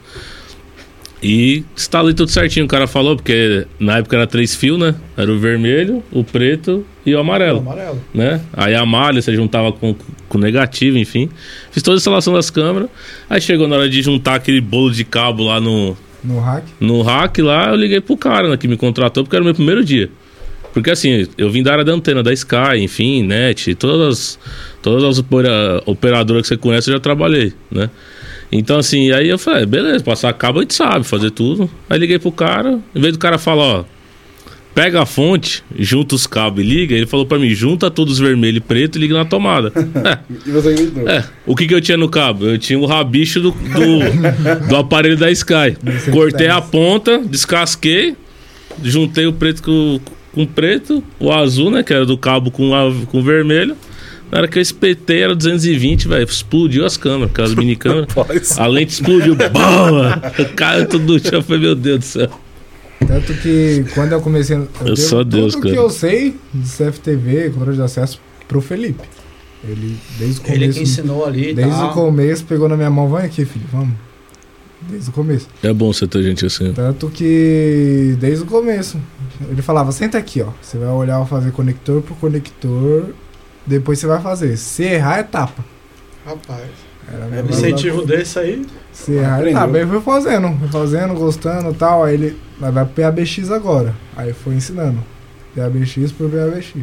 E 1.23 1.65
instalei 1.77 2.15
tudo 2.15 2.31
certinho, 2.31 2.65
o 2.65 2.69
cara 2.69 2.87
falou, 2.87 3.15
porque 3.15 3.67
na 3.79 3.99
época 3.99 4.17
era 4.17 4.27
três 4.27 4.55
fios, 4.55 4.79
né? 4.79 4.95
Era 5.17 5.31
o 5.31 5.39
vermelho, 5.39 6.03
o 6.11 6.25
preto 6.25 6.85
e 7.09 7.15
o 7.15 7.19
amarelo. 7.21 7.59
Amarelo. 7.61 8.01
né? 8.15 8.41
Aí 8.53 8.75
a 8.75 8.85
malha 8.87 9.21
você 9.23 9.35
juntava 9.35 9.73
com, 9.73 9.95
com 10.29 10.39
negativo, 10.39 10.99
enfim. 10.99 11.29
Fiz 11.71 11.83
toda 11.83 11.97
a 11.97 11.99
instalação 11.99 12.35
das 12.35 12.51
câmeras. 12.51 12.89
Aí 13.29 13.41
chegou 13.41 13.67
na 13.69 13.77
hora 13.77 13.89
de 13.89 14.01
juntar 14.03 14.35
aquele 14.37 14.61
bolo 14.61 14.91
de 14.91 15.05
cabo 15.05 15.45
lá 15.45 15.61
no, 15.61 15.97
No 16.23 16.39
hack. 16.41 16.65
no 16.81 17.03
rack 17.03 17.41
lá, 17.43 17.71
eu 17.71 17.77
liguei 17.77 18.01
pro 18.01 18.17
cara 18.17 18.49
né, 18.49 18.57
que 18.57 18.69
me 18.69 18.77
contratou, 18.77 19.25
porque 19.25 19.37
era 19.37 19.43
o 19.43 19.45
meu 19.47 19.55
primeiro 19.55 19.85
dia. 19.85 20.11
Porque 20.73 20.91
assim, 20.91 21.27
eu 21.37 21.51
vim 21.51 21.63
da 21.63 21.73
área 21.73 21.85
da 21.85 21.93
antena, 21.93 22.23
da 22.23 22.33
Sky, 22.33 22.79
enfim, 22.79 23.23
net, 23.23 23.75
todas 23.75 24.07
as, 24.07 24.39
todas 24.83 25.03
as 25.03 25.19
opera- 25.19 25.83
operadoras 25.87 26.43
que 26.43 26.49
você 26.49 26.57
conhece 26.57 26.91
eu 26.91 26.95
já 26.95 27.01
trabalhei, 27.01 27.53
né? 27.71 27.89
Então 28.53 28.79
assim, 28.79 29.11
aí 29.11 29.29
eu 29.29 29.39
falei, 29.39 29.67
beleza, 29.67 30.05
passar 30.05 30.33
cabo 30.35 30.59
a 30.59 30.63
gente 30.63 30.75
sabe 30.75 31.05
fazer 31.05 31.31
tudo. 31.31 31.69
Aí 31.89 31.99
liguei 31.99 32.19
pro 32.19 32.31
cara, 32.31 32.79
em 32.95 33.01
vez 33.01 33.13
do 33.15 33.19
cara 33.19 33.39
falar, 33.39 33.65
ó, 33.81 33.85
pega 34.75 35.03
a 35.03 35.07
fonte, 35.07 35.65
junta 35.77 36.15
os 36.15 36.27
cabos 36.27 36.63
e 36.63 36.67
liga, 36.67 36.95
ele 36.95 37.07
falou 37.07 37.27
pra 37.27 37.39
mim, 37.39 37.51
junta 37.51 37.91
todos 37.91 38.19
vermelho 38.19 38.59
e 38.59 38.61
preto 38.61 38.97
e 38.97 39.01
liga 39.01 39.15
na 39.15 39.25
tomada. 39.25 39.73
E 40.47 40.51
você 40.51 40.73
gritou. 40.73 41.09
É, 41.09 41.25
o 41.47 41.57
que, 41.57 41.67
que 41.67 41.75
eu 41.75 41.81
tinha 41.81 41.97
no 41.97 42.09
cabo? 42.09 42.47
Eu 42.47 42.59
tinha 42.59 42.79
o 42.79 42.87
rabicho 42.87 43.41
do, 43.41 43.51
do, 43.51 44.69
do 44.69 44.77
aparelho 44.77 45.17
da 45.17 45.31
Sky. 45.31 45.77
Cortei 46.11 46.49
a 46.49 46.61
ponta, 46.61 47.19
descasquei, 47.19 48.17
juntei 48.83 49.27
o 49.27 49.33
preto 49.33 49.63
com, 49.63 50.01
com 50.33 50.43
o 50.43 50.47
preto, 50.47 51.03
o 51.19 51.33
azul, 51.33 51.71
né? 51.71 51.83
Que 51.83 51.93
era 51.93 52.07
do 52.07 52.17
cabo 52.17 52.51
com, 52.51 52.75
a, 52.75 52.91
com 53.07 53.19
o 53.19 53.23
vermelho. 53.23 53.77
Na 54.31 54.39
hora 54.39 54.49
que 54.49 54.59
eu 54.59 54.63
espetei 54.63 55.23
era 55.23 55.35
220, 55.35 56.09
velho. 56.09 56.25
Explodiu 56.25 56.85
as 56.85 56.97
câmeras, 56.97 57.31
aquelas 57.31 57.55
mini 57.55 57.77
câmeras. 57.77 58.09
A 58.59 58.67
lente 58.67 58.93
explodiu. 58.93 59.35
Bola! 59.35 60.21
Caiu 60.55 60.87
tudo 60.87 61.15
no 61.15 61.19
chão. 61.19 61.39
Eu 61.39 61.43
falei, 61.43 61.63
meu 61.63 61.75
Deus 61.75 61.99
do 61.99 62.05
céu. 62.05 62.41
Tanto 63.07 63.33
que 63.35 63.85
quando 63.95 64.13
eu 64.13 64.21
comecei. 64.21 64.57
Eu, 64.57 64.69
Eu 64.81 64.85
devo 64.85 64.97
sou 64.97 65.25
Deus, 65.25 65.53
tudo 65.55 65.63
cara. 65.63 65.75
que 65.75 65.81
eu 65.81 65.91
sei 65.91 66.37
de 66.53 66.69
CFTV, 66.71 67.51
controle 67.51 67.77
de 67.77 67.83
acesso, 67.83 68.21
pro 68.47 68.61
Felipe. 68.61 69.09
Ele, 69.65 69.97
desde 70.19 70.41
o 70.41 70.43
começo. 70.45 70.63
Ele 70.63 70.73
que 70.73 70.81
ensinou 70.83 71.25
ali. 71.27 71.51
e 71.51 71.55
Desde 71.55 71.73
tal. 71.75 71.91
o 71.91 71.95
começo 71.95 72.45
pegou 72.45 72.69
na 72.69 72.77
minha 72.77 72.91
mão, 72.91 73.09
vem 73.09 73.25
aqui, 73.25 73.45
filho, 73.45 73.65
vamos. 73.73 73.95
Desde 74.89 75.11
o 75.11 75.13
começo. 75.13 75.49
É 75.63 75.73
bom 75.73 75.93
você 75.93 76.07
ter 76.07 76.23
gente 76.23 76.47
assim. 76.47 76.73
Tanto 76.73 77.09
que 77.09 78.17
desde 78.21 78.45
o 78.45 78.47
começo. 78.47 78.99
Ele 79.51 79.61
falava, 79.63 79.91
senta 79.91 80.17
aqui, 80.19 80.41
ó. 80.43 80.49
Você 80.63 80.79
vai 80.79 80.89
olhar, 80.89 81.25
fazer 81.27 81.51
conector 81.51 82.01
por 82.03 82.17
conector. 82.19 83.07
Depois 83.67 83.99
você 83.99 84.07
vai 84.07 84.21
fazer. 84.23 84.57
Se 84.57 84.85
errar, 84.85 85.19
é 85.19 85.23
tapa. 85.25 85.65
Rapaz, 86.25 86.63
Era 87.13 87.43
um 87.43 87.49
incentivo 87.49 88.05
desse 88.05 88.39
aí. 88.39 88.67
Se 88.93 89.13
errar, 89.13 89.29
é 89.39 89.53
Aprendeu. 89.53 89.61
tapa. 89.61 89.77
Aí 89.79 89.87
foi 89.87 90.01
fazendo, 90.01 90.59
foi 90.59 90.69
fazendo, 90.69 91.15
gostando 91.15 91.71
e 91.71 91.75
tal. 91.75 92.05
Aí 92.05 92.15
ele 92.15 92.37
vai 92.59 92.71
vai 92.73 92.85
pro 92.85 93.03
PABX 93.05 93.51
agora. 93.51 93.95
Aí 94.17 94.33
foi 94.33 94.55
ensinando. 94.55 94.99
PABX 95.57 96.13
por 96.13 96.29
PABX. 96.31 96.75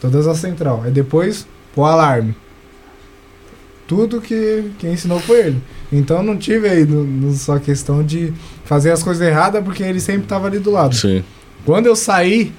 Todas 0.00 0.26
as 0.26 0.38
central. 0.38 0.82
Aí 0.84 0.90
depois, 0.90 1.46
o 1.74 1.84
alarme. 1.84 2.34
Tudo 3.86 4.20
que 4.20 4.70
quem 4.78 4.92
ensinou 4.94 5.20
foi 5.20 5.38
ele. 5.46 5.62
Então 5.92 6.22
não 6.22 6.36
tive 6.36 6.68
aí 6.68 6.84
no, 6.84 7.04
no- 7.04 7.32
só 7.34 7.58
questão 7.58 8.02
de 8.02 8.32
fazer 8.64 8.90
as 8.90 9.02
coisas 9.02 9.26
erradas 9.26 9.62
porque 9.62 9.82
ele 9.82 10.00
sempre 10.00 10.26
tava 10.26 10.48
ali 10.48 10.58
do 10.58 10.72
lado. 10.72 10.94
Sim. 10.94 11.22
Quando 11.64 11.86
eu 11.86 11.94
saí, 11.94 12.52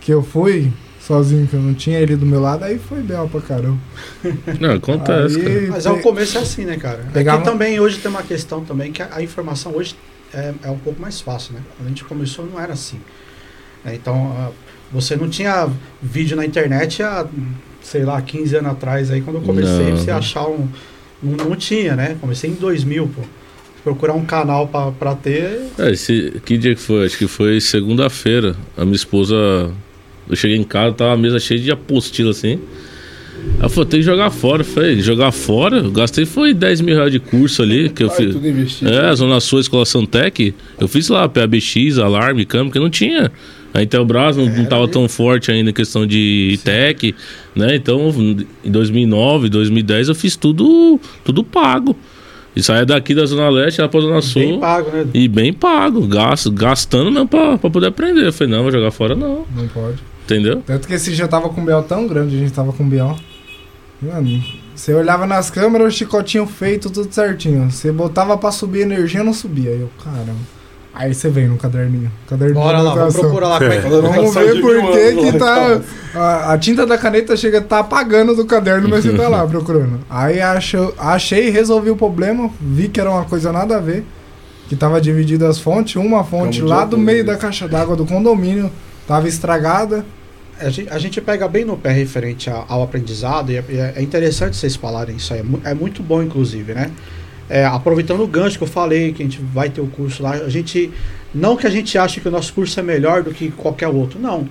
que 0.00 0.12
eu 0.12 0.22
fui 0.22 0.72
sozinho, 1.06 1.46
que 1.46 1.54
eu 1.54 1.60
não 1.60 1.72
tinha 1.74 1.98
ele 2.00 2.16
do 2.16 2.26
meu 2.26 2.40
lado, 2.40 2.64
aí 2.64 2.78
foi 2.78 3.00
bem 3.00 3.16
pra 3.28 3.40
caramba. 3.40 3.78
Não, 4.60 4.72
acontece, 4.74 5.38
cara. 5.40 5.50
Aí, 5.60 5.66
Mas 5.68 5.86
é 5.86 5.90
o 5.90 5.96
pe- 5.96 6.02
começo 6.02 6.36
é 6.38 6.40
assim, 6.40 6.64
né, 6.64 6.76
cara? 6.76 7.04
Pegava- 7.12 7.38
Aqui 7.42 7.50
também 7.50 7.78
hoje 7.78 7.98
tem 7.98 8.10
uma 8.10 8.22
questão 8.22 8.64
também 8.64 8.90
que 8.92 9.00
a, 9.02 9.08
a 9.12 9.22
informação 9.22 9.74
hoje 9.76 9.94
é, 10.34 10.52
é 10.64 10.70
um 10.70 10.78
pouco 10.78 11.00
mais 11.00 11.20
fácil, 11.20 11.54
né? 11.54 11.60
Quando 11.76 11.86
a 11.86 11.88
gente 11.90 12.04
começou 12.04 12.44
não 12.46 12.60
era 12.60 12.72
assim. 12.72 12.98
É, 13.84 13.94
então, 13.94 14.34
ah, 14.38 14.50
você 14.92 15.14
não 15.16 15.28
tinha 15.28 15.68
vídeo 16.02 16.36
na 16.36 16.44
internet 16.44 17.02
há, 17.02 17.24
sei 17.82 18.04
lá, 18.04 18.20
15 18.20 18.56
anos 18.56 18.72
atrás 18.72 19.10
aí, 19.10 19.20
quando 19.20 19.36
eu 19.36 19.42
comecei, 19.42 19.90
Não. 19.90 19.96
você 19.96 20.10
achar 20.10 20.46
um... 20.48 20.68
Não, 21.22 21.46
não 21.50 21.56
tinha, 21.56 21.94
né? 21.94 22.16
Comecei 22.20 22.50
em 22.50 22.54
2000, 22.54 23.08
pô. 23.14 23.22
Procurar 23.84 24.14
um 24.14 24.24
canal 24.24 24.66
pra, 24.66 24.90
pra 24.90 25.14
ter... 25.14 25.60
É, 25.78 25.90
esse, 25.92 26.40
que 26.44 26.58
dia 26.58 26.74
que 26.74 26.80
foi? 26.80 27.06
Acho 27.06 27.16
que 27.16 27.28
foi 27.28 27.60
segunda-feira. 27.60 28.56
A 28.76 28.84
minha 28.84 28.96
esposa. 28.96 29.70
Eu 30.28 30.36
cheguei 30.36 30.56
em 30.56 30.64
casa, 30.64 30.94
tava 30.94 31.12
a 31.12 31.16
mesa 31.16 31.38
cheia 31.38 31.60
de 31.60 31.70
apostila 31.70 32.30
assim. 32.30 32.58
Ela 33.58 33.68
falou, 33.68 33.84
tem 33.86 34.00
que 34.00 34.06
jogar 34.06 34.30
fora. 34.30 34.62
Eu 34.62 34.66
falei, 34.66 35.00
jogar 35.00 35.30
fora? 35.30 35.78
Eu 35.78 35.90
gastei 35.90 36.24
foi 36.24 36.52
10 36.52 36.80
mil 36.80 36.94
reais 36.96 37.12
de 37.12 37.18
curso 37.20 37.62
ali 37.62 37.88
que 37.88 38.02
eu 38.02 38.08
Vai, 38.08 38.16
fiz. 38.16 38.32
tudo 38.32 38.48
investido. 38.48 38.90
É, 38.92 39.14
Zona 39.14 39.40
Sul, 39.40 39.60
Escola 39.60 39.84
Santec. 39.86 40.54
Eu 40.80 40.88
fiz 40.88 41.08
lá 41.08 41.28
PABX, 41.28 41.98
alarme, 41.98 42.44
câmera, 42.44 42.68
porque 42.68 42.80
não 42.80 42.90
tinha. 42.90 43.30
A 43.72 43.82
Intelbras 43.82 44.36
não, 44.36 44.46
não 44.46 44.64
tava 44.64 44.88
tão 44.88 45.06
forte 45.08 45.50
ainda 45.50 45.70
em 45.70 45.72
questão 45.72 46.06
de 46.06 46.58
tech, 46.64 47.14
né? 47.54 47.76
Então, 47.76 48.08
em 48.64 48.70
2009, 48.70 49.50
2010 49.50 50.08
eu 50.08 50.14
fiz 50.14 50.34
tudo, 50.34 50.98
tudo 51.24 51.44
pago. 51.44 51.94
E 52.54 52.62
saía 52.62 52.86
daqui 52.86 53.14
da 53.14 53.26
Zona 53.26 53.50
Leste, 53.50 53.82
lá 53.82 53.88
pra 53.88 54.00
Zona 54.00 54.22
Sul. 54.22 54.40
Bem 54.42 54.60
pago, 54.60 54.90
né? 54.90 55.06
E 55.12 55.28
bem 55.28 55.52
pago, 55.52 56.06
gasto, 56.06 56.50
gastando 56.50 57.10
mesmo 57.12 57.28
pra, 57.28 57.58
pra 57.58 57.68
poder 57.68 57.88
aprender. 57.88 58.26
Eu 58.26 58.32
falei, 58.32 58.54
não, 58.54 58.62
vou 58.62 58.72
jogar 58.72 58.90
fora 58.90 59.14
não, 59.14 59.44
Não 59.54 59.68
pode. 59.68 59.98
Entendeu? 60.26 60.62
Tanto 60.66 60.86
que 60.86 60.94
esse 60.94 61.12
dia 61.12 61.26
tava 61.26 61.48
com 61.48 61.60
um 61.60 61.64
BO 61.64 61.82
tão 61.82 62.06
grande, 62.06 62.36
a 62.36 62.38
gente 62.38 62.52
tava 62.52 62.72
com 62.72 62.82
um 62.82 62.88
BO. 62.88 63.16
Mano, 64.02 64.44
você 64.74 64.92
olhava 64.92 65.26
nas 65.26 65.48
câmeras, 65.48 65.94
o 65.94 65.96
chicotinho 65.96 66.46
feito, 66.46 66.90
tudo 66.90 67.12
certinho. 67.12 67.70
Você 67.70 67.90
botava 67.90 68.36
pra 68.36 68.52
subir 68.52 68.80
energia, 68.80 69.24
não 69.24 69.32
subia. 69.32 69.70
Aí 69.70 69.80
eu, 69.80 69.90
caramba. 70.04 70.56
Aí 70.92 71.12
você 71.14 71.28
vem 71.28 71.46
no 71.46 71.56
caderninho. 71.56 72.10
Caderninho 72.26 72.58
Bora 72.58 72.80
lá, 72.80 72.94
vamos 72.94 73.14
procurar 73.14 73.48
lá 73.48 73.56
é 73.56 73.80
que 73.82 73.88
Vamos 73.88 74.34
ver 74.34 74.60
por 74.60 74.92
que 74.92 75.16
que 75.16 75.38
tá. 75.38 75.80
A, 76.14 76.52
a 76.54 76.58
tinta 76.58 76.86
da 76.86 76.96
caneta 76.96 77.36
chega 77.36 77.58
a 77.58 77.62
tá 77.62 77.78
apagando 77.80 78.34
do 78.34 78.46
caderno, 78.46 78.88
mas 78.88 79.04
você 79.04 79.12
tá 79.12 79.28
lá 79.28 79.44
procurando. 79.48 80.00
Aí 80.08 80.40
achou, 80.40 80.94
achei, 80.98 81.50
resolvi 81.50 81.90
o 81.90 81.96
problema, 81.96 82.50
vi 82.60 82.88
que 82.88 82.98
era 82.98 83.10
uma 83.10 83.24
coisa 83.24 83.52
nada 83.52 83.76
a 83.76 83.80
ver. 83.80 84.04
Que 84.68 84.74
tava 84.74 85.00
dividida 85.00 85.46
as 85.48 85.58
fontes, 85.58 85.96
uma 85.96 86.24
fonte 86.24 86.60
lá 86.60 86.84
do 86.84 86.98
meio 86.98 87.24
da 87.24 87.36
caixa 87.36 87.68
d'água 87.68 87.94
do 87.94 88.04
condomínio 88.04 88.70
tava 89.06 89.28
estragada. 89.28 90.04
A 90.58 90.70
gente, 90.70 90.88
a 90.90 90.98
gente 90.98 91.20
pega 91.20 91.46
bem 91.46 91.64
no 91.64 91.76
pé 91.76 91.92
referente 91.92 92.48
a- 92.48 92.64
ao 92.68 92.82
aprendizado 92.82 93.52
e 93.52 93.56
é, 93.56 93.64
e 93.68 93.78
é 93.98 94.02
interessante 94.02 94.56
vocês 94.56 94.74
falarem 94.76 95.16
isso 95.16 95.34
aí. 95.34 95.42
É, 95.64 95.70
é 95.70 95.74
muito 95.74 96.02
bom, 96.02 96.22
inclusive, 96.22 96.72
né? 96.72 96.90
É, 97.48 97.64
aproveitando 97.64 98.22
o 98.22 98.26
gancho 98.26 98.58
que 98.58 98.64
eu 98.64 98.68
falei, 98.68 99.12
que 99.12 99.22
a 99.22 99.26
gente 99.26 99.40
vai 99.40 99.68
ter 99.70 99.80
o 99.80 99.86
curso 99.86 100.22
lá, 100.22 100.32
a 100.32 100.48
gente. 100.48 100.90
Não 101.34 101.56
que 101.56 101.66
a 101.66 101.70
gente 101.70 101.96
ache 101.98 102.20
que 102.20 102.28
o 102.28 102.30
nosso 102.30 102.52
curso 102.52 102.78
é 102.80 102.82
melhor 102.82 103.22
do 103.22 103.32
que 103.32 103.50
qualquer 103.50 103.88
outro, 103.88 104.18
não. 104.18 104.48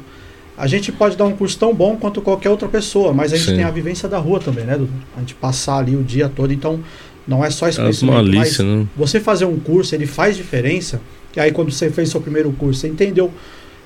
A 0.58 0.68
gente 0.68 0.92
pode 0.92 1.18
dar 1.18 1.26
um 1.26 1.36
curso 1.36 1.58
tão 1.60 1.74
bom 1.74 1.98
quanto 1.98 2.22
qualquer 2.22 2.50
outra 2.50 2.70
pessoa, 2.70 3.12
mas 3.12 3.34
a 3.34 3.38
gente 3.38 3.50
Sim. 3.50 3.56
tem 3.58 3.64
a 3.66 3.72
vivência 3.72 4.08
da 4.08 4.18
rua 4.18 4.40
também, 4.40 4.64
né? 4.64 4.80
A 5.18 5.20
gente 5.20 5.36
passar 5.36 5.80
ali 5.80 5.96
o 5.96 6.04
dia 6.04 6.30
todo, 6.34 6.54
então 6.54 6.80
não 7.28 7.44
é 7.44 7.50
só 7.50 7.66
conhecimento, 7.66 8.06
mas 8.06 8.16
malícias, 8.16 8.66
né? 8.66 8.88
você 8.96 9.20
fazer 9.20 9.46
um 9.46 9.60
curso, 9.60 9.94
ele 9.96 10.06
faz 10.06 10.38
diferença. 10.38 11.02
E 11.36 11.40
aí, 11.40 11.52
quando 11.52 11.72
você 11.72 11.90
fez 11.90 12.10
seu 12.10 12.22
primeiro 12.22 12.52
curso, 12.54 12.80
você 12.80 12.88
entendeu 12.88 13.30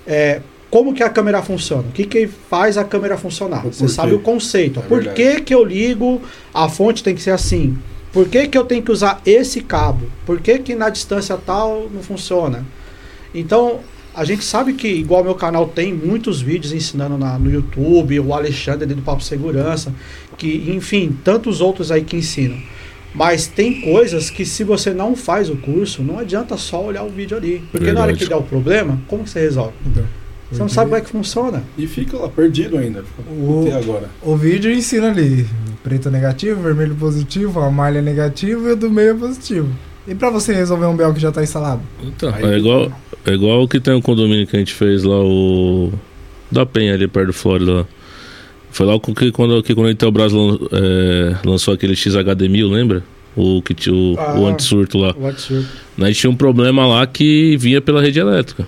é, 0.05 0.41
como 0.70 0.93
que 0.93 1.01
a 1.03 1.09
câmera 1.09 1.41
funciona, 1.41 1.84
o 1.89 1.91
que, 1.91 2.05
que 2.05 2.28
faz 2.28 2.78
a 2.78 2.84
câmera 2.84 3.17
funcionar. 3.17 3.63
Você 3.65 3.88
sabe 3.88 4.13
o 4.13 4.20
conceito. 4.20 4.80
É 4.80 4.84
Por 4.84 5.03
verdade. 5.03 5.15
que, 5.38 5.41
que 5.41 5.53
eu 5.55 5.63
ligo, 5.65 6.22
a 6.53 6.70
fonte 6.70 7.03
tem 7.03 7.15
que 7.15 7.22
ser 7.22 7.32
assim? 7.32 7.78
Por 8.13 8.28
que, 8.28 8.47
que 8.47 8.57
eu 8.57 8.65
tenho 8.65 8.82
que 8.84 8.91
usar 8.91 9.22
esse 9.26 9.61
cabo? 9.61 10.07
Por 10.26 10.39
que, 10.41 10.59
que 10.59 10.76
na 10.76 10.89
distância 10.89 11.38
tal 11.38 11.89
não 11.93 12.01
funciona? 12.01 12.65
Então, 13.34 13.80
a 14.15 14.24
gente 14.26 14.43
sabe 14.43 14.74
que, 14.74 14.88
igual 14.88 15.24
meu 15.24 15.36
canal 15.36 15.67
tem 15.67 15.93
muitos 15.93 16.41
vídeos 16.41 16.74
ensinando 16.74 17.17
na- 17.17 17.38
no 17.38 17.49
YouTube, 17.51 18.20
o 18.20 18.34
Alexandre 18.34 18.88
do 18.88 19.01
Papo 19.01 19.22
Segurança, 19.24 19.93
que, 20.38 20.72
enfim, 20.76 21.15
tantos 21.24 21.61
outros 21.61 21.91
aí 21.91 22.03
que 22.03 22.17
ensinam. 22.17 22.57
Mas 23.13 23.47
tem 23.47 23.82
coisas 23.82 24.30
que 24.30 24.45
se 24.45 24.63
você 24.63 24.91
não 24.93 25.15
faz 25.15 25.49
o 25.49 25.55
curso, 25.57 26.03
não 26.03 26.20
adianta 26.20 26.55
só 26.57 26.84
olhar 26.84 27.03
o 27.03 27.09
vídeo 27.09 27.36
ali. 27.38 27.63
Porque 27.72 27.91
na 27.91 28.01
hora 28.01 28.07
Verdade. 28.11 28.20
que 28.24 28.30
der 28.30 28.36
o 28.36 28.43
problema, 28.43 28.99
como 29.07 29.24
que 29.24 29.30
você 29.32 29.39
resolve? 29.39 29.74
Então, 29.86 30.03
Você 30.52 30.60
não 30.62 30.70
sabe 30.70 30.86
como 30.89 30.95
é 30.97 31.02
que 31.02 31.10
funciona. 31.10 31.64
E 31.78 31.86
fica 31.86 32.18
lá 32.18 32.28
perdido 32.28 32.78
ainda. 32.78 33.04
O- 33.30 33.66
Até 33.68 33.78
agora. 33.78 34.10
O 34.22 34.36
vídeo 34.36 34.72
ensina 34.72 35.10
ali: 35.12 35.45
preto 35.84 36.10
negativo, 36.10 36.62
vermelho 36.62 36.95
positivo, 36.95 37.60
a 37.60 37.70
malha 37.70 38.02
negativa 38.02 38.70
e 38.70 38.72
o 38.72 38.76
do 38.76 38.89
meio 38.89 39.12
é 39.12 39.14
positivo. 39.14 39.70
E 40.08 40.16
pra 40.16 40.30
você 40.32 40.54
resolver 40.54 40.86
um 40.88 40.95
BO 40.97 41.14
que 41.14 41.20
já 41.20 41.32
tá 41.32 41.43
instalado? 41.43 41.82
Então, 42.02 42.34
Aí- 42.34 42.43
é 42.45 42.58
igual, 42.58 42.91
é 43.26 43.32
igual 43.32 43.62
o 43.62 43.68
que 43.68 43.80
tem 43.80 43.93
um 43.93 44.02
condomínio 44.02 44.47
que 44.47 44.56
a 44.56 44.60
gente 44.60 44.74
fez 44.74 45.04
lá, 45.04 45.22
o. 45.24 45.91
Da 46.52 46.66
Penha 46.66 46.95
ali 46.95 47.08
perto 47.08 47.28
do 47.28 47.34
Flórida 47.34 47.72
lá. 47.72 47.86
Foi 48.72 48.86
lá 48.88 49.00
que 49.00 49.32
quando, 49.32 49.62
que 49.62 49.76
quando 49.76 49.88
a 49.88 49.91
Intelbras 49.91 50.32
lan, 50.32 50.58
é, 50.72 51.36
lançou 51.45 51.74
aquele 51.76 51.93
XHD1000, 51.93 52.72
lembra? 52.72 53.04
O, 53.36 53.62
que 53.62 53.74
tinha 53.76 53.93
o, 53.95 54.16
Ah. 54.18 54.39
o 54.39 54.47
antissurto 54.47 54.97
lá. 54.97 55.14
What's 55.16 55.47
your... 55.50 55.64
A 56.00 56.06
gente 56.08 56.20
tinha 56.20 56.30
um 56.32 56.36
problema 56.36 56.88
lá 56.88 57.06
que 57.06 57.56
vinha 57.58 57.80
pela 57.82 58.02
rede 58.02 58.20
elétrica. 58.20 58.66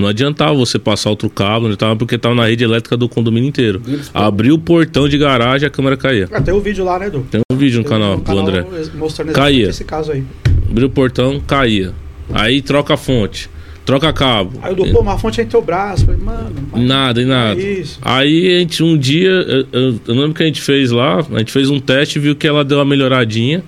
Não 0.00 0.08
adiantava 0.08 0.54
você 0.54 0.78
passar 0.78 1.10
outro 1.10 1.28
cabo, 1.28 1.60
não 1.60 1.66
adiantava 1.66 1.94
porque 1.96 2.14
estava 2.14 2.34
na 2.34 2.46
rede 2.46 2.64
elétrica 2.64 2.96
do 2.96 3.08
condomínio 3.08 3.48
inteiro. 3.48 3.82
Abriu 4.14 4.54
o 4.54 4.58
portão 4.58 5.08
de 5.08 5.18
garagem 5.18 5.66
a 5.66 5.70
câmera 5.70 5.96
caía. 5.96 6.28
Ah, 6.32 6.40
tem 6.40 6.54
o 6.54 6.60
vídeo 6.60 6.84
lá, 6.84 6.98
né, 6.98 7.06
Edu? 7.08 7.26
Tem 7.30 7.40
um 7.52 7.56
vídeo 7.56 7.78
no 7.78 7.84
Tem 7.84 7.92
canal 7.92 8.14
um 8.16 8.20
do 8.20 8.38
André. 8.38 8.64
mostrando 8.94 9.32
Caía. 9.32 9.68
esse 9.68 9.84
caso 9.84 10.12
aí. 10.12 10.24
Abriu 10.70 10.86
o 10.88 10.90
portão, 10.90 11.40
caía. 11.46 11.92
Aí 12.32 12.62
troca 12.62 12.94
a 12.94 12.96
fonte, 12.96 13.50
troca 13.84 14.12
cabo. 14.12 14.58
Aí 14.62 14.72
o 14.72 14.76
do, 14.76 14.86
pô, 14.90 15.00
uma 15.00 15.18
fonte 15.18 15.40
aí 15.40 15.44
no 15.44 15.50
teu 15.50 15.60
braço. 15.62 16.04
Falei, 16.06 16.20
mano, 16.20 16.50
mas 16.72 16.82
Nada 16.82 17.20
e 17.20 17.24
nada. 17.24 17.60
é 17.60 17.64
isso. 17.80 17.98
Aí 18.02 18.56
a 18.56 18.58
gente, 18.60 18.82
um 18.82 18.96
dia, 18.96 19.30
eu, 19.30 19.66
eu, 19.72 20.00
eu 20.08 20.14
lembro 20.14 20.32
que 20.34 20.42
a 20.42 20.46
gente 20.46 20.62
fez 20.62 20.90
lá, 20.90 21.18
a 21.32 21.38
gente 21.38 21.52
fez 21.52 21.68
um 21.68 21.78
teste 21.78 22.18
e 22.18 22.22
viu 22.22 22.34
que 22.36 22.46
ela 22.46 22.64
deu 22.64 22.78
uma 22.78 22.84
melhoradinha. 22.84 23.62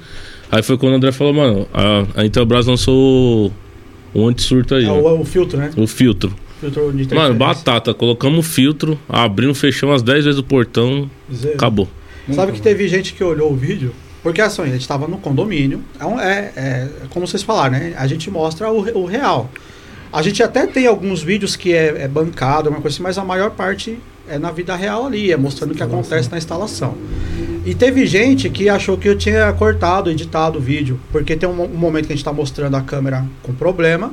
Aí 0.50 0.62
foi 0.62 0.76
quando 0.78 0.92
o 0.92 0.96
André 0.96 1.12
falou, 1.12 1.32
mano, 1.34 1.68
a, 1.74 2.04
a 2.20 2.24
Intelbras 2.24 2.66
lançou 2.66 3.50
o, 4.14 4.20
o 4.22 4.28
anti-surto 4.28 4.74
aí, 4.74 4.84
É 4.84 4.90
o, 4.90 5.20
o 5.20 5.24
filtro, 5.24 5.58
né? 5.58 5.70
o 5.76 5.86
filtro. 5.86 6.34
Filtro 6.60 6.92
Mano, 7.14 7.34
batata, 7.34 7.92
colocamos 7.92 8.38
o 8.38 8.42
filtro, 8.48 8.96
abrimos, 9.08 9.58
fechamos 9.58 9.96
as 9.96 10.02
10 10.02 10.24
vezes 10.26 10.38
o 10.38 10.44
portão, 10.44 11.10
Zero. 11.34 11.54
acabou. 11.54 11.88
Sabe 12.30 12.52
que 12.52 12.62
teve 12.62 12.86
gente 12.86 13.14
que 13.14 13.24
olhou 13.24 13.52
o 13.52 13.56
vídeo? 13.56 13.92
Porque 14.22 14.40
assim, 14.40 14.62
a 14.62 14.66
gente 14.66 14.82
estava 14.82 15.08
no 15.08 15.18
condomínio. 15.18 15.82
É, 16.20 16.24
é- 16.24 16.60
é 16.60 16.88
como 17.10 17.26
vocês 17.26 17.42
falaram, 17.42 17.72
né? 17.72 17.94
A 17.96 18.06
gente 18.06 18.30
mostra 18.30 18.70
o, 18.70 18.78
o 19.00 19.04
real. 19.04 19.50
A 20.12 20.22
gente 20.22 20.40
até 20.40 20.64
tem 20.66 20.86
alguns 20.86 21.20
vídeos 21.20 21.56
que 21.56 21.72
é, 21.72 22.02
é 22.02 22.06
bancado, 22.08 22.70
uma 22.70 22.80
coisa 22.80 22.94
assim, 22.94 23.02
mas 23.02 23.18
a 23.18 23.24
maior 23.24 23.50
parte 23.50 23.98
é 24.28 24.38
na 24.38 24.50
vida 24.50 24.74
real 24.76 25.06
ali, 25.06 25.32
é 25.32 25.36
mostrando 25.36 25.72
o 25.72 25.74
que 25.74 25.82
acontece 25.82 26.30
na 26.30 26.38
instalação. 26.38 26.94
E 27.64 27.74
teve 27.74 28.06
gente 28.06 28.48
que 28.50 28.68
achou 28.68 28.96
que 28.96 29.08
eu 29.08 29.16
tinha 29.16 29.52
cortado, 29.52 30.10
editado 30.10 30.58
o 30.58 30.60
vídeo, 30.60 30.98
porque 31.12 31.36
tem 31.36 31.48
um, 31.48 31.62
um 31.62 31.68
momento 31.68 32.06
que 32.06 32.12
a 32.12 32.16
gente 32.16 32.22
está 32.24 32.32
mostrando 32.32 32.76
a 32.76 32.80
câmera 32.80 33.24
com 33.42 33.52
problema. 33.52 34.12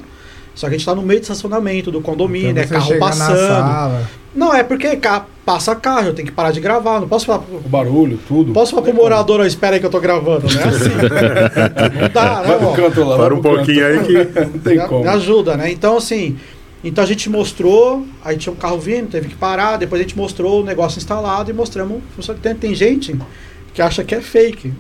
Só 0.56 0.68
que 0.68 0.74
a 0.74 0.78
gente 0.78 0.82
está 0.82 0.94
no 0.94 1.02
meio 1.04 1.20
do 1.20 1.24
estacionamento 1.24 1.90
do 1.90 2.02
condomínio, 2.02 2.50
Então 2.50 2.64
é 2.64 2.68
carro 2.68 3.00
passando. 3.00 4.08
Não, 4.36 4.54
é 4.54 4.62
porque 4.62 4.96
ca- 4.98 5.26
passa 5.46 5.74
carro, 5.76 6.08
eu 6.08 6.14
tenho 6.14 6.28
que 6.28 6.34
parar 6.34 6.52
de 6.52 6.60
gravar. 6.60 7.00
Não 7.00 7.08
posso 7.08 7.26
falar. 7.26 7.40
pro- 7.40 7.58
O 7.58 7.70
barulho, 7.70 8.20
tudo. 8.28 8.52
Posso 8.52 8.72
falar 8.72 8.84
pro 8.84 8.94
morador, 8.94 9.40
ó, 9.40 9.46
espera 9.46 9.76
aí 9.76 9.80
que 9.80 9.86
eu 9.86 9.90
tô 9.90 10.00
gravando, 10.02 10.46
né? 10.54 10.64
Assim. 10.68 10.90
não 12.02 12.10
dá, 12.14 12.42
né? 12.42 12.74
Canto. 12.76 13.06
Para 13.18 13.34
um 13.36 13.42
pouquinho 13.42 13.86
aí 13.86 14.00
que. 14.04 14.26
canto. 14.26 14.52
Não 14.54 14.60
tem 14.60 14.78
Me- 14.78 14.88
como. 14.88 15.02
Me 15.04 15.08
ajuda, 15.10 15.56
né? 15.58 15.72
Então, 15.72 15.98
assim, 15.98 16.38
então 16.84 17.04
a 17.04 17.08
gente 17.08 17.30
mostrou, 17.30 18.06
aí 18.24 18.38
tinha 18.38 18.54
um 18.54 18.56
carro 18.56 18.80
vindo, 18.80 19.10
teve 19.10 19.28
que 19.28 19.36
parar, 19.36 19.78
depois 19.78 20.00
a 20.00 20.04
gente 20.04 20.16
mostrou 20.16 20.62
o 20.62 20.66
negócio 20.66 20.98
instalado 20.98 21.52
e 21.52 21.54
mostramos. 21.54 22.02
Tem, 22.42 22.56
tem 22.56 22.74
gente 22.74 23.18
que 23.74 23.82
acha 23.82 24.04
que 24.04 24.16
é 24.16 24.22
fake. 24.22 24.74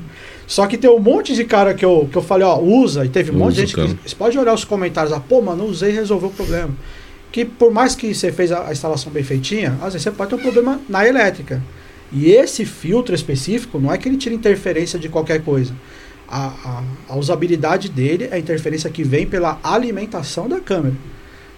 Só 0.47 0.65
que 0.65 0.77
tem 0.77 0.89
um 0.89 0.99
monte 0.99 1.35
de 1.35 1.43
cara 1.43 1.73
que 1.73 1.85
eu, 1.85 2.09
que 2.11 2.17
eu 2.17 2.21
falei, 2.21 2.47
ó, 2.47 2.57
usa, 2.57 3.05
e 3.05 3.09
teve 3.09 3.31
um 3.31 3.35
monte 3.35 3.55
de 3.55 3.61
gente 3.61 3.75
cara. 3.75 3.87
que. 3.89 4.09
Você 4.09 4.15
pode 4.15 4.37
olhar 4.37 4.53
os 4.53 4.63
comentários, 4.63 5.13
ah, 5.13 5.19
pô, 5.19 5.41
mano, 5.41 5.65
usei 5.65 5.91
e 5.91 5.93
resolveu 5.93 6.29
o 6.29 6.33
problema. 6.33 6.71
Que 7.31 7.45
por 7.45 7.71
mais 7.71 7.95
que 7.95 8.15
você 8.15 8.31
fez 8.31 8.51
a, 8.51 8.67
a 8.67 8.71
instalação 8.71 9.11
bem 9.11 9.23
feitinha, 9.23 9.77
às 9.81 9.93
vezes 9.93 10.03
você 10.03 10.11
pode 10.11 10.29
ter 10.29 10.35
um 10.37 10.39
problema 10.39 10.79
na 10.87 11.05
elétrica. 11.07 11.61
E 12.11 12.31
esse 12.31 12.65
filtro 12.65 13.13
específico 13.13 13.77
não 13.77 13.93
é 13.93 13.97
que 13.97 14.09
ele 14.09 14.17
tira 14.17 14.33
interferência 14.33 14.97
de 14.97 15.09
qualquer 15.09 15.43
coisa. 15.43 15.73
A, 16.27 16.47
a, 16.47 16.83
a 17.09 17.15
usabilidade 17.17 17.89
dele 17.89 18.29
é 18.31 18.35
a 18.35 18.39
interferência 18.39 18.89
que 18.89 19.03
vem 19.03 19.27
pela 19.27 19.59
alimentação 19.63 20.49
da 20.49 20.59
câmera. 20.59 20.95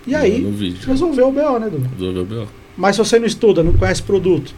E 0.08 0.16
aí, 0.16 0.40
No 0.42 0.52
vídeo. 0.52 0.88
resolveu 0.88 1.28
o 1.30 1.32
BO, 1.32 1.60
né, 1.60 1.70
Dudu? 1.70 1.90
Resolveu 1.98 2.26
bem, 2.26 2.38
ó. 2.40 2.46
Mas 2.78 2.96
se 2.96 3.00
você 3.06 3.20
não 3.20 3.26
estuda, 3.28 3.62
não 3.64 3.74
conhece 3.74 4.02
produto, 4.02 4.54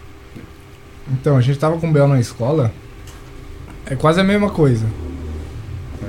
Então, 1.12 1.36
a 1.36 1.42
gente 1.42 1.60
tava 1.60 1.78
com 1.78 1.90
o 1.90 1.92
Bel 1.92 2.08
na 2.08 2.20
escola. 2.20 2.72
É 3.86 3.96
quase 3.96 4.22
a 4.22 4.24
mesma 4.24 4.50
coisa. 4.50 4.86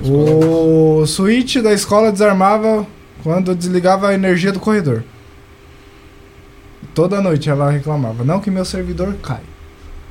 O 0.05 1.05
switch 1.07 1.57
da 1.57 1.73
escola 1.73 2.13
desarmava 2.13 2.87
quando 3.23 3.55
desligava 3.55 4.09
a 4.09 4.15
energia 4.15 4.53
do 4.53 4.61
corredor. 4.61 5.03
Toda 6.95 7.21
noite 7.21 7.51
ela 7.51 7.71
reclamava. 7.71 8.23
Não 8.23 8.39
que 8.41 8.51
meu 8.51 8.65
servidor 8.65 9.15
cai. 9.23 9.41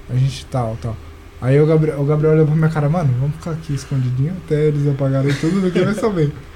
A 0.10 0.16
gente 0.16 0.46
tal, 0.48 0.78
tal. 0.82 0.98
Aí 1.42 1.60
o 1.60 1.66
Gabriel, 1.66 2.00
o 2.02 2.06
Gabriel 2.06 2.34
olhou 2.34 2.46
pra 2.46 2.56
minha 2.56 2.70
cara, 2.70 2.90
mano, 2.90 3.14
vamos 3.20 3.36
ficar 3.36 3.52
aqui 3.52 3.74
escondidinho 3.74 4.34
até 4.46 4.66
eles 4.66 4.88
apagarem 4.88 5.34
tudo, 5.36 5.62
ninguém 5.62 5.86
vai 5.86 5.94
saber. 5.94 6.32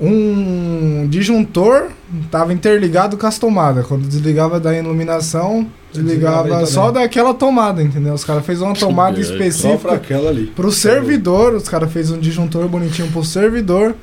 Um 0.00 1.08
disjuntor 1.08 1.88
tava 2.30 2.52
interligado 2.52 3.16
com 3.16 3.26
as 3.26 3.38
tomadas. 3.38 3.86
Quando 3.86 4.06
desligava 4.06 4.60
da 4.60 4.76
iluminação, 4.76 5.66
Desligava 5.92 6.42
desligava 6.44 6.66
só 6.66 6.90
daquela 6.92 7.34
tomada, 7.34 7.82
entendeu? 7.82 8.14
Os 8.14 8.24
caras 8.24 8.46
fez 8.46 8.60
uma 8.60 8.74
tomada 8.74 9.14
pra 9.14 9.22
específica 9.22 9.94
aquela 9.94 10.30
ali. 10.30 10.46
pro 10.46 10.70
servidor. 10.70 11.54
Os 11.54 11.68
caras 11.68 11.92
fez 11.92 12.10
um 12.10 12.18
disjuntor 12.18 12.68
bonitinho 12.68 13.10
pro 13.10 13.24
servidor, 13.24 13.94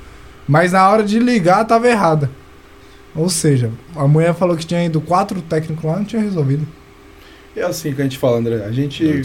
mas 0.47 0.73
na 0.73 0.89
hora 0.89 1.03
de 1.03 1.17
ligar 1.19 1.63
tava 1.65 1.87
errada. 1.87 2.29
Ou 3.15 3.29
seja, 3.29 3.71
a 3.95 4.05
mulher 4.05 4.33
falou 4.33 4.57
que 4.57 4.65
tinha 4.65 4.83
ido 4.83 4.99
quatro 4.99 5.41
técnicos 5.41 5.85
lá, 5.85 5.95
não 5.97 6.03
tinha 6.03 6.21
resolvido. 6.21 6.67
É 7.55 7.61
assim 7.63 7.93
que 7.93 8.01
a 8.01 8.03
gente 8.03 8.17
fala, 8.17 8.37
André. 8.37 8.65
A 8.65 8.71
gente 8.71 9.07
É 9.07 9.21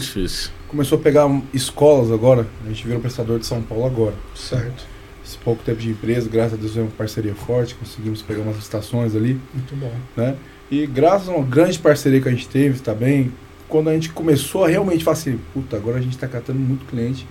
começou 0.69 0.97
a 0.97 1.01
pegar 1.01 1.29
escolas 1.53 2.09
agora. 2.09 2.47
A 2.65 2.69
gente 2.69 2.85
virou 2.85 3.01
prestador 3.01 3.37
de 3.39 3.45
São 3.45 3.61
Paulo 3.61 3.85
agora. 3.85 4.13
certo? 4.33 4.90
Esse 5.23 5.37
pouco 5.37 5.63
tempo 5.63 5.79
de 5.79 5.89
empresa, 5.89 6.29
graças 6.29 6.53
a 6.53 6.57
Deus, 6.57 6.75
é 6.75 6.81
uma 6.81 6.89
parceria 6.91 7.35
forte. 7.35 7.75
Conseguimos 7.75 8.21
pegar 8.21 8.41
umas 8.41 8.57
estações 8.57 9.15
ali. 9.15 9.39
Muito 9.53 9.75
bom. 9.75 9.93
né? 10.15 10.35
E 10.69 10.87
graças 10.87 11.29
a 11.29 11.33
uma 11.33 11.45
grande 11.45 11.77
parceria 11.77 12.21
que 12.21 12.27
a 12.27 12.31
gente 12.31 12.47
teve 12.47 12.79
também, 12.79 13.31
quando 13.67 13.89
a 13.89 13.93
gente 13.93 14.09
começou 14.09 14.65
a 14.65 14.69
realmente 14.69 15.03
falar 15.03 15.17
assim, 15.17 15.39
puta, 15.53 15.75
agora 15.75 15.97
a 15.97 16.01
gente 16.01 16.13
está 16.13 16.27
catando 16.27 16.59
muito 16.59 16.85
cliente. 16.85 17.27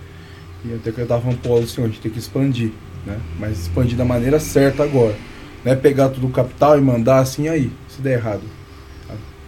E 0.64 0.74
até 0.74 0.92
que 0.92 1.00
eu 1.00 1.06
tava 1.06 1.22
falando 1.22 1.64
assim, 1.64 1.82
a 1.82 1.86
gente 1.86 2.00
tem 2.00 2.10
que 2.10 2.18
expandir, 2.18 2.70
né? 3.06 3.18
Mas 3.38 3.60
expandir 3.62 3.96
da 3.96 4.04
maneira 4.04 4.38
certa 4.38 4.82
agora. 4.82 5.16
Não 5.64 5.72
é 5.72 5.76
pegar 5.76 6.10
tudo 6.10 6.26
o 6.26 6.30
capital 6.30 6.78
e 6.78 6.80
mandar 6.80 7.18
assim 7.18 7.48
aí, 7.48 7.70
se 7.88 8.00
der 8.00 8.18
errado. 8.18 8.42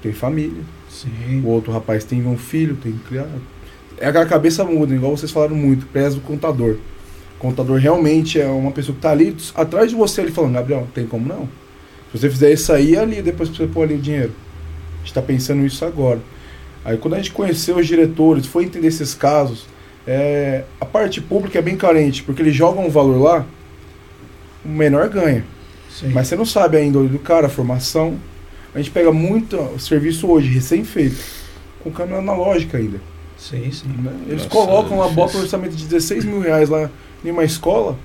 Tem 0.03 0.13
família, 0.13 0.63
Sim. 0.91 1.43
o 1.45 1.49
outro 1.49 1.71
rapaz 1.73 2.05
tem 2.05 2.27
um 2.27 2.37
filho, 2.37 2.77
tem 2.77 2.93
que 2.93 2.99
criar. 3.05 3.29
É 3.99 4.11
que 4.11 4.19
a 4.19 4.27
cabeça 4.27 4.65
muda, 4.65 4.95
igual 4.95 5.17
vocês 5.17 5.31
falaram 5.31 5.55
muito, 5.55 5.87
pesa 5.87 6.17
o 6.17 6.21
contador. 6.21 6.77
Contador 7.43 7.77
realmente 7.81 8.41
é 8.41 8.47
uma 8.47 8.71
pessoa 8.71 8.95
que 8.95 9.03
tá 9.03 9.11
ali 9.11 9.37
atrás 9.57 9.91
de 9.91 9.97
você 9.97 10.21
ali 10.21 10.31
falando, 10.31 10.55
Gabriel, 10.55 10.87
tem 10.95 11.09
como 11.09 11.27
não? 11.27 11.49
Se 12.13 12.19
você 12.19 12.31
fizer 12.31 12.53
isso 12.53 12.73
aí, 12.73 12.95
é 12.95 13.01
ali, 13.01 13.21
depois 13.21 13.49
que 13.49 13.57
você 13.57 13.67
pôr 13.67 13.83
ali 13.83 13.95
o 13.95 13.99
dinheiro. 13.99 14.33
A 14.95 14.99
gente 15.01 15.13
tá 15.13 15.21
pensando 15.21 15.67
isso 15.67 15.85
agora. 15.85 16.21
Aí 16.85 16.97
quando 16.97 17.15
a 17.15 17.17
gente 17.17 17.33
conheceu 17.33 17.79
os 17.79 17.87
diretores, 17.89 18.47
foi 18.47 18.63
entender 18.63 18.87
esses 18.87 19.13
casos, 19.13 19.67
é, 20.07 20.63
a 20.81 20.87
parte 20.87 21.21
pública 21.21 21.59
é 21.59 21.63
bem 21.63 21.77
carente, 21.77 22.23
porque 22.23 22.41
eles 22.41 22.55
jogam 22.55 22.87
um 22.87 22.91
valor 22.91 23.21
lá, 23.21 23.47
o 24.65 24.69
menor 24.69 25.09
ganha. 25.09 25.45
Sim. 25.91 26.11
Mas 26.11 26.29
você 26.29 26.37
não 26.37 26.47
sabe 26.47 26.77
ainda 26.77 27.01
o 27.01 27.09
do 27.09 27.19
cara, 27.19 27.49
a 27.49 27.51
formação. 27.51 28.21
A 28.73 28.79
gente 28.79 28.93
pega 28.93 29.11
muito 29.11 29.81
serviço 29.81 30.29
hoje, 30.29 30.47
recém-feito, 30.47 31.17
com 31.83 31.91
câmera 31.91 32.19
analógica 32.19 32.79
ainda. 32.79 33.01
sim, 33.37 33.69
sim. 33.73 33.89
né? 33.89 34.13
Eles 34.29 34.45
Nossa, 34.45 34.49
colocam 34.49 35.01
lá, 35.01 35.09
botam 35.09 35.41
um 35.41 35.43
orçamento 35.43 35.75
de 35.75 35.87
16 35.87 36.25
mil 36.25 36.39
reais 36.39 36.69
lá 36.69 36.89
em 37.25 37.31
uma 37.31 37.45
escola 37.45 37.97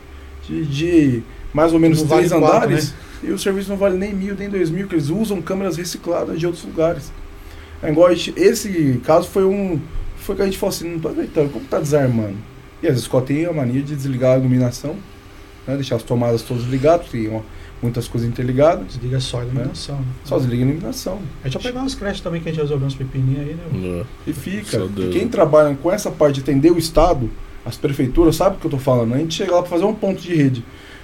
de, 0.48 0.66
de 0.66 1.24
mais 1.54 1.74
ou 1.74 1.80
menos 1.80 2.00
Não 2.02 2.08
vale 2.08 2.28
três 2.28 2.40
quatro, 2.42 2.58
andares. 2.68 2.94
E 3.24 3.32
o 3.32 3.40
serviço 3.40 3.70
não 3.70 3.78
vale 3.78 3.98
nem 3.98 4.14
mil, 4.14 4.36
nem 4.36 4.50
dois 4.50 4.70
mil, 4.70 4.88
que 4.88 4.96
eles 4.96 5.10
usam 5.10 5.42
câmeras 5.42 5.76
recicladas 5.78 6.40
de 6.40 6.46
outros 6.46 6.64
lugares. 6.66 7.12
É 7.82 7.90
igual 7.92 8.08
a 8.08 8.14
gente- 8.14 8.34
esse 8.38 9.00
caso 9.04 9.28
foi 9.28 9.44
um. 9.44 9.80
Foi 10.18 10.36
que 10.36 10.42
a 10.42 10.46
gente 10.46 10.58
falou 10.58 10.74
assim, 10.76 10.90
não 10.90 11.00
tô 11.00 11.08
aguentando, 11.10 11.50
como 11.50 11.66
tá 11.66 11.80
desarmando? 11.80 12.36
E 12.82 12.88
as 12.88 12.98
escolas 13.00 13.28
têm 13.28 13.46
a 13.46 13.54
mania 13.54 13.82
de 13.82 13.96
desligar 13.96 14.36
a 14.36 14.38
iluminação, 14.40 14.96
né? 15.68 15.76
deixar 15.76 15.96
as 15.96 16.04
tomadas 16.04 16.42
todas 16.44 16.64
ligadas, 16.66 17.08
tem 17.08 17.28
ó, 17.34 17.42
muitas 17.82 18.08
coisas 18.08 18.28
interligadas. 18.30 18.86
Desliga 18.88 19.20
só 19.20 19.40
a 19.42 19.46
iluminação. 19.46 19.96
né? 19.96 20.06
Só 20.26 20.38
desliga 20.38 20.64
a 20.64 20.68
iluminação. 20.68 21.20
A 21.44 21.48
gente 21.48 21.54
vai 21.62 21.72
pegar 21.72 21.80
umas 21.84 21.96
creches 21.96 22.22
também 22.22 22.42
que 22.42 22.50
a 22.50 22.52
gente 22.52 22.62
resolveu 22.62 22.88
uns 22.88 22.96
pepininhos 22.96 23.40
aí, 23.48 23.56
né? 23.56 24.06
É. 24.26 24.30
E 24.30 24.34
fica. 24.34 24.78
E 24.98 25.10
quem 25.12 25.28
trabalha 25.28 25.76
com 25.82 25.92
essa 25.92 26.12
parte 26.12 26.36
de 26.36 26.42
atender 26.42 26.72
o 26.72 26.78
Estado, 26.78 27.30
as 27.68 27.76
prefeituras, 27.76 28.38
sabe 28.38 28.56
o 28.56 28.60
que 28.60 28.66
eu 28.66 28.72
tô 28.72 28.78
falando? 28.78 29.14
A 29.14 29.18
gente 29.18 29.36
chega 29.36 29.54
lá 29.54 29.62
pra 29.62 29.70
fazer 29.70 29.84
um 29.84 29.94
ponto 29.94 30.22
de 30.22 30.34
rede. 30.34 30.64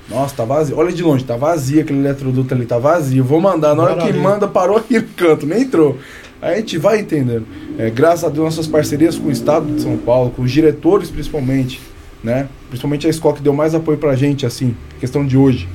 Nossa, 0.09 0.35
tá 0.35 0.45
vazio. 0.45 0.77
Olha 0.77 0.91
de 0.91 1.03
longe, 1.03 1.23
tá 1.23 1.35
vazio 1.35 1.81
aquele 1.81 1.99
eletroduto 1.99 2.53
ali, 2.53 2.65
tá 2.65 2.77
vazio. 2.77 3.23
Vou 3.23 3.41
mandar. 3.41 3.75
Na 3.75 3.83
hora 3.83 3.95
Bora 3.95 4.11
que 4.11 4.17
manda, 4.17 4.47
parou 4.47 4.77
aqui 4.77 4.99
no 4.99 5.07
canto, 5.09 5.45
nem 5.45 5.63
entrou. 5.63 5.97
Aí 6.41 6.55
a 6.55 6.57
gente 6.57 6.77
vai 6.77 6.99
entendendo. 6.99 7.45
É, 7.77 7.89
graças 7.89 8.23
a 8.23 8.29
Deus, 8.29 8.45
nossas 8.45 8.67
parcerias 8.67 9.17
com 9.17 9.27
o 9.27 9.31
Estado 9.31 9.65
de 9.73 9.81
São 9.81 9.97
Paulo, 9.97 10.31
com 10.31 10.41
os 10.41 10.51
diretores 10.51 11.09
principalmente, 11.09 11.81
né? 12.23 12.47
Principalmente 12.69 13.07
a 13.07 13.09
escola 13.09 13.35
que 13.35 13.41
deu 13.41 13.53
mais 13.53 13.75
apoio 13.75 13.97
pra 13.97 14.15
gente, 14.15 14.45
assim, 14.45 14.75
questão 14.99 15.25
de 15.25 15.37
hoje, 15.37 15.67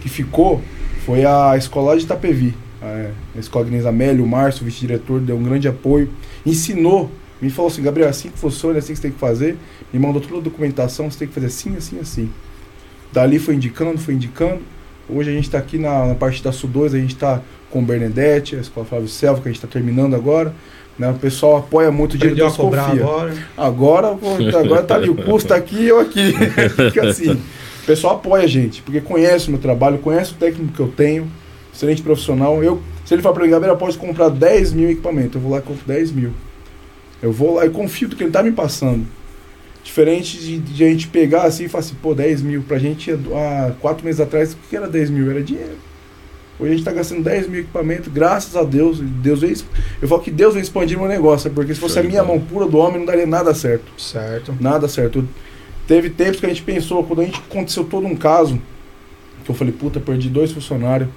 que 0.00 0.08
ficou, 0.08 0.60
foi 1.04 1.24
a 1.24 1.56
escola 1.56 1.96
de 1.96 2.04
Itapevi. 2.04 2.54
É, 2.82 3.10
a 3.36 3.38
escola 3.38 3.66
Inês 3.66 3.84
Amélio, 3.84 4.24
o 4.24 4.28
Márcio, 4.28 4.62
o 4.62 4.64
vice-diretor, 4.64 5.20
deu 5.20 5.36
um 5.36 5.42
grande 5.42 5.68
apoio. 5.68 6.10
Ensinou, 6.46 7.10
me 7.40 7.50
falou 7.50 7.70
assim, 7.70 7.82
Gabriel, 7.82 8.08
é 8.08 8.10
assim 8.10 8.28
que 8.28 8.38
funciona, 8.38 8.76
é 8.76 8.78
assim 8.78 8.92
que 8.92 8.96
você 8.96 9.02
tem 9.02 9.12
que 9.12 9.18
fazer. 9.18 9.56
Me 9.92 9.98
mandou 9.98 10.20
toda 10.20 10.38
a 10.38 10.42
documentação, 10.42 11.10
você 11.10 11.20
tem 11.20 11.28
que 11.28 11.34
fazer 11.34 11.46
assim, 11.46 11.76
assim, 11.76 11.98
assim. 11.98 12.30
Dali 13.12 13.38
foi 13.38 13.54
indicando, 13.54 13.98
foi 13.98 14.14
indicando. 14.14 14.60
Hoje 15.08 15.30
a 15.30 15.32
gente 15.32 15.44
está 15.44 15.58
aqui 15.58 15.78
na, 15.78 16.06
na 16.06 16.14
parte 16.14 16.42
da 16.42 16.52
Sul 16.52 16.68
2, 16.70 16.94
a 16.94 16.98
gente 16.98 17.14
está 17.14 17.40
com 17.70 17.80
o 17.80 17.82
Bernadette, 17.82 18.56
a 18.56 18.60
escola 18.60 18.86
Flávio 18.86 19.08
Selva, 19.08 19.40
que 19.40 19.48
a 19.48 19.52
gente 19.52 19.58
está 19.64 19.68
terminando 19.68 20.14
agora. 20.14 20.54
Né? 20.98 21.08
O 21.08 21.14
pessoal 21.14 21.56
apoia 21.56 21.90
muito 21.90 22.14
o 22.14 22.18
diretor 22.18 22.46
a 22.46 22.50
cobrar 22.52 22.84
confia. 22.88 23.02
agora. 23.02 23.34
Agora, 23.56 24.18
agora 24.58 24.82
tá 24.82 24.96
ali, 24.96 25.08
o 25.08 25.14
custo 25.14 25.48
tá 25.48 25.56
aqui 25.56 25.86
eu 25.86 25.98
aqui. 25.98 26.32
Fica 26.92 27.08
assim. 27.08 27.32
O 27.32 27.86
pessoal 27.86 28.16
apoia 28.16 28.44
a 28.44 28.46
gente, 28.46 28.82
porque 28.82 29.00
conhece 29.00 29.48
o 29.48 29.50
meu 29.52 29.60
trabalho, 29.60 29.98
conhece 29.98 30.32
o 30.32 30.36
técnico 30.36 30.74
que 30.74 30.80
eu 30.80 30.88
tenho, 30.88 31.26
excelente 31.74 32.02
profissional. 32.02 32.62
Eu, 32.62 32.82
se 33.04 33.14
ele 33.14 33.22
falar 33.22 33.34
pra 33.34 33.44
mim, 33.44 33.50
Gabriel, 33.50 33.76
pode 33.76 33.96
comprar 33.96 34.28
10 34.28 34.74
mil 34.74 34.90
equipamentos, 34.90 35.34
eu 35.36 35.40
vou 35.40 35.52
lá 35.52 35.58
e 35.58 35.62
compro 35.62 35.82
10 35.86 36.12
mil. 36.12 36.32
Eu 37.22 37.32
vou 37.32 37.54
lá 37.54 37.66
e 37.66 37.70
confio 37.70 38.08
no 38.08 38.16
que 38.16 38.22
ele 38.22 38.30
tá 38.30 38.42
me 38.42 38.52
passando. 38.52 39.06
Diferente 39.82 40.38
de, 40.38 40.58
de 40.58 40.84
a 40.84 40.88
gente 40.88 41.08
pegar 41.08 41.42
assim 41.42 41.64
e 41.64 41.68
falar 41.68 41.84
assim, 41.84 41.96
pô, 42.00 42.14
10 42.14 42.42
mil. 42.42 42.62
Pra 42.62 42.78
gente, 42.78 43.10
há 43.10 43.72
quatro 43.80 44.04
meses 44.04 44.20
atrás, 44.20 44.52
o 44.52 44.56
que 44.68 44.76
era 44.76 44.88
10 44.88 45.10
mil? 45.10 45.30
Era 45.30 45.42
dinheiro. 45.42 45.76
Hoje 46.60 46.72
a 46.72 46.74
gente 46.76 46.84
tá 46.84 46.92
gastando 46.92 47.22
10 47.22 47.48
mil 47.48 47.60
equipamentos, 47.60 48.12
graças 48.12 48.54
a 48.54 48.62
Deus. 48.62 49.00
Deus 49.00 49.40
vem, 49.40 49.54
eu 50.02 50.06
falo 50.06 50.20
que 50.20 50.30
Deus 50.30 50.52
vem 50.52 50.62
expandir 50.62 50.98
meu 50.98 51.08
negócio, 51.08 51.50
porque 51.50 51.74
se 51.74 51.80
fosse 51.80 51.98
a 51.98 52.02
minha 52.02 52.22
mão 52.22 52.38
pura 52.38 52.66
do 52.66 52.76
homem, 52.76 52.98
não 52.98 53.06
daria 53.06 53.26
nada 53.26 53.54
certo. 53.54 53.90
Certo. 53.96 54.54
Nada 54.60 54.86
certo. 54.86 55.26
Teve 55.86 56.10
tempos 56.10 56.38
que 56.38 56.44
a 56.44 56.50
gente 56.50 56.62
pensou, 56.62 57.02
quando 57.02 57.22
a 57.22 57.24
gente 57.24 57.38
aconteceu 57.38 57.84
todo 57.84 58.06
um 58.06 58.14
caso, 58.14 58.60
que 59.42 59.50
eu 59.50 59.54
falei, 59.54 59.72
puta, 59.72 59.98
perdi 59.98 60.28
dois 60.28 60.52
funcionários, 60.52 61.08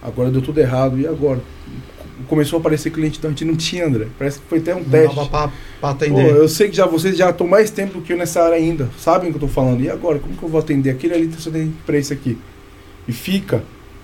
agora 0.00 0.30
deu 0.30 0.40
tudo 0.40 0.60
errado, 0.60 0.98
e 0.98 1.06
agora? 1.06 1.40
Começou 2.28 2.56
a 2.58 2.60
aparecer 2.60 2.90
cliente, 2.90 3.18
então 3.18 3.28
a 3.28 3.32
gente 3.32 3.44
não 3.44 3.56
tinha, 3.56 3.86
André. 3.86 4.06
Parece 4.18 4.38
que 4.38 4.46
foi 4.46 4.58
até 4.58 4.74
um 4.74 4.80
Não 4.80 4.84
teste. 4.90 5.14
pra, 5.14 5.28
pra 5.28 5.48
Pô, 5.80 5.86
atender. 5.86 6.30
eu 6.36 6.48
sei 6.48 6.68
que 6.68 6.76
já 6.76 6.86
vocês 6.86 7.16
já 7.16 7.30
estão 7.30 7.46
mais 7.46 7.70
tempo 7.70 7.94
do 7.94 8.00
que 8.02 8.12
eu 8.12 8.16
nessa 8.16 8.42
área 8.42 8.56
ainda. 8.56 8.88
Sabem 8.98 9.28
o 9.28 9.32
que 9.32 9.36
eu 9.36 9.40
tô 9.40 9.48
falando. 9.48 9.80
E 9.82 9.88
agora, 9.90 10.18
como 10.18 10.36
que 10.36 10.42
eu 10.42 10.48
vou 10.48 10.60
atender? 10.60 10.90
Aquele 10.90 11.14
ali 11.14 11.28
tá 11.28 11.38
só 11.38 11.50
tem 11.50 11.72
pra 11.86 11.96
esse 11.98 12.12
aqui. 12.12 12.36
E 13.08 13.12
fica. 13.12 13.62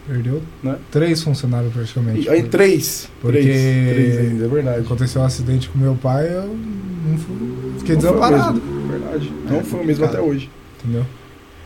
Perdeu 0.09 0.41
Né? 0.63 0.77
três 0.91 1.21
funcionários 1.23 1.73
praticamente. 1.73 2.27
E, 2.27 2.29
aí 2.31 2.45
três. 2.45 3.09
Porque- 3.21 3.41
Três. 3.43 3.95
Três 3.95 4.19
ainda, 4.19 4.45
é 4.45 4.49
verdade. 4.49 4.81
Aconteceu 4.81 5.21
um 5.21 5.25
acidente 5.25 5.69
com 5.69 5.79
meu 5.79 5.97
pai, 5.97 6.29
eu 6.33 6.43
não 6.47 7.19
fui, 7.19 7.37
fiquei 7.79 7.95
Não 7.97 8.03
foi 8.03 8.11
desamparado. 8.13 8.61
mesmo, 8.63 8.89
Verdade. 8.89 9.33
Não 9.51 9.65
foi 9.65 9.81
o 9.81 9.85
mesmo 9.85 10.05
até 10.05 10.21
hoje. 10.21 10.49
Entendeu? 10.79 11.05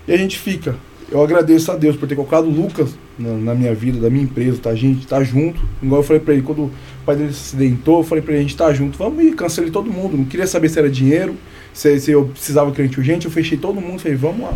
E 0.09 0.13
a 0.13 0.17
gente 0.17 0.39
fica. 0.39 0.75
Eu 1.11 1.23
agradeço 1.23 1.73
a 1.73 1.77
Deus 1.77 1.97
por 1.97 2.09
ter 2.09 2.15
colocado 2.15 2.45
o 2.45 2.51
Lucas 2.51 2.91
na, 3.19 3.33
na 3.33 3.55
minha 3.55 3.75
vida, 3.75 3.99
da 3.99 4.09
minha 4.09 4.23
empresa, 4.23 4.59
tá? 4.63 4.71
A 4.71 4.75
gente 4.77 5.07
tá 5.07 5.23
junto. 5.25 5.61
Igual 5.83 6.01
eu 6.03 6.07
falei 6.07 6.21
pra 6.21 6.33
ele, 6.35 6.43
quando 6.43 6.63
o 6.63 6.71
pai 7.05 7.17
dele 7.17 7.33
se 7.33 7.41
acidentou, 7.57 7.99
eu 7.99 8.05
falei 8.05 8.23
pra 8.23 8.33
ele, 8.33 8.41
a 8.41 8.43
gente 8.43 8.57
tá 8.57 8.73
junto. 8.73 8.97
Vamos 8.97 9.25
ir, 9.25 9.35
cancelei 9.35 9.71
todo 9.71 9.91
mundo. 9.91 10.17
Não 10.17 10.25
queria 10.25 10.47
saber 10.47 10.69
se 10.69 10.79
era 10.79 10.89
dinheiro, 10.89 11.35
se, 11.73 11.99
se 11.99 12.13
eu 12.13 12.27
precisava 12.27 12.71
de 12.71 12.77
cliente 12.77 12.99
urgente. 12.99 13.27
Eu 13.27 13.33
fechei 13.33 13.59
todo 13.59 13.81
mundo, 13.81 13.99
falei, 14.01 14.17
vamos 14.17 14.43
lá. 14.43 14.55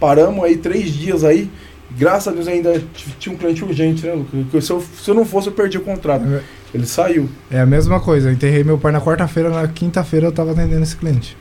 Paramos 0.00 0.42
aí 0.44 0.56
três 0.56 0.92
dias 0.92 1.22
aí. 1.22 1.48
Graças 1.96 2.26
a 2.26 2.32
Deus 2.32 2.48
ainda 2.48 2.82
tinha 3.20 3.32
um 3.32 3.38
cliente 3.38 3.62
urgente, 3.64 4.04
né, 4.04 4.14
Lucas? 4.14 4.30
Porque 4.32 4.60
Se 4.60 4.72
eu, 4.72 4.80
se 4.80 5.08
eu 5.08 5.14
não 5.14 5.24
fosse, 5.24 5.46
eu 5.46 5.52
perdi 5.52 5.78
o 5.78 5.82
contrato. 5.82 6.24
É, 6.26 6.42
Ele 6.74 6.86
saiu. 6.86 7.28
é 7.52 7.60
a 7.60 7.66
mesma 7.66 8.00
coisa, 8.00 8.30
eu 8.30 8.32
enterrei 8.32 8.64
meu 8.64 8.78
pai 8.78 8.90
na 8.90 9.00
quarta-feira, 9.00 9.48
na 9.48 9.68
quinta-feira 9.68 10.26
eu 10.26 10.32
tava 10.32 10.50
atendendo 10.50 10.82
esse 10.82 10.96
cliente. 10.96 11.36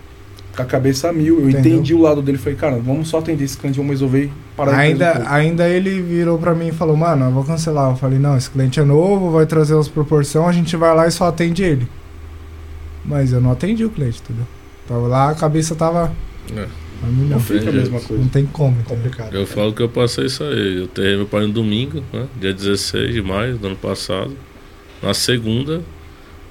Com 0.56 0.62
a 0.62 0.66
cabeça 0.66 1.10
a 1.10 1.14
mil. 1.14 1.40
Eu 1.40 1.50
Entendeu? 1.50 1.74
entendi 1.74 1.94
o 1.94 2.02
lado 2.02 2.22
dele. 2.22 2.38
Falei, 2.38 2.58
cara, 2.58 2.78
vamos 2.78 3.08
só 3.08 3.18
atender 3.20 3.44
esse 3.44 3.58
cliente, 3.58 3.78
vamos 3.78 3.92
resolver 3.92 4.32
parar 4.56 4.72
de 4.72 4.78
perder 4.78 5.04
um 5.04 5.08
Ainda, 5.08 5.30
ainda 5.32 5.68
ele 5.68 6.02
virou 6.02 6.38
pra 6.38 6.54
mim 6.54 6.68
e 6.68 6.72
falou, 6.72 6.96
mano, 6.96 7.26
eu 7.26 7.32
vou 7.32 7.44
cancelar. 7.44 7.92
Eu 7.92 7.96
falei, 7.96 8.20
não, 8.20 8.38
esse 8.38 8.50
cliente 8.50 8.80
é 8.80 8.84
novo, 8.84 9.32
vai 9.32 9.46
trazer 9.46 9.78
as 9.78 9.88
proporções, 9.88 10.48
a 10.48 10.52
gente 10.52 10.76
vai 10.78 10.96
lá 10.96 11.08
e 11.08 11.12
só 11.12 11.28
atende 11.28 11.64
ele. 11.64 11.88
Mas 13.04 13.34
eu 13.34 13.42
não 13.42 13.52
atendi 13.52 13.84
o 13.84 13.90
cliente, 13.90 14.22
entendeu? 14.24 14.46
Tava 14.88 15.08
lá, 15.08 15.30
a 15.32 15.36
cabeça 15.36 15.76
tava. 15.76 16.12
É. 16.56 16.68
a 17.04 17.08
milhão. 17.08 17.30
Não 17.30 17.40
fica 17.40 17.70
a 17.70 17.74
mesma 17.74 18.00
coisa. 18.00 18.22
Não 18.22 18.30
tem 18.30 18.46
como, 18.46 18.80
entendeu? 18.80 18.96
Complicado. 18.96 19.36
Eu 19.36 19.48
falo 19.48 19.74
que 19.74 19.82
eu 19.82 19.90
passei 19.90 20.26
isso 20.26 20.44
aí. 20.44 20.78
Eu 20.78 20.88
terrei 20.88 21.16
meu 21.16 21.26
pai 21.26 21.48
no 21.48 21.54
domingo, 21.54 22.04
né? 22.14 22.28
dia 22.40 22.54
16 22.54 23.14
de 23.14 23.22
maio 23.22 23.58
do 23.58 23.68
ano 23.68 23.76
passado. 23.76 24.32
Na 25.02 25.14
segunda, 25.14 25.82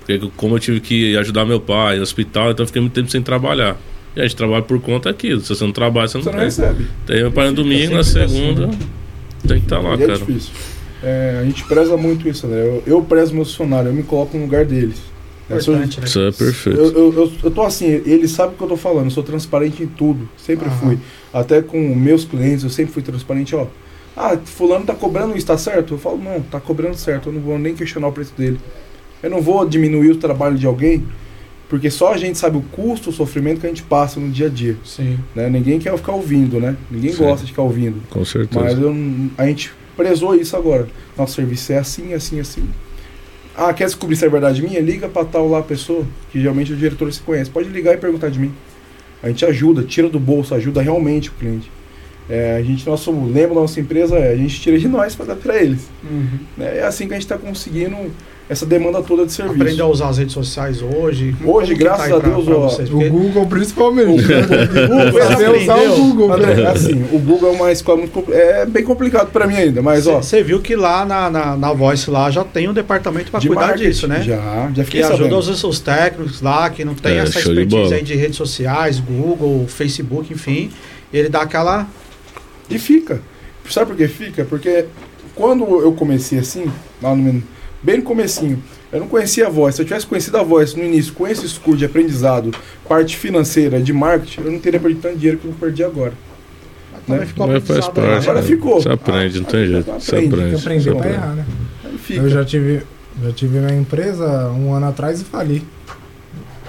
porque 0.00 0.18
como 0.36 0.56
eu 0.56 0.58
tive 0.58 0.80
que 0.80 1.16
ajudar 1.16 1.44
meu 1.44 1.60
pai 1.60 1.96
no 1.96 2.02
hospital, 2.02 2.50
então 2.50 2.64
eu 2.64 2.66
fiquei 2.66 2.82
muito 2.82 2.92
tempo 2.92 3.10
sem 3.10 3.22
trabalhar. 3.22 3.76
E 4.14 4.20
a 4.20 4.24
gente 4.24 4.36
trabalha 4.36 4.62
por 4.62 4.80
conta 4.80 5.08
aquilo. 5.10 5.40
Se 5.40 5.48
você 5.48 5.64
não 5.64 5.72
trabalha, 5.72 6.06
você 6.08 6.18
não, 6.18 6.24
Você 6.24 6.30
não 6.30 6.36
tem. 6.38 6.44
recebe. 6.46 6.86
Terrei 7.06 7.22
meu 7.22 7.32
pai 7.32 7.48
no 7.48 7.54
domingo, 7.54 7.94
na 7.94 8.04
sempre 8.04 8.28
segunda, 8.28 8.66
assim, 8.66 8.78
tem 9.48 9.58
que 9.58 9.64
estar 9.64 9.78
lá, 9.80 9.96
E 9.96 10.02
é 10.02 10.06
cara. 10.06 10.18
difícil. 10.18 10.52
É, 11.02 11.38
a 11.40 11.44
gente 11.44 11.64
preza 11.64 11.96
muito 11.96 12.28
isso, 12.28 12.46
André. 12.46 12.60
Eu, 12.60 12.82
eu 12.86 13.02
prezo 13.02 13.34
meus 13.34 13.48
funcionários, 13.50 13.88
eu 13.88 13.94
me 13.94 14.02
coloco 14.02 14.36
no 14.36 14.44
lugar 14.44 14.64
deles. 14.64 14.98
É, 15.50 15.54
eu- 15.54 15.58
Importante, 15.58 15.98
né? 16.00 16.06
Isso 16.06 16.20
é 16.20 16.30
perfeito. 16.30 16.78
Eu, 16.78 16.92
eu, 16.92 17.12
eu, 17.14 17.32
eu 17.42 17.50
tô 17.50 17.62
assim, 17.62 17.86
ele 17.86 18.28
sabe 18.28 18.54
o 18.54 18.56
que 18.56 18.62
eu 18.62 18.68
tô 18.68 18.76
falando, 18.76 19.06
eu 19.06 19.10
sou 19.10 19.22
transparente 19.22 19.82
em 19.82 19.86
tudo, 19.86 20.28
sempre 20.36 20.68
Aham. 20.68 20.76
fui. 20.78 20.98
Até 21.32 21.60
com 21.62 21.78
meus 21.94 22.24
clientes, 22.24 22.62
eu 22.64 22.70
sempre 22.70 22.92
fui 22.92 23.02
transparente, 23.02 23.54
ó. 23.56 23.66
Ah, 24.16 24.36
fulano 24.44 24.84
tá 24.84 24.94
cobrando 24.94 25.36
isso, 25.36 25.46
tá 25.46 25.56
certo? 25.58 25.94
Eu 25.94 25.98
falo, 25.98 26.18
não, 26.18 26.40
tá 26.42 26.60
cobrando 26.60 26.94
certo, 26.96 27.30
eu 27.30 27.32
não 27.32 27.40
vou 27.40 27.58
nem 27.58 27.74
questionar 27.74 28.08
o 28.08 28.12
preço 28.12 28.32
dele. 28.36 28.60
Eu 29.22 29.30
não 29.30 29.40
vou 29.40 29.66
diminuir 29.66 30.10
o 30.10 30.16
trabalho 30.16 30.56
de 30.56 30.66
alguém, 30.66 31.02
porque 31.72 31.88
só 31.88 32.12
a 32.12 32.18
gente 32.18 32.36
sabe 32.36 32.58
o 32.58 32.60
custo, 32.60 33.08
o 33.08 33.12
sofrimento 33.14 33.58
que 33.58 33.66
a 33.66 33.70
gente 33.70 33.82
passa 33.82 34.20
no 34.20 34.28
dia 34.28 34.48
a 34.48 34.50
dia. 34.50 34.76
Sim. 34.84 35.18
Né? 35.34 35.48
Ninguém 35.48 35.78
quer 35.78 35.96
ficar 35.96 36.12
ouvindo, 36.12 36.60
né? 36.60 36.76
Ninguém 36.90 37.14
Sim. 37.14 37.24
gosta 37.24 37.46
de 37.46 37.50
ficar 37.50 37.62
ouvindo. 37.62 37.96
Com 38.10 38.22
certeza. 38.26 38.62
Mas 38.62 38.78
eu 38.78 38.94
a 39.38 39.46
gente 39.46 39.72
prezou 39.96 40.34
isso 40.34 40.54
agora. 40.54 40.86
Nosso 41.16 41.34
serviço 41.34 41.72
é 41.72 41.78
assim, 41.78 42.12
assim, 42.12 42.38
assim. 42.38 42.68
Ah, 43.56 43.72
quer 43.72 43.86
descobrir 43.86 44.16
se 44.16 44.26
é 44.26 44.28
verdade 44.28 44.60
minha? 44.60 44.80
Liga 44.80 45.08
pra 45.08 45.24
tal 45.24 45.48
lá 45.48 45.62
pessoa, 45.62 46.04
que 46.30 46.38
geralmente 46.38 46.74
o 46.74 46.76
diretor 46.76 47.10
se 47.10 47.20
conhece. 47.22 47.48
Pode 47.48 47.70
ligar 47.70 47.94
e 47.94 47.96
perguntar 47.96 48.28
de 48.28 48.38
mim. 48.38 48.52
A 49.22 49.28
gente 49.28 49.42
ajuda, 49.46 49.82
tira 49.82 50.10
do 50.10 50.20
bolso, 50.20 50.54
ajuda 50.54 50.82
realmente 50.82 51.30
o 51.30 51.32
cliente. 51.32 51.70
É, 52.28 52.56
a 52.56 52.62
gente, 52.62 52.86
nosso 52.86 53.10
lema 53.12 53.54
da 53.54 53.62
nossa 53.62 53.80
empresa 53.80 54.18
é 54.18 54.34
a 54.34 54.36
gente 54.36 54.60
tira 54.60 54.78
de 54.78 54.88
nós 54.88 55.14
para 55.14 55.24
dar 55.24 55.36
para 55.36 55.56
eles. 55.56 55.88
né? 56.54 56.80
É 56.80 56.82
assim 56.82 57.06
que 57.08 57.14
a 57.14 57.16
gente 57.16 57.24
está 57.24 57.38
conseguindo 57.38 57.96
essa 58.52 58.64
demanda 58.66 59.02
toda 59.02 59.26
de 59.26 59.32
serviço. 59.32 59.60
Aprender 59.60 59.82
a 59.82 59.86
usar 59.86 60.08
as 60.08 60.18
redes 60.18 60.32
sociais 60.34 60.80
hoje. 60.82 61.34
Hoje, 61.34 61.36
como 61.44 61.66
que 61.66 61.74
graças 61.74 62.06
aí 62.06 62.12
a 62.12 62.20
pra- 62.20 62.28
Deus, 62.30 62.44
pra 62.44 62.54
ó, 62.56 62.60
vocês? 62.68 62.88
O 62.88 62.92
Porque- 62.92 63.08
Google 63.08 63.46
principalmente. 63.46 64.22
Google, 64.22 65.22
Saber 65.22 65.46
assim, 65.46 65.62
usar 65.62 65.76
o 65.78 65.96
Google. 65.96 66.32
André, 66.32 66.66
assim, 66.66 67.04
o 67.12 67.18
Google 67.18 67.48
é 67.50 67.52
uma 67.56 67.72
escola 67.72 67.98
muito 67.98 68.12
compli- 68.12 68.34
é 68.34 68.66
bem 68.66 68.84
complicado 68.84 69.30
para 69.30 69.46
mim 69.46 69.56
ainda, 69.56 69.82
mas 69.82 70.06
ó, 70.06 70.20
Você 70.22 70.42
viu 70.42 70.60
que 70.60 70.76
lá 70.76 71.04
na, 71.04 71.30
na, 71.30 71.56
na 71.56 71.72
Voice 71.72 72.10
lá 72.10 72.30
já 72.30 72.44
tem 72.44 72.68
um 72.68 72.72
departamento 72.72 73.30
para 73.30 73.40
de 73.40 73.48
cuidar 73.48 73.76
disso, 73.76 74.06
né? 74.06 74.22
Já, 74.22 74.36
já 74.36 74.70
Que 74.74 74.84
fiquei 74.84 75.02
ajuda 75.02 75.16
sabendo. 75.18 75.38
os, 75.38 75.64
os 75.64 75.80
técnicos 75.80 76.40
lá, 76.40 76.68
que 76.70 76.84
não 76.84 76.94
tem 76.94 77.12
É, 77.12 77.18
essa 77.18 77.32
de 77.32 77.38
expertise 77.38 77.66
bola. 77.66 77.94
aí 77.94 78.02
de 78.02 78.14
redes 78.14 78.36
sociais, 78.36 79.00
Google, 79.00 79.66
Facebook, 79.66 80.32
enfim. 80.32 80.70
Ele 81.12 81.28
dá 81.28 81.42
aquela. 81.42 81.86
E 82.70 82.78
fica. 82.78 83.20
Sabe 83.68 83.86
por 83.88 83.96
que 83.96 84.08
fica? 84.08 84.44
Porque 84.44 84.86
quando 85.34 85.64
eu 85.80 85.92
comecei 85.92 86.38
assim, 86.38 86.70
lá 87.02 87.14
no, 87.14 87.42
bem 87.82 87.98
no 87.98 88.02
comecinho, 88.02 88.62
eu 88.92 89.00
não 89.00 89.08
conhecia 89.08 89.46
a 89.46 89.50
voz. 89.50 89.74
Se 89.74 89.82
eu 89.82 89.86
tivesse 89.86 90.06
conhecido 90.06 90.36
a 90.38 90.42
voz 90.42 90.74
no 90.74 90.84
início, 90.84 91.12
com 91.14 91.26
esse 91.26 91.44
escudo 91.46 91.76
de 91.78 91.84
aprendizado, 91.84 92.52
parte 92.88 93.16
financeira, 93.16 93.80
de 93.80 93.92
marketing, 93.92 94.42
eu 94.42 94.52
não 94.52 94.58
teria 94.58 94.78
perdido 94.80 95.00
tanto 95.02 95.16
dinheiro 95.16 95.38
que 95.38 95.46
eu 95.46 95.52
perdi 95.52 95.82
agora. 95.82 96.12
Também 97.06 97.20
Né? 97.22 97.26
ficou 97.26 97.46
Mas 97.48 97.64
faz 97.66 97.88
parte. 97.88 98.00
Agora 98.28 98.40
né? 98.40 98.46
ficou. 98.46 98.80
Você 98.80 98.88
aprende, 98.88 99.38
não 99.40 99.44
tem 99.46 99.62
Ah, 99.62 99.66
jeito. 99.66 99.90
aprende, 99.90 100.04
Você 100.04 100.16
aprende. 100.16 100.50
Você 100.50 100.56
aprender 100.56 100.90
pra 100.90 100.98
aprende. 101.00 101.14
errar, 101.16 101.34
né? 101.34 101.44
Eu 102.10 102.28
já 102.28 102.44
tive, 102.44 102.82
já 103.22 103.32
tive 103.32 103.58
minha 103.58 103.74
empresa 103.74 104.50
um 104.50 104.72
ano 104.72 104.86
atrás 104.86 105.20
e 105.20 105.24
fali. 105.24 105.64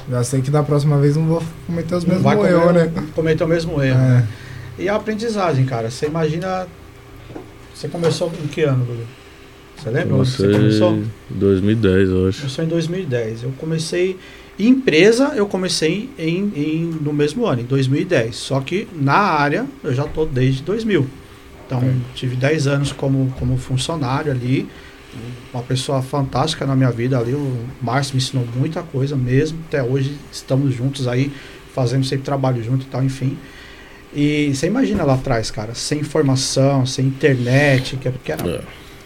Já 0.10 0.23
sei 0.23 0.41
que 0.41 0.49
da 0.52 0.64
próxima 0.64 0.98
vez 0.98 1.15
não 1.15 1.26
vou 1.26 1.44
cometer 1.68 1.95
os 1.95 2.03
mesmos 2.03 2.26
erros, 2.26 2.48
comer- 2.64 2.73
né? 2.73 2.91
cometer 3.15 3.44
o 3.44 3.48
mesmo 3.48 3.81
erro. 3.81 3.99
É. 3.99 4.03
né? 4.10 4.27
E 4.80 4.90
a 4.90 4.95
aprendizagem, 4.95 5.65
cara. 5.65 5.90
Você 5.91 6.07
imagina. 6.07 6.68
Você 7.73 7.88
começou 7.88 8.31
em 8.44 8.48
que 8.48 8.61
ano, 8.64 8.85
Dudu? 8.85 9.03
Você 9.84 9.89
lembra 9.89 10.15
onde 10.15 10.30
você 10.30 10.51
começou? 10.51 10.89
Comecei 10.91 11.10
em 11.35 11.39
2010, 11.39 12.10
eu 12.10 12.27
acho. 12.27 12.38
Começou 12.39 12.64
em 12.64 12.68
2010. 12.68 13.43
Eu 13.43 13.51
comecei. 13.57 14.18
Em 14.57 14.68
empresa, 14.68 15.34
eu 15.35 15.47
comecei 15.47 16.10
em, 16.18 16.51
em- 16.55 16.97
no 17.01 17.11
mesmo 17.11 17.45
ano, 17.45 17.61
em 17.61 17.65
2010. 17.65 18.35
Só 18.35 18.60
que 18.61 18.88
na 18.95 19.14
área, 19.15 19.65
eu 19.84 19.93
já 19.93 20.05
estou 20.05 20.26
desde 20.26 20.61
2000. 20.64 21.05
Então, 21.65 21.80
É. 21.81 21.91
tive 22.15 22.35
10 22.35 22.68
anos 22.68 22.91
como, 22.91 23.34
como 23.39 23.57
funcionário 23.57 24.31
ali. 24.31 24.68
Uma 25.53 25.61
pessoa 25.64 26.01
fantástica 26.01 26.65
na 26.65 26.76
minha 26.76 26.91
vida 26.91 27.18
ali. 27.19 27.34
O 27.34 27.57
Márcio 27.81 28.15
me 28.15 28.22
ensinou 28.22 28.45
muita 28.55 28.81
coisa 28.84 29.15
mesmo. 29.15 29.60
Até 29.68 29.84
hoje 29.84 30.15
estamos 30.31 30.73
juntos 30.73 31.07
aí, 31.07 31.31
fazendo 31.73 32.05
sempre 32.05 32.23
trabalho 32.26 32.64
junto 32.64 32.84
e 32.84 32.89
tal, 32.89 33.03
enfim. 33.03 33.38
E 34.15 34.51
você 34.53 34.68
imagina 34.68 35.03
lá 35.03 35.15
atrás, 35.15 35.49
cara, 35.49 35.73
sem 35.73 35.99
informação, 35.99 36.85
sem 36.85 37.05
internet, 37.07 37.95
que, 37.97 38.11
que 38.11 38.31
era. 38.31 38.47
É. 38.47 38.61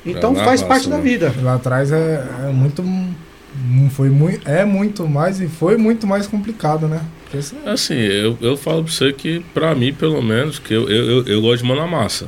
Então 0.08 0.34
na 0.34 0.44
faz 0.44 0.62
parte 0.64 0.90
da 0.90 1.00
vida. 1.00 1.34
Lá 1.42 1.56
atrás 1.56 1.92
é, 1.92 2.24
é 2.46 2.52
muito. 2.52 2.82
não 2.84 3.90
Foi 3.90 4.10
muito, 4.10 4.48
é 4.48 4.64
muito 4.66 5.08
mais 5.08 5.40
e 5.42 5.48
foi 5.48 5.78
muito 5.78 6.06
mais 6.08 6.28
complicado, 6.28 6.88
né? 6.88 7.02
Você- 7.34 7.56
Assim, 7.66 7.96
eu, 7.96 8.38
eu 8.40 8.56
falo 8.56 8.84
pra 8.84 8.92
você 8.94 9.12
que, 9.12 9.42
pra 9.54 9.76
mim, 9.76 9.92
pelo 9.94 10.22
menos, 10.22 10.60
que 10.60 10.74
eu, 10.74 10.90
eu, 10.90 11.06
eu, 11.20 11.28
eu 11.28 11.42
gosto 11.42 11.62
de 11.64 11.68
mão 11.68 11.76
na 11.76 11.88
massa. 11.88 12.28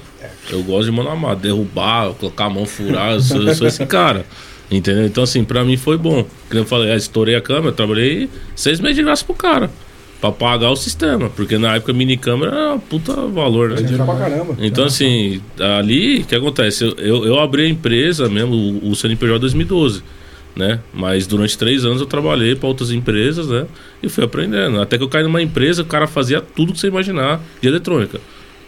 Eu 0.49 0.61
gosto 0.63 0.85
de 0.85 0.91
mão 0.91 1.05
na 1.05 1.15
massa. 1.15 1.37
Derrubar, 1.37 2.11
colocar 2.15 2.45
a 2.45 2.49
mão 2.49 2.65
furar, 2.65 3.13
eu 3.13 3.19
sou, 3.21 3.41
eu 3.43 3.55
sou 3.55 3.67
esse 3.67 3.85
cara. 3.85 4.25
Entendeu? 4.71 5.05
Então, 5.05 5.23
assim, 5.23 5.43
pra 5.43 5.63
mim 5.63 5.77
foi 5.77 5.97
bom. 5.97 6.25
Como 6.49 6.61
eu 6.61 6.65
falei, 6.65 6.91
ah, 6.91 6.95
estourei 6.95 7.35
a 7.35 7.41
câmera, 7.41 7.71
trabalhei 7.71 8.29
seis 8.55 8.79
meses 8.79 8.97
de 8.97 9.03
graça 9.03 9.23
pro 9.23 9.33
cara. 9.33 9.69
Pra 10.19 10.31
pagar 10.31 10.69
o 10.69 10.75
sistema. 10.75 11.29
Porque 11.29 11.57
na 11.57 11.75
época 11.75 11.91
a 11.91 11.95
mini 11.95 12.17
câmera 12.17 12.51
era 12.51 12.73
um 12.73 12.79
puta 12.79 13.13
valor, 13.27 13.69
né? 13.69 13.77
dinheiro 13.77 14.03
pra 14.03 14.15
caramba. 14.15 14.55
Então, 14.59 14.83
assim, 14.83 15.41
ali, 15.77 16.19
o 16.19 16.25
que 16.25 16.35
acontece? 16.35 16.83
Eu, 16.83 16.95
eu, 16.97 17.25
eu 17.25 17.39
abri 17.39 17.63
a 17.63 17.69
empresa 17.69 18.27
mesmo, 18.27 18.53
o, 18.53 18.89
o 18.89 18.95
CNPJ 18.95 19.37
em 19.37 19.39
2012, 19.39 20.03
né? 20.55 20.79
Mas 20.93 21.25
durante 21.25 21.57
três 21.57 21.85
anos 21.85 22.01
eu 22.01 22.07
trabalhei 22.07 22.53
para 22.53 22.67
outras 22.67 22.91
empresas, 22.91 23.47
né? 23.47 23.65
E 24.03 24.09
fui 24.09 24.23
aprendendo. 24.23 24.81
Até 24.81 24.97
que 24.97 25.03
eu 25.03 25.09
caí 25.09 25.23
numa 25.23 25.41
empresa, 25.41 25.83
o 25.83 25.85
cara 25.85 26.05
fazia 26.05 26.41
tudo 26.41 26.73
que 26.73 26.79
você 26.79 26.87
imaginar 26.87 27.41
de 27.61 27.67
eletrônica. 27.69 28.19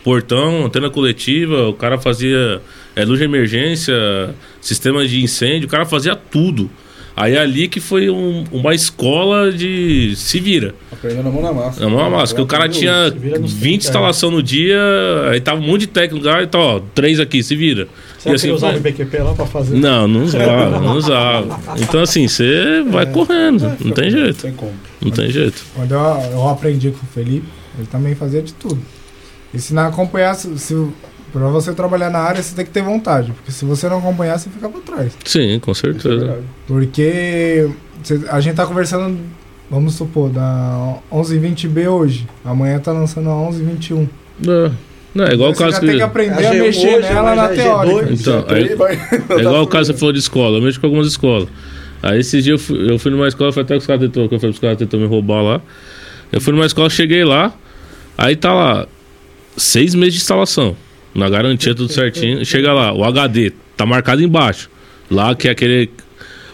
Portão, 0.03 0.65
antena 0.65 0.89
coletiva, 0.89 1.67
o 1.67 1.73
cara 1.73 1.97
fazia 1.97 2.61
é, 2.95 3.05
luz 3.05 3.19
de 3.19 3.25
emergência, 3.25 3.93
sistema 4.59 5.05
de 5.05 5.21
incêndio, 5.21 5.67
o 5.67 5.69
cara 5.69 5.85
fazia 5.85 6.15
tudo. 6.15 6.69
Aí 7.15 7.37
ali 7.37 7.67
que 7.67 7.79
foi 7.79 8.09
um- 8.09 8.45
uma 8.51 8.73
escola 8.73 9.51
de 9.51 10.13
se 10.15 10.39
vira. 10.39 10.73
Aprendendo 10.91 11.27
a 11.27 11.31
mão 11.31 11.41
na 11.41 11.51
massa. 11.53 11.79
Na 11.81 11.89
mão 11.89 11.99
na 11.99 12.09
massa. 12.09 12.33
Que 12.33 12.41
o 12.41 12.45
cara 12.45 12.69
tinha 12.69 13.09
se 13.11 13.17
vira 13.19 13.37
nos 13.39 13.51
20 13.51 13.61
trinta, 13.61 13.85
instalação 13.87 14.31
no 14.31 14.41
dia, 14.41 14.79
aí 15.29 15.41
tava 15.41 15.59
um 15.59 15.63
monte 15.67 15.81
de 15.81 15.87
técnico 15.87 16.25
lá, 16.25 16.41
então, 16.41 16.59
ó, 16.61 16.79
três 16.95 17.19
aqui, 17.19 17.43
se 17.43 17.55
vira. 17.55 17.87
Que 18.23 18.29
ele 18.29 18.51
usava 18.51 18.77
o 18.77 18.79
BQP 18.79 19.17
lá 19.19 19.33
pra 19.33 19.45
fazer? 19.45 19.75
Não, 19.77 20.07
não 20.07 20.23
usava, 20.23 20.79
não 20.79 20.95
usava. 20.97 21.59
Então 21.79 22.01
assim, 22.01 22.27
você 22.27 22.83
vai 22.89 23.05
correndo, 23.05 23.75
não 23.83 23.91
tem 23.91 24.09
jeito, 24.09 24.41
Tem 24.43 24.53
como. 24.53 24.73
não 25.01 25.11
tem 25.11 25.29
jeito. 25.31 25.63
Quando 25.75 25.91
eu, 25.93 25.99
eu 26.31 26.47
aprendi 26.49 26.91
com 26.91 27.03
o 27.05 27.09
Felipe, 27.13 27.47
ele 27.77 27.87
também 27.87 28.15
fazia 28.15 28.41
de 28.41 28.53
tudo. 28.53 28.79
E 29.53 29.59
se 29.59 29.73
não 29.73 29.87
acompanhasse, 29.87 30.57
se, 30.57 30.73
pra 31.31 31.47
você 31.47 31.73
trabalhar 31.73 32.09
na 32.09 32.19
área, 32.19 32.41
você 32.41 32.55
tem 32.55 32.65
que 32.65 32.71
ter 32.71 32.81
vontade. 32.83 33.31
Porque 33.31 33.51
se 33.51 33.65
você 33.65 33.87
não 33.89 33.97
acompanhar, 33.99 34.37
você 34.37 34.49
fica 34.49 34.67
pra 34.69 34.81
trás. 34.81 35.13
Sim, 35.25 35.59
com 35.59 35.71
é 35.71 35.73
certeza. 35.73 36.17
verdade. 36.17 36.41
Porque 36.67 37.69
cê- 38.03 38.21
a 38.29 38.39
gente 38.39 38.55
tá 38.55 38.65
conversando, 38.65 39.17
vamos 39.69 39.93
supor, 39.95 40.29
da 40.29 40.95
11h20B 41.11 41.87
hoje. 41.89 42.27
Amanhã 42.43 42.79
tá 42.79 42.91
lançando 42.91 43.29
a 43.29 43.33
11h21. 43.33 44.07
Não, 44.45 44.71
não, 45.13 45.25
é 45.25 45.33
igual 45.33 45.51
o 45.51 45.55
você 45.55 45.63
caso 45.63 45.79
que. 45.79 45.85
tem 45.87 45.95
que 45.97 46.01
aprender 46.01 46.45
A 46.45 46.49
a 46.49 46.53
G1 46.53 46.59
mexer 46.61 46.97
hoje, 46.97 47.13
nela 47.13 47.35
na 47.35 47.43
a 47.45 47.49
G2. 47.49 47.55
teórica. 47.55 48.13
Então, 48.13 48.45
Aí 48.47 48.63
é, 48.63 49.35
é 49.35 49.39
igual 49.41 49.63
o 49.63 49.67
caso 49.67 49.91
que 49.91 49.93
você 49.95 49.99
falou 49.99 50.13
de 50.13 50.19
escola. 50.19 50.57
Eu 50.57 50.61
mexo 50.61 50.79
com 50.79 50.87
algumas 50.87 51.07
escolas. 51.07 51.47
Aí 52.03 52.19
esses 52.19 52.43
dias 52.43 52.59
eu 52.59 52.65
fui, 52.65 52.91
eu 52.91 52.97
fui 52.97 53.11
numa 53.11 53.27
escola, 53.27 53.51
foi 53.51 53.61
até 53.63 53.75
que 53.75 53.79
os 53.81 53.85
caras 53.87 54.01
tentou, 54.01 54.27
que 54.27 54.33
eu 54.35 54.39
falei, 54.39 54.53
os 54.53 54.59
caras 54.59 54.77
tentou 54.77 54.99
me 54.99 55.05
roubar 55.05 55.41
lá. 55.43 55.61
Eu 56.31 56.41
fui 56.41 56.51
numa 56.51 56.65
escola, 56.65 56.89
cheguei 56.89 57.23
lá, 57.23 57.53
aí 58.17 58.35
tá 58.35 58.51
lá, 58.53 58.87
seis 59.55 59.93
meses 59.93 60.15
de 60.15 60.21
instalação. 60.21 60.75
Na 61.13 61.29
garantia, 61.29 61.75
tudo 61.75 61.91
certinho. 61.91 62.45
Chega 62.45 62.73
lá, 62.73 62.93
o 62.93 63.03
HD 63.03 63.51
tá 63.75 63.85
marcado 63.85 64.21
embaixo. 64.23 64.69
Lá 65.09 65.35
que 65.35 65.47
é 65.47 65.51
aquele. 65.51 65.89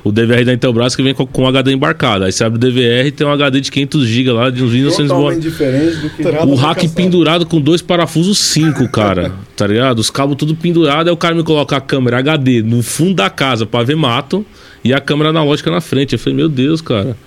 O 0.03 0.11
DVR 0.11 0.45
da 0.45 0.53
Intelbras 0.53 0.95
que 0.95 1.03
vem 1.03 1.13
com, 1.13 1.27
com 1.27 1.43
o 1.43 1.47
HD 1.47 1.73
embarcado. 1.73 2.23
Aí 2.23 2.31
você 2.31 2.41
abre 2.43 2.55
o 2.57 2.59
DVR 2.59 3.07
e 3.07 3.11
tem 3.11 3.27
um 3.27 3.31
HD 3.31 3.59
de 3.59 3.69
500 3.69 4.07
GB 4.07 4.31
lá, 4.31 4.49
de 4.49 4.63
uns 4.63 4.71
1900 4.71 5.09
Totalmente 5.09 5.41
diferente 5.41 5.95
do 5.97 6.09
que. 6.09 6.23
Terá- 6.23 6.45
o 6.45 6.55
rack 6.55 6.87
pendurado 6.89 7.45
com 7.45 7.59
dois 7.59 7.81
parafusos 7.81 8.37
5, 8.39 8.87
cara. 8.89 9.33
tá 9.57 9.67
ligado? 9.67 9.99
Os 9.99 10.09
cabos 10.09 10.37
tudo 10.37 10.55
pendurado, 10.55 11.07
aí 11.07 11.13
o 11.13 11.17
cara 11.17 11.35
me 11.35 11.43
coloca 11.43 11.75
a 11.75 11.81
câmera 11.81 12.19
HD 12.19 12.61
no 12.61 12.81
fundo 12.81 13.15
da 13.15 13.29
casa 13.29 13.65
pra 13.65 13.83
ver 13.83 13.95
mato 13.97 14.45
e 14.81 14.93
a 14.93 15.01
câmera 15.01 15.31
analógica 15.31 15.69
na 15.69 15.81
frente. 15.81 16.13
Eu 16.13 16.19
falei, 16.19 16.37
meu 16.37 16.47
Deus, 16.47 16.79
cara. 16.79 17.17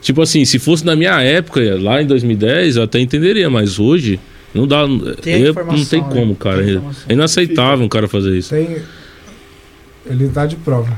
Tipo 0.00 0.22
assim, 0.22 0.44
se 0.44 0.60
fosse 0.60 0.86
na 0.86 0.94
minha 0.94 1.20
época, 1.20 1.60
lá 1.80 2.00
em 2.00 2.06
2010, 2.06 2.76
eu 2.76 2.84
até 2.84 3.00
entenderia, 3.00 3.50
mas 3.50 3.80
hoje 3.80 4.20
não 4.54 4.66
dá. 4.66 4.84
Tem 5.20 5.34
a 5.34 5.38
eu- 5.38 5.54
não 5.54 5.84
tem 5.84 6.00
né? 6.02 6.08
como, 6.10 6.34
cara. 6.36 6.62
Tem 6.64 6.82
É 7.08 7.12
inaceitável 7.12 7.84
um 7.84 7.88
cara 7.88 8.06
fazer 8.08 8.36
isso. 8.36 8.50
Tem. 8.50 8.78
Ele 10.06 10.28
tá 10.28 10.46
de 10.46 10.56
prova. 10.56 10.92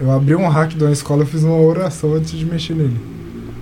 Eu 0.00 0.10
abri 0.10 0.34
um 0.34 0.48
hack 0.48 0.72
de 0.74 0.82
uma 0.82 0.92
escola, 0.92 1.22
eu 1.22 1.26
fiz 1.26 1.42
uma 1.42 1.56
oração 1.60 2.14
antes 2.14 2.32
de 2.32 2.44
mexer 2.44 2.74
nele. 2.74 2.96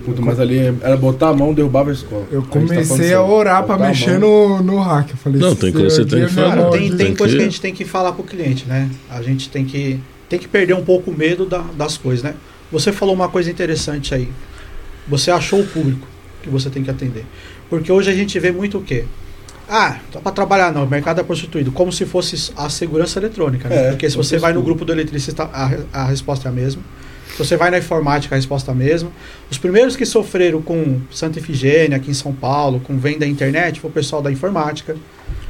Puta, 0.05 0.19
mas 0.21 0.39
ali 0.39 0.57
era 0.81 0.97
botar 0.97 1.29
a 1.29 1.33
mão, 1.33 1.53
derrubava 1.53 1.91
a 1.91 1.93
escola. 1.93 2.25
Eu 2.31 2.39
A 2.39 2.43
tá 2.43 2.49
comecei 2.49 2.79
a 2.79 2.83
sério. 3.09 3.27
orar 3.27 3.63
pra 3.63 3.75
a 3.75 3.77
mexer 3.77 4.17
no, 4.19 4.61
no 4.63 4.79
hack. 4.79 5.11
Eu 5.11 5.17
falei, 5.17 5.39
Não, 5.39 5.53
tem 5.55 5.71
coisa 5.71 5.87
que 5.87 5.93
você 5.93 6.05
tem 6.05 6.25
que 6.25 6.29
"Senhor, 6.29 6.29
fazer. 6.29 6.41
minha 6.41 6.49
Cara, 6.49 6.61
mão 6.63 6.71
tem, 6.71 6.87
tem 6.89 6.97
Tem 6.97 7.15
coisa 7.15 7.33
que- 7.33 7.37
que 7.37 7.43
a 7.43 7.49
gente 7.49 7.61
tem 7.61 7.73
que 7.73 7.85
falar 7.85 8.11
pro 8.13 8.23
cliente, 8.23 8.65
né? 8.67 8.89
A 9.09 9.21
gente 9.21 9.49
tem 9.49 9.63
que, 9.63 9.99
tem 10.27 10.39
que 10.39 10.47
perder 10.47 10.73
um 10.73 10.83
pouco 10.83 11.11
o 11.11 11.15
medo 11.15 11.45
da- 11.45 11.65
das 11.77 11.97
coisas, 11.97 12.23
né? 12.23 12.33
Você 12.71 12.91
falou 12.91 13.13
uma 13.13 13.29
coisa 13.29 13.51
interessante 13.51 14.15
aí. 14.15 14.29
Você 15.07 15.29
achou 15.29 15.59
o 15.61 15.67
público 15.67 16.07
que 16.41 16.49
você 16.49 16.69
tem 16.71 16.81
que 16.83 16.89
atender. 16.89 17.25
Porque 17.71 17.89
hoje 17.89 18.11
a 18.11 18.13
gente 18.13 18.37
vê 18.37 18.51
muito 18.51 18.79
o 18.79 18.83
quê? 18.83 19.05
Ah, 19.69 19.97
só 20.11 20.19
para 20.19 20.33
trabalhar 20.33 20.73
não, 20.73 20.83
o 20.83 20.89
mercado 20.89 21.21
é 21.21 21.23
prostituído, 21.23 21.71
como 21.71 21.89
se 21.89 22.05
fosse 22.05 22.51
a 22.57 22.69
segurança 22.69 23.17
eletrônica, 23.17 23.69
né? 23.69 23.87
É, 23.87 23.89
Porque 23.91 24.09
se 24.09 24.17
você 24.17 24.37
vai 24.37 24.51
no 24.51 24.61
grupo 24.61 24.83
do 24.83 24.91
eletricista, 24.91 25.43
a, 25.43 25.71
a 25.93 26.05
resposta 26.05 26.49
é 26.49 26.51
a 26.51 26.53
mesma. 26.53 26.83
Se 27.31 27.37
você 27.37 27.55
vai 27.55 27.71
na 27.71 27.77
informática, 27.77 28.35
a 28.35 28.37
resposta 28.37 28.71
é 28.71 28.73
a 28.73 28.75
mesma. 28.75 29.09
Os 29.49 29.57
primeiros 29.57 29.95
que 29.95 30.05
sofreram 30.05 30.61
com 30.61 30.99
Santa 31.09 31.39
Efigênia, 31.39 31.95
aqui 31.95 32.11
em 32.11 32.13
São 32.13 32.33
Paulo, 32.33 32.81
com 32.81 32.97
venda 32.97 33.19
da 33.19 33.27
internet, 33.27 33.79
foi 33.79 33.89
o 33.89 33.93
pessoal 33.93 34.21
da 34.21 34.29
informática. 34.29 34.97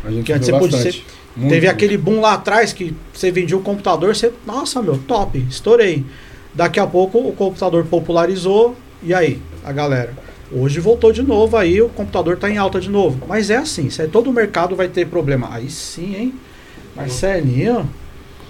A 0.06 0.12
gente 0.12 0.24
Que 0.24 0.34
antes 0.34 0.48
você 0.48 0.52
podia 0.52 0.78
bastante. 0.78 1.06
Muito. 1.36 1.50
Teve 1.50 1.68
aquele 1.68 1.98
boom 1.98 2.22
lá 2.22 2.34
atrás 2.34 2.72
que 2.72 2.94
você 3.12 3.32
vendia 3.32 3.58
o 3.58 3.62
computador, 3.62 4.16
você, 4.16 4.32
nossa, 4.46 4.80
meu, 4.80 5.00
top, 5.00 5.44
estourei. 5.50 6.06
Daqui 6.54 6.80
a 6.80 6.86
pouco 6.86 7.18
o 7.18 7.34
computador 7.34 7.84
popularizou 7.86 8.76
e 9.02 9.12
aí, 9.12 9.42
a 9.66 9.72
galera. 9.72 10.14
Hoje 10.54 10.80
voltou 10.80 11.12
de 11.12 11.24
novo 11.24 11.56
aí, 11.58 11.82
o 11.82 11.90
computador 11.90 12.38
tá 12.38 12.50
em 12.50 12.58
alta 12.58 12.80
de 12.80 12.90
novo. 12.90 13.20
Mas 13.28 13.50
é 13.50 13.58
assim, 13.58 13.90
se 13.90 14.06
todo 14.08 14.30
o 14.30 14.34
mercado 14.34 14.76
vai 14.76 14.88
ter 14.88 15.08
problema. 15.08 15.50
Aí 15.52 15.70
sim, 15.70 16.16
hein? 16.16 16.34
Marcelinho. 16.96 17.90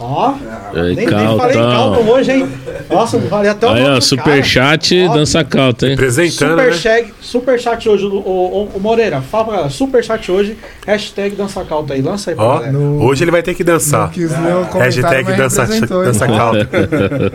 Ó, 0.03 0.33
É, 0.73 0.81
nem, 0.81 0.95
nem 0.95 1.07
falei 1.07 1.55
Caltão. 1.55 1.71
caldo 1.71 2.09
hoje, 2.09 2.31
hein? 2.31 2.47
Nossa, 2.89 3.19
vale 3.19 3.47
até 3.49 3.67
o 3.67 3.69
Aí, 3.69 3.83
ó, 3.83 4.01
superchat, 4.01 5.07
dança 5.09 5.43
calta, 5.43 5.85
hein? 5.85 5.93
Apresentando, 5.93 6.55
né? 6.55 6.71
chat, 6.71 7.13
super 7.21 7.59
chat 7.59 7.87
hoje, 7.87 8.05
o, 8.05 8.09
o, 8.15 8.71
o 8.73 8.79
Moreira, 8.79 9.21
fala 9.21 9.43
pra 9.43 9.53
galera, 9.53 9.69
super 9.69 10.03
chat 10.03 10.31
hoje, 10.31 10.57
hashtag 10.87 11.35
dança 11.35 11.63
calta 11.63 11.93
aí, 11.93 12.01
lança 12.01 12.31
aí 12.31 12.35
pra 12.35 12.43
Ó, 12.45 12.53
galera. 12.55 12.71
No- 12.71 13.03
hoje 13.03 13.23
ele 13.23 13.29
vai 13.29 13.43
ter 13.43 13.53
que 13.53 13.63
Não 13.63 13.73
dançar. 13.73 14.09
quis 14.09 14.31
ler 14.31 14.55
o 14.55 14.65
comentário, 14.65 15.03
Hashtag 15.25 15.37
dança, 15.37 15.65
dança. 15.67 16.25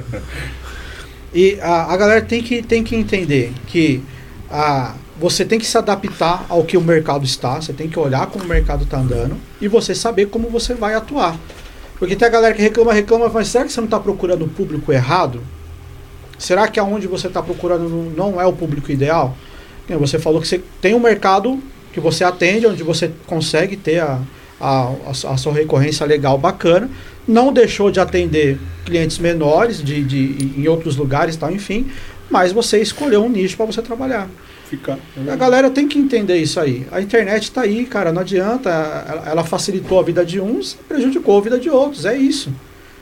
E 1.32 1.58
a, 1.60 1.92
a 1.92 1.96
galera 1.96 2.22
tem 2.22 2.42
que, 2.42 2.62
tem 2.62 2.82
que 2.82 2.96
entender 2.96 3.52
que 3.66 4.02
a, 4.50 4.94
você 5.18 5.44
tem 5.44 5.58
que 5.58 5.66
se 5.66 5.76
adaptar 5.76 6.46
ao 6.48 6.64
que 6.64 6.76
o 6.76 6.80
mercado 6.80 7.24
está, 7.24 7.60
você 7.60 7.72
tem 7.72 7.88
que 7.88 7.98
olhar 7.98 8.26
como 8.26 8.44
o 8.44 8.48
mercado 8.48 8.84
está 8.84 8.98
andando 8.98 9.36
e 9.60 9.68
você 9.68 9.94
saber 9.94 10.26
como 10.26 10.48
você 10.48 10.74
vai 10.74 10.94
atuar. 10.94 11.36
Porque 11.98 12.14
tem 12.14 12.28
a 12.28 12.30
galera 12.30 12.54
que 12.54 12.62
reclama, 12.62 12.92
reclama, 12.92 13.28
mas 13.28 13.48
será 13.48 13.64
que 13.64 13.72
você 13.72 13.80
não 13.80 13.86
está 13.86 13.98
procurando 13.98 14.44
o 14.44 14.48
público 14.48 14.92
errado? 14.92 15.40
Será 16.38 16.68
que 16.68 16.78
aonde 16.78 17.06
você 17.06 17.28
está 17.28 17.42
procurando 17.42 17.88
não- 18.14 18.40
é 18.40 18.46
o 18.46 18.52
público 18.52 18.92
ideal? 18.92 19.36
Você 19.88 20.18
falou 20.18 20.40
que 20.40 20.48
você 20.48 20.60
tem 20.80 20.94
um 20.94 21.00
mercado 21.00 21.58
que 21.92 22.00
você 22.00 22.24
atende, 22.24 22.66
onde 22.66 22.82
você 22.82 23.10
consegue 23.26 23.76
ter 23.76 24.00
a, 24.00 24.20
a, 24.60 24.92
a 25.10 25.36
sua 25.36 25.52
recorrência 25.54 26.04
legal 26.04 26.36
bacana, 26.36 26.90
não 27.26 27.52
deixou 27.52 27.90
de 27.90 27.98
atender 27.98 28.58
clientes 28.84 29.18
menores 29.18 29.82
de, 29.82 30.02
de, 30.04 30.60
em 30.60 30.68
outros 30.68 30.96
lugares, 30.96 31.36
tal, 31.36 31.50
enfim, 31.50 31.90
mas 32.30 32.52
você 32.52 32.80
escolheu 32.80 33.24
um 33.24 33.28
nicho 33.28 33.56
para 33.56 33.66
você 33.66 33.82
trabalhar. 33.82 34.28
Ficar. 34.68 34.98
A 35.30 35.36
galera 35.36 35.70
tem 35.70 35.86
que 35.86 35.96
entender 35.98 36.38
isso 36.38 36.58
aí. 36.58 36.84
A 36.90 37.00
internet 37.00 37.44
está 37.44 37.62
aí, 37.62 37.84
cara, 37.86 38.12
não 38.12 38.22
adianta. 38.22 38.68
Ela, 39.24 39.44
facilitou 39.44 40.00
a 40.00 40.02
vida 40.02 40.24
de 40.24 40.40
uns 40.40 40.72
e 40.72 40.76
prejudicou 40.88 41.38
a 41.38 41.40
vida 41.40 41.58
de 41.60 41.70
outros. 41.70 42.04
É 42.04 42.16
isso. 42.16 42.50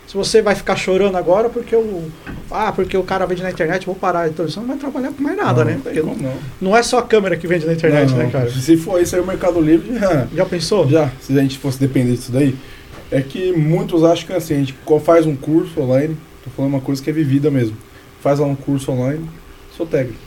Se 0.07 0.15
você 0.15 0.43
vai 0.43 0.55
ficar 0.55 0.77
chorando 0.77 1.17
agora 1.17 1.49
porque 1.49 1.75
o. 1.75 2.05
Ah, 2.51 2.71
porque 2.71 2.95
o 2.95 3.03
cara 3.03 3.25
vende 3.25 3.43
na 3.43 3.51
internet, 3.51 3.87
vou 3.87 3.95
parar. 3.95 4.29
Então 4.29 4.47
você 4.47 4.61
não 4.61 4.67
vai 4.67 4.77
trabalhar 4.77 5.11
com 5.13 5.23
mais 5.23 5.37
nada, 5.39 5.65
Não, 5.65 5.71
né? 5.71 5.73
não 5.77 5.81
Porque 5.81 6.01
como 6.03 6.23
não. 6.23 6.35
não 6.61 6.77
é 6.77 6.83
só 6.83 6.99
a 6.99 7.03
câmera 7.03 7.35
que 7.35 7.47
vende 7.47 7.65
na 7.65 7.73
internet, 7.73 8.11
Não, 8.11 8.19
né, 8.19 8.25
não. 8.25 8.31
cara? 8.31 8.51
Se 8.51 8.77
for 8.77 9.01
isso 9.01 9.17
aí, 9.17 9.23
o 9.23 9.27
Mercado 9.27 9.59
Livre 9.59 9.99
já, 9.99 10.27
Já 10.35 10.45
pensou? 10.45 10.87
já, 10.87 11.11
se 11.23 11.33
a 11.37 11.41
gente 11.41 11.57
fosse 11.59 11.81
depender 11.81 12.13
disso 12.13 12.31
daí, 12.31 12.55
é 13.11 13.23
que 13.23 13.53
muitos 13.53 14.05
acham 14.05 14.27
que 14.27 14.33
assim, 14.35 14.55
a 14.55 14.59
gente 14.59 14.75
faz 15.03 15.25
um 15.25 15.35
curso 15.35 15.81
online, 15.81 16.15
tô 16.45 16.51
falando 16.51 16.73
uma 16.75 16.81
coisa 16.83 17.03
que 17.03 17.09
é 17.09 17.13
vivida 17.13 17.51
mesmo, 17.51 17.75
faz 18.25 18.39
lá 18.39 18.47
um 18.47 18.57
curso 18.57 18.91
online, 18.91 19.29
sou 19.77 19.85
técnico. 19.85 20.19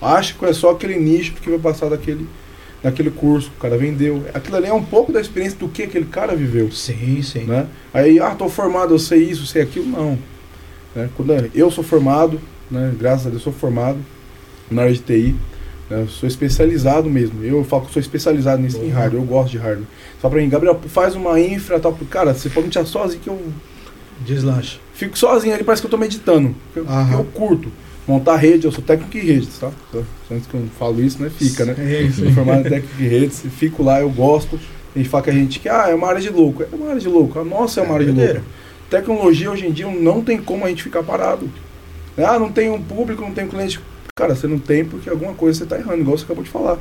Acha 0.00 0.34
que 0.34 0.44
é 0.44 0.52
só 0.52 0.70
aquele 0.70 0.96
nicho 1.00 1.32
que 1.32 1.50
vai 1.50 1.58
passar 1.58 1.88
daquele, 1.88 2.28
daquele 2.80 3.10
curso, 3.10 3.50
o 3.56 3.60
cara 3.60 3.76
vendeu. 3.76 4.22
Aquilo 4.32 4.56
ali 4.56 4.68
é 4.68 4.72
um 4.72 4.84
pouco 4.84 5.12
da 5.12 5.20
experiência 5.20 5.58
do 5.58 5.68
que 5.68 5.82
aquele 5.82 6.04
cara 6.04 6.36
viveu. 6.36 6.70
Sim, 6.70 7.20
sim. 7.22 7.40
né? 7.40 7.66
Aí, 7.92 8.20
ah, 8.20 8.36
tô 8.36 8.48
formado, 8.48 8.94
eu 8.94 9.00
sei 9.00 9.24
isso, 9.24 9.46
sei 9.46 9.62
aquilo, 9.62 9.86
não. 9.86 10.16
Né? 10.94 11.10
Quando 11.16 11.32
é- 11.32 11.50
eu 11.52 11.72
sou 11.72 11.82
formado, 11.82 12.40
né? 12.70 12.94
Graças 12.96 13.26
a 13.26 13.30
Deus 13.30 13.42
sou 13.42 13.52
formado 13.52 13.98
na 14.70 14.82
área 14.82 14.94
de 14.94 15.00
TI, 15.00 15.34
né? 15.90 16.02
Eu 16.02 16.08
sou 16.08 16.28
especializado 16.28 17.10
mesmo. 17.10 17.42
Eu 17.42 17.64
falo 17.64 17.86
que 17.86 17.92
sou 17.92 18.00
especializado 18.00 18.62
nisso 18.62 18.78
em 18.78 18.90
hardware, 18.90 19.20
eu 19.20 19.26
gosto 19.26 19.50
de 19.50 19.58
hardware. 19.58 19.88
Só 20.20 20.28
pra 20.28 20.40
mim, 20.40 20.48
Gabriel, 20.48 20.80
faz 20.86 21.16
uma 21.16 21.40
infra 21.40 21.80
tal, 21.80 21.92
cara, 22.08 22.32
você 22.32 22.48
pode 22.48 22.66
me 22.66 22.70
tirar 22.72 22.86
sozinho 22.86 23.20
que 23.20 23.28
eu 23.28 23.40
Deslanche. 24.20 24.78
fico 24.94 25.18
sozinho 25.18 25.54
ali, 25.54 25.64
parece 25.64 25.82
que 25.82 25.86
eu 25.86 25.90
tô 25.90 25.96
meditando. 25.98 26.54
Eu, 26.74 26.86
eu 27.12 27.24
curto. 27.24 27.70
Montar 28.06 28.36
rede, 28.36 28.66
eu 28.66 28.72
sou 28.72 28.84
técnico 28.84 29.16
em 29.16 29.20
redes, 29.20 29.58
tá? 29.58 29.70
Só- 29.90 30.02
só 30.28 30.34
Antes 30.34 30.46
que 30.46 30.54
eu 30.54 30.62
falo 30.78 31.02
isso, 31.02 31.22
né? 31.22 31.30
Fica, 31.30 31.64
né? 31.64 31.74
É 31.78 32.02
isso 32.02 32.22
Sou 32.22 32.30
formado 32.32 32.60
em 32.60 32.70
técnico 32.70 32.94
de 32.96 33.08
redes, 33.08 33.42
fico 33.58 33.82
lá, 33.82 34.00
eu 34.00 34.10
gosto. 34.10 34.60
A 34.94 34.98
gente 34.98 35.08
fala 35.08 35.24
que 35.24 35.30
a 35.30 35.32
gente 35.32 35.58
que 35.58 35.68
ah, 35.70 35.86
é 35.88 35.94
uma 35.94 36.06
área 36.08 36.20
de 36.20 36.28
louco. 36.28 36.62
É 36.62 36.66
uma 36.72 36.90
área 36.90 37.00
de 37.00 37.08
louco. 37.08 37.38
A 37.38 37.44
nossa 37.44 37.80
é 37.80 37.82
uma 37.82 37.94
área 37.94 38.04
de 38.06 38.12
doideira. 38.12 38.40
louco. 38.40 38.50
Tecnologia 38.90 39.50
hoje 39.50 39.66
em 39.66 39.72
dia 39.72 39.86
não 39.88 40.22
tem 40.22 40.38
como 40.38 40.66
a 40.66 40.68
gente 40.68 40.82
ficar 40.82 41.02
parado. 41.02 41.50
Ah, 42.18 42.38
não 42.38 42.52
tem 42.52 42.70
um 42.70 42.80
público, 42.80 43.22
não 43.22 43.32
tem 43.32 43.44
um 43.44 43.48
cliente. 43.48 43.80
Cara, 44.14 44.36
você 44.36 44.46
não 44.46 44.58
tem 44.58 44.84
porque 44.84 45.08
alguma 45.08 45.32
coisa 45.34 45.58
você 45.58 45.64
está 45.64 45.76
errando, 45.78 46.00
igual 46.02 46.16
você 46.16 46.24
acabou 46.24 46.44
de 46.44 46.50
falar. 46.50 46.78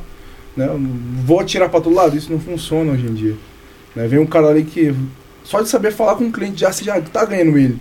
Né? 0.55 0.69
Vou 1.25 1.39
atirar 1.39 1.69
para 1.69 1.81
todo 1.81 1.95
lado, 1.95 2.15
isso 2.15 2.31
não 2.31 2.39
funciona 2.39 2.91
hoje 2.91 3.07
em 3.07 3.13
dia. 3.13 3.35
Né? 3.95 4.07
Vem 4.07 4.19
um 4.19 4.25
cara 4.27 4.49
ali 4.49 4.63
que 4.63 4.93
só 5.43 5.61
de 5.61 5.69
saber 5.69 5.91
falar 5.91 6.15
com 6.15 6.25
um 6.25 6.31
cliente 6.31 6.59
já 6.61 6.71
você 6.71 6.83
já 6.83 6.97
está 6.99 7.25
ganhando 7.25 7.57
ele. 7.57 7.77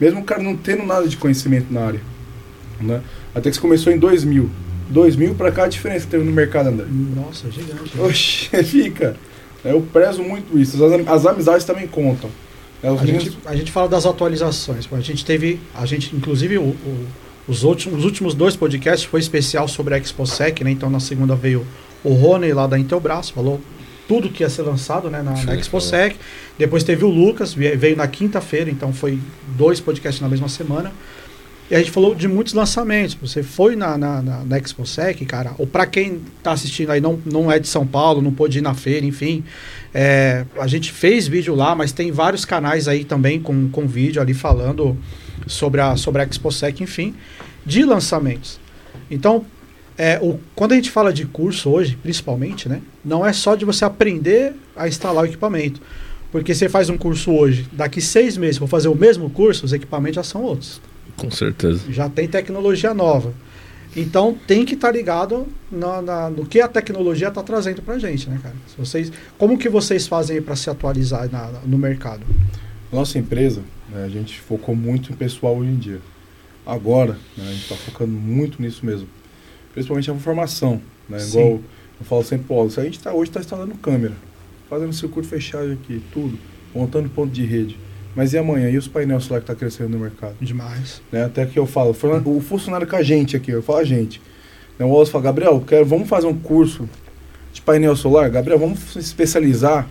Mesmo 0.00 0.20
o 0.20 0.24
cara 0.24 0.42
não 0.42 0.56
tendo 0.56 0.84
nada 0.84 1.06
de 1.06 1.16
conhecimento 1.16 1.72
na 1.72 1.80
área. 1.86 2.00
Né? 2.80 3.00
Até 3.34 3.50
que 3.50 3.56
você 3.56 3.60
começou 3.62 3.92
em 3.92 3.98
2000. 3.98 4.50
2000 4.88 5.34
para 5.34 5.50
cá 5.52 5.64
a 5.64 5.68
diferença 5.68 6.04
que 6.04 6.10
teve 6.10 6.24
no 6.24 6.32
mercado, 6.32 6.68
André. 6.68 6.86
Nossa, 6.90 7.50
gigante. 7.50 7.98
Oxe, 8.00 8.48
fica. 8.64 9.16
Eu 9.64 9.80
prezo 9.92 10.22
muito 10.22 10.58
isso. 10.58 10.82
As, 10.84 11.08
as 11.08 11.26
amizades 11.26 11.64
também 11.64 11.86
contam. 11.86 12.28
É, 12.82 12.88
A 12.88 12.96
gente, 13.06 13.38
a 13.46 13.54
gente 13.54 13.70
fala 13.70 13.88
das 13.88 14.04
atualizações. 14.04 14.88
A 14.92 15.00
gente 15.00 15.24
teve, 15.24 15.60
a 15.74 15.86
gente, 15.86 16.14
inclusive, 16.16 16.58
o- 16.58 16.62
o- 16.62 17.06
os, 17.46 17.62
últimos, 17.62 18.00
os 18.00 18.04
últimos 18.04 18.34
dois 18.34 18.56
podcasts 18.56 19.04
foi 19.04 19.20
especial 19.20 19.68
sobre 19.68 19.94
a 19.94 19.98
ExpoSec, 19.98 20.64
né? 20.64 20.70
Então 20.72 20.90
na 20.90 20.98
segunda 21.00 21.36
veio 21.36 21.64
o 22.02 22.12
Rony 22.14 22.52
lá 22.52 22.66
da 22.66 22.76
Intelbras, 22.78 23.30
falou 23.30 23.60
tudo 24.12 24.28
que 24.28 24.42
ia 24.42 24.50
ser 24.50 24.60
lançado 24.60 25.08
né, 25.08 25.22
na, 25.22 25.30
na 25.30 25.36
Sim, 25.36 25.52
ExpoSec. 25.52 26.16
Depois 26.58 26.84
teve 26.84 27.02
o 27.02 27.08
Lucas, 27.08 27.54
veio 27.54 27.96
na 27.96 28.06
quinta-feira, 28.06 28.70
então 28.70 28.92
foi 28.92 29.18
dois 29.56 29.80
podcasts 29.80 30.20
na 30.20 30.28
mesma 30.28 30.50
semana. 30.50 30.92
E 31.70 31.74
a 31.74 31.78
gente 31.78 31.90
falou 31.90 32.14
de 32.14 32.28
muitos 32.28 32.52
lançamentos. 32.52 33.16
Você 33.22 33.42
foi 33.42 33.74
na, 33.74 33.96
na, 33.96 34.20
na, 34.20 34.44
na 34.44 34.58
ExpoSec, 34.58 35.24
cara, 35.24 35.54
ou 35.56 35.66
para 35.66 35.86
quem 35.86 36.20
tá 36.42 36.52
assistindo 36.52 36.90
aí, 36.90 37.00
não, 37.00 37.18
não 37.24 37.50
é 37.50 37.58
de 37.58 37.66
São 37.66 37.86
Paulo, 37.86 38.20
não 38.20 38.34
pôde 38.34 38.58
ir 38.58 38.60
na 38.60 38.74
feira, 38.74 39.06
enfim. 39.06 39.42
é, 39.94 40.44
a 40.60 40.66
gente 40.66 40.92
fez 40.92 41.26
vídeo 41.26 41.54
lá, 41.54 41.74
mas 41.74 41.90
tem 41.90 42.12
vários 42.12 42.44
canais 42.44 42.88
aí 42.88 43.04
também 43.04 43.40
com, 43.40 43.70
com 43.70 43.86
vídeo 43.86 44.20
ali 44.20 44.34
falando 44.34 44.94
sobre 45.46 45.80
a, 45.80 45.96
sobre 45.96 46.20
a 46.20 46.24
ExpoSec, 46.26 46.82
enfim, 46.82 47.14
de 47.64 47.82
lançamentos. 47.82 48.60
Então, 49.10 49.46
é, 49.98 50.18
o, 50.22 50.38
quando 50.54 50.72
a 50.72 50.74
gente 50.74 50.90
fala 50.90 51.12
de 51.12 51.26
curso 51.26 51.70
hoje, 51.70 51.96
principalmente, 52.02 52.68
né, 52.68 52.80
não 53.04 53.24
é 53.26 53.32
só 53.32 53.54
de 53.54 53.64
você 53.64 53.84
aprender 53.84 54.54
a 54.76 54.88
instalar 54.88 55.24
o 55.24 55.26
equipamento. 55.26 55.80
Porque 56.30 56.54
você 56.54 56.66
faz 56.68 56.88
um 56.88 56.96
curso 56.96 57.30
hoje, 57.30 57.66
daqui 57.72 58.00
seis 58.00 58.36
meses 58.38 58.56
for 58.56 58.66
fazer 58.66 58.88
o 58.88 58.94
mesmo 58.94 59.28
curso, 59.28 59.66
os 59.66 59.72
equipamentos 59.74 60.16
já 60.16 60.22
são 60.22 60.42
outros 60.42 60.80
Com 61.16 61.30
certeza. 61.30 61.80
já 61.90 62.08
tem 62.08 62.26
tecnologia 62.26 62.94
nova. 62.94 63.34
Então 63.94 64.34
tem 64.46 64.64
que 64.64 64.72
estar 64.72 64.90
ligado 64.90 65.46
na- 65.70 66.00
na- 66.00 66.30
no 66.30 66.46
que 66.46 66.58
a 66.62 66.68
tecnologia 66.68 67.28
está 67.28 67.42
trazendo 67.42 67.82
para 67.82 67.96
a 67.96 67.98
gente, 67.98 68.30
né, 68.30 68.40
cara? 68.42 68.54
Se 68.66 68.74
vocês, 68.78 69.12
como 69.36 69.58
que 69.58 69.68
vocês 69.68 70.06
fazem 70.06 70.40
para 70.40 70.56
se 70.56 70.70
atualizar 70.70 71.30
na- 71.30 71.50
no 71.66 71.76
mercado? 71.76 72.22
Nossa 72.90 73.18
empresa, 73.18 73.60
né, 73.90 74.02
a 74.04 74.08
gente 74.08 74.40
focou 74.40 74.74
muito 74.74 75.12
em 75.12 75.14
pessoal 75.14 75.58
hoje 75.58 75.68
em 75.70 75.76
dia. 75.76 76.00
Agora, 76.64 77.18
né, 77.36 77.44
a 77.46 77.52
gente 77.52 77.64
está 77.64 77.74
focando 77.76 78.12
muito 78.12 78.62
nisso 78.62 78.86
mesmo. 78.86 79.06
Principalmente 79.72 80.10
a 80.10 80.14
formação. 80.14 80.80
Né, 81.08 81.18
Sim. 81.18 81.30
igual 81.30 81.60
eu 82.00 82.06
falo 82.06 82.22
sempre, 82.24 82.46
Paulo, 82.46 82.70
se 82.70 82.80
a 82.80 82.84
gente 82.84 82.98
tá, 82.98 83.12
hoje 83.12 83.30
está 83.30 83.40
instalando 83.40 83.74
câmera, 83.76 84.14
fazendo 84.68 84.92
circuito 84.92 85.28
fechado 85.28 85.72
aqui, 85.72 86.02
tudo, 86.12 86.38
montando 86.74 87.08
ponto 87.08 87.32
de 87.32 87.44
rede. 87.44 87.78
Mas 88.14 88.32
e 88.34 88.38
amanhã? 88.38 88.68
E 88.68 88.76
os 88.76 88.86
painéis 88.88 89.24
solar 89.24 89.40
que 89.40 89.44
está 89.50 89.54
crescendo 89.54 89.90
no 89.90 89.98
mercado? 89.98 90.34
Demais. 90.40 91.00
né? 91.10 91.24
Até 91.24 91.46
que 91.46 91.58
eu 91.58 91.66
falo, 91.66 91.96
o 92.26 92.40
funcionário 92.40 92.86
com 92.86 92.96
a 92.96 93.02
gente 93.02 93.36
aqui, 93.36 93.50
eu 93.50 93.62
falo 93.62 93.78
a 93.78 93.84
gente. 93.84 94.20
Né, 94.78 94.84
o 94.84 94.88
Wallace 94.90 95.10
fala, 95.10 95.24
Gabriel, 95.24 95.62
quero, 95.66 95.86
vamos 95.86 96.08
fazer 96.08 96.26
um 96.26 96.34
curso 96.38 96.88
de 97.52 97.62
painel 97.62 97.96
solar? 97.96 98.28
Gabriel, 98.30 98.58
vamos 98.58 98.80
se 98.80 98.98
especializar 98.98 99.88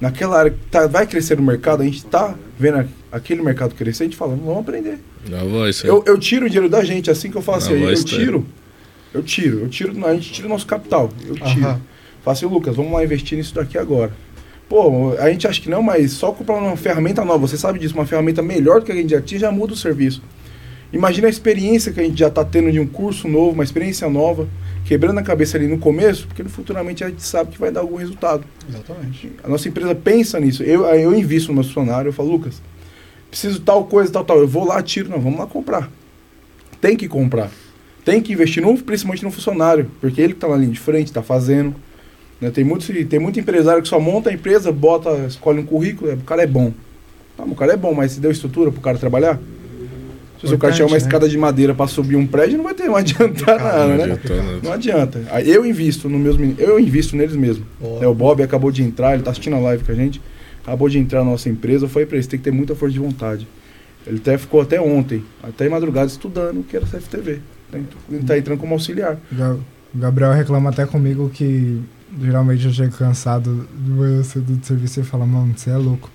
naquela 0.00 0.38
área 0.38 0.50
que 0.52 0.58
tá, 0.70 0.86
vai 0.86 1.06
crescer 1.06 1.36
no 1.36 1.42
mercado, 1.42 1.80
a 1.82 1.84
gente 1.84 1.98
está 1.98 2.34
vendo 2.58 2.78
a- 2.78 2.86
aquele 3.10 3.42
mercado 3.42 3.74
crescer, 3.74 4.04
a 4.04 4.06
gente 4.06 4.16
fala, 4.16 4.36
vamos 4.36 4.58
aprender. 4.58 4.98
É. 5.86 5.90
Eu, 5.90 6.04
eu 6.06 6.18
tiro 6.18 6.46
o 6.46 6.48
dinheiro 6.48 6.68
da 6.68 6.84
gente, 6.84 7.10
assim 7.10 7.30
que 7.30 7.36
eu 7.36 7.42
falo 7.42 7.58
assim, 7.58 7.72
eu, 7.72 7.88
tiro, 8.04 8.46
eu 9.16 9.22
tiro, 9.22 9.60
eu 9.60 9.68
tiro, 9.68 10.06
a 10.06 10.14
gente 10.14 10.32
tira 10.32 10.46
o 10.46 10.50
nosso 10.50 10.66
capital, 10.66 11.10
eu 11.26 11.34
tiro. 11.34 11.66
Aham. 11.66 11.80
Fala 12.22 12.36
assim, 12.36 12.46
Lucas, 12.46 12.74
vamos 12.74 12.92
lá 12.92 13.04
investir 13.04 13.38
nisso 13.38 13.54
daqui 13.54 13.78
agora. 13.78 14.12
Pô, 14.68 15.14
a 15.18 15.30
gente 15.30 15.46
acha 15.46 15.60
que 15.60 15.70
não, 15.70 15.80
mas 15.80 16.12
só 16.12 16.32
comprar 16.32 16.56
uma 16.56 16.76
ferramenta 16.76 17.24
nova, 17.24 17.38
você 17.38 17.56
sabe 17.56 17.78
disso, 17.78 17.94
uma 17.94 18.04
ferramenta 18.04 18.42
melhor 18.42 18.80
do 18.80 18.86
que 18.86 18.92
a 18.92 18.96
gente 18.96 19.10
já 19.10 19.20
tinha, 19.20 19.38
já 19.38 19.52
muda 19.52 19.74
o 19.74 19.76
serviço. 19.76 20.20
Imagina 20.92 21.26
a 21.26 21.30
experiência 21.30 21.92
que 21.92 22.00
a 22.00 22.02
gente 22.02 22.18
já 22.18 22.28
está 22.28 22.44
tendo 22.44 22.70
de 22.72 22.80
um 22.80 22.86
curso 22.86 23.28
novo, 23.28 23.52
uma 23.52 23.64
experiência 23.64 24.08
nova, 24.08 24.48
quebrando 24.84 25.18
a 25.18 25.22
cabeça 25.22 25.56
ali 25.56 25.66
no 25.66 25.78
começo, 25.78 26.26
porque 26.26 26.42
futuramente 26.44 27.04
a 27.04 27.08
gente 27.08 27.22
sabe 27.22 27.52
que 27.52 27.58
vai 27.58 27.70
dar 27.70 27.80
algum 27.80 27.96
resultado. 27.96 28.44
Exatamente. 28.68 29.32
A 29.42 29.48
nossa 29.48 29.68
empresa 29.68 29.94
pensa 29.94 30.40
nisso. 30.40 30.62
Eu, 30.62 30.84
eu 30.86 31.14
invisto 31.14 31.48
no 31.48 31.54
meu 31.54 31.64
funcionário, 31.64 32.08
eu 32.08 32.12
falo, 32.12 32.30
Lucas, 32.30 32.60
preciso 33.30 33.60
tal 33.60 33.84
coisa, 33.84 34.12
tal, 34.12 34.24
tal. 34.24 34.38
Eu 34.38 34.48
vou 34.48 34.64
lá, 34.64 34.82
tiro, 34.82 35.10
não, 35.10 35.20
vamos 35.20 35.38
lá 35.38 35.46
comprar. 35.46 35.90
Tem 36.80 36.96
que 36.96 37.08
comprar. 37.08 37.50
Tem 38.06 38.22
que 38.22 38.32
investir, 38.32 38.62
no, 38.62 38.78
principalmente 38.78 39.24
no 39.24 39.30
funcionário, 39.32 39.90
porque 40.00 40.20
ele 40.22 40.32
que 40.32 40.36
está 40.38 40.48
na 40.48 40.56
linha 40.56 40.70
de 40.72 40.78
frente, 40.78 41.08
está 41.08 41.22
fazendo. 41.22 41.74
né? 42.40 42.50
Tem, 42.50 42.62
muito, 42.64 42.86
tem 43.06 43.18
muito 43.18 43.38
empresário 43.40 43.82
que 43.82 43.88
só 43.88 43.98
monta 44.00 44.30
a 44.30 44.32
empresa, 44.32 44.70
bota, 44.70 45.10
escolhe 45.26 45.58
um 45.58 45.66
currículo, 45.66 46.12
o 46.12 46.16
cara 46.18 46.42
é 46.42 46.46
bom. 46.46 46.72
Tá, 47.36 47.42
o 47.42 47.54
cara 47.56 47.72
é 47.72 47.76
bom, 47.76 47.92
mas 47.92 48.12
se 48.12 48.20
deu 48.20 48.30
estrutura 48.30 48.70
para 48.70 48.78
o 48.78 48.82
cara 48.82 48.96
trabalhar? 48.96 49.38
Se 50.40 50.54
o 50.54 50.58
cara 50.58 50.72
tiver 50.72 50.84
uma 50.84 50.90
Importante, 50.90 50.90
né? 50.92 50.96
escada 50.98 51.28
de 51.28 51.36
madeira 51.36 51.74
para 51.74 51.88
subir 51.88 52.14
um 52.14 52.26
prédio, 52.26 52.58
não 52.58 52.64
vai 52.64 52.74
ter, 52.74 52.84
não 52.84 52.94
adiantar 52.96 53.58
nada, 53.58 53.86
Não 53.88 53.96
né? 53.96 54.04
adianta 54.04 54.34
nada. 54.36 54.58
Não 54.62 54.72
adianta. 54.72 55.18
Eu 55.44 55.66
invisto 55.66 56.08
nos 56.08 56.20
meus 56.20 56.36
meninos, 56.36 56.60
eu 56.60 56.78
invisto 56.78 57.16
neles 57.16 57.34
mesmo. 57.34 57.66
É, 58.00 58.06
o 58.06 58.14
Bob 58.14 58.40
acabou 58.42 58.70
de 58.70 58.82
entrar, 58.84 59.14
ele 59.14 59.22
tá 59.24 59.30
assistindo 59.32 59.56
a 59.56 59.58
live 59.58 59.82
com 59.82 59.90
a 59.90 59.94
gente. 59.96 60.20
Acabou 60.62 60.88
de 60.88 60.98
entrar 60.98 61.24
na 61.24 61.30
nossa 61.32 61.48
empresa. 61.48 61.88
Falei 61.88 62.06
pra 62.06 62.18
ele, 62.18 62.26
tem 62.26 62.38
que 62.38 62.44
ter 62.44 62.50
muita 62.52 62.74
força 62.76 62.92
de 62.92 62.98
vontade. 63.00 63.48
Ele 64.06 64.18
até 64.18 64.36
ficou 64.38 64.60
até 64.60 64.80
ontem, 64.80 65.24
até 65.42 65.66
em 65.66 65.68
madrugada, 65.70 66.06
estudando 66.06 66.60
o 66.60 66.62
que 66.62 66.76
era 66.76 66.86
CFTV. 66.86 67.40
Tá 67.84 68.14
Ele 68.14 68.24
tá 68.24 68.38
entrando 68.38 68.58
como 68.58 68.74
auxiliar. 68.74 69.18
O 69.94 69.98
Gabriel 69.98 70.32
reclama 70.32 70.70
até 70.70 70.84
comigo 70.84 71.30
que 71.30 71.82
geralmente 72.20 72.66
eu 72.66 72.72
chego 72.72 72.96
cansado 72.96 73.68
de 73.74 73.90
manhã 73.90 74.22
cedo 74.22 74.54
do 74.54 74.64
serviço 74.64 75.00
e 75.00 75.02
fala, 75.02 75.26
mano, 75.26 75.54
você 75.56 75.70
é 75.70 75.76
louco. 75.76 76.10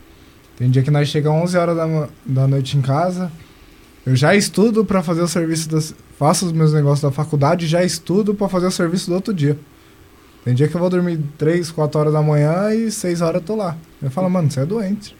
Tem 0.57 0.69
dia 0.69 0.83
que 0.83 0.91
nós 0.91 1.07
chegamos 1.07 1.41
11 1.43 1.57
horas 1.57 1.75
da, 1.75 2.07
da 2.25 2.47
noite 2.47 2.77
em 2.77 2.81
casa, 2.81 3.31
eu 4.05 4.15
já 4.15 4.35
estudo 4.35 4.83
pra 4.83 5.03
fazer 5.03 5.21
o 5.21 5.27
serviço 5.27 5.69
das. 5.69 5.93
Faço 6.17 6.45
os 6.45 6.51
meus 6.51 6.73
negócios 6.73 7.01
da 7.01 7.11
faculdade 7.11 7.65
e 7.65 7.67
já 7.67 7.83
estudo 7.83 8.33
pra 8.33 8.47
fazer 8.47 8.67
o 8.67 8.71
serviço 8.71 9.09
do 9.09 9.15
outro 9.15 9.33
dia. 9.33 9.57
Tem 10.43 10.53
dia 10.55 10.67
que 10.67 10.75
eu 10.75 10.81
vou 10.81 10.89
dormir 10.89 11.19
3, 11.37 11.71
4 11.71 11.99
horas 11.99 12.13
da 12.13 12.21
manhã 12.21 12.73
e 12.73 12.91
6 12.91 13.21
horas 13.21 13.41
eu 13.41 13.47
tô 13.47 13.55
lá. 13.55 13.77
Eu 14.01 14.09
falo, 14.09 14.29
mano, 14.29 14.49
você 14.49 14.61
é 14.61 14.65
doente. 14.65 15.15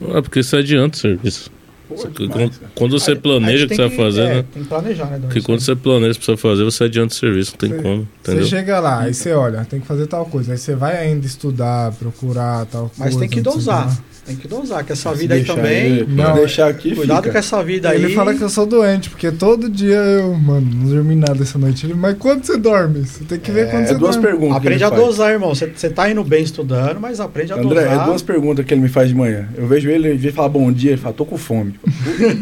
É 0.00 0.22
porque 0.22 0.40
isso 0.40 0.56
adianta 0.56 0.96
o 0.96 1.00
serviço. 1.00 1.50
Pô, 1.88 1.96
Você- 1.96 2.08
demais, 2.08 2.60
quando, 2.74 2.98
você 2.98 3.14
planeja 3.14 3.66
o 3.66 3.68
que 3.68 3.76
você 3.76 3.88
vai 3.88 3.96
fazer, 3.96 4.22
é, 4.22 4.34
né? 4.36 4.44
Tem 4.54 4.62
que 4.62 4.68
planejar, 4.68 5.04
né? 5.06 5.18
Porque 5.20 5.42
quando 5.42 5.60
você 5.60 5.76
planeja 5.76 6.12
o 6.12 6.18
que 6.18 6.24
você 6.24 6.32
vai 6.32 6.36
fazer, 6.38 6.64
você 6.64 6.84
adianta 6.84 7.12
o 7.12 7.16
serviço, 7.16 7.52
não 7.52 7.58
tem 7.58 7.70
Você- 7.70 7.82
como, 7.82 8.08
entendeu? 8.20 8.42
Você 8.44 8.50
chega 8.50 8.80
lá, 8.80 9.00
aí 9.00 9.12
você 9.14 9.32
olha, 9.32 9.64
tem 9.66 9.80
que 9.80 9.86
fazer 9.86 10.06
tal 10.06 10.24
coisa. 10.24 10.52
Aí 10.52 10.58
você 10.58 10.74
vai 10.74 10.96
ainda 10.96 11.26
estudar, 11.26 11.92
procurar 11.92 12.64
tal 12.66 12.88
coisa. 12.88 12.94
Mas 13.04 13.16
tem 13.16 13.28
que 13.28 13.40
dosar. 13.42 13.94
Tem 14.26 14.36
que 14.36 14.48
dosar, 14.48 14.82
que 14.84 14.92
essa 14.92 15.12
vida 15.12 15.34
aí 15.34 15.44
também. 15.44 15.86
ele- 15.98 16.06
Não, 16.14 16.34
deixar 16.34 16.68
aqui, 16.68 16.94
Cuidado 16.94 17.18
fica. 17.24 17.32
com 17.32 17.38
essa 17.38 17.62
vida 17.62 17.90
aí. 17.90 18.02
Ele 18.02 18.14
fala 18.14 18.32
que 18.34 18.40
eu 18.42 18.48
sou 18.48 18.64
doente, 18.64 19.10
porque 19.10 19.30
todo 19.30 19.68
dia 19.68 19.96
eu, 19.96 20.32
mano, 20.34 20.66
não 20.74 20.88
dormi 20.94 21.14
nada 21.14 21.42
essa 21.42 21.58
noite. 21.58 21.84
Ele, 21.84 21.92
mas 21.94 22.16
quando 22.18 22.42
você 22.42 22.56
dorme? 22.56 23.04
Você 23.06 23.22
tem 23.24 23.38
que 23.38 23.50
ver 23.50 23.66
É, 23.66 23.70
quando 23.70 23.82
É 23.82 23.86
você 23.88 23.94
duas 23.96 24.16
dorme. 24.16 24.30
perguntas. 24.30 24.56
Aprende 24.56 24.82
a 24.84 24.88
faz. 24.88 25.00
dosar, 25.02 25.30
irmão. 25.32 25.54
Você 25.54 25.66
você 25.74 25.90
tá 25.90 26.10
indo 26.10 26.24
bem 26.24 26.42
estudando, 26.42 26.98
mas 26.98 27.20
aprende 27.20 27.52
a 27.52 27.56
André, 27.56 27.82
dosar. 27.84 28.02
é 28.02 28.04
duas 28.06 28.22
perguntas 28.22 28.64
que 28.64 28.72
ele 28.72 28.80
me 28.80 28.88
faz 28.88 29.08
de 29.10 29.14
manhã. 29.14 29.46
Eu 29.56 29.66
vejo 29.66 29.90
ele, 29.90 30.08
ele 30.08 30.18
vem 30.18 30.32
falar 30.32 30.48
bom 30.48 30.72
dia, 30.72 30.92
ele 30.92 31.00
fala, 31.00 31.14
tô 31.14 31.26
com 31.26 31.36
fome. 31.36 31.74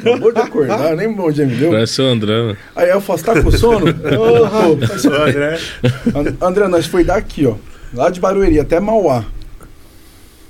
Acabou 0.01 0.33
de 0.33 0.39
acordar, 0.41 0.95
nem 0.97 1.13
bom 1.13 1.33
dia 1.33 1.47
me 1.47 1.57
deu. 1.57 1.71
Parece 1.73 2.01
o 2.01 2.05
André, 2.05 2.47
né? 2.49 2.57
Aí 2.77 2.91
eu 2.91 3.01
falo, 3.01 3.19
você 3.19 3.25
tá 3.25 3.43
com 3.43 3.51
sono? 3.51 3.93
Porra. 3.93 4.99
Só, 4.99 5.27
né? 5.27 5.59
And- 6.15 6.47
André, 6.47 6.69
nós 6.69 6.87
foi 6.87 7.03
daqui, 7.05 7.45
ó. 7.47 7.55
Lá 7.93 8.09
de 8.09 8.21
Barueri 8.21 8.61
até 8.61 8.79
Mauá. 8.81 9.25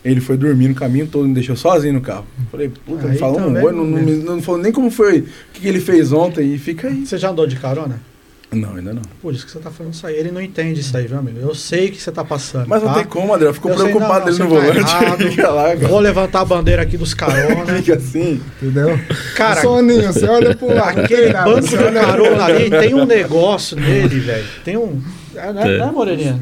Ele 0.05 0.21
foi 0.21 0.37
dormir 0.37 0.69
no 0.69 0.75
caminho 0.75 1.07
todo, 1.07 1.29
me 1.29 1.35
deixou 1.35 1.55
sozinho 1.55 1.95
no 1.95 2.01
carro. 2.01 2.27
Falei, 2.51 2.69
puta, 2.85 3.07
não 3.07 3.15
falou 3.17 3.41
um 3.41 3.63
oi, 3.63 3.73
não, 3.73 3.85
não, 3.85 4.03
me- 4.03 4.17
não 4.17 4.43
falou 4.43 4.61
nem 4.61 4.73
como 4.73 4.91
foi, 4.91 5.19
o 5.21 5.27
que, 5.53 5.61
que 5.61 5.69
ele 5.69 5.81
fez 5.81 6.13
ontem 6.13 6.53
e 6.55 6.59
fica 6.59 6.89
aí. 6.89 7.07
Você 7.07 7.17
já 7.19 7.31
andou 7.31 7.47
de 7.47 7.55
carona? 7.57 8.01
Não, 8.51 8.75
ainda 8.77 8.93
não. 8.93 9.01
Por 9.23 9.33
isso 9.33 9.47
que 9.47 9.53
você 9.53 9.61
tá 9.61 9.71
falando 9.71 9.95
isso 9.95 10.07
aí. 10.07 10.15
Ele 10.15 10.31
não 10.31 10.39
entende 10.43 10.81
isso 10.81 10.95
aí, 10.95 11.07
viu, 11.07 11.17
amigo? 11.19 11.39
Eu 11.41 11.55
sei 11.55 11.89
que 11.91 11.99
você 12.03 12.13
tá 12.13 12.23
passando. 12.23 12.67
Mas 12.69 12.83
não 12.83 12.89
tá? 12.91 12.97
tem 12.97 13.05
como, 13.05 13.33
André. 13.33 13.49
Eu 13.49 13.55
fico 13.55 13.71
Eu 13.71 13.79
sei, 13.79 13.85
preocupado 13.87 14.27
não, 14.31 14.37
dele 14.37 14.39
no 14.39 14.45
não, 14.45 14.51
você 14.51 14.67
tá 14.67 14.73
volante. 14.75 15.05
errado. 15.05 15.19
fica 15.31 15.49
lá, 15.51 15.63
cara. 15.77 15.89
Vou 15.89 16.01
levantar 16.01 16.41
a 16.41 16.45
bandeira 16.45 16.83
aqui 16.83 16.99
dos 16.99 17.15
carona. 17.15 17.65
Fica 17.81 17.95
assim. 17.95 18.43
Entendeu? 18.61 18.99
Cara, 19.37 19.63
Soninho, 19.63 20.13
você 20.13 20.27
olha 20.27 20.55
pro 20.55 20.67
lado. 20.75 20.97
não 20.97 21.05
aquele 21.05 21.33
banco 21.33 21.67
do 21.67 21.77
olha- 21.77 21.93
carona 22.01 22.45
ali 22.45 22.69
tem 22.69 22.93
um 22.95 23.07
negócio 23.07 23.75
nele, 23.81 24.21
velho. 24.21 24.45
Tem 24.63 24.77
um. 24.77 25.01
É, 25.35 25.53
né, 25.53 25.63
É. 25.75 25.79
né, 25.79 25.91
Moreninha? 25.93 26.39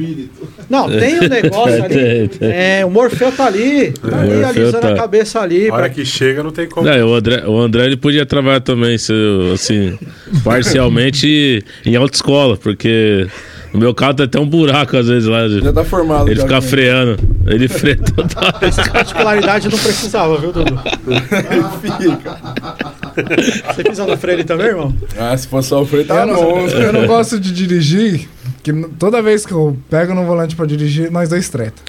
Não, 0.68 0.88
tem 0.90 1.20
um 1.20 1.28
negócio 1.28 1.82
ali. 1.84 1.94
Tem, 1.94 2.28
tem. 2.28 2.48
É, 2.50 2.84
o 2.84 2.90
Morfeu 2.90 3.30
tá 3.32 3.46
ali. 3.46 3.92
Tá 3.92 4.08
É, 4.08 4.20
ali, 4.20 4.32
o 4.42 4.46
alisando 4.46 4.76
a 4.86 4.90
tá. 4.90 4.94
cabeça 4.94 5.40
ali. 5.40 5.68
A 5.68 5.74
hora 5.74 5.82
pra- 5.84 5.90
que 5.94 6.04
chega 6.04 6.42
não 6.42 6.50
tem 6.50 6.68
como. 6.68 6.86
Não, 6.86 7.08
o, 7.08 7.14
André, 7.14 7.44
o 7.46 7.58
André 7.58 7.84
ele 7.86 7.96
podia 7.96 8.26
trabalhar 8.26 8.60
também, 8.60 8.96
se, 8.98 9.12
assim, 9.54 9.98
parcialmente 10.44 11.64
em 11.86 11.96
autoescola, 11.96 12.56
porque 12.56 13.26
no 13.72 13.78
meu 13.80 13.94
carro 13.94 14.14
tem 14.14 14.26
até 14.26 14.38
um 14.40 14.46
buraco 14.46 14.96
às 14.96 15.06
vezes 15.08 15.28
lá. 15.28 15.48
Já 15.48 15.72
tá 15.72 15.84
formado. 15.84 16.28
Ele 16.30 16.40
fica 16.40 16.54
né? 16.54 16.60
freando. 16.60 17.16
Ele 17.46 17.68
freia 17.68 17.96
total. 17.96 18.52
Essa 18.62 18.90
particularidade 18.90 19.68
não 19.68 19.78
precisava, 19.78 20.36
viu, 20.38 20.52
Dudu? 20.52 20.78
Fica. 21.80 22.38
Você 23.74 23.82
pisa 23.84 24.06
no 24.06 24.16
freio 24.16 24.38
ali 24.38 24.44
também, 24.44 24.66
irmão? 24.66 24.94
Ah, 25.18 25.36
se 25.36 25.46
for 25.48 25.62
só 25.62 25.82
o 25.82 25.86
freio, 25.86 26.04
tá 26.06 26.26
eu, 26.26 26.34
bom. 26.34 26.66
eu 26.68 26.92
não 26.92 27.06
gosto 27.06 27.38
de 27.40 27.52
dirigir, 27.52 28.28
que 28.62 28.72
toda 28.98 29.22
vez 29.22 29.46
que 29.46 29.52
eu 29.52 29.76
pego 29.88 30.14
no 30.14 30.24
volante 30.24 30.56
pra 30.56 30.66
dirigir, 30.66 31.10
nós 31.10 31.28
dois 31.28 31.48
treta. 31.48 31.82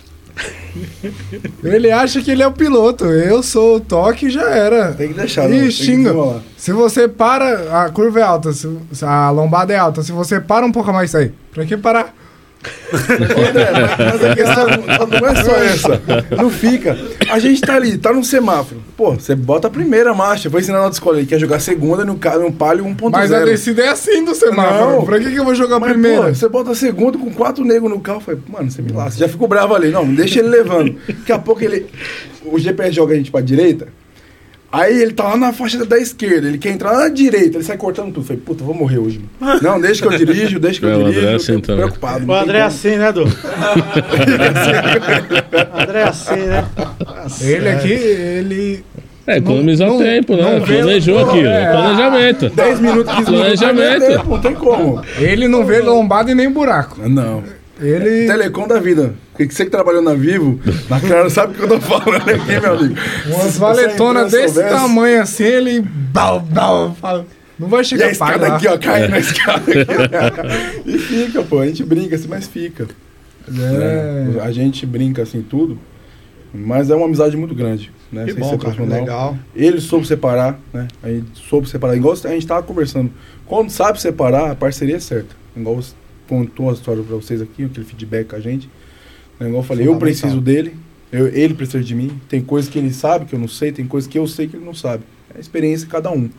Ele 1.64 1.91
acha 1.91 2.22
que 2.22 2.31
ele 2.31 2.41
é 2.41 2.48
o 2.48 2.52
piloto, 2.52 3.06
eu 3.06 3.43
sou 3.43 3.76
o 3.76 3.80
toque 3.80 4.27
e 4.27 4.30
já 4.30 4.49
era. 4.49 4.93
Tem 4.93 5.10
que 5.10 5.14
deixar, 5.14 5.49
não. 5.49 5.57
Que 5.57 5.72
xinga. 5.72 6.14
Se 6.57 6.72
você 6.72 7.07
para, 7.07 7.84
a 7.84 7.89
curva 7.89 8.19
é 8.19 8.23
alta, 8.23 8.53
se, 8.53 8.68
a 9.02 9.30
lombada 9.30 9.73
é 9.73 9.77
alta, 9.77 10.02
se 10.02 10.11
você 10.11 10.39
para 10.39 10.65
um 10.65 10.72
pouco 10.72 10.91
mais 10.93 11.14
aí, 11.14 11.34
pra 11.53 11.65
que 11.65 11.76
parar? 11.76 12.15
André, 12.93 13.71
mas 13.97 14.25
a 14.25 14.35
questão 14.35 14.67
não, 15.19 15.27
é 15.27 15.43
só 15.43 15.55
essa. 15.55 16.01
Não 16.35 16.49
fica. 16.49 16.97
A 17.29 17.39
gente 17.39 17.61
tá 17.61 17.75
ali, 17.75 17.97
tá 17.97 18.13
no 18.13 18.23
semáforo. 18.23 18.81
Pô, 18.95 19.13
você 19.13 19.35
bota 19.35 19.67
a 19.67 19.71
primeira 19.71 20.13
marcha. 20.13 20.49
Vou 20.49 20.59
ensinar 20.59 20.81
na 20.81 20.89
escola. 20.89 21.17
Ele 21.17 21.27
quer 21.27 21.39
jogar 21.39 21.59
segunda 21.59 22.05
no, 22.05 22.13
no 22.13 22.51
palio 22.51 22.85
1.0. 22.85 23.09
Mas 23.11 23.31
a 23.31 23.43
descida 23.43 23.83
é 23.83 23.89
assim 23.89 24.23
do 24.23 24.35
semáforo. 24.35 24.97
Não. 24.97 25.05
Pra 25.05 25.19
que, 25.19 25.31
que 25.31 25.35
eu 25.35 25.45
vou 25.45 25.55
jogar 25.55 25.79
Mas, 25.79 25.91
primeiro? 25.91 26.23
pô, 26.23 26.29
você 26.29 26.49
bota 26.49 26.71
a 26.71 26.75
segunda 26.75 27.17
com 27.17 27.31
quatro 27.31 27.63
negros 27.63 27.89
no 27.89 27.99
carro. 27.99 28.17
Eu 28.17 28.21
falei, 28.21 28.41
mano, 28.47 28.71
você 28.71 28.81
me 28.81 28.91
lasca. 28.91 29.19
Já 29.19 29.29
ficou 29.29 29.47
bravo 29.47 29.73
ali. 29.73 29.89
Não, 29.89 30.05
não 30.05 30.13
deixa 30.13 30.39
ele 30.39 30.49
levando. 30.49 30.95
Daqui 31.07 31.31
a 31.31 31.39
pouco 31.39 31.63
ele. 31.63 31.88
O 32.45 32.59
GPS 32.59 32.93
joga 32.93 33.13
a 33.13 33.17
gente 33.17 33.31
pra 33.31 33.41
direita. 33.41 33.88
Aí 34.72 35.02
ele 35.02 35.11
tá 35.11 35.26
lá 35.26 35.35
na 35.38 35.52
faixa 35.52 35.85
da 35.85 35.98
esquerda, 35.98 36.48
ele 36.48 36.57
quer 36.57 36.69
entrar 36.69 36.93
na 36.95 37.10
direita, 37.10 37.57
ele 37.57 37.64
sai 37.65 37.76
cortando 37.77 38.07
tudo. 38.14 38.22
Eu 38.22 38.23
falei, 38.23 38.41
puta, 38.45 38.61
eu 38.61 38.65
vou 38.68 38.73
morrer 38.73 38.99
hoje. 38.99 39.19
Mano. 39.39 39.60
Não, 39.64 39.81
deixa 39.81 40.02
que 40.07 40.14
eu 40.14 40.18
dirijo, 40.18 40.60
deixa 40.60 40.80
que 40.80 40.85
É, 40.85 40.89
eu 40.93 40.93
o 40.93 40.99
André 41.02 41.11
dirijo. 41.11 41.27
é 41.27 41.31
eu 41.34 41.35
assim 41.35 41.60
preocupado. 41.60 42.26
O 42.26 42.34
André 42.34 42.57
é 42.60 42.61
como. 42.61 42.68
assim, 42.68 42.95
né, 42.95 43.11
Du? 43.11 43.23
André 45.77 45.99
é 45.99 46.03
assim, 46.03 46.35
né? 46.35 46.65
Nossa, 47.06 47.43
Ele 47.45 47.68
é. 47.68 47.72
aqui, 47.73 47.91
ele. 47.91 48.84
É, 49.27 49.38
economizar 49.38 49.88
Não- 49.88 49.99
tempo, 49.99 50.35
né? 50.35 50.41
não 50.60 50.65
vê- 50.65 50.77
Planejou 50.77 51.19
aquilo. 51.19 51.48
é. 51.48 51.72
Planejamento. 51.72 52.49
10 52.49 52.80
minutos, 52.80 53.14
15 53.15 53.31
minutos. 53.31 53.60
Planejamento. 53.60 54.07
tempo, 54.07 54.30
Não 54.30 54.39
tem 54.41 54.56
como. 54.56 55.02
Ele 55.19 55.48
não 55.48 55.65
vê 55.65 55.80
lombada 55.80 56.31
e 56.31 56.35
nem 56.35 56.49
buraco. 56.49 57.07
Não. 57.07 57.43
Ele. 57.82 58.28
Telecom 58.28 58.68
da 58.68 58.80
vida. 58.80 59.14
Porque 59.32 59.52
você 59.53 59.66
que 59.66 59.72
trabalhou 59.72 60.02
na 60.02 60.14
Vivo, 60.14 60.60
na 60.90 60.99
cara 60.99 61.30
sabe 61.32 61.53
o 61.53 61.56
que 61.56 61.64
eu 61.64 61.68
tô 61.68 61.80
falando 61.82 62.30
aqui, 62.30 62.60
meu 62.62 62.74
amigo. 62.78 62.95
Umas 63.28 63.58
valetonas 63.58 64.32
desse 64.32 64.53
soubesse- 64.56 64.76
tamanho 64.76 65.22
assim, 65.22 65.44
ele. 65.44 65.82
Bau, 65.82 66.40
bau, 66.40 66.95
fala, 67.02 67.26
não 67.58 67.68
vai 67.68 67.82
E 67.82 67.86
chegar 67.86 68.06
a 68.08 68.12
escada 68.12 68.48
lá. 68.48 68.56
aqui, 68.56 68.68
ó, 68.68 68.78
cai 68.78 69.08
na 69.08 69.20
escada 69.20 69.64
aqui. 69.72 70.82
e 70.86 70.98
fica, 70.99 71.41
pô. 71.44 71.60
A 71.60 71.66
gente 71.66 71.84
brinca 71.84 72.16
assim, 72.16 72.28
mas 72.28 72.48
fica. 72.48 72.88
né? 73.48 74.36
É. 74.38 74.41
A 74.41 74.52
gente 74.52 74.86
brinca 74.86 75.24
assim 75.24 75.41
tudo, 75.41 75.80
mas 76.53 76.90
é 76.90 76.95
uma 76.95 77.06
amizade 77.06 77.36
muito 77.38 77.56
grande, 77.56 77.91
né? 78.12 78.26
Que 78.26 78.34
Sem 78.34 78.41
bom, 78.41 78.58
cara, 78.58 78.84
legal. 78.84 79.38
Ele 79.56 79.80
soube 79.82 80.06
separar, 80.08 80.60
né? 80.74 80.88
Aí 81.02 81.24
soube 81.34 81.68
separar. 81.70 81.95
Igual 81.95 82.14
a 82.24 82.28
gente 82.30 82.45
tava 82.45 82.62
conversando. 82.62 83.12
Quando 83.45 83.70
sabe 83.70 83.99
separar, 83.99 84.52
a 84.52 84.56
parceria 84.56 84.98
é 84.98 84.99
certa. 84.99 85.36
Igual 85.56 85.80
contou 86.32 86.70
a 86.70 86.74
história 86.74 87.03
pra 87.03 87.16
vocês 87.18 87.41
aqui, 87.41 87.66
aquele 87.66 87.86
feedback 87.86 88.28
com 88.30 88.38
a 88.38 88.40
gente. 88.40 88.70
Né? 89.38 89.48
Igual 89.48 89.62
eu 89.64 89.68
falei, 89.68 89.86
eu 89.86 89.98
preciso 89.98 90.40
dele, 90.40 90.74
eu- 91.12 91.28
ele 91.28 91.53
precisa 91.53 91.84
de 91.84 91.94
mim. 91.94 92.10
Tem 92.30 92.40
coisas 92.41 92.72
que 92.72 92.80
ele 92.80 92.94
sabe 92.94 93.26
que 93.26 93.36
eu 93.36 93.40
não 93.40 93.49
sei, 93.49 93.74
tem 93.74 93.86
coisas 93.86 94.10
que 94.10 94.18
eu 94.18 94.26
sei 94.26 94.48
que 94.48 94.56
ele 94.56 94.64
não 94.64 94.74
sabe. 94.74 95.03
É 95.34 95.38
a 95.38 95.41
experiência 95.41 95.86
de 95.86 95.91
cada 95.91 96.10
um. 96.10 96.30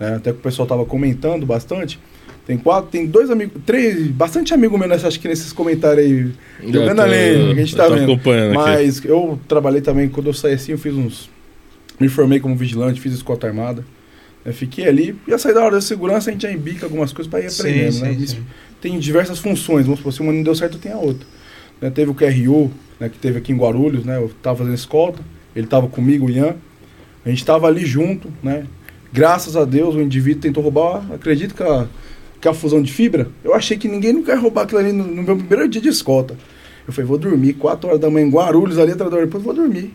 né? 0.00 0.14
Até 0.16 0.30
que 0.32 0.38
o 0.38 0.42
pessoal 0.42 0.66
tava 0.66 0.84
comentando 0.84 1.44
bastante. 1.46 1.98
Tem 2.46 2.56
quatro, 2.56 2.88
tem 2.90 3.04
dois 3.04 3.30
amigos, 3.30 3.60
três, 3.66 4.06
bastante 4.08 4.54
amigo 4.54 4.78
meu, 4.78 4.88
nessa, 4.88 5.06
acho 5.08 5.18
que 5.20 5.26
nesses 5.28 5.52
comentários 5.52 6.04
aí, 6.06 6.32
jogando 6.72 7.00
a 7.00 7.04
tô- 7.04 7.10
lenha, 7.10 7.44
que 7.54 7.60
a 7.60 7.64
gente 7.64 7.76
tá 7.76 7.86
eu 7.86 7.94
vendo. 7.94 8.12
acompanhando 8.12 8.58
aqui. 8.58 8.70
Mas 8.70 9.04
eu 9.04 9.38
trabalhei 9.48 9.80
também, 9.80 10.08
quando 10.08 10.28
eu 10.28 10.32
saí 10.34 10.54
assim, 10.54 10.72
eu 10.72 10.78
fiz 10.78 10.94
uns. 10.94 11.28
Me 12.00 12.08
formei 12.08 12.38
como 12.40 12.54
vigilante, 12.56 13.00
fiz 13.00 13.12
escolta 13.12 13.46
armada. 13.48 13.84
Eu 14.46 14.54
fiquei 14.54 14.86
ali, 14.86 15.16
ia 15.26 15.36
sair 15.36 15.52
da 15.52 15.62
hora 15.64 15.74
da 15.74 15.80
segurança, 15.80 16.30
a 16.30 16.32
gente 16.32 16.42
já 16.42 16.52
embica 16.52 16.86
algumas 16.86 17.12
coisas 17.12 17.28
para 17.28 17.40
ir 17.40 17.50
Sim, 17.50 17.60
aprendendo, 17.60 17.98
né? 18.00 18.16
sim, 18.20 18.26
sim. 18.26 18.42
Tem 18.80 18.98
diversas 18.98 19.38
funções, 19.38 19.84
vamos 19.84 19.98
supor, 19.98 20.12
se 20.12 20.20
uma 20.20 20.32
não 20.32 20.42
deu 20.42 20.54
certo, 20.54 20.78
tem 20.78 20.92
a 20.92 20.98
outra. 20.98 21.26
Né, 21.80 21.90
Teve 21.90 22.10
o 22.10 22.14
QRU, 22.14 22.70
né, 22.98 23.08
que 23.08 23.18
teve 23.18 23.38
aqui 23.38 23.52
em 23.52 23.56
Guarulhos, 23.56 24.04
né? 24.04 24.16
Eu 24.16 24.30
tava 24.42 24.58
fazendo 24.58 24.74
escolta, 24.74 25.22
ele 25.54 25.66
tava 25.66 25.88
comigo, 25.88 26.26
o 26.26 26.30
Ian. 26.30 26.56
A 27.24 27.28
gente 27.28 27.44
tava 27.44 27.66
ali 27.66 27.84
junto, 27.84 28.32
né? 28.42 28.66
Graças 29.12 29.56
a 29.56 29.64
Deus, 29.64 29.94
o 29.94 30.00
indivíduo 30.00 30.42
tentou 30.42 30.62
roubar, 30.62 31.04
acredito 31.12 31.54
que 31.54 31.62
a, 31.62 31.86
que 32.40 32.48
a 32.48 32.54
fusão 32.54 32.82
de 32.82 32.92
fibra, 32.92 33.28
eu 33.42 33.54
achei 33.54 33.76
que 33.76 33.88
ninguém 33.88 34.12
nunca 34.12 34.32
ia 34.32 34.38
roubar 34.38 34.62
aquilo 34.62 34.80
ali 34.80 34.92
no, 34.92 35.04
no 35.04 35.22
meu 35.22 35.36
primeiro 35.36 35.68
dia 35.68 35.80
de 35.80 35.88
escolta. 35.88 36.36
Eu 36.86 36.92
falei, 36.92 37.06
vou 37.06 37.18
dormir, 37.18 37.54
4 37.54 37.88
horas 37.88 38.00
da 38.00 38.08
manhã 38.08 38.26
em 38.26 38.30
Guarulhos, 38.30 38.78
ali 38.78 38.92
atrás 38.92 39.10
do 39.10 39.16
aeroporto, 39.16 39.44
vou 39.44 39.54
dormir. 39.54 39.94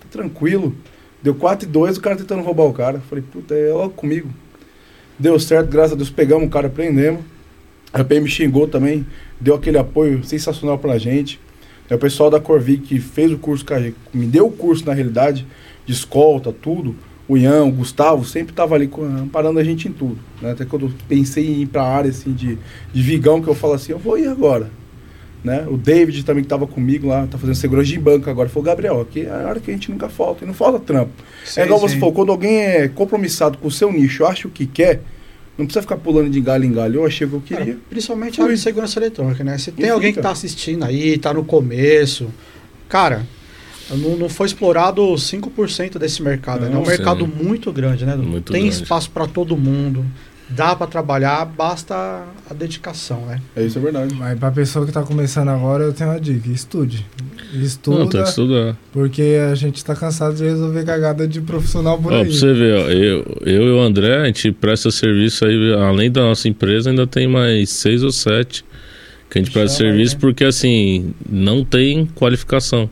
Tá 0.00 0.06
tranquilo. 0.10 0.74
Deu 1.22 1.34
4 1.34 1.68
e 1.68 1.70
2, 1.70 1.98
o 1.98 2.00
cara 2.00 2.16
tentando 2.16 2.42
roubar 2.42 2.64
o 2.64 2.72
cara. 2.72 3.00
Falei, 3.10 3.22
puta, 3.22 3.54
é 3.54 3.72
logo 3.72 3.90
comigo. 3.90 4.30
Deu 5.18 5.38
certo, 5.38 5.70
graças 5.70 5.92
a 5.92 5.96
Deus, 5.96 6.08
pegamos 6.08 6.46
o 6.46 6.50
cara, 6.50 6.70
prendemos. 6.70 7.20
A 7.92 8.04
PM 8.04 8.28
xingou 8.28 8.68
também, 8.68 9.04
deu 9.40 9.54
aquele 9.54 9.78
apoio 9.78 10.22
sensacional 10.24 10.78
pra 10.78 10.98
gente. 10.98 11.40
É 11.88 11.94
o 11.94 11.98
pessoal 11.98 12.30
da 12.30 12.38
Corvic 12.38 12.82
que 12.86 13.00
fez 13.00 13.32
o 13.32 13.38
curso, 13.38 13.64
me 14.14 14.26
deu 14.26 14.46
o 14.46 14.52
curso 14.52 14.86
na 14.86 14.92
realidade, 14.92 15.44
de 15.84 15.92
escolta, 15.92 16.52
tudo. 16.52 16.94
O 17.26 17.36
Ian, 17.36 17.64
o 17.64 17.72
Gustavo, 17.72 18.24
sempre 18.24 18.52
tava 18.52 18.74
ali 18.74 18.90
amparando 19.20 19.58
a 19.58 19.64
gente 19.64 19.88
em 19.88 19.92
tudo. 19.92 20.18
né? 20.40 20.52
Até 20.52 20.64
quando 20.64 20.86
eu 20.86 20.92
pensei 21.08 21.46
em 21.46 21.62
ir 21.62 21.66
pra 21.66 21.82
área 21.82 22.10
assim, 22.10 22.32
de, 22.32 22.58
de 22.92 23.02
vigão, 23.02 23.40
que 23.40 23.48
eu 23.48 23.54
falo 23.54 23.74
assim, 23.74 23.92
eu 23.92 23.98
vou 23.98 24.18
ir 24.18 24.28
agora. 24.28 24.70
Né? 25.42 25.66
O 25.68 25.76
David 25.76 26.24
também 26.24 26.42
que 26.42 26.48
tava 26.48 26.66
comigo 26.66 27.08
lá, 27.08 27.26
tá 27.26 27.38
fazendo 27.38 27.54
segurança 27.54 27.88
de 27.88 27.98
banco 27.98 28.28
agora. 28.28 28.48
Falou, 28.48 28.64
Gabriel, 28.64 29.00
aqui 29.00 29.22
é 29.22 29.30
a 29.30 29.48
hora 29.48 29.60
que 29.60 29.70
a 29.70 29.74
gente 29.74 29.90
nunca 29.90 30.08
falta. 30.08 30.44
E 30.44 30.46
não 30.46 30.54
falta 30.54 30.78
trampo. 30.78 31.12
Sim, 31.44 31.60
é 31.60 31.64
igual 31.64 31.80
sim. 31.80 31.88
você 31.88 31.98
falou, 31.98 32.14
quando 32.14 32.30
alguém 32.30 32.60
é 32.60 32.88
compromissado 32.88 33.58
com 33.58 33.68
o 33.68 33.70
seu 33.70 33.92
nicho, 33.92 34.24
acha 34.24 34.46
o 34.46 34.50
que 34.50 34.66
quer, 34.66 35.02
não 35.58 35.66
precisa 35.66 35.82
ficar 35.82 35.96
pulando 35.96 36.30
de 36.30 36.40
galho 36.40 36.64
em 36.64 36.72
galho. 36.72 36.96
Eu 37.00 37.06
achei 37.06 37.26
o 37.26 37.30
que 37.30 37.36
eu 37.36 37.42
Cara, 37.48 37.64
queria. 37.64 37.78
principalmente 37.90 38.40
a 38.40 38.56
segurança 38.56 38.98
eletrônica, 38.98 39.44
né? 39.44 39.58
Se 39.58 39.70
tem 39.72 39.86
E 39.86 39.88
alguém 39.90 40.10
que 40.10 40.16
fica. 40.16 40.22
tá 40.28 40.30
assistindo 40.32 40.84
aí, 40.84 41.18
tá 41.18 41.34
no 41.34 41.44
começo, 41.44 42.28
cara, 42.88 43.26
não, 43.90 44.16
não 44.16 44.28
foi 44.28 44.46
explorado 44.46 45.02
5% 45.02 45.98
desse 45.98 46.22
mercado. 46.22 46.60
né? 46.60 46.66
É 46.68 46.70
um 46.70 46.74
Não, 46.74 46.82
mercado 46.86 47.26
muito 47.26 47.70
grande, 47.72 48.06
né? 48.06 48.14
Muito 48.16 48.52
tem 48.52 48.62
grande. 48.62 48.82
espaço 48.82 49.10
para 49.10 49.26
todo 49.26 49.56
mundo, 49.56 50.04
dá 50.50 50.74
para 50.76 50.86
trabalhar, 50.86 51.44
basta 51.44 51.94
a 52.48 52.54
dedicação, 52.54 53.26
né? 53.26 53.40
É 53.56 53.62
isso, 53.64 53.78
é 53.78 53.80
verdade. 53.80 54.14
Mas 54.14 54.38
pra 54.38 54.50
pessoa 54.50 54.84
que 54.86 54.92
tá 54.92 55.02
começando 55.02 55.48
agora, 55.48 55.84
eu 55.84 55.92
tenho 55.92 56.10
uma 56.10 56.20
dica: 56.20 56.48
estude. 56.50 57.06
Não, 57.52 57.60
Estuda, 57.62 58.06
tem 58.06 58.22
que 58.22 58.28
estudar. 58.28 58.76
porque 58.92 59.38
a 59.50 59.54
gente 59.54 59.84
tá 59.84 59.94
cansado 59.96 60.34
de 60.36 60.44
resolver 60.44 60.84
cagada 60.84 61.26
de 61.26 61.40
profissional 61.40 61.98
por 61.98 62.12
Ó, 62.12 62.16
aí. 62.16 62.24
pra 62.26 62.32
você 62.32 62.52
ver, 62.52 62.74
ó, 62.74 62.88
eu, 62.90 63.38
eu 63.44 63.62
e 63.66 63.70
o 63.72 63.80
André, 63.80 64.16
a 64.20 64.26
gente 64.26 64.52
presta 64.52 64.90
serviço 64.90 65.44
aí, 65.44 65.74
além 65.74 66.10
da 66.12 66.20
nossa 66.22 66.48
empresa, 66.48 66.90
ainda 66.90 67.06
tem 67.06 67.26
mais 67.26 67.70
seis 67.70 68.02
ou 68.02 68.12
sete 68.12 68.64
que 69.28 69.38
a 69.38 69.42
gente 69.42 69.52
presta 69.52 69.78
Chama 69.78 69.90
serviço, 69.90 70.14
né? 70.14 70.20
porque 70.20 70.44
assim, 70.44 71.12
não 71.28 71.64
tem 71.64 72.06
qualificação. 72.14 72.88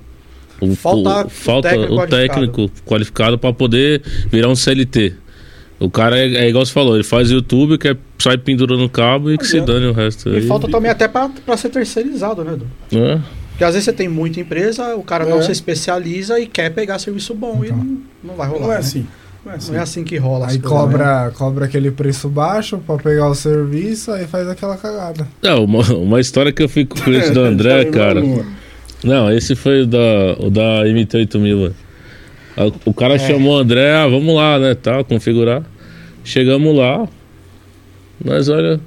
O, 0.60 0.74
Falta 0.74 1.26
o 1.26 1.28
falta 1.30 1.68
técnico 1.68 1.92
o 1.92 1.96
qualificado. 1.98 2.28
técnico 2.28 2.70
qualificado 2.84 3.38
para 3.38 3.52
poder 3.52 4.02
virar 4.28 4.48
um 4.48 4.56
CLT. 4.56 5.14
O 5.80 5.88
cara 5.88 6.18
é, 6.18 6.26
é 6.44 6.48
igual 6.48 6.66
você 6.66 6.72
falou, 6.72 6.94
ele 6.96 7.04
faz 7.04 7.30
YouTube, 7.30 7.78
que 7.78 7.88
é, 7.88 7.96
sai 8.18 8.36
pendurando 8.36 8.88
cabo 8.88 9.30
e 9.30 9.38
que 9.38 9.46
se 9.46 9.58
Adianta. 9.58 9.72
dane 9.74 9.86
o 9.86 9.92
resto. 9.92 10.28
E 10.28 10.36
aí. 10.36 10.46
falta 10.46 10.68
também 10.68 10.90
até 10.90 11.06
para 11.06 11.56
ser 11.56 11.68
terceirizado, 11.68 12.42
né, 12.42 12.54
Edu? 12.54 12.66
É, 12.92 13.20
Porque 13.50 13.62
às 13.64 13.74
vezes 13.74 13.84
você 13.84 13.92
tem 13.92 14.08
muita 14.08 14.40
empresa, 14.40 14.96
o 14.96 15.02
cara 15.04 15.24
não 15.24 15.38
É. 15.38 15.42
se 15.42 15.52
especializa 15.52 16.38
e 16.40 16.46
quer 16.46 16.70
pegar 16.70 16.98
serviço 16.98 17.32
bom 17.34 17.60
e 17.62 17.68
Então. 17.68 17.78
não, 17.78 17.98
não 18.24 18.34
vai 18.34 18.48
rolar. 18.48 18.60
Não 18.62 18.70
é 18.72 18.74
né? 18.74 18.80
assim. 18.80 19.06
Não 19.46 19.52
é 19.52 19.56
assim. 19.56 19.70
Não 19.72 19.78
é 19.78 19.82
assim 19.82 20.04
que 20.04 20.16
rola. 20.16 20.48
Aí 20.48 20.58
coisas, 20.58 20.62
né? 20.62 20.68
cobra, 20.98 21.32
cobra 21.36 21.64
aquele 21.66 21.90
preço 21.92 22.28
baixo 22.28 22.78
pra 22.84 22.96
pegar 22.96 23.28
o 23.28 23.34
serviço, 23.36 24.10
aí 24.10 24.26
faz 24.26 24.48
aquela 24.48 24.76
cagada. 24.76 25.28
Não, 25.40 25.64
uma, 25.64 25.82
uma 25.94 26.20
história 26.20 26.50
que 26.52 26.60
eu 26.62 26.68
fico 26.68 27.00
com 27.00 27.10
esse 27.12 27.30
do 27.30 27.42
Tá 27.42 27.48
André, 27.48 27.84
cara. 27.86 28.20
Uma. 28.22 28.44
Não, 29.04 29.30
esse 29.32 29.54
foi 29.54 29.82
o 29.82 29.86
da, 29.86 29.98
o 30.40 30.50
da 30.50 30.82
MT8000. 30.84 31.68
A- 31.70 31.87
O 32.84 32.92
cara 32.92 33.14
É. 33.14 33.18
chamou 33.18 33.54
o 33.56 33.58
André, 33.58 33.92
ah, 33.94 34.06
vamos 34.08 34.34
lá, 34.34 34.58
né, 34.58 34.74
tal, 34.74 35.04
configurar. 35.04 35.62
Chegamos 36.24 36.76
lá, 36.76 37.06
nós 38.24 38.48
olha... 38.48 38.80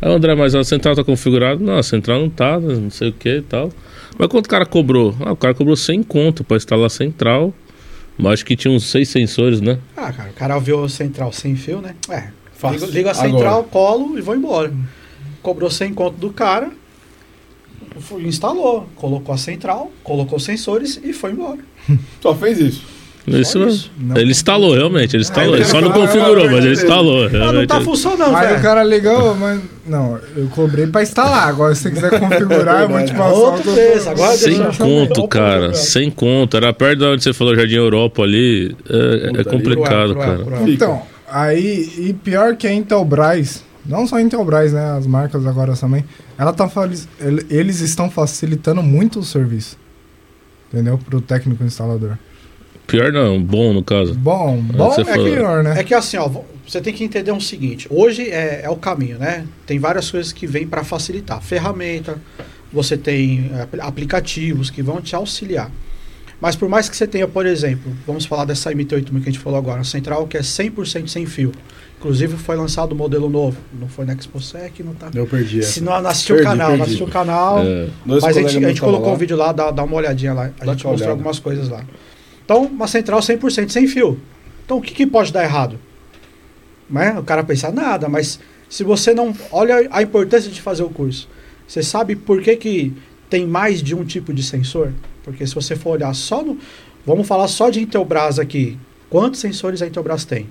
Ah, 0.00 0.10
André, 0.10 0.34
mas 0.34 0.54
a 0.54 0.62
central 0.62 0.94
tá 0.94 1.02
configurada? 1.02 1.58
Não, 1.62 1.78
a 1.78 1.82
central 1.82 2.20
não 2.20 2.28
tá, 2.28 2.60
né, 2.60 2.74
não 2.74 2.90
sei 2.90 3.08
o 3.08 3.12
que 3.12 3.36
e 3.38 3.42
tal. 3.42 3.70
Mas 4.18 4.28
quanto 4.28 4.46
o 4.46 4.48
cara 4.48 4.66
cobrou? 4.66 5.14
Ah, 5.20 5.32
o 5.32 5.36
cara 5.36 5.54
cobrou 5.54 5.74
100 5.76 6.02
conto 6.02 6.44
pra 6.44 6.56
instalar 6.58 6.86
a 6.86 6.90
central. 6.90 7.52
Mas 8.18 8.34
acho 8.34 8.44
que 8.46 8.56
tinha 8.56 8.72
uns 8.72 8.84
seis 8.84 9.08
sensores, 9.08 9.60
né? 9.60 9.78
Ah, 9.96 10.12
cara, 10.12 10.30
o 10.30 10.32
cara 10.34 10.58
viu 10.58 10.84
a 10.84 10.88
central 10.88 11.32
sem 11.32 11.54
fio, 11.56 11.80
né? 11.80 11.94
É. 12.10 12.28
Fácil. 12.54 12.80
Liga, 12.86 12.92
liga 12.92 13.08
a 13.10 13.12
Agora. 13.12 13.28
central, 13.30 13.64
colo 13.64 14.18
e 14.18 14.22
vou 14.22 14.34
embora. 14.34 14.72
Cobrou 15.42 15.70
100 15.70 15.92
conto 15.94 16.16
do 16.18 16.30
cara, 16.30 16.70
instalou, 18.20 18.86
colocou 18.96 19.34
a 19.34 19.38
central, 19.38 19.90
colocou 20.02 20.36
os 20.38 20.44
sensores 20.44 20.98
e 21.02 21.12
foi 21.12 21.32
embora. 21.32 21.58
Só 22.22 22.34
fez 22.34 22.58
isso. 22.58 22.84
Isso, 23.26 23.58
isso. 23.66 23.90
Não. 23.98 24.16
Ele 24.16 24.30
instalou, 24.30 24.74
realmente. 24.74 25.16
Ele 25.16 25.22
instalou. 25.22 25.54
Ah, 25.54 25.56
ele 25.56 25.64
só 25.64 25.80
não 25.80 25.90
configurou, 25.90 26.44
mas 26.48 26.64
ele 26.64 26.74
instalou. 26.74 27.26
Ah, 27.26 27.52
não 27.52 27.66
tá 27.66 27.80
funcionando, 27.80 28.36
Aí 28.36 28.46
velho. 28.46 28.58
o 28.58 28.62
cara 28.62 28.84
ligou, 28.84 29.34
mas. 29.34 29.60
Não, 29.86 30.18
eu 30.36 30.46
cobrei 30.48 30.86
pra 30.86 31.02
instalar. 31.02 31.48
Agora, 31.48 31.74
se 31.74 31.82
você 31.82 31.90
quiser 31.90 32.10
configurar, 32.20 32.82
eu 32.82 32.88
vou 32.88 33.04
te 33.04 33.12
passar 33.12 33.32
Outro 33.32 33.72
preço, 33.72 34.08
agora 34.10 34.36
Sem 34.36 34.62
conto, 34.72 35.28
cara. 35.28 35.74
Sem 35.74 36.10
conto. 36.10 36.56
Era 36.56 36.72
perto 36.72 36.98
de 36.98 37.04
onde 37.04 37.22
você 37.22 37.32
falou 37.32 37.54
Jardim 37.54 37.76
Europa 37.76 38.22
ali. 38.22 38.76
É, 38.88 39.28
Puta, 39.28 39.40
é 39.40 39.44
complicado, 39.44 40.14
cara. 40.14 40.44
Então, 40.66 41.02
aí, 41.28 41.90
e 41.98 42.12
pior 42.12 42.56
que 42.56 42.66
a 42.66 42.72
Intelbras, 42.72 43.64
não 43.84 44.06
só 44.06 44.16
a 44.16 44.22
Intelbras, 44.22 44.72
né? 44.72 44.96
As 44.96 45.06
marcas 45.06 45.46
agora 45.46 45.74
também, 45.74 46.04
ela 46.38 46.52
tá, 46.52 46.68
eles 47.50 47.80
estão 47.80 48.08
facilitando 48.10 48.82
muito 48.82 49.18
o 49.18 49.24
serviço. 49.24 49.76
Entendeu? 50.72 50.98
Pro 50.98 51.20
técnico 51.20 51.62
instalador. 51.64 52.18
Pior 52.86 53.12
não, 53.12 53.42
bom 53.42 53.72
no 53.72 53.82
caso. 53.82 54.14
Bom, 54.14 54.58
bom 54.60 54.92
é 54.98 55.04
falou. 55.04 55.24
pior, 55.24 55.62
né? 55.64 55.80
É 55.80 55.84
que 55.84 55.92
assim, 55.94 56.16
ó, 56.16 56.28
você 56.66 56.80
tem 56.80 56.92
que 56.94 57.02
entender 57.04 57.32
o 57.32 57.40
seguinte: 57.40 57.86
hoje 57.90 58.30
é, 58.30 58.60
é 58.64 58.70
o 58.70 58.76
caminho, 58.76 59.18
né? 59.18 59.44
Tem 59.66 59.78
várias 59.78 60.10
coisas 60.10 60.32
que 60.32 60.46
vêm 60.46 60.66
para 60.66 60.84
facilitar. 60.84 61.40
Ferramenta, 61.42 62.16
você 62.72 62.96
tem 62.96 63.50
é, 63.54 63.62
apl- 63.62 63.80
aplicativos 63.80 64.70
que 64.70 64.82
vão 64.82 65.00
te 65.00 65.16
auxiliar. 65.16 65.70
Mas 66.40 66.54
por 66.54 66.68
mais 66.68 66.88
que 66.88 66.96
você 66.96 67.06
tenha, 67.06 67.26
por 67.26 67.46
exemplo, 67.46 67.90
vamos 68.06 68.26
falar 68.26 68.44
dessa 68.44 68.70
MT8000 68.70 69.04
que 69.10 69.16
a 69.16 69.32
gente 69.32 69.38
falou 69.38 69.58
agora, 69.58 69.80
a 69.80 69.84
central 69.84 70.26
que 70.26 70.36
é 70.36 70.40
100% 70.40 71.08
sem 71.08 71.24
fio. 71.24 71.50
Inclusive 71.98 72.36
foi 72.36 72.56
lançado 72.56 72.92
o 72.92 72.94
modelo 72.94 73.28
novo, 73.30 73.56
não 73.80 73.88
foi 73.88 74.04
na 74.04 74.12
ExpoSec, 74.12 74.82
não 74.82 74.92
tá. 74.94 75.08
Eu 75.14 75.26
perdi 75.26 75.60
essa. 75.60 75.72
Se 75.72 75.80
não, 75.80 76.00
não 76.00 76.10
assistiu 76.10 76.36
o 76.36 76.42
canal, 76.42 76.68
não 76.68 76.76
perdi. 76.76 76.82
assistiu 76.82 77.06
o 77.06 77.10
canal, 77.10 77.58
É, 77.64 77.88
mas 78.04 78.22
a 78.22 78.32
gente, 78.32 78.58
a 78.64 78.68
gente 78.68 78.80
colocou 78.82 79.08
lá. 79.08 79.14
um 79.14 79.16
vídeo 79.16 79.34
lá, 79.36 79.50
dá, 79.50 79.70
dá 79.70 79.82
uma 79.82 79.96
olhadinha 79.96 80.34
lá. 80.34 80.50
A 80.60 80.64
Dá 80.66 80.72
gente 80.72 80.84
mostrou 80.84 80.92
olhada. 80.94 81.10
algumas 81.12 81.38
coisas 81.38 81.68
lá. 81.70 81.82
Então, 82.46 82.62
uma 82.62 82.86
central 82.86 83.18
100% 83.18 83.70
sem 83.70 83.88
fio. 83.88 84.18
Então, 84.64 84.78
o 84.78 84.80
que, 84.80 84.94
que 84.94 85.06
pode 85.06 85.32
dar 85.32 85.42
errado? 85.42 85.78
Né? 86.88 87.18
O 87.18 87.24
cara 87.24 87.42
pensa, 87.42 87.72
nada, 87.72 88.08
mas 88.08 88.38
se 88.68 88.84
você 88.84 89.12
não. 89.12 89.34
Olha 89.50 89.88
a 89.90 90.00
importância 90.00 90.50
de 90.50 90.62
fazer 90.62 90.84
o 90.84 90.88
curso. 90.88 91.28
Você 91.66 91.82
sabe 91.82 92.14
por 92.14 92.40
que, 92.40 92.54
que 92.56 92.92
tem 93.28 93.44
mais 93.44 93.82
de 93.82 93.96
um 93.96 94.04
tipo 94.04 94.32
de 94.32 94.44
sensor? 94.44 94.92
Porque 95.24 95.44
se 95.44 95.54
você 95.54 95.74
for 95.74 95.90
olhar 95.90 96.14
só 96.14 96.42
no. 96.42 96.56
Vamos 97.04 97.26
falar 97.26 97.48
só 97.48 97.68
de 97.68 97.80
Intelbras 97.80 98.38
aqui. 98.38 98.78
Quantos 99.10 99.40
sensores 99.40 99.82
a 99.82 99.86
Intelbras 99.86 100.24
tem? 100.24 100.48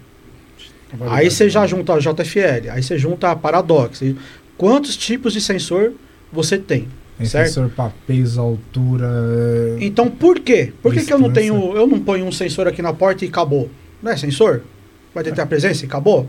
Aí 1.09 1.31
você 1.31 1.49
já 1.49 1.65
junta 1.65 1.93
a 1.93 1.99
JFL, 1.99 2.72
aí 2.72 2.84
você 2.84 2.97
junta 2.97 3.31
a 3.31 3.35
Paradox. 3.35 4.01
Quantos 4.57 4.95
tipos 4.95 5.34
de 5.34 5.41
sensor 5.41 5.93
você 6.31 6.57
tem? 6.57 6.88
Sensor 7.23 7.69
para 7.69 7.91
peso, 8.05 8.41
altura. 8.41 9.09
é, 9.79 9.85
Então 9.85 10.09
por 10.09 10.39
quê? 10.39 10.73
Por 10.81 10.93
que, 10.93 11.05
que 11.05 11.13
eu 11.13 11.19
não 11.19 11.31
tenho. 11.31 11.75
Eu 11.75 11.87
não 11.87 11.99
ponho 11.99 12.25
um 12.25 12.31
sensor 12.31 12.67
aqui 12.67 12.81
na 12.81 12.93
porta 12.93 13.23
e 13.23 13.27
acabou? 13.29 13.69
Não 14.01 14.11
é 14.11 14.17
sensor? 14.17 14.61
Vai 15.13 15.23
ter 15.23 15.39
a 15.39 15.45
presença 15.45 15.85
e 15.85 15.87
acabou? 15.87 16.27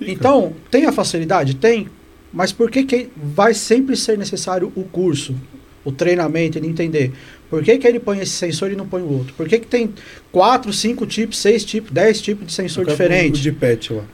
Então, 0.00 0.52
tem 0.70 0.86
a 0.86 0.92
facilidade? 0.92 1.54
Tem. 1.56 1.88
Mas 2.32 2.52
por 2.52 2.70
que, 2.70 2.84
que 2.84 3.08
vai 3.16 3.54
sempre 3.54 3.96
ser 3.96 4.18
necessário 4.18 4.70
o 4.76 4.84
curso, 4.84 5.34
o 5.82 5.90
treinamento, 5.90 6.58
ele 6.58 6.68
entender? 6.68 7.12
Por 7.48 7.62
que, 7.62 7.78
que 7.78 7.86
ele 7.88 7.98
põe 7.98 8.20
esse 8.20 8.32
sensor 8.32 8.70
e 8.70 8.76
não 8.76 8.86
põe 8.86 9.00
o 9.00 9.10
outro? 9.10 9.32
Por 9.34 9.48
que, 9.48 9.58
que 9.58 9.66
tem 9.66 9.92
quatro, 10.30 10.70
cinco 10.72 11.06
tipos, 11.06 11.38
seis 11.38 11.64
tipos, 11.64 11.90
dez 11.90 12.20
tipos 12.20 12.46
de 12.46 12.52
sensor? 12.52 12.84
O 12.84 12.86
de 13.40 13.50
pet 13.52 13.92
lá. 13.94 14.04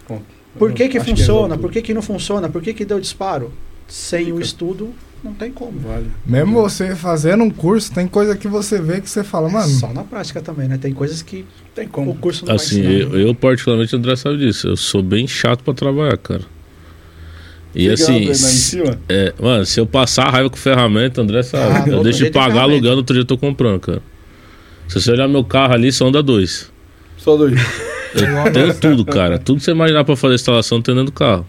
Por 0.56 0.72
que, 0.72 0.88
que 0.88 1.00
funciona? 1.00 1.56
é 1.56 1.58
Por 1.58 1.72
que, 1.72 1.82
que 1.82 1.92
não 1.92 2.02
funciona? 2.02 2.48
Por 2.48 2.62
que, 2.62 2.72
que 2.72 2.84
deu 2.84 3.00
disparo? 3.00 3.52
Sem 3.88 4.30
o 4.30 4.36
Fica. 4.36 4.46
estudo, 4.46 4.94
não 5.24 5.32
tem 5.34 5.50
como. 5.50 5.78
Vale. 5.80 6.06
Mesmo 6.26 6.52
você 6.60 6.94
fazendo 6.94 7.42
um 7.42 7.50
curso, 7.50 7.92
tem 7.92 8.06
coisa 8.06 8.36
que 8.36 8.46
você 8.46 8.80
vê 8.80 9.00
que 9.00 9.08
você 9.08 9.24
fala, 9.24 9.48
mano. 9.48 9.66
Só 9.68 9.92
na 9.92 10.04
prática 10.04 10.40
também, 10.42 10.68
né? 10.68 10.78
Tem 10.78 10.92
coisas 10.92 11.22
que 11.22 11.44
Tem 11.74 11.86
o 11.86 11.88
como. 11.90 12.14
curso 12.16 12.44
não 12.46 12.54
assim, 12.54 12.82
vai 12.82 12.92
ensinar. 12.94 13.14
eu, 13.16 13.28
eu 13.28 13.34
particularmente, 13.34 13.94
o 13.94 13.98
André 13.98 14.14
sabe 14.16 14.38
disso. 14.38 14.68
Eu 14.68 14.76
sou 14.76 15.02
bem 15.02 15.26
chato 15.26 15.64
pra 15.64 15.72
trabalhar, 15.74 16.16
cara. 16.18 16.42
E 17.74 17.88
Legal, 17.88 17.94
assim, 17.94 18.34
se- 18.34 18.50
cima. 18.60 18.98
é, 19.08 19.34
mano, 19.40 19.66
se 19.66 19.80
eu 19.80 19.86
passar 19.86 20.30
raiva 20.30 20.48
com 20.48 20.56
ferramenta, 20.56 21.20
André 21.20 21.42
sabe. 21.42 21.90
Ah, 21.90 21.92
eu 21.92 22.02
deixo 22.04 22.18
de 22.20 22.30
tem 22.30 22.32
pagar 22.40 22.62
alugando, 22.62 22.98
outro 22.98 23.14
dia 23.14 23.22
eu 23.22 23.26
tô 23.26 23.36
comprando, 23.36 23.80
cara. 23.80 24.02
Se 24.86 25.00
você 25.00 25.10
olhar 25.10 25.26
meu 25.26 25.42
carro 25.42 25.72
ali, 25.74 25.90
só 25.90 26.06
anda 26.06 26.22
dois. 26.22 26.70
Só 27.16 27.36
dois. 27.36 27.54
Eu 28.14 28.52
tenho 28.52 28.74
tudo, 28.74 29.04
cara. 29.04 29.38
Tudo 29.38 29.58
que 29.58 29.64
você 29.64 29.72
imaginar 29.72 30.04
pra 30.04 30.14
fazer 30.14 30.34
instalação 30.36 30.80
tem 30.80 30.94
dentro 30.94 31.10
do 31.10 31.16
carro. 31.16 31.44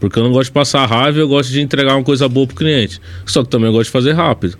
Porque 0.00 0.18
eu 0.18 0.22
não 0.24 0.32
gosto 0.32 0.46
de 0.46 0.52
passar 0.52 0.86
raiva, 0.86 1.18
eu 1.18 1.28
gosto 1.28 1.50
de 1.50 1.60
entregar 1.60 1.94
uma 1.94 2.02
coisa 2.02 2.26
boa 2.28 2.46
pro 2.46 2.56
cliente. 2.56 3.00
Só 3.26 3.42
que 3.44 3.50
também 3.50 3.66
eu 3.68 3.72
gosto 3.72 3.84
de 3.86 3.90
fazer 3.92 4.12
rápido. 4.12 4.56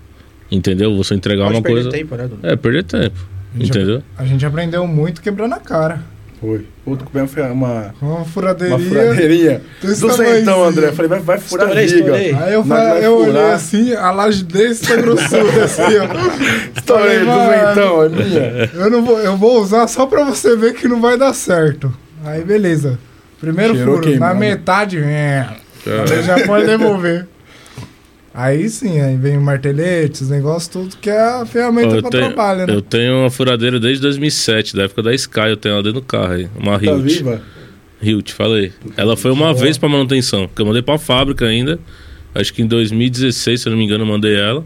Entendeu? 0.51 0.95
Você 0.97 1.15
entregar 1.15 1.45
Pode 1.45 1.55
uma 1.57 1.61
perder 1.63 1.81
coisa. 1.83 1.97
tempo, 1.97 2.15
né, 2.15 2.27
Dudu? 2.27 2.45
É, 2.47 2.55
perder 2.55 2.83
tempo. 2.83 3.17
A 3.53 3.57
gente, 3.57 3.69
Entendeu? 3.69 4.03
a 4.17 4.25
gente 4.25 4.45
aprendeu 4.45 4.85
muito 4.87 5.21
quebrando 5.21 5.53
a 5.53 5.59
cara. 5.59 6.03
Foi. 6.39 6.65
Outro 6.85 7.05
que 7.05 7.11
foi 7.27 7.43
uma, 7.43 7.51
uma 7.51 7.93
uma 8.01 8.25
furadeirinha. 8.25 8.79
furadeirinha. 8.89 9.61
desse 9.81 10.01
Do 10.01 10.11
centão. 10.11 10.63
André. 10.63 10.87
Eu 10.87 10.93
falei, 10.93 11.09
vai, 11.09 11.19
vai 11.19 11.37
furar 11.39 11.67
Estourei, 11.67 11.87
giga. 11.87 11.99
estourei. 12.17 12.33
Aí 12.33 12.53
eu, 12.53 12.63
falei, 12.63 13.05
eu 13.05 13.17
olhei 13.17 13.31
furar. 13.33 13.53
assim, 13.53 13.93
a 13.93 14.11
laje 14.11 14.43
desse 14.43 14.87
tá 14.87 14.95
grossuda 14.95 15.37
assim, 15.63 15.81
ó. 15.81 16.77
Estourei, 16.77 17.19
do 17.19 17.25
centão, 17.25 18.03
é 18.03 18.09
minha. 18.09 18.69
Eu, 18.73 18.89
não 18.89 19.05
vou, 19.05 19.19
eu 19.19 19.37
vou 19.37 19.61
usar 19.61 19.87
só 19.87 20.05
pra 20.07 20.23
você 20.23 20.55
ver 20.55 20.73
que 20.73 20.87
não 20.87 20.99
vai 20.99 21.15
dar 21.17 21.33
certo. 21.33 21.93
Aí 22.25 22.43
beleza. 22.43 22.97
Primeiro 23.41 23.73
Cheirou 23.73 23.95
furo, 23.95 24.19
na 24.19 24.33
metade, 24.35 24.99
é, 24.99 25.47
aí 25.85 26.23
já 26.23 26.45
pode 26.45 26.67
devolver. 26.67 27.27
Aí 28.33 28.69
sim, 28.69 29.01
aí 29.01 29.17
vem 29.17 29.37
o 29.37 29.41
martelete, 29.41 30.23
os 30.23 30.29
negócios, 30.29 30.67
tudo 30.67 30.95
que 30.95 31.09
é 31.09 31.19
a 31.19 31.45
ferramenta 31.45 31.95
eu, 31.95 32.01
pra 32.01 32.11
tenho, 32.11 32.25
trabalho, 32.27 32.67
né? 32.67 32.73
eu 32.73 32.81
tenho 32.81 33.15
uma 33.21 33.29
furadeira 33.29 33.77
desde 33.79 34.01
2007, 34.03 34.75
da 34.75 34.83
época 34.83 35.03
da 35.03 35.13
Sky. 35.13 35.49
Eu 35.49 35.57
tenho 35.57 35.73
ela 35.73 35.83
dentro 35.83 35.99
do 35.99 36.05
carro 36.05 36.33
aí. 36.33 36.47
Uma 36.55 36.79
Tá 36.79 36.85
Hilt. 36.85 37.03
viva? 37.03 37.41
Hilt, 38.01 38.31
falei. 38.31 38.71
Ela 38.95 39.17
foi 39.17 39.31
uma 39.31 39.53
vez 39.53 39.77
pra 39.77 39.89
manutenção, 39.89 40.47
porque 40.47 40.61
eu 40.61 40.65
mandei 40.65 40.81
pra 40.81 40.97
fábrica 40.97 41.45
ainda. 41.45 41.77
Acho 42.33 42.53
que 42.53 42.61
em 42.61 42.67
2016, 42.67 43.59
se 43.61 43.67
eu 43.67 43.71
não 43.71 43.77
me 43.77 43.83
engano, 43.83 44.03
eu 44.03 44.07
mandei 44.07 44.35
ela. 44.39 44.63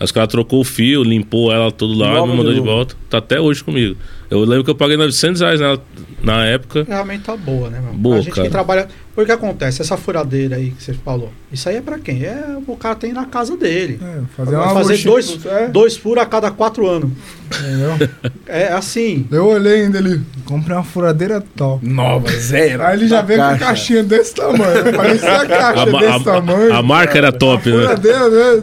Os 0.00 0.10
caras 0.10 0.28
trocou 0.28 0.60
o 0.60 0.64
fio, 0.64 1.02
limpou 1.02 1.52
ela 1.52 1.70
todo 1.70 1.94
lá, 1.94 2.14
Nova 2.14 2.26
me 2.26 2.36
mandou 2.36 2.52
de 2.52 2.60
volta. 2.60 2.96
Tá 3.08 3.18
até 3.18 3.40
hoje 3.40 3.62
comigo. 3.62 3.96
Eu 4.30 4.40
lembro 4.40 4.64
que 4.64 4.70
eu 4.70 4.74
paguei 4.74 4.96
900 4.96 5.40
reais 5.40 5.60
na, 5.60 5.78
na 6.22 6.44
época. 6.46 6.84
Ferramenta 6.84 7.36
boa, 7.36 7.70
né, 7.70 7.80
mano? 7.80 7.96
Boa, 7.96 8.16
a 8.16 8.20
gente 8.20 8.34
cara. 8.34 8.48
que 8.48 8.52
trabalha. 8.52 8.88
Por 9.14 9.24
que 9.24 9.30
acontece? 9.32 9.80
Essa 9.80 9.96
furadeira 9.96 10.56
aí 10.56 10.70
que 10.70 10.82
você 10.82 10.92
falou. 10.92 11.30
Isso 11.52 11.68
aí 11.68 11.76
é 11.76 11.80
pra 11.80 11.98
quem? 11.98 12.24
É 12.24 12.56
o 12.66 12.76
cara 12.76 12.96
tem 12.96 13.12
na 13.12 13.24
casa 13.26 13.56
dele. 13.56 14.00
É, 14.02 14.20
fazer 14.36 14.56
uma 14.56 14.70
fazer 14.74 14.98
dois, 15.04 15.38
é. 15.46 15.68
dois 15.68 15.96
furos 15.96 16.22
a 16.22 16.26
cada 16.26 16.50
quatro 16.50 16.86
anos. 16.88 17.10
entendeu? 17.46 18.08
É 18.46 18.68
assim. 18.72 19.26
Eu 19.30 19.46
olhei 19.46 19.82
ainda 19.84 19.98
ele, 19.98 20.20
comprei 20.44 20.76
uma 20.76 20.82
furadeira 20.82 21.40
top. 21.56 21.86
Nova, 21.88 22.28
zero. 22.32 22.82
Aí 22.82 22.96
ele 22.98 23.06
já 23.06 23.22
veio 23.22 23.38
com 23.38 23.46
a 23.46 23.56
caixinha 23.58 24.02
desse 24.02 24.34
tamanho. 24.34 24.92
Parecia 24.96 25.32
a 25.42 25.46
caixa 25.46 25.82
A, 25.82 25.86
ma- 25.86 26.00
desse 26.00 26.12
a- 26.12 26.20
tamanho. 26.20 26.74
a 26.74 26.82
marca 26.82 27.16
era 27.18 27.30
top, 27.32 27.70
né? 27.70 27.82
Furadeira, 27.82 28.28
né? 28.30 28.62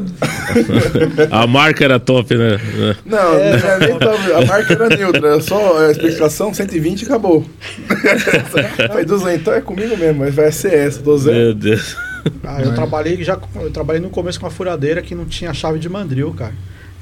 A 1.32 1.48
marca 1.48 1.84
era 1.86 1.98
top, 1.98 2.36
né? 2.36 2.60
Não, 3.06 3.34
É. 3.36 3.58
não 3.58 3.70
era 3.70 3.80
nem 3.88 3.98
pra- 3.98 4.38
a 4.38 4.46
marca 4.46 4.74
era 4.74 4.90
neutra, 4.90 5.28
era 5.30 5.42
só 5.42 5.78
a 5.80 5.92
explicação 5.92 6.54
120 6.54 7.04
e 7.04 7.06
acabou. 7.06 7.46
Falei, 8.90 9.06
200, 9.06 9.40
então 9.42 9.54
é 9.54 9.62
comigo 9.62 9.96
mesmo, 9.98 10.20
mas 10.20 10.36
vai 10.42 10.52
ser 10.52 10.74
essa, 10.74 11.02
tô 11.02 11.18
zero. 11.18 11.38
Meu 11.38 11.54
Deus. 11.54 11.96
Ah, 12.44 12.62
eu 12.62 12.74
trabalhei 12.76 13.24
já. 13.24 13.38
Eu 13.56 13.72
trabalhei 13.72 14.02
no 14.02 14.10
começo 14.10 14.40
com 14.40 14.46
uma 14.46 14.52
furadeira 14.52 15.02
que 15.02 15.16
não 15.16 15.26
tinha 15.26 15.54
chave 15.54 15.80
de 15.80 15.90
mandril, 15.90 16.34
cara. 16.34 16.54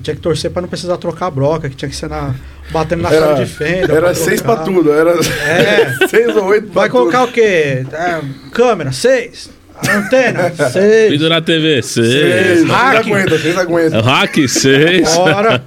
Tinha 0.01 0.15
que 0.15 0.21
torcer 0.21 0.49
pra 0.49 0.61
não 0.61 0.69
precisar 0.69 0.95
trocar 0.97 1.25
a 1.25 1.31
broca, 1.31 1.69
que 1.69 1.75
tinha 1.75 1.89
que 1.89 1.95
ser 1.95 2.07
na, 2.07 2.33
batendo 2.71 3.01
na 3.03 3.09
chave 3.09 3.43
de 3.43 3.51
fenda. 3.51 3.91
era 3.91 4.01
pra 4.01 4.13
seis 4.13 4.41
pra 4.41 4.55
trocar. 4.55 4.73
tudo, 4.73 4.93
era 4.93 5.11
É. 5.11 6.07
seis 6.07 6.35
ou 6.37 6.45
oito 6.45 6.67
pra 6.67 6.81
Vai 6.83 6.89
colocar 6.89 7.25
o 7.25 7.31
quê? 7.33 7.85
É, 7.91 8.21
câmera, 8.51 8.93
seis. 8.93 9.49
Antena, 9.88 10.51
seis. 10.72 11.11
Pendurar 11.11 11.38
a 11.38 11.41
TV, 11.41 11.81
seis. 11.81 12.11
Seis, 12.11 12.45
seis 12.60 12.69
Hack. 12.69 13.07
aguenta, 13.07 13.38
seis 13.39 13.57
aguenta. 13.57 14.01
Hack, 14.01 14.47
seis. 14.47 15.18
Hora. 15.18 15.64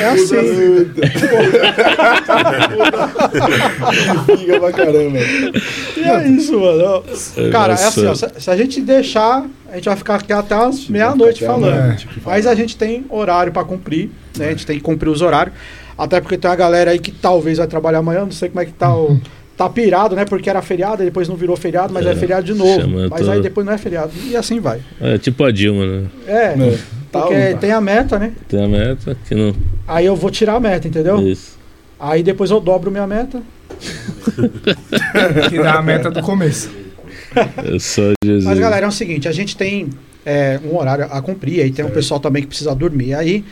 É 0.00 0.04
assim. 0.08 0.90
Fica 4.38 4.60
pra 4.60 4.72
caramba. 4.72 5.18
E 5.96 6.02
é 6.02 6.28
isso, 6.28 6.58
mano. 6.58 7.04
Cara, 7.52 7.74
é 7.74 7.84
assim, 7.84 8.06
ó, 8.06 8.14
se, 8.14 8.50
a 8.50 8.56
gente 8.56 8.80
deixar, 8.80 9.44
a 9.70 9.76
gente 9.76 9.84
vai 9.84 9.96
ficar 9.96 10.16
aqui 10.16 10.32
até 10.32 10.54
as 10.54 10.88
meia-noite 10.88 11.44
falando. 11.44 11.96
Mas 12.24 12.46
a 12.46 12.54
gente 12.54 12.76
tem 12.76 13.04
horário 13.08 13.52
pra 13.52 13.64
cumprir, 13.64 14.10
né? 14.36 14.48
A 14.48 14.50
gente 14.50 14.66
tem 14.66 14.76
que 14.76 14.82
cumprir 14.82 15.08
os 15.08 15.22
horários. 15.22 15.54
Até 15.96 16.20
porque 16.20 16.38
tem 16.38 16.50
uma 16.50 16.56
galera 16.56 16.90
aí 16.92 16.98
que 16.98 17.12
talvez 17.12 17.58
vai 17.58 17.66
trabalhar 17.66 17.98
amanhã, 17.98 18.20
não 18.22 18.32
sei 18.32 18.48
como 18.48 18.60
é 18.60 18.64
que 18.64 18.72
tá 18.72 18.94
o. 18.94 19.20
Tá 19.60 19.68
pirado, 19.68 20.16
né? 20.16 20.24
Porque 20.24 20.48
era 20.48 20.62
feriado, 20.62 21.04
depois 21.04 21.28
não 21.28 21.36
virou 21.36 21.54
feriado, 21.54 21.92
mas 21.92 22.06
é, 22.06 22.12
É, 22.12 22.16
feriado 22.16 22.46
de 22.46 22.54
novo. 22.54 22.88
Mas 23.10 23.20
todo- 23.20 23.30
aí 23.30 23.42
depois 23.42 23.66
não 23.66 23.74
é 23.74 23.76
feriado. 23.76 24.10
E 24.26 24.34
assim 24.34 24.58
vai. 24.58 24.80
É 24.98 25.18
tipo 25.18 25.44
a 25.44 25.50
Dilma, 25.50 25.84
né? 25.84 26.06
É, 26.26 26.32
É. 26.32 26.78
Tá 27.12 27.20
porque 27.20 27.52
tá? 27.52 27.58
tem 27.58 27.70
a 27.70 27.78
meta, 27.78 28.18
né? 28.18 28.32
Tem 28.48 28.64
a 28.64 28.66
meta 28.66 29.14
que 29.28 29.34
não. 29.34 29.54
Aí 29.86 30.06
eu 30.06 30.16
vou 30.16 30.30
tirar 30.30 30.54
a 30.54 30.60
meta, 30.60 30.88
entendeu? 30.88 31.20
Isso. 31.28 31.58
Aí 31.98 32.22
depois 32.22 32.50
eu 32.50 32.58
dobro 32.58 32.90
minha 32.90 33.06
meta. 33.06 33.42
Que 35.50 35.58
dá 35.62 35.74
a 35.74 35.82
meta 35.82 36.10
do 36.10 36.22
começo. 36.22 36.70
É 37.36 37.78
só 37.78 38.12
Jesus. 38.24 38.44
Mas, 38.44 38.58
galera, 38.58 38.86
é 38.86 38.88
o 38.88 38.92
seguinte, 38.92 39.28
a 39.28 39.32
gente 39.32 39.54
tem 39.58 39.90
é, 40.24 40.58
um 40.64 40.74
horário 40.74 41.04
a 41.10 41.20
cumprir, 41.20 41.60
aí 41.60 41.70
tem 41.70 41.84
um 41.84 41.90
pessoal 41.90 42.18
também 42.18 42.40
que 42.42 42.48
precisa 42.48 42.74
dormir 42.74 43.12
aí. 43.12 43.44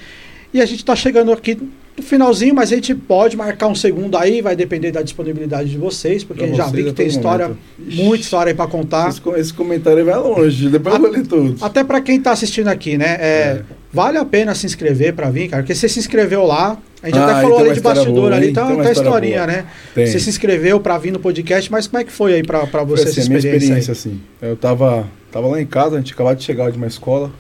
E 0.55 0.61
a 0.63 0.65
gente 0.65 0.83
tá 0.83 0.97
chegando 0.97 1.31
aqui 1.33 1.59
no 2.01 2.07
finalzinho, 2.07 2.55
mas 2.55 2.73
a 2.73 2.75
gente 2.75 2.95
pode 2.95 3.37
marcar 3.37 3.67
um 3.69 3.75
segundo 3.75 4.17
aí, 4.17 4.41
vai 4.41 4.55
depender 4.57 4.91
da 4.91 5.03
disponibilidade 5.03 5.69
de 5.71 5.77
vocês, 5.79 6.25
porque 6.25 6.47
Pra 6.47 6.57
já 6.57 6.65
vocês 6.65 6.73
vi 6.77 6.83
que 6.85 6.91
a 6.91 6.93
tem 6.93 7.07
história, 7.07 7.49
momento. 7.49 8.03
muita 8.03 8.25
história 8.25 8.51
aí 8.51 8.57
pra 8.57 8.67
contar. 8.67 9.09
Esse, 9.09 9.21
esse 9.37 9.53
comentário 9.55 10.05
vai 10.05 10.17
longe, 10.19 10.69
depois 10.69 10.95
eu 10.95 11.01
vou 11.01 11.11
ler 11.11 11.27
tudo. 11.27 11.57
Até 11.65 11.83
pra 11.85 12.01
quem 12.01 12.21
tá 12.21 12.33
assistindo 12.33 12.69
aqui, 12.69 12.97
né? 12.99 13.17
é, 13.21 13.29
É. 13.29 13.63
Vale 13.91 14.19
a 14.19 14.25
pena 14.25 14.55
se 14.55 14.67
inscrever 14.67 15.15
pra 15.15 15.31
vir, 15.31 15.49
cara, 15.49 15.63
porque 15.63 15.75
você 15.75 15.89
se 15.89 15.99
inscreveu 15.99 16.45
lá, 16.45 16.77
a 17.03 17.07
gente 17.07 17.19
Ah, 17.19 17.25
até 17.25 17.35
aí 17.37 17.43
falou 17.43 17.59
ali 17.61 17.73
de 17.73 17.81
bastidor 17.81 18.15
boa, 18.15 18.35
ali, 18.37 18.51
então 18.51 18.67
Tem 18.67 18.77
uma 18.77 18.93
historinha, 18.93 19.37
boa. 19.39 19.47
né? 19.47 19.65
Tem. 19.95 20.07
Você 20.07 20.21
se 20.21 20.29
inscreveu 20.29 20.79
pra 20.79 20.99
vir 20.99 21.11
no 21.11 21.19
podcast, 21.19 21.73
mas 21.73 21.87
como 21.87 22.03
é 22.03 22.05
que 22.05 22.13
foi 22.13 22.35
aí 22.35 22.43
pra, 22.43 22.67
pra 22.67 22.87
Foi 22.87 22.97
você 22.99 23.09
assim, 23.09 23.21
essa 23.21 23.29
a 23.29 23.31
minha 23.31 23.39
experiência? 23.39 23.65
experiência, 23.81 23.93
aí? 24.11 24.17
assim. 24.17 24.21
Eu 24.43 24.57
tava, 24.57 25.07
tava 25.33 25.47
lá 25.49 25.59
em 25.59 25.65
casa, 25.65 25.97
a 25.97 25.99
gente 26.01 26.13
acabou 26.13 26.35
de 26.35 26.45
chegar 26.45 26.71
de 26.71 26.77
uma 26.77 26.87
escola. 26.87 27.31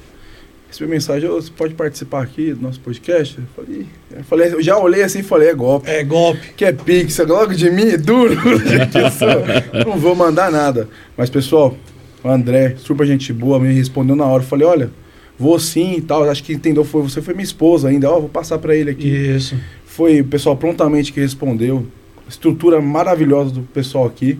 Recebi 0.69 0.91
mensagem, 0.91 1.29
"Ô, 1.29 1.41
você 1.41 1.51
pode 1.51 1.75
participar 1.75 2.23
aqui 2.23 2.53
do 2.53 2.61
nosso 2.63 2.79
podcast? 2.81 3.39
Eu 3.39 3.47
falei, 3.57 3.87
eu 4.11 4.25
falei, 4.25 4.53
eu 4.55 4.63
já 4.63 4.79
olhei 4.79 5.03
assim 5.03 5.21
e 5.21 5.23
falei, 5.23 5.49
é 5.49 5.55
golpe. 5.55 5.89
É 5.89 6.05
golpe. 6.05 6.53
Que 6.57 6.67
é 6.67 6.73
pix, 6.73 7.19
logo 7.19 7.55
de 7.55 7.71
mim, 7.71 7.89
é 7.89 7.97
duro. 7.97 8.37
Não 9.87 9.97
vou 9.99 10.15
mandar 10.15 10.51
nada. 10.53 10.89
Mas, 11.17 11.31
pessoal, 11.31 11.77
o 12.23 12.29
André, 12.29 12.75
super 12.77 13.07
gente 13.07 13.33
boa, 13.33 13.59
me 13.59 13.73
respondeu 13.73 14.15
na 14.15 14.27
hora. 14.27 14.43
Eu 14.43 14.47
falei, 14.47 14.67
olha, 14.67 14.91
vou 15.39 15.59
sim 15.59 15.95
e 15.97 16.01
tal. 16.03 16.29
Acho 16.29 16.45
que 16.45 16.53
entendeu, 16.53 16.85
foi, 16.85 17.03
você 17.03 17.23
foi 17.23 17.33
minha 17.33 17.45
esposa 17.45 17.89
ainda, 17.89 18.11
ó, 18.11 18.21
vou 18.21 18.29
passar 18.29 18.59
pra 18.59 18.77
ele 18.77 18.91
aqui. 18.91 19.09
Isso. 19.09 19.57
Foi 19.87 20.21
o 20.21 20.25
pessoal 20.25 20.57
prontamente 20.57 21.13
que 21.13 21.21
respondeu. 21.21 21.87
Estrutura 22.29 22.81
maravilhosa 22.81 23.51
do 23.53 23.63
pessoal 23.63 24.07
aqui. 24.07 24.39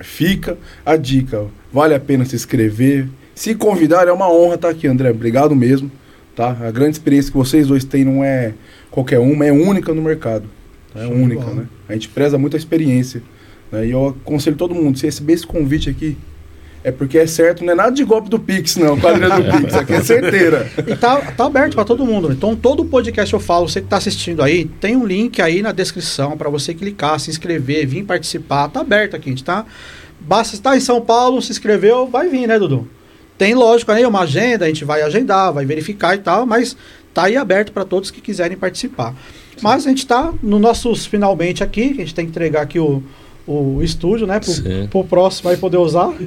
Fica 0.00 0.58
a 0.84 0.94
dica. 0.96 1.46
Vale 1.72 1.94
a 1.94 2.00
pena 2.00 2.24
se 2.24 2.36
inscrever. 2.36 3.08
Se 3.38 3.54
convidar, 3.54 4.08
é 4.08 4.12
uma 4.12 4.28
honra 4.28 4.56
estar 4.56 4.68
aqui, 4.68 4.88
André. 4.88 5.10
Obrigado 5.12 5.54
mesmo. 5.54 5.88
Tá? 6.34 6.56
A 6.60 6.72
grande 6.72 6.96
experiência 6.96 7.30
que 7.30 7.38
vocês 7.38 7.68
dois 7.68 7.84
têm 7.84 8.04
não 8.04 8.24
é 8.24 8.52
qualquer 8.90 9.20
uma, 9.20 9.46
é 9.46 9.52
única 9.52 9.94
no 9.94 10.02
mercado. 10.02 10.44
tá? 10.92 11.02
É 11.02 11.04
Show 11.04 11.14
única, 11.14 11.44
né? 11.44 11.66
A 11.88 11.92
gente 11.92 12.08
preza 12.08 12.36
muito 12.36 12.56
a 12.56 12.58
experiência. 12.58 13.22
né? 13.70 13.86
E 13.86 13.92
eu 13.92 14.08
aconselho 14.08 14.56
todo 14.56 14.74
mundo, 14.74 14.98
se 14.98 15.06
receber 15.06 15.34
esse 15.34 15.46
convite 15.46 15.88
aqui, 15.88 16.18
é 16.82 16.90
porque 16.90 17.16
é 17.16 17.28
certo, 17.28 17.64
não 17.64 17.74
é 17.74 17.76
nada 17.76 17.92
de 17.92 18.02
golpe 18.02 18.28
do 18.28 18.40
Pix, 18.40 18.74
não. 18.74 18.98
Quadrilha 18.98 19.30
do 19.30 19.56
Pix, 19.56 19.72
aqui 19.72 19.92
é 19.92 20.02
certeira. 20.02 20.68
E 20.84 20.96
tá, 20.96 21.20
tá 21.20 21.46
aberto 21.46 21.76
para 21.76 21.84
todo 21.84 22.04
mundo. 22.04 22.32
Então, 22.32 22.56
todo 22.56 22.84
podcast 22.86 23.32
eu 23.32 23.38
falo, 23.38 23.68
você 23.68 23.80
que 23.80 23.86
tá 23.86 23.98
assistindo 23.98 24.42
aí, 24.42 24.64
tem 24.64 24.96
um 24.96 25.06
link 25.06 25.40
aí 25.40 25.62
na 25.62 25.70
descrição 25.70 26.36
para 26.36 26.50
você 26.50 26.74
clicar, 26.74 27.20
se 27.20 27.30
inscrever, 27.30 27.86
vir 27.86 28.04
participar. 28.04 28.66
Tá 28.68 28.80
aberto 28.80 29.14
aqui, 29.14 29.28
a 29.28 29.32
gente 29.32 29.44
tá. 29.44 29.64
Basta 30.18 30.56
estar 30.56 30.76
em 30.76 30.80
São 30.80 31.00
Paulo, 31.00 31.40
se 31.40 31.52
inscreveu, 31.52 32.08
vai 32.08 32.28
vir, 32.28 32.48
né, 32.48 32.58
Dudu? 32.58 32.97
Tem, 33.38 33.54
lógico, 33.54 33.92
aí 33.92 34.04
uma 34.04 34.22
agenda, 34.22 34.64
a 34.64 34.68
gente 34.68 34.84
vai 34.84 35.00
agendar, 35.00 35.52
vai 35.52 35.64
verificar 35.64 36.16
e 36.16 36.18
tal, 36.18 36.44
mas 36.44 36.76
tá 37.14 37.24
aí 37.24 37.36
aberto 37.36 37.72
para 37.72 37.84
todos 37.84 38.10
que 38.10 38.20
quiserem 38.20 38.56
participar. 38.56 39.14
Mas 39.62 39.86
a 39.86 39.90
gente 39.90 40.06
tá 40.06 40.32
no 40.42 40.58
nossos 40.58 41.06
finalmente 41.06 41.62
aqui, 41.62 41.90
que 41.90 42.02
a 42.02 42.04
gente 42.04 42.14
tem 42.14 42.24
que 42.24 42.30
entregar 42.30 42.62
aqui 42.62 42.80
o, 42.80 43.02
o 43.46 43.80
estúdio, 43.82 44.26
né, 44.26 44.40
pro, 44.40 44.50
Sim. 44.50 44.88
pro 44.90 45.04
próximo 45.04 45.50
aí 45.50 45.56
poder 45.56 45.78
usar. 45.78 46.12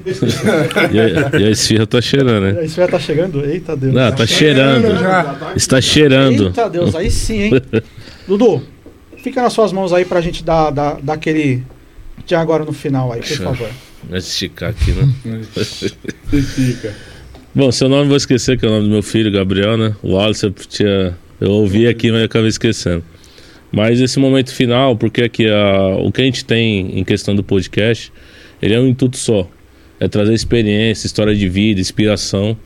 E 0.91 0.99
a, 0.99 1.39
e 1.39 1.45
a 1.45 1.49
esfirra 1.49 1.85
tá 1.85 2.01
cheirando, 2.01 2.53
né? 2.53 2.65
Isso 2.65 2.75
já 2.75 2.87
tá 2.87 2.99
chegando? 2.99 3.45
Eita 3.45 3.75
Deus. 3.75 3.93
Não, 3.93 4.11
tá 4.11 4.25
cheirando. 4.25 4.99
Já. 4.99 5.53
Está 5.55 5.81
cheirando. 5.81 6.47
Eita 6.47 6.69
Deus, 6.69 6.95
aí 6.95 7.11
sim, 7.11 7.43
hein? 7.43 7.51
Dudu, 8.27 8.61
fica 9.17 9.41
nas 9.41 9.53
suas 9.53 9.71
mãos 9.71 9.93
aí 9.93 10.05
pra 10.05 10.21
gente 10.21 10.43
dar, 10.43 10.71
dar, 10.71 10.99
dar 11.01 11.13
aquele 11.13 11.63
de 12.25 12.35
agora 12.35 12.63
no 12.65 12.73
final 12.73 13.11
aí, 13.11 13.21
por 13.21 13.37
favor. 13.37 13.69
Vai 14.09 14.19
esticar 14.19 14.69
aqui, 14.69 14.91
né? 14.91 15.13
E 16.33 16.41
fica. 16.41 16.93
Bom, 17.53 17.71
seu 17.71 17.89
nome 17.89 18.07
vou 18.07 18.17
esquecer, 18.17 18.57
que 18.57 18.65
é 18.65 18.69
o 18.69 18.71
nome 18.71 18.85
do 18.85 18.89
meu 18.89 19.03
filho, 19.03 19.31
Gabriel, 19.31 19.77
né? 19.77 19.95
O 20.01 20.13
Wallace 20.13 20.45
eu 20.45 20.51
tinha. 20.51 21.17
Eu 21.39 21.51
ouvi 21.51 21.87
aqui, 21.87 22.11
mas 22.11 22.21
eu 22.21 22.25
acabei 22.25 22.49
esquecendo. 22.49 23.03
Mas 23.71 23.99
esse 23.99 24.19
momento 24.19 24.53
final, 24.53 24.95
porque 24.95 25.23
aqui 25.23 25.49
a, 25.49 25.95
o 25.97 26.11
que 26.11 26.21
a 26.21 26.25
gente 26.25 26.43
tem 26.45 26.99
em 26.99 27.03
questão 27.03 27.35
do 27.35 27.43
podcast, 27.43 28.11
ele 28.61 28.73
é 28.73 28.79
um 28.79 28.87
intuito 28.87 29.17
só. 29.17 29.49
É 29.99 30.07
trazer 30.07 30.33
experiência, 30.33 31.07
história 31.07 31.35
de 31.35 31.47
vida, 31.47 31.79
inspiração, 31.79 32.57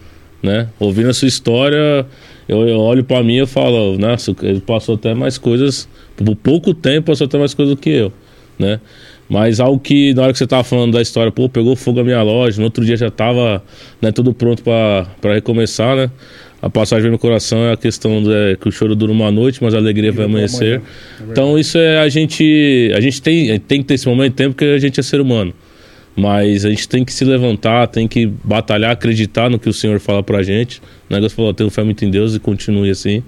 né? 0.41 0.69
Ouvindo 0.79 1.09
a 1.09 1.13
sua 1.13 1.27
história, 1.27 2.05
eu, 2.47 2.67
eu 2.67 2.79
olho 2.79 3.03
pra 3.03 3.23
mim 3.23 3.41
e 3.41 3.45
falo, 3.45 3.97
nossa, 3.97 4.35
ele 4.41 4.61
passou 4.61 4.95
até 4.95 5.13
mais 5.13 5.37
coisas, 5.37 5.87
por 6.15 6.35
pouco 6.35 6.73
tempo 6.73 7.07
passou 7.07 7.25
até 7.25 7.37
mais 7.37 7.53
coisas 7.53 7.75
do 7.75 7.79
que 7.79 7.89
eu, 7.89 8.13
né? 8.57 8.79
Mas 9.27 9.59
algo 9.59 9.79
que, 9.79 10.13
na 10.13 10.23
hora 10.23 10.31
que 10.31 10.37
você 10.37 10.45
tava 10.45 10.63
falando 10.63 10.93
da 10.93 11.01
história, 11.01 11.31
pô, 11.31 11.49
pegou 11.49 11.75
fogo 11.75 11.99
a 11.99 12.03
minha 12.03 12.21
loja, 12.21 12.57
no 12.59 12.65
outro 12.65 12.85
dia 12.85 12.95
já 12.95 13.09
tava 13.09 13.63
né, 14.01 14.11
tudo 14.11 14.33
pronto 14.33 14.61
pra 14.61 15.33
recomeçar, 15.33 15.95
né? 15.95 16.11
A 16.61 16.69
passagem 16.69 17.03
vem 17.03 17.11
no 17.11 17.19
coração 17.19 17.59
é 17.59 17.73
a 17.73 17.77
questão 17.77 18.23
do, 18.23 18.33
é, 18.33 18.55
que 18.55 18.67
o 18.67 18.71
choro 18.71 18.95
dura 18.95 19.11
uma 19.11 19.31
noite, 19.31 19.61
mas 19.61 19.75
a 19.75 19.77
alegria 19.77 20.11
vai 20.11 20.25
amanhecer. 20.25 20.81
é. 21.21 21.23
Então 21.31 21.59
isso 21.59 21.77
é 21.77 21.99
a 21.99 22.09
gente. 22.09 22.91
A 22.95 22.99
gente 22.99 23.21
tem, 23.21 23.59
tem 23.59 23.81
que 23.81 23.87
ter 23.87 23.93
esse 23.93 24.07
momento 24.07 24.31
de 24.31 24.35
tempo 24.37 24.55
porque 24.55 24.65
a 24.65 24.79
gente 24.79 24.99
é 24.99 25.03
ser 25.03 25.21
humano. 25.21 25.53
Mas 26.15 26.65
a 26.65 26.69
gente 26.69 26.87
tem 26.87 27.03
que 27.03 27.13
se 27.13 27.25
levantar, 27.25 27.87
tem 27.87 28.07
que 28.07 28.25
batalhar, 28.43 28.91
acreditar 28.91 29.47
no 29.49 29.59
que 29.59 29.69
o 29.69 29.73
Senhor 29.73 29.99
fala 29.99 30.23
pra 30.23 30.41
gente. 30.41 30.81
O 31.09 31.13
negócio 31.13 31.35
falou, 31.35 31.53
tenho 31.53 31.69
fé 31.69 31.83
muito 31.83 32.03
em 32.05 32.09
Deus 32.09 32.33
e 32.33 32.39
continue 32.39 32.89
assim. 32.89 33.21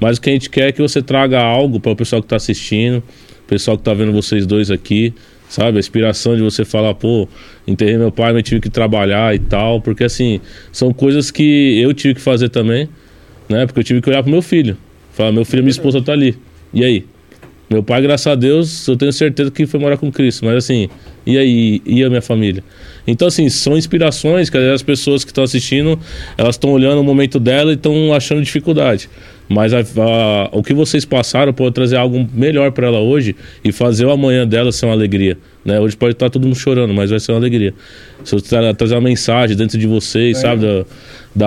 Mas 0.00 0.16
o 0.16 0.20
que 0.20 0.30
a 0.30 0.32
gente 0.32 0.48
quer 0.48 0.68
é 0.68 0.72
que 0.72 0.80
você 0.80 1.02
traga 1.02 1.42
algo 1.42 1.80
para 1.80 1.92
o 1.92 1.96
pessoal 1.96 2.22
que 2.22 2.28
tá 2.28 2.36
assistindo, 2.36 2.98
o 3.44 3.48
pessoal 3.48 3.76
que 3.76 3.82
tá 3.82 3.92
vendo 3.92 4.12
vocês 4.12 4.46
dois 4.46 4.70
aqui, 4.70 5.12
sabe? 5.48 5.78
A 5.78 5.80
inspiração 5.80 6.36
de 6.36 6.42
você 6.42 6.64
falar, 6.64 6.94
pô, 6.94 7.28
enterrei 7.66 7.96
meu 7.96 8.12
pai, 8.12 8.32
mas 8.32 8.42
tive 8.42 8.60
que 8.60 8.70
trabalhar 8.70 9.34
e 9.34 9.38
tal. 9.38 9.80
Porque 9.80 10.04
assim, 10.04 10.40
são 10.70 10.92
coisas 10.92 11.30
que 11.30 11.80
eu 11.80 11.92
tive 11.94 12.14
que 12.14 12.20
fazer 12.20 12.48
também, 12.48 12.88
né? 13.48 13.66
Porque 13.66 13.80
eu 13.80 13.84
tive 13.84 14.00
que 14.00 14.10
olhar 14.10 14.22
pro 14.22 14.30
meu 14.30 14.42
filho. 14.42 14.76
Falar, 15.12 15.32
meu 15.32 15.44
filho 15.44 15.60
e 15.60 15.62
minha 15.62 15.70
esposa 15.70 16.00
tá 16.02 16.12
ali. 16.12 16.36
E 16.72 16.84
aí? 16.84 17.04
Meu 17.70 17.82
pai, 17.82 18.00
graças 18.00 18.26
a 18.26 18.34
Deus, 18.34 18.88
eu 18.88 18.96
tenho 18.96 19.12
certeza 19.12 19.50
que 19.50 19.66
foi 19.66 19.78
morar 19.78 19.98
com 19.98 20.10
Cristo. 20.10 20.44
Mas 20.44 20.54
assim, 20.56 20.88
e 21.26 21.36
aí? 21.36 21.82
E 21.84 22.02
a 22.02 22.08
minha 22.08 22.22
família? 22.22 22.64
Então, 23.06 23.28
assim, 23.28 23.48
são 23.50 23.76
inspirações 23.76 24.48
que 24.48 24.56
as 24.56 24.82
pessoas 24.82 25.22
que 25.22 25.30
estão 25.30 25.44
assistindo, 25.44 25.98
elas 26.38 26.54
estão 26.54 26.70
olhando 26.70 27.00
o 27.00 27.04
momento 27.04 27.38
dela 27.38 27.70
e 27.70 27.74
estão 27.74 28.14
achando 28.14 28.40
dificuldade. 28.42 29.08
Mas 29.50 29.72
a- 29.74 29.80
a- 29.80 30.48
o 30.52 30.62
que 30.62 30.72
vocês 30.74 31.04
passaram 31.04 31.52
pode 31.52 31.74
trazer 31.74 31.96
algo 31.96 32.26
melhor 32.34 32.70
para 32.72 32.86
ela 32.86 33.00
hoje 33.00 33.36
e 33.62 33.70
fazer 33.72 34.06
o 34.06 34.10
amanhã 34.10 34.46
dela 34.46 34.72
ser 34.72 34.86
uma 34.86 34.92
alegria. 34.94 35.36
Né? 35.64 35.78
Hoje 35.78 35.94
pode 35.96 36.12
estar 36.12 36.30
todo 36.30 36.44
mundo 36.44 36.56
chorando, 36.56 36.92
mas 36.94 37.10
vai 37.10 37.20
ser 37.20 37.32
uma 37.32 37.38
alegria. 37.38 37.74
Se 38.24 38.34
eu 38.34 38.40
tra- 38.40 38.72
trazer 38.74 38.94
uma 38.94 39.02
mensagem 39.02 39.54
dentro 39.56 39.78
de 39.78 39.86
vocês, 39.86 40.38
É. 40.38 40.40
sabe, 40.40 40.62
da, 40.66 40.84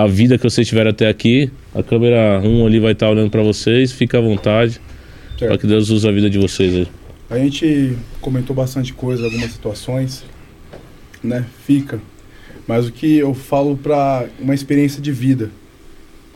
da 0.02 0.06
vida 0.06 0.36
que 0.38 0.44
vocês 0.44 0.66
tiveram 0.68 0.90
até 0.90 1.08
aqui, 1.08 1.50
a 1.74 1.82
câmera 1.82 2.40
1 2.44 2.66
ali 2.66 2.78
vai 2.80 2.92
estar 2.92 3.08
olhando 3.10 3.30
para 3.30 3.42
vocês, 3.42 3.90
fica 3.92 4.18
à 4.18 4.20
vontade. 4.20 4.80
Para 5.48 5.58
que 5.58 5.66
Deus 5.66 5.90
use 5.90 6.06
a 6.08 6.12
vida 6.12 6.28
de 6.30 6.38
vocês 6.38 6.74
aí. 6.74 6.88
A 7.30 7.38
gente 7.38 7.96
comentou 8.20 8.54
bastante 8.54 8.92
coisa, 8.92 9.24
algumas 9.24 9.50
situações, 9.52 10.24
né? 11.22 11.46
Fica. 11.64 12.00
Mas 12.66 12.86
o 12.86 12.92
que 12.92 13.16
eu 13.18 13.34
falo 13.34 13.76
para 13.76 14.26
uma 14.38 14.54
experiência 14.54 15.00
de 15.00 15.10
vida, 15.10 15.50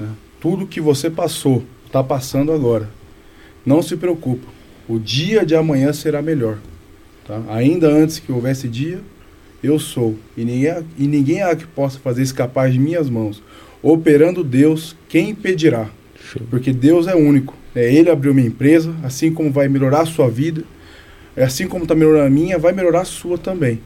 né? 0.00 0.08
tudo 0.40 0.66
que 0.66 0.80
você 0.80 1.08
passou, 1.10 1.64
está 1.86 2.02
passando 2.02 2.50
agora. 2.52 2.88
Não 3.64 3.82
se 3.82 3.96
preocupa. 3.96 4.46
O 4.88 4.98
dia 4.98 5.44
de 5.44 5.54
amanhã 5.54 5.92
será 5.92 6.22
melhor. 6.22 6.58
Tá? 7.26 7.42
Ainda 7.48 7.88
antes 7.88 8.18
que 8.18 8.30
houvesse 8.32 8.68
dia, 8.68 9.00
eu 9.62 9.78
sou. 9.78 10.16
E 10.36 10.44
ninguém, 10.44 10.70
há- 10.70 10.82
e 10.96 11.06
ninguém 11.06 11.42
há 11.42 11.54
que 11.54 11.66
possa 11.66 11.98
fazer 11.98 12.22
escapar 12.22 12.70
de 12.70 12.78
minhas 12.78 13.10
mãos. 13.10 13.42
Operando 13.82 14.42
Deus, 14.44 14.96
quem 15.08 15.30
impedirá? 15.30 15.88
Porque 16.50 16.72
Deus 16.72 17.06
é 17.06 17.14
único. 17.14 17.54
É, 17.76 17.92
ele 17.92 18.08
abriu 18.08 18.32
minha 18.32 18.48
empresa, 18.48 18.94
assim 19.04 19.30
como 19.30 19.52
vai 19.52 19.68
melhorar 19.68 20.00
a 20.00 20.06
sua 20.06 20.30
vida, 20.30 20.64
é 21.36 21.44
assim 21.44 21.68
como 21.68 21.82
está 21.82 21.94
melhorando 21.94 22.26
a 22.26 22.30
minha, 22.30 22.58
vai 22.58 22.72
melhorar 22.72 23.02
a 23.02 23.04
sua 23.04 23.36
também. 23.36 23.80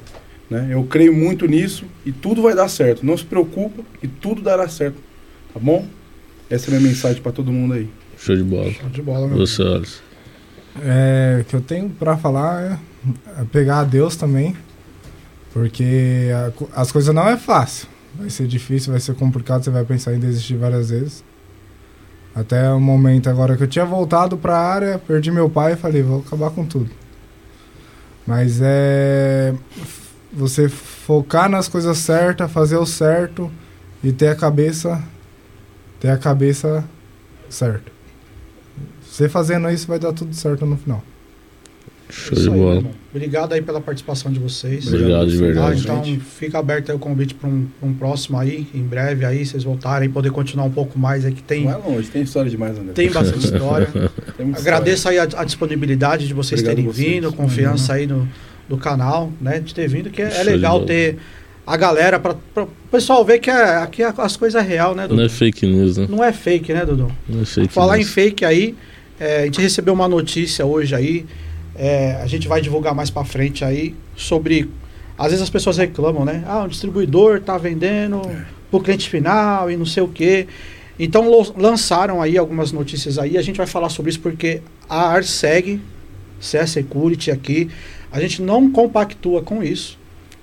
Né? 0.49 0.69
Eu 0.71 0.85
creio 0.85 1.13
muito 1.13 1.45
nisso 1.47 1.85
e 2.07 2.13
tudo 2.13 2.41
vai 2.41 2.55
dar 2.55 2.69
certo. 2.69 3.05
Não 3.05 3.17
se 3.17 3.25
preocupa 3.25 3.83
e 4.01 4.07
tudo 4.07 4.41
dará 4.43 4.69
certo. 4.69 4.97
Tá 5.53 5.59
bom? 5.59 5.85
Essa 6.49 6.71
é 6.71 6.77
a 6.77 6.79
minha 6.79 6.89
mensagem 6.89 7.21
para 7.21 7.33
todo 7.33 7.51
mundo 7.51 7.75
aí. 7.75 7.89
Show 8.17 8.37
de 8.37 8.45
bola. 8.45 8.71
Show 8.71 8.89
de 8.91 9.03
bola, 9.03 9.27
meu. 9.27 9.39
Você, 9.39 9.61
Alisson. 9.61 10.03
É, 10.83 11.39
o 11.41 11.45
que 11.45 11.57
eu 11.57 11.61
tenho 11.61 11.91
pra 11.91 12.17
falar 12.17 12.63
é, 12.63 13.41
é 13.41 13.45
pegar 13.51 13.81
a 13.81 13.85
Deus 13.85 14.15
também, 14.15 14.55
porque 15.53 16.29
a 16.33 16.81
as 16.83 16.93
coisas 16.93 17.13
não 17.13 17.29
é 17.29 17.37
fácil. 17.37 17.89
Vai 18.15 18.31
ser 18.31 18.47
difícil, 18.47 18.93
vai 18.93 19.01
ser 19.01 19.15
complicado, 19.15 19.65
você 19.65 19.71
vai 19.71 19.85
pensar 19.85 20.15
em 20.15 20.21
desistir 20.21 20.55
várias 20.55 20.91
vezes. 20.91 21.25
Até 22.35 22.71
o 22.71 22.81
momento 22.81 23.29
agora 23.29 23.57
que 23.57 23.63
eu 23.63 23.69
tinha 23.69 23.85
voltado 23.85 24.37
pra 24.37 24.57
área, 24.57 24.99
perdi 24.99 25.31
meu 25.31 25.51
pai 25.51 25.73
e 25.73 25.77
falei, 25.77 26.03
vou 26.03 26.21
acabar 26.21 26.51
com 26.51 26.65
tudo. 26.65 26.91
Mas 28.27 28.61
é 28.63 29.55
você 30.33 30.69
focar 30.69 31.49
nas 31.49 31.67
coisas 31.67 31.99
certas, 31.99 32.51
fazer 32.53 32.77
o 32.77 32.87
certo 32.87 33.51
e 34.03 34.13
ter 34.13 34.29
a 34.29 34.37
cabeça 34.37 35.03
ter 36.01 36.09
a 36.09 36.17
cabeça 36.17 36.83
certa. 37.49 37.93
Você 39.03 39.29
fazendo 39.29 39.71
isso 39.71 39.87
vai 39.87 39.99
dar 39.99 40.15
tudo 40.15 40.35
certo 40.35 40.65
no 40.65 40.79
final. 40.79 41.03
Show 42.11 42.33
Isso 42.37 42.49
de 42.49 42.51
aí, 42.55 42.61
bola. 42.61 42.77
irmão. 42.77 42.93
Obrigado 43.15 43.53
aí 43.53 43.63
pela 43.63 43.81
participação 43.81 44.31
de 44.33 44.39
vocês. 44.39 44.87
Obrigado 44.87 45.29
de 45.29 45.37
Ah, 45.37 45.41
verdade. 45.41 45.81
então 45.83 46.03
fica 46.39 46.59
aberto 46.59 46.91
aí 46.91 46.97
o 46.97 46.99
convite 46.99 47.35
para 47.35 47.49
um, 47.49 47.67
um 47.83 47.93
próximo 47.93 48.39
aí, 48.39 48.67
em 48.75 48.83
breve 48.83 49.25
aí, 49.25 49.45
vocês 49.45 49.65
voltarem 49.65 50.09
e 50.09 50.13
poder 50.13 50.31
continuar 50.31 50.65
um 50.65 50.71
pouco 50.71 50.99
mais 50.99 51.25
aí, 51.25 51.33
que 51.33 51.43
tem, 51.43 51.65
Não 51.65 51.73
é 51.73 51.77
longe, 51.77 52.09
tem 52.09 52.23
história 52.23 52.51
demais, 52.51 52.79
André. 52.79 52.93
tem 52.93 53.11
bastante 53.11 53.45
história. 53.47 53.89
Tem 54.37 54.53
Agradeço 54.55 55.09
aí 55.09 55.19
a, 55.19 55.25
a 55.37 55.45
disponibilidade 55.45 56.27
de 56.27 56.35
vocês 56.35 56.61
Obrigado 56.61 56.77
terem 56.77 56.93
vocês. 56.93 57.09
vindo, 57.15 57.33
confiança 57.33 57.95
aí 57.95 58.07
no, 58.07 58.29
no 58.69 58.77
canal, 58.79 59.33
né? 59.41 59.59
De 59.61 59.75
ter 59.75 59.89
vindo, 59.89 60.11
que 60.11 60.23
é, 60.23 60.27
é 60.27 60.31
Show 60.31 60.45
legal 60.45 60.85
ter 60.85 61.17
a 61.67 61.77
galera 61.77 62.19
para 62.19 62.35
o 62.63 62.69
pessoal 62.91 63.25
ver 63.25 63.39
que 63.39 63.51
é, 63.51 63.77
aqui 63.77 64.03
é- 64.03 64.13
as 64.17 64.37
coisas 64.37 64.61
é 64.61 64.67
real, 64.67 64.95
né, 64.95 65.03
Dudu? 65.03 65.17
Não 65.17 65.25
é 65.25 65.29
fake 65.29 65.67
news, 65.67 65.97
né? 65.99 66.07
Não 66.09 66.23
é 66.25 66.33
fake, 66.33 66.73
né, 66.73 66.85
Dudu? 66.87 67.11
Não 67.29 67.43
é 67.43 67.45
fake 67.45 67.73
Falar 67.73 67.97
em 67.97 68.01
news. 68.01 68.11
fake 68.13 68.45
aí, 68.45 68.75
é, 69.21 69.43
a 69.43 69.45
gente 69.45 69.61
recebeu 69.61 69.93
uma 69.95 70.09
notícia 70.09 70.65
hoje 70.67 70.95
aí, 70.95 71.27
é, 71.75 72.17
a 72.23 72.27
gente 72.27 72.49
vai 72.49 72.61
divulgar 72.61 72.95
mais 72.95 73.11
pra 73.11 73.25
frente 73.25 73.65
aí 73.65 73.95
sobre. 74.17 74.71
Às 75.17 75.29
vezes 75.29 75.43
as 75.43 75.51
pessoas 75.51 75.77
reclamam, 75.77 76.25
né? 76.25 76.43
Ah, 76.47 76.65
o 76.65 76.69
distribuidor 76.69 77.41
tá 77.41 77.59
vendendo 77.59 78.23
pro 78.71 78.81
cliente 78.81 79.09
final 79.09 79.71
e 79.71 79.77
não 79.77 79.85
sei 79.85 80.03
o 80.03 80.09
quê. 80.09 80.47
Então 80.99 81.31
lançaram 81.57 82.21
aí 82.21 82.37
algumas 82.37 82.73
notícias 82.73 83.19
aí, 83.19 83.37
a 83.39 83.43
gente 83.43 83.57
vai 83.57 83.67
falar 83.67 83.89
sobre 83.89 84.11
isso 84.11 84.21
porque 84.21 84.63
a 84.89 85.09
Arseg, 85.09 85.81
CS 86.41 86.71
Security 86.71 87.31
aqui, 87.31 87.71
a 88.11 88.21
gente 88.21 88.43
não 88.43 88.71
compactua 88.71 89.43
com 89.43 89.63
isso. 89.63 89.99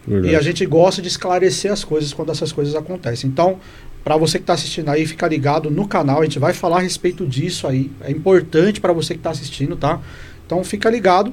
Verdade. 0.07 0.33
E 0.33 0.35
a 0.35 0.41
gente 0.41 0.65
gosta 0.65 1.01
de 1.01 1.07
esclarecer 1.07 1.71
as 1.71 1.83
coisas 1.83 2.13
quando 2.13 2.31
essas 2.31 2.51
coisas 2.51 2.75
acontecem. 2.75 3.29
Então, 3.29 3.59
Pra 4.07 4.15
você 4.15 4.39
que 4.39 4.45
tá 4.45 4.53
assistindo 4.53 4.87
aí, 4.87 5.05
fica 5.05 5.27
ligado 5.27 5.69
no 5.69 5.85
canal, 5.85 6.21
a 6.21 6.23
gente 6.23 6.39
vai 6.39 6.53
falar 6.53 6.77
a 6.77 6.79
respeito 6.79 7.27
disso 7.27 7.67
aí. 7.67 7.91
É 7.99 8.09
importante 8.09 8.79
pra 8.79 8.93
você 8.93 9.15
que 9.15 9.19
tá 9.19 9.31
assistindo, 9.31 9.75
tá? 9.75 9.99
Então 10.47 10.63
fica 10.63 10.89
ligado. 10.89 11.31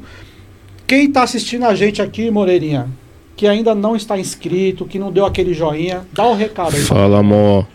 Quem 0.87 1.11
tá 1.11 1.23
assistindo 1.23 1.65
a 1.65 1.75
gente 1.75 2.03
aqui, 2.03 2.31
Moreirinha, 2.31 2.89
que 3.37 3.47
ainda 3.47 3.75
não 3.75 3.97
está 3.97 4.19
inscrito, 4.19 4.85
que 4.85 4.99
não 4.99 5.11
deu 5.11 5.25
aquele 5.25 5.55
joinha, 5.55 6.03
dá 6.13 6.27
um 6.27 6.35
recado 6.35 6.77
aí. 6.77 6.83
Fala, 6.83 7.21
amor. 7.21 7.67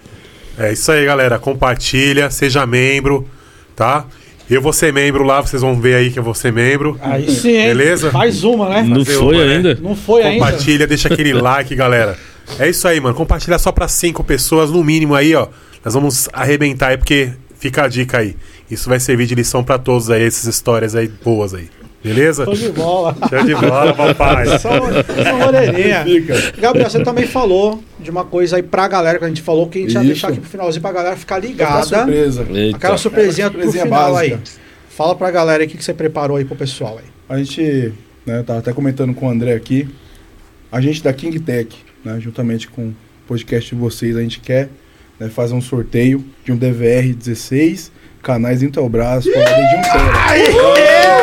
É 0.57 0.71
isso 0.73 0.91
aí, 0.91 1.05
galera. 1.05 1.39
Compartilha, 1.39 2.29
seja 2.29 2.65
membro, 2.67 3.27
tá? 3.75 4.05
Eu 4.49 4.61
vou 4.61 4.73
ser 4.73 4.91
membro 4.91 5.23
lá, 5.23 5.41
vocês 5.41 5.61
vão 5.61 5.79
ver 5.79 5.95
aí 5.95 6.11
que 6.11 6.19
eu 6.19 6.23
vou 6.23 6.33
ser 6.33 6.51
membro. 6.51 6.99
Aí 7.01 7.29
sim, 7.29 7.55
hein? 7.55 7.67
Beleza? 7.67 8.11
Mais 8.11 8.43
uma, 8.43 8.67
né? 8.67 8.81
Não 8.81 9.05
Fazer 9.05 9.17
foi 9.17 9.35
uma, 9.35 9.45
né? 9.45 9.55
ainda? 9.55 9.79
Não 9.81 9.95
foi 9.95 10.23
ainda. 10.23 10.45
Compartilha, 10.45 10.87
deixa 10.87 11.07
aquele 11.07 11.33
like, 11.39 11.73
galera. 11.75 12.17
É 12.57 12.67
isso 12.67 12.87
aí, 12.87 12.99
mano. 12.99 13.15
Compartilha 13.15 13.57
só 13.59 13.71
pra 13.71 13.87
cinco 13.87 14.23
pessoas, 14.23 14.71
no 14.71 14.83
mínimo 14.83 15.15
aí, 15.15 15.35
ó. 15.35 15.47
Nós 15.85 15.93
vamos 15.93 16.27
arrebentar 16.33 16.89
aí, 16.89 16.97
porque 16.97 17.31
fica 17.59 17.83
a 17.83 17.87
dica 17.87 18.17
aí. 18.19 18.35
Isso 18.69 18.87
vai 18.89 18.99
servir 18.99 19.25
de 19.25 19.35
lição 19.35 19.63
pra 19.63 19.77
todos 19.77 20.09
aí, 20.09 20.23
essas 20.23 20.45
histórias 20.45 20.95
aí 20.95 21.07
boas 21.07 21.53
aí. 21.53 21.69
Beleza? 22.03 22.45
Tô 22.45 22.53
de 22.53 22.69
bola. 22.69 23.15
Show 23.29 23.43
de 23.43 23.55
bola, 23.55 23.91
papai. 23.95 24.45
Só, 24.59 24.69
só 24.69 25.37
Moreirinha. 25.37 26.03
Fica. 26.05 26.53
Gabriel, 26.61 26.89
você 26.89 27.03
também 27.03 27.27
falou 27.27 27.83
de 27.99 28.09
uma 28.09 28.23
coisa 28.23 28.55
aí 28.55 28.63
pra 28.63 28.87
galera 28.87 29.19
que 29.19 29.25
a 29.25 29.27
gente 29.27 29.41
falou 29.41 29.67
que 29.67 29.79
a 29.79 29.81
gente 29.81 29.93
ia 29.93 29.99
Isso. 29.99 30.07
deixar 30.07 30.27
aqui 30.29 30.39
pro 30.39 30.49
finalzinho 30.49 30.81
pra 30.81 30.91
galera 30.93 31.17
ficar 31.17 31.35
Tá 31.41 31.47
ligada. 31.47 31.83
surpresa. 31.83 32.47
Eita. 32.53 32.77
Aquela 32.77 32.97
surpresinha, 32.97 33.47
Aquela 33.47 33.63
surpresinha 33.63 33.83
pro 33.83 33.91
final 33.93 34.13
básica. 34.13 34.35
aí. 34.35 34.41
Fala 34.89 35.15
pra 35.15 35.29
galera 35.31 35.61
aí 35.63 35.67
o 35.67 35.69
que, 35.69 35.77
que 35.77 35.83
você 35.83 35.93
preparou 35.93 36.37
aí 36.37 36.45
pro 36.45 36.55
pessoal 36.55 36.99
aí. 36.99 37.05
A 37.27 37.37
gente, 37.37 37.93
né, 38.25 38.43
tava 38.43 38.59
até 38.59 38.71
comentando 38.71 39.13
com 39.13 39.27
o 39.27 39.29
André 39.29 39.53
aqui, 39.53 39.87
a 40.71 40.79
gente 40.79 41.03
da 41.03 41.11
King 41.11 41.37
Tech, 41.39 41.75
né, 42.03 42.17
juntamente 42.19 42.67
com 42.69 42.87
o 42.89 42.95
podcast 43.27 43.75
de 43.75 43.79
vocês, 43.79 44.15
a 44.15 44.21
gente 44.21 44.39
quer 44.39 44.69
né, 45.19 45.27
fazer 45.29 45.53
um 45.53 45.61
sorteio 45.61 46.23
de 46.45 46.51
um 46.51 46.55
DVR 46.57 47.13
16 47.13 47.91
canais 48.21 48.61
Intelbras 48.63 49.25
com 49.25 49.31
a 49.37 49.41
ordem 49.41 49.67
de 49.69 49.75
um. 49.75 51.19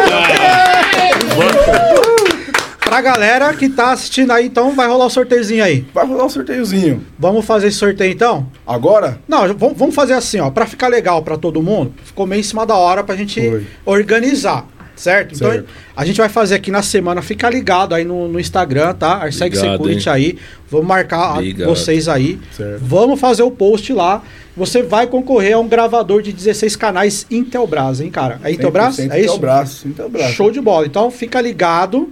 Pra 2.80 3.00
galera 3.02 3.52
que 3.52 3.68
tá 3.68 3.90
assistindo 3.92 4.30
aí, 4.30 4.46
então 4.46 4.72
vai 4.74 4.86
rolar 4.86 5.06
o 5.06 5.10
sorteiozinho 5.10 5.62
aí. 5.62 5.84
Vai 5.92 6.06
rolar 6.06 6.24
um 6.24 6.28
sorteiozinho. 6.30 7.04
Vamos 7.18 7.44
fazer 7.44 7.66
esse 7.66 7.76
sorteio 7.78 8.12
então? 8.12 8.46
Agora, 8.66 9.18
Não, 9.28 9.40
vamos 9.54 9.76
vamos 9.76 9.94
fazer 9.94 10.14
assim, 10.14 10.38
ó. 10.40 10.50
Pra 10.50 10.66
ficar 10.66 10.88
legal 10.88 11.20
pra 11.22 11.36
todo 11.36 11.60
mundo, 11.62 11.92
ficou 12.04 12.26
meio 12.26 12.40
em 12.40 12.44
cima 12.44 12.64
da 12.64 12.74
hora 12.76 13.02
pra 13.04 13.16
gente 13.16 13.40
Foi. 13.40 13.66
organizar. 13.84 14.64
Certo? 14.96 15.34
Então 15.34 15.50
Certo. 15.50 15.68
a 15.94 16.04
gente 16.06 16.16
vai 16.16 16.28
fazer 16.30 16.54
aqui 16.54 16.70
na 16.70 16.82
semana, 16.82 17.20
fica 17.20 17.50
ligado 17.50 17.94
aí 17.94 18.02
no, 18.04 18.26
no 18.28 18.40
Instagram, 18.40 18.94
tá? 18.94 19.30
Segue 19.30 19.54
Security 19.56 20.08
hein? 20.08 20.14
aí. 20.14 20.38
Vamos 20.70 20.86
marcar 20.86 21.40
Ligado. 21.42 21.68
vocês 21.68 22.08
aí. 22.08 22.40
Certo. 22.56 22.80
Vamos 22.82 23.20
fazer 23.20 23.42
o 23.42 23.50
post 23.50 23.92
lá. 23.92 24.22
Você 24.56 24.82
vai 24.82 25.06
concorrer 25.06 25.54
a 25.54 25.58
um 25.58 25.68
gravador 25.68 26.22
de 26.22 26.32
16 26.32 26.76
canais 26.76 27.26
Intelbras, 27.30 28.00
hein, 28.00 28.10
cara? 28.10 28.40
É 28.42 28.50
Intelbras? 28.50 28.96
100% 28.96 29.10
É 29.12 29.20
isso? 29.20 29.26
Intelbras, 29.26 29.84
Intelbras. 29.84 30.30
Show 30.32 30.50
de 30.50 30.60
bola. 30.62 30.86
Então 30.86 31.10
fica 31.10 31.40
ligado, 31.42 32.08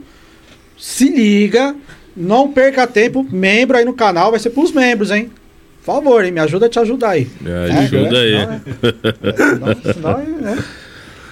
se 0.78 1.08
liga, 1.08 1.74
não 2.14 2.52
perca 2.52 2.86
tempo, 2.86 3.26
membro 3.30 3.78
aí 3.78 3.84
no 3.86 3.94
canal, 3.94 4.30
vai 4.30 4.38
ser 4.38 4.50
pros 4.50 4.70
membros, 4.72 5.10
hein? 5.10 5.30
Por 5.82 5.94
favor, 5.94 6.24
hein? 6.24 6.32
Me 6.32 6.40
ajuda 6.40 6.66
a 6.66 6.68
te 6.68 6.78
ajudar 6.78 7.10
aí. 7.10 7.28
Me 7.40 7.50
É, 7.50 7.72
ajuda 7.78 8.18
aí. 8.18 8.30
Senão, 8.30 9.70
é- 9.70 9.74
senão, 9.74 9.92
senão 9.94 10.18
é, 10.20 10.24
né? 10.54 10.64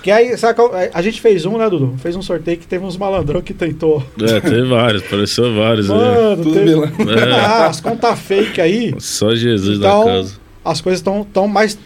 Que 0.03 0.11
aí, 0.11 0.37
sabe, 0.37 0.55
qual- 0.55 0.73
a 0.93 1.01
gente 1.03 1.21
fez 1.21 1.47
um, 1.47 1.57
né, 1.57 1.71
Dudu? 1.71 1.95
Fez 1.99 2.17
um 2.17 2.23
sorteio 2.23 2.59
que 2.59 2.67
teve 2.67 2.85
uns 2.85 2.97
malandrão 2.97 3.41
que 3.41 3.55
tentou. 3.55 4.03
É, 4.21 4.41
teve 4.41 4.63
vários, 4.65 5.03
apareceu 5.05 5.55
vários 5.55 5.89
aí. 5.91 5.97
Mano, 5.97 6.43
Tudo 6.43 6.53
teve... 6.55 6.65
vilão. 6.67 6.85
É. 6.87 7.33
Ah, 7.35 7.67
as 7.67 7.81
contas 7.81 8.19
fake 8.19 8.61
aí. 8.61 8.95
Só 8.99 9.35
Jesus 9.35 9.79
Então, 9.79 10.05
da 10.05 10.11
casa. 10.13 10.33
as 10.65 10.81
coisas 10.81 10.99
estão 11.01 11.25
tão 11.33 11.47
mais. 11.47 11.79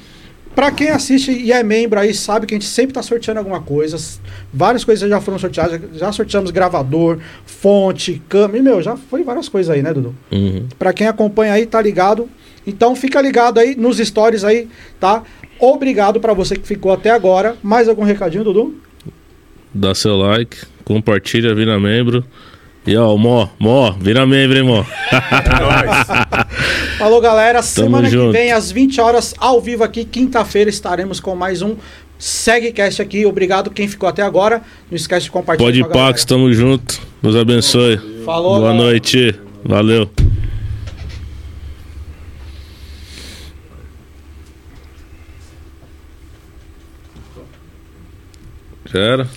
Pra 0.54 0.70
quem 0.70 0.88
assiste 0.88 1.30
e 1.30 1.52
é 1.52 1.62
membro 1.62 2.00
aí, 2.00 2.14
sabe 2.14 2.46
que 2.46 2.54
a 2.54 2.56
gente 2.58 2.66
sempre 2.66 2.94
tá 2.94 3.02
sorteando 3.02 3.38
alguma 3.40 3.60
coisa. 3.60 3.98
Várias 4.50 4.82
coisas 4.84 5.06
já 5.06 5.20
foram 5.20 5.38
sorteadas. 5.38 5.78
Já 5.98 6.10
sorteamos 6.10 6.50
gravador, 6.50 7.18
fonte, 7.44 8.22
câmera. 8.26 8.58
E, 8.58 8.62
meu, 8.62 8.80
já 8.80 8.96
foi 8.96 9.22
várias 9.22 9.50
coisas 9.50 9.68
aí, 9.74 9.82
né, 9.82 9.92
Dudu? 9.92 10.14
Uhum. 10.32 10.66
Pra 10.78 10.94
quem 10.94 11.06
acompanha 11.06 11.52
aí, 11.52 11.66
tá 11.66 11.82
ligado? 11.82 12.26
Então 12.66 12.96
fica 12.96 13.20
ligado 13.20 13.58
aí 13.58 13.74
nos 13.76 13.98
stories 13.98 14.42
aí, 14.44 14.68
tá? 14.98 15.22
Obrigado 15.58 16.20
pra 16.20 16.34
você 16.34 16.56
que 16.56 16.66
ficou 16.66 16.92
até 16.92 17.10
agora. 17.10 17.56
Mais 17.62 17.88
algum 17.88 18.02
recadinho, 18.04 18.44
Dudu? 18.44 18.74
Dá 19.72 19.94
seu 19.94 20.16
like, 20.16 20.56
compartilha, 20.84 21.54
vira 21.54 21.78
membro. 21.78 22.24
E 22.86 22.96
ó, 22.96 23.16
Mó, 23.16 23.48
Mó, 23.58 23.90
vira 23.98 24.24
membro, 24.26 24.56
hein, 24.58 24.64
Mó. 24.64 24.84
É 25.12 25.60
nóis. 25.60 26.06
Falou, 26.98 27.20
galera. 27.20 27.60
Semana 27.62 28.08
que 28.08 28.14
junto. 28.14 28.32
vem, 28.32 28.52
às 28.52 28.70
20 28.70 29.00
horas, 29.00 29.34
ao 29.38 29.60
vivo 29.60 29.82
aqui, 29.82 30.04
quinta-feira, 30.04 30.70
estaremos 30.70 31.18
com 31.20 31.34
mais 31.34 31.62
um 31.62 31.76
SegCast 32.18 33.02
aqui. 33.02 33.26
Obrigado 33.26 33.70
quem 33.70 33.88
ficou 33.88 34.08
até 34.08 34.22
agora. 34.22 34.62
Não 34.90 34.96
esquece 34.96 35.24
de 35.24 35.30
compartilhar 35.30 35.66
Pode 35.66 35.80
com 35.80 35.86
a 35.86 35.88
galera. 35.92 36.08
Pax, 36.12 36.24
tamo 36.24 36.52
junto. 36.52 37.00
Deus 37.22 37.36
abençoe. 37.36 37.98
Falou, 38.24 38.56
Boa 38.58 38.68
galera. 38.72 38.82
noite. 38.84 39.34
Valeu. 39.64 40.08
Já 48.96 49.02
era? 49.02 49.28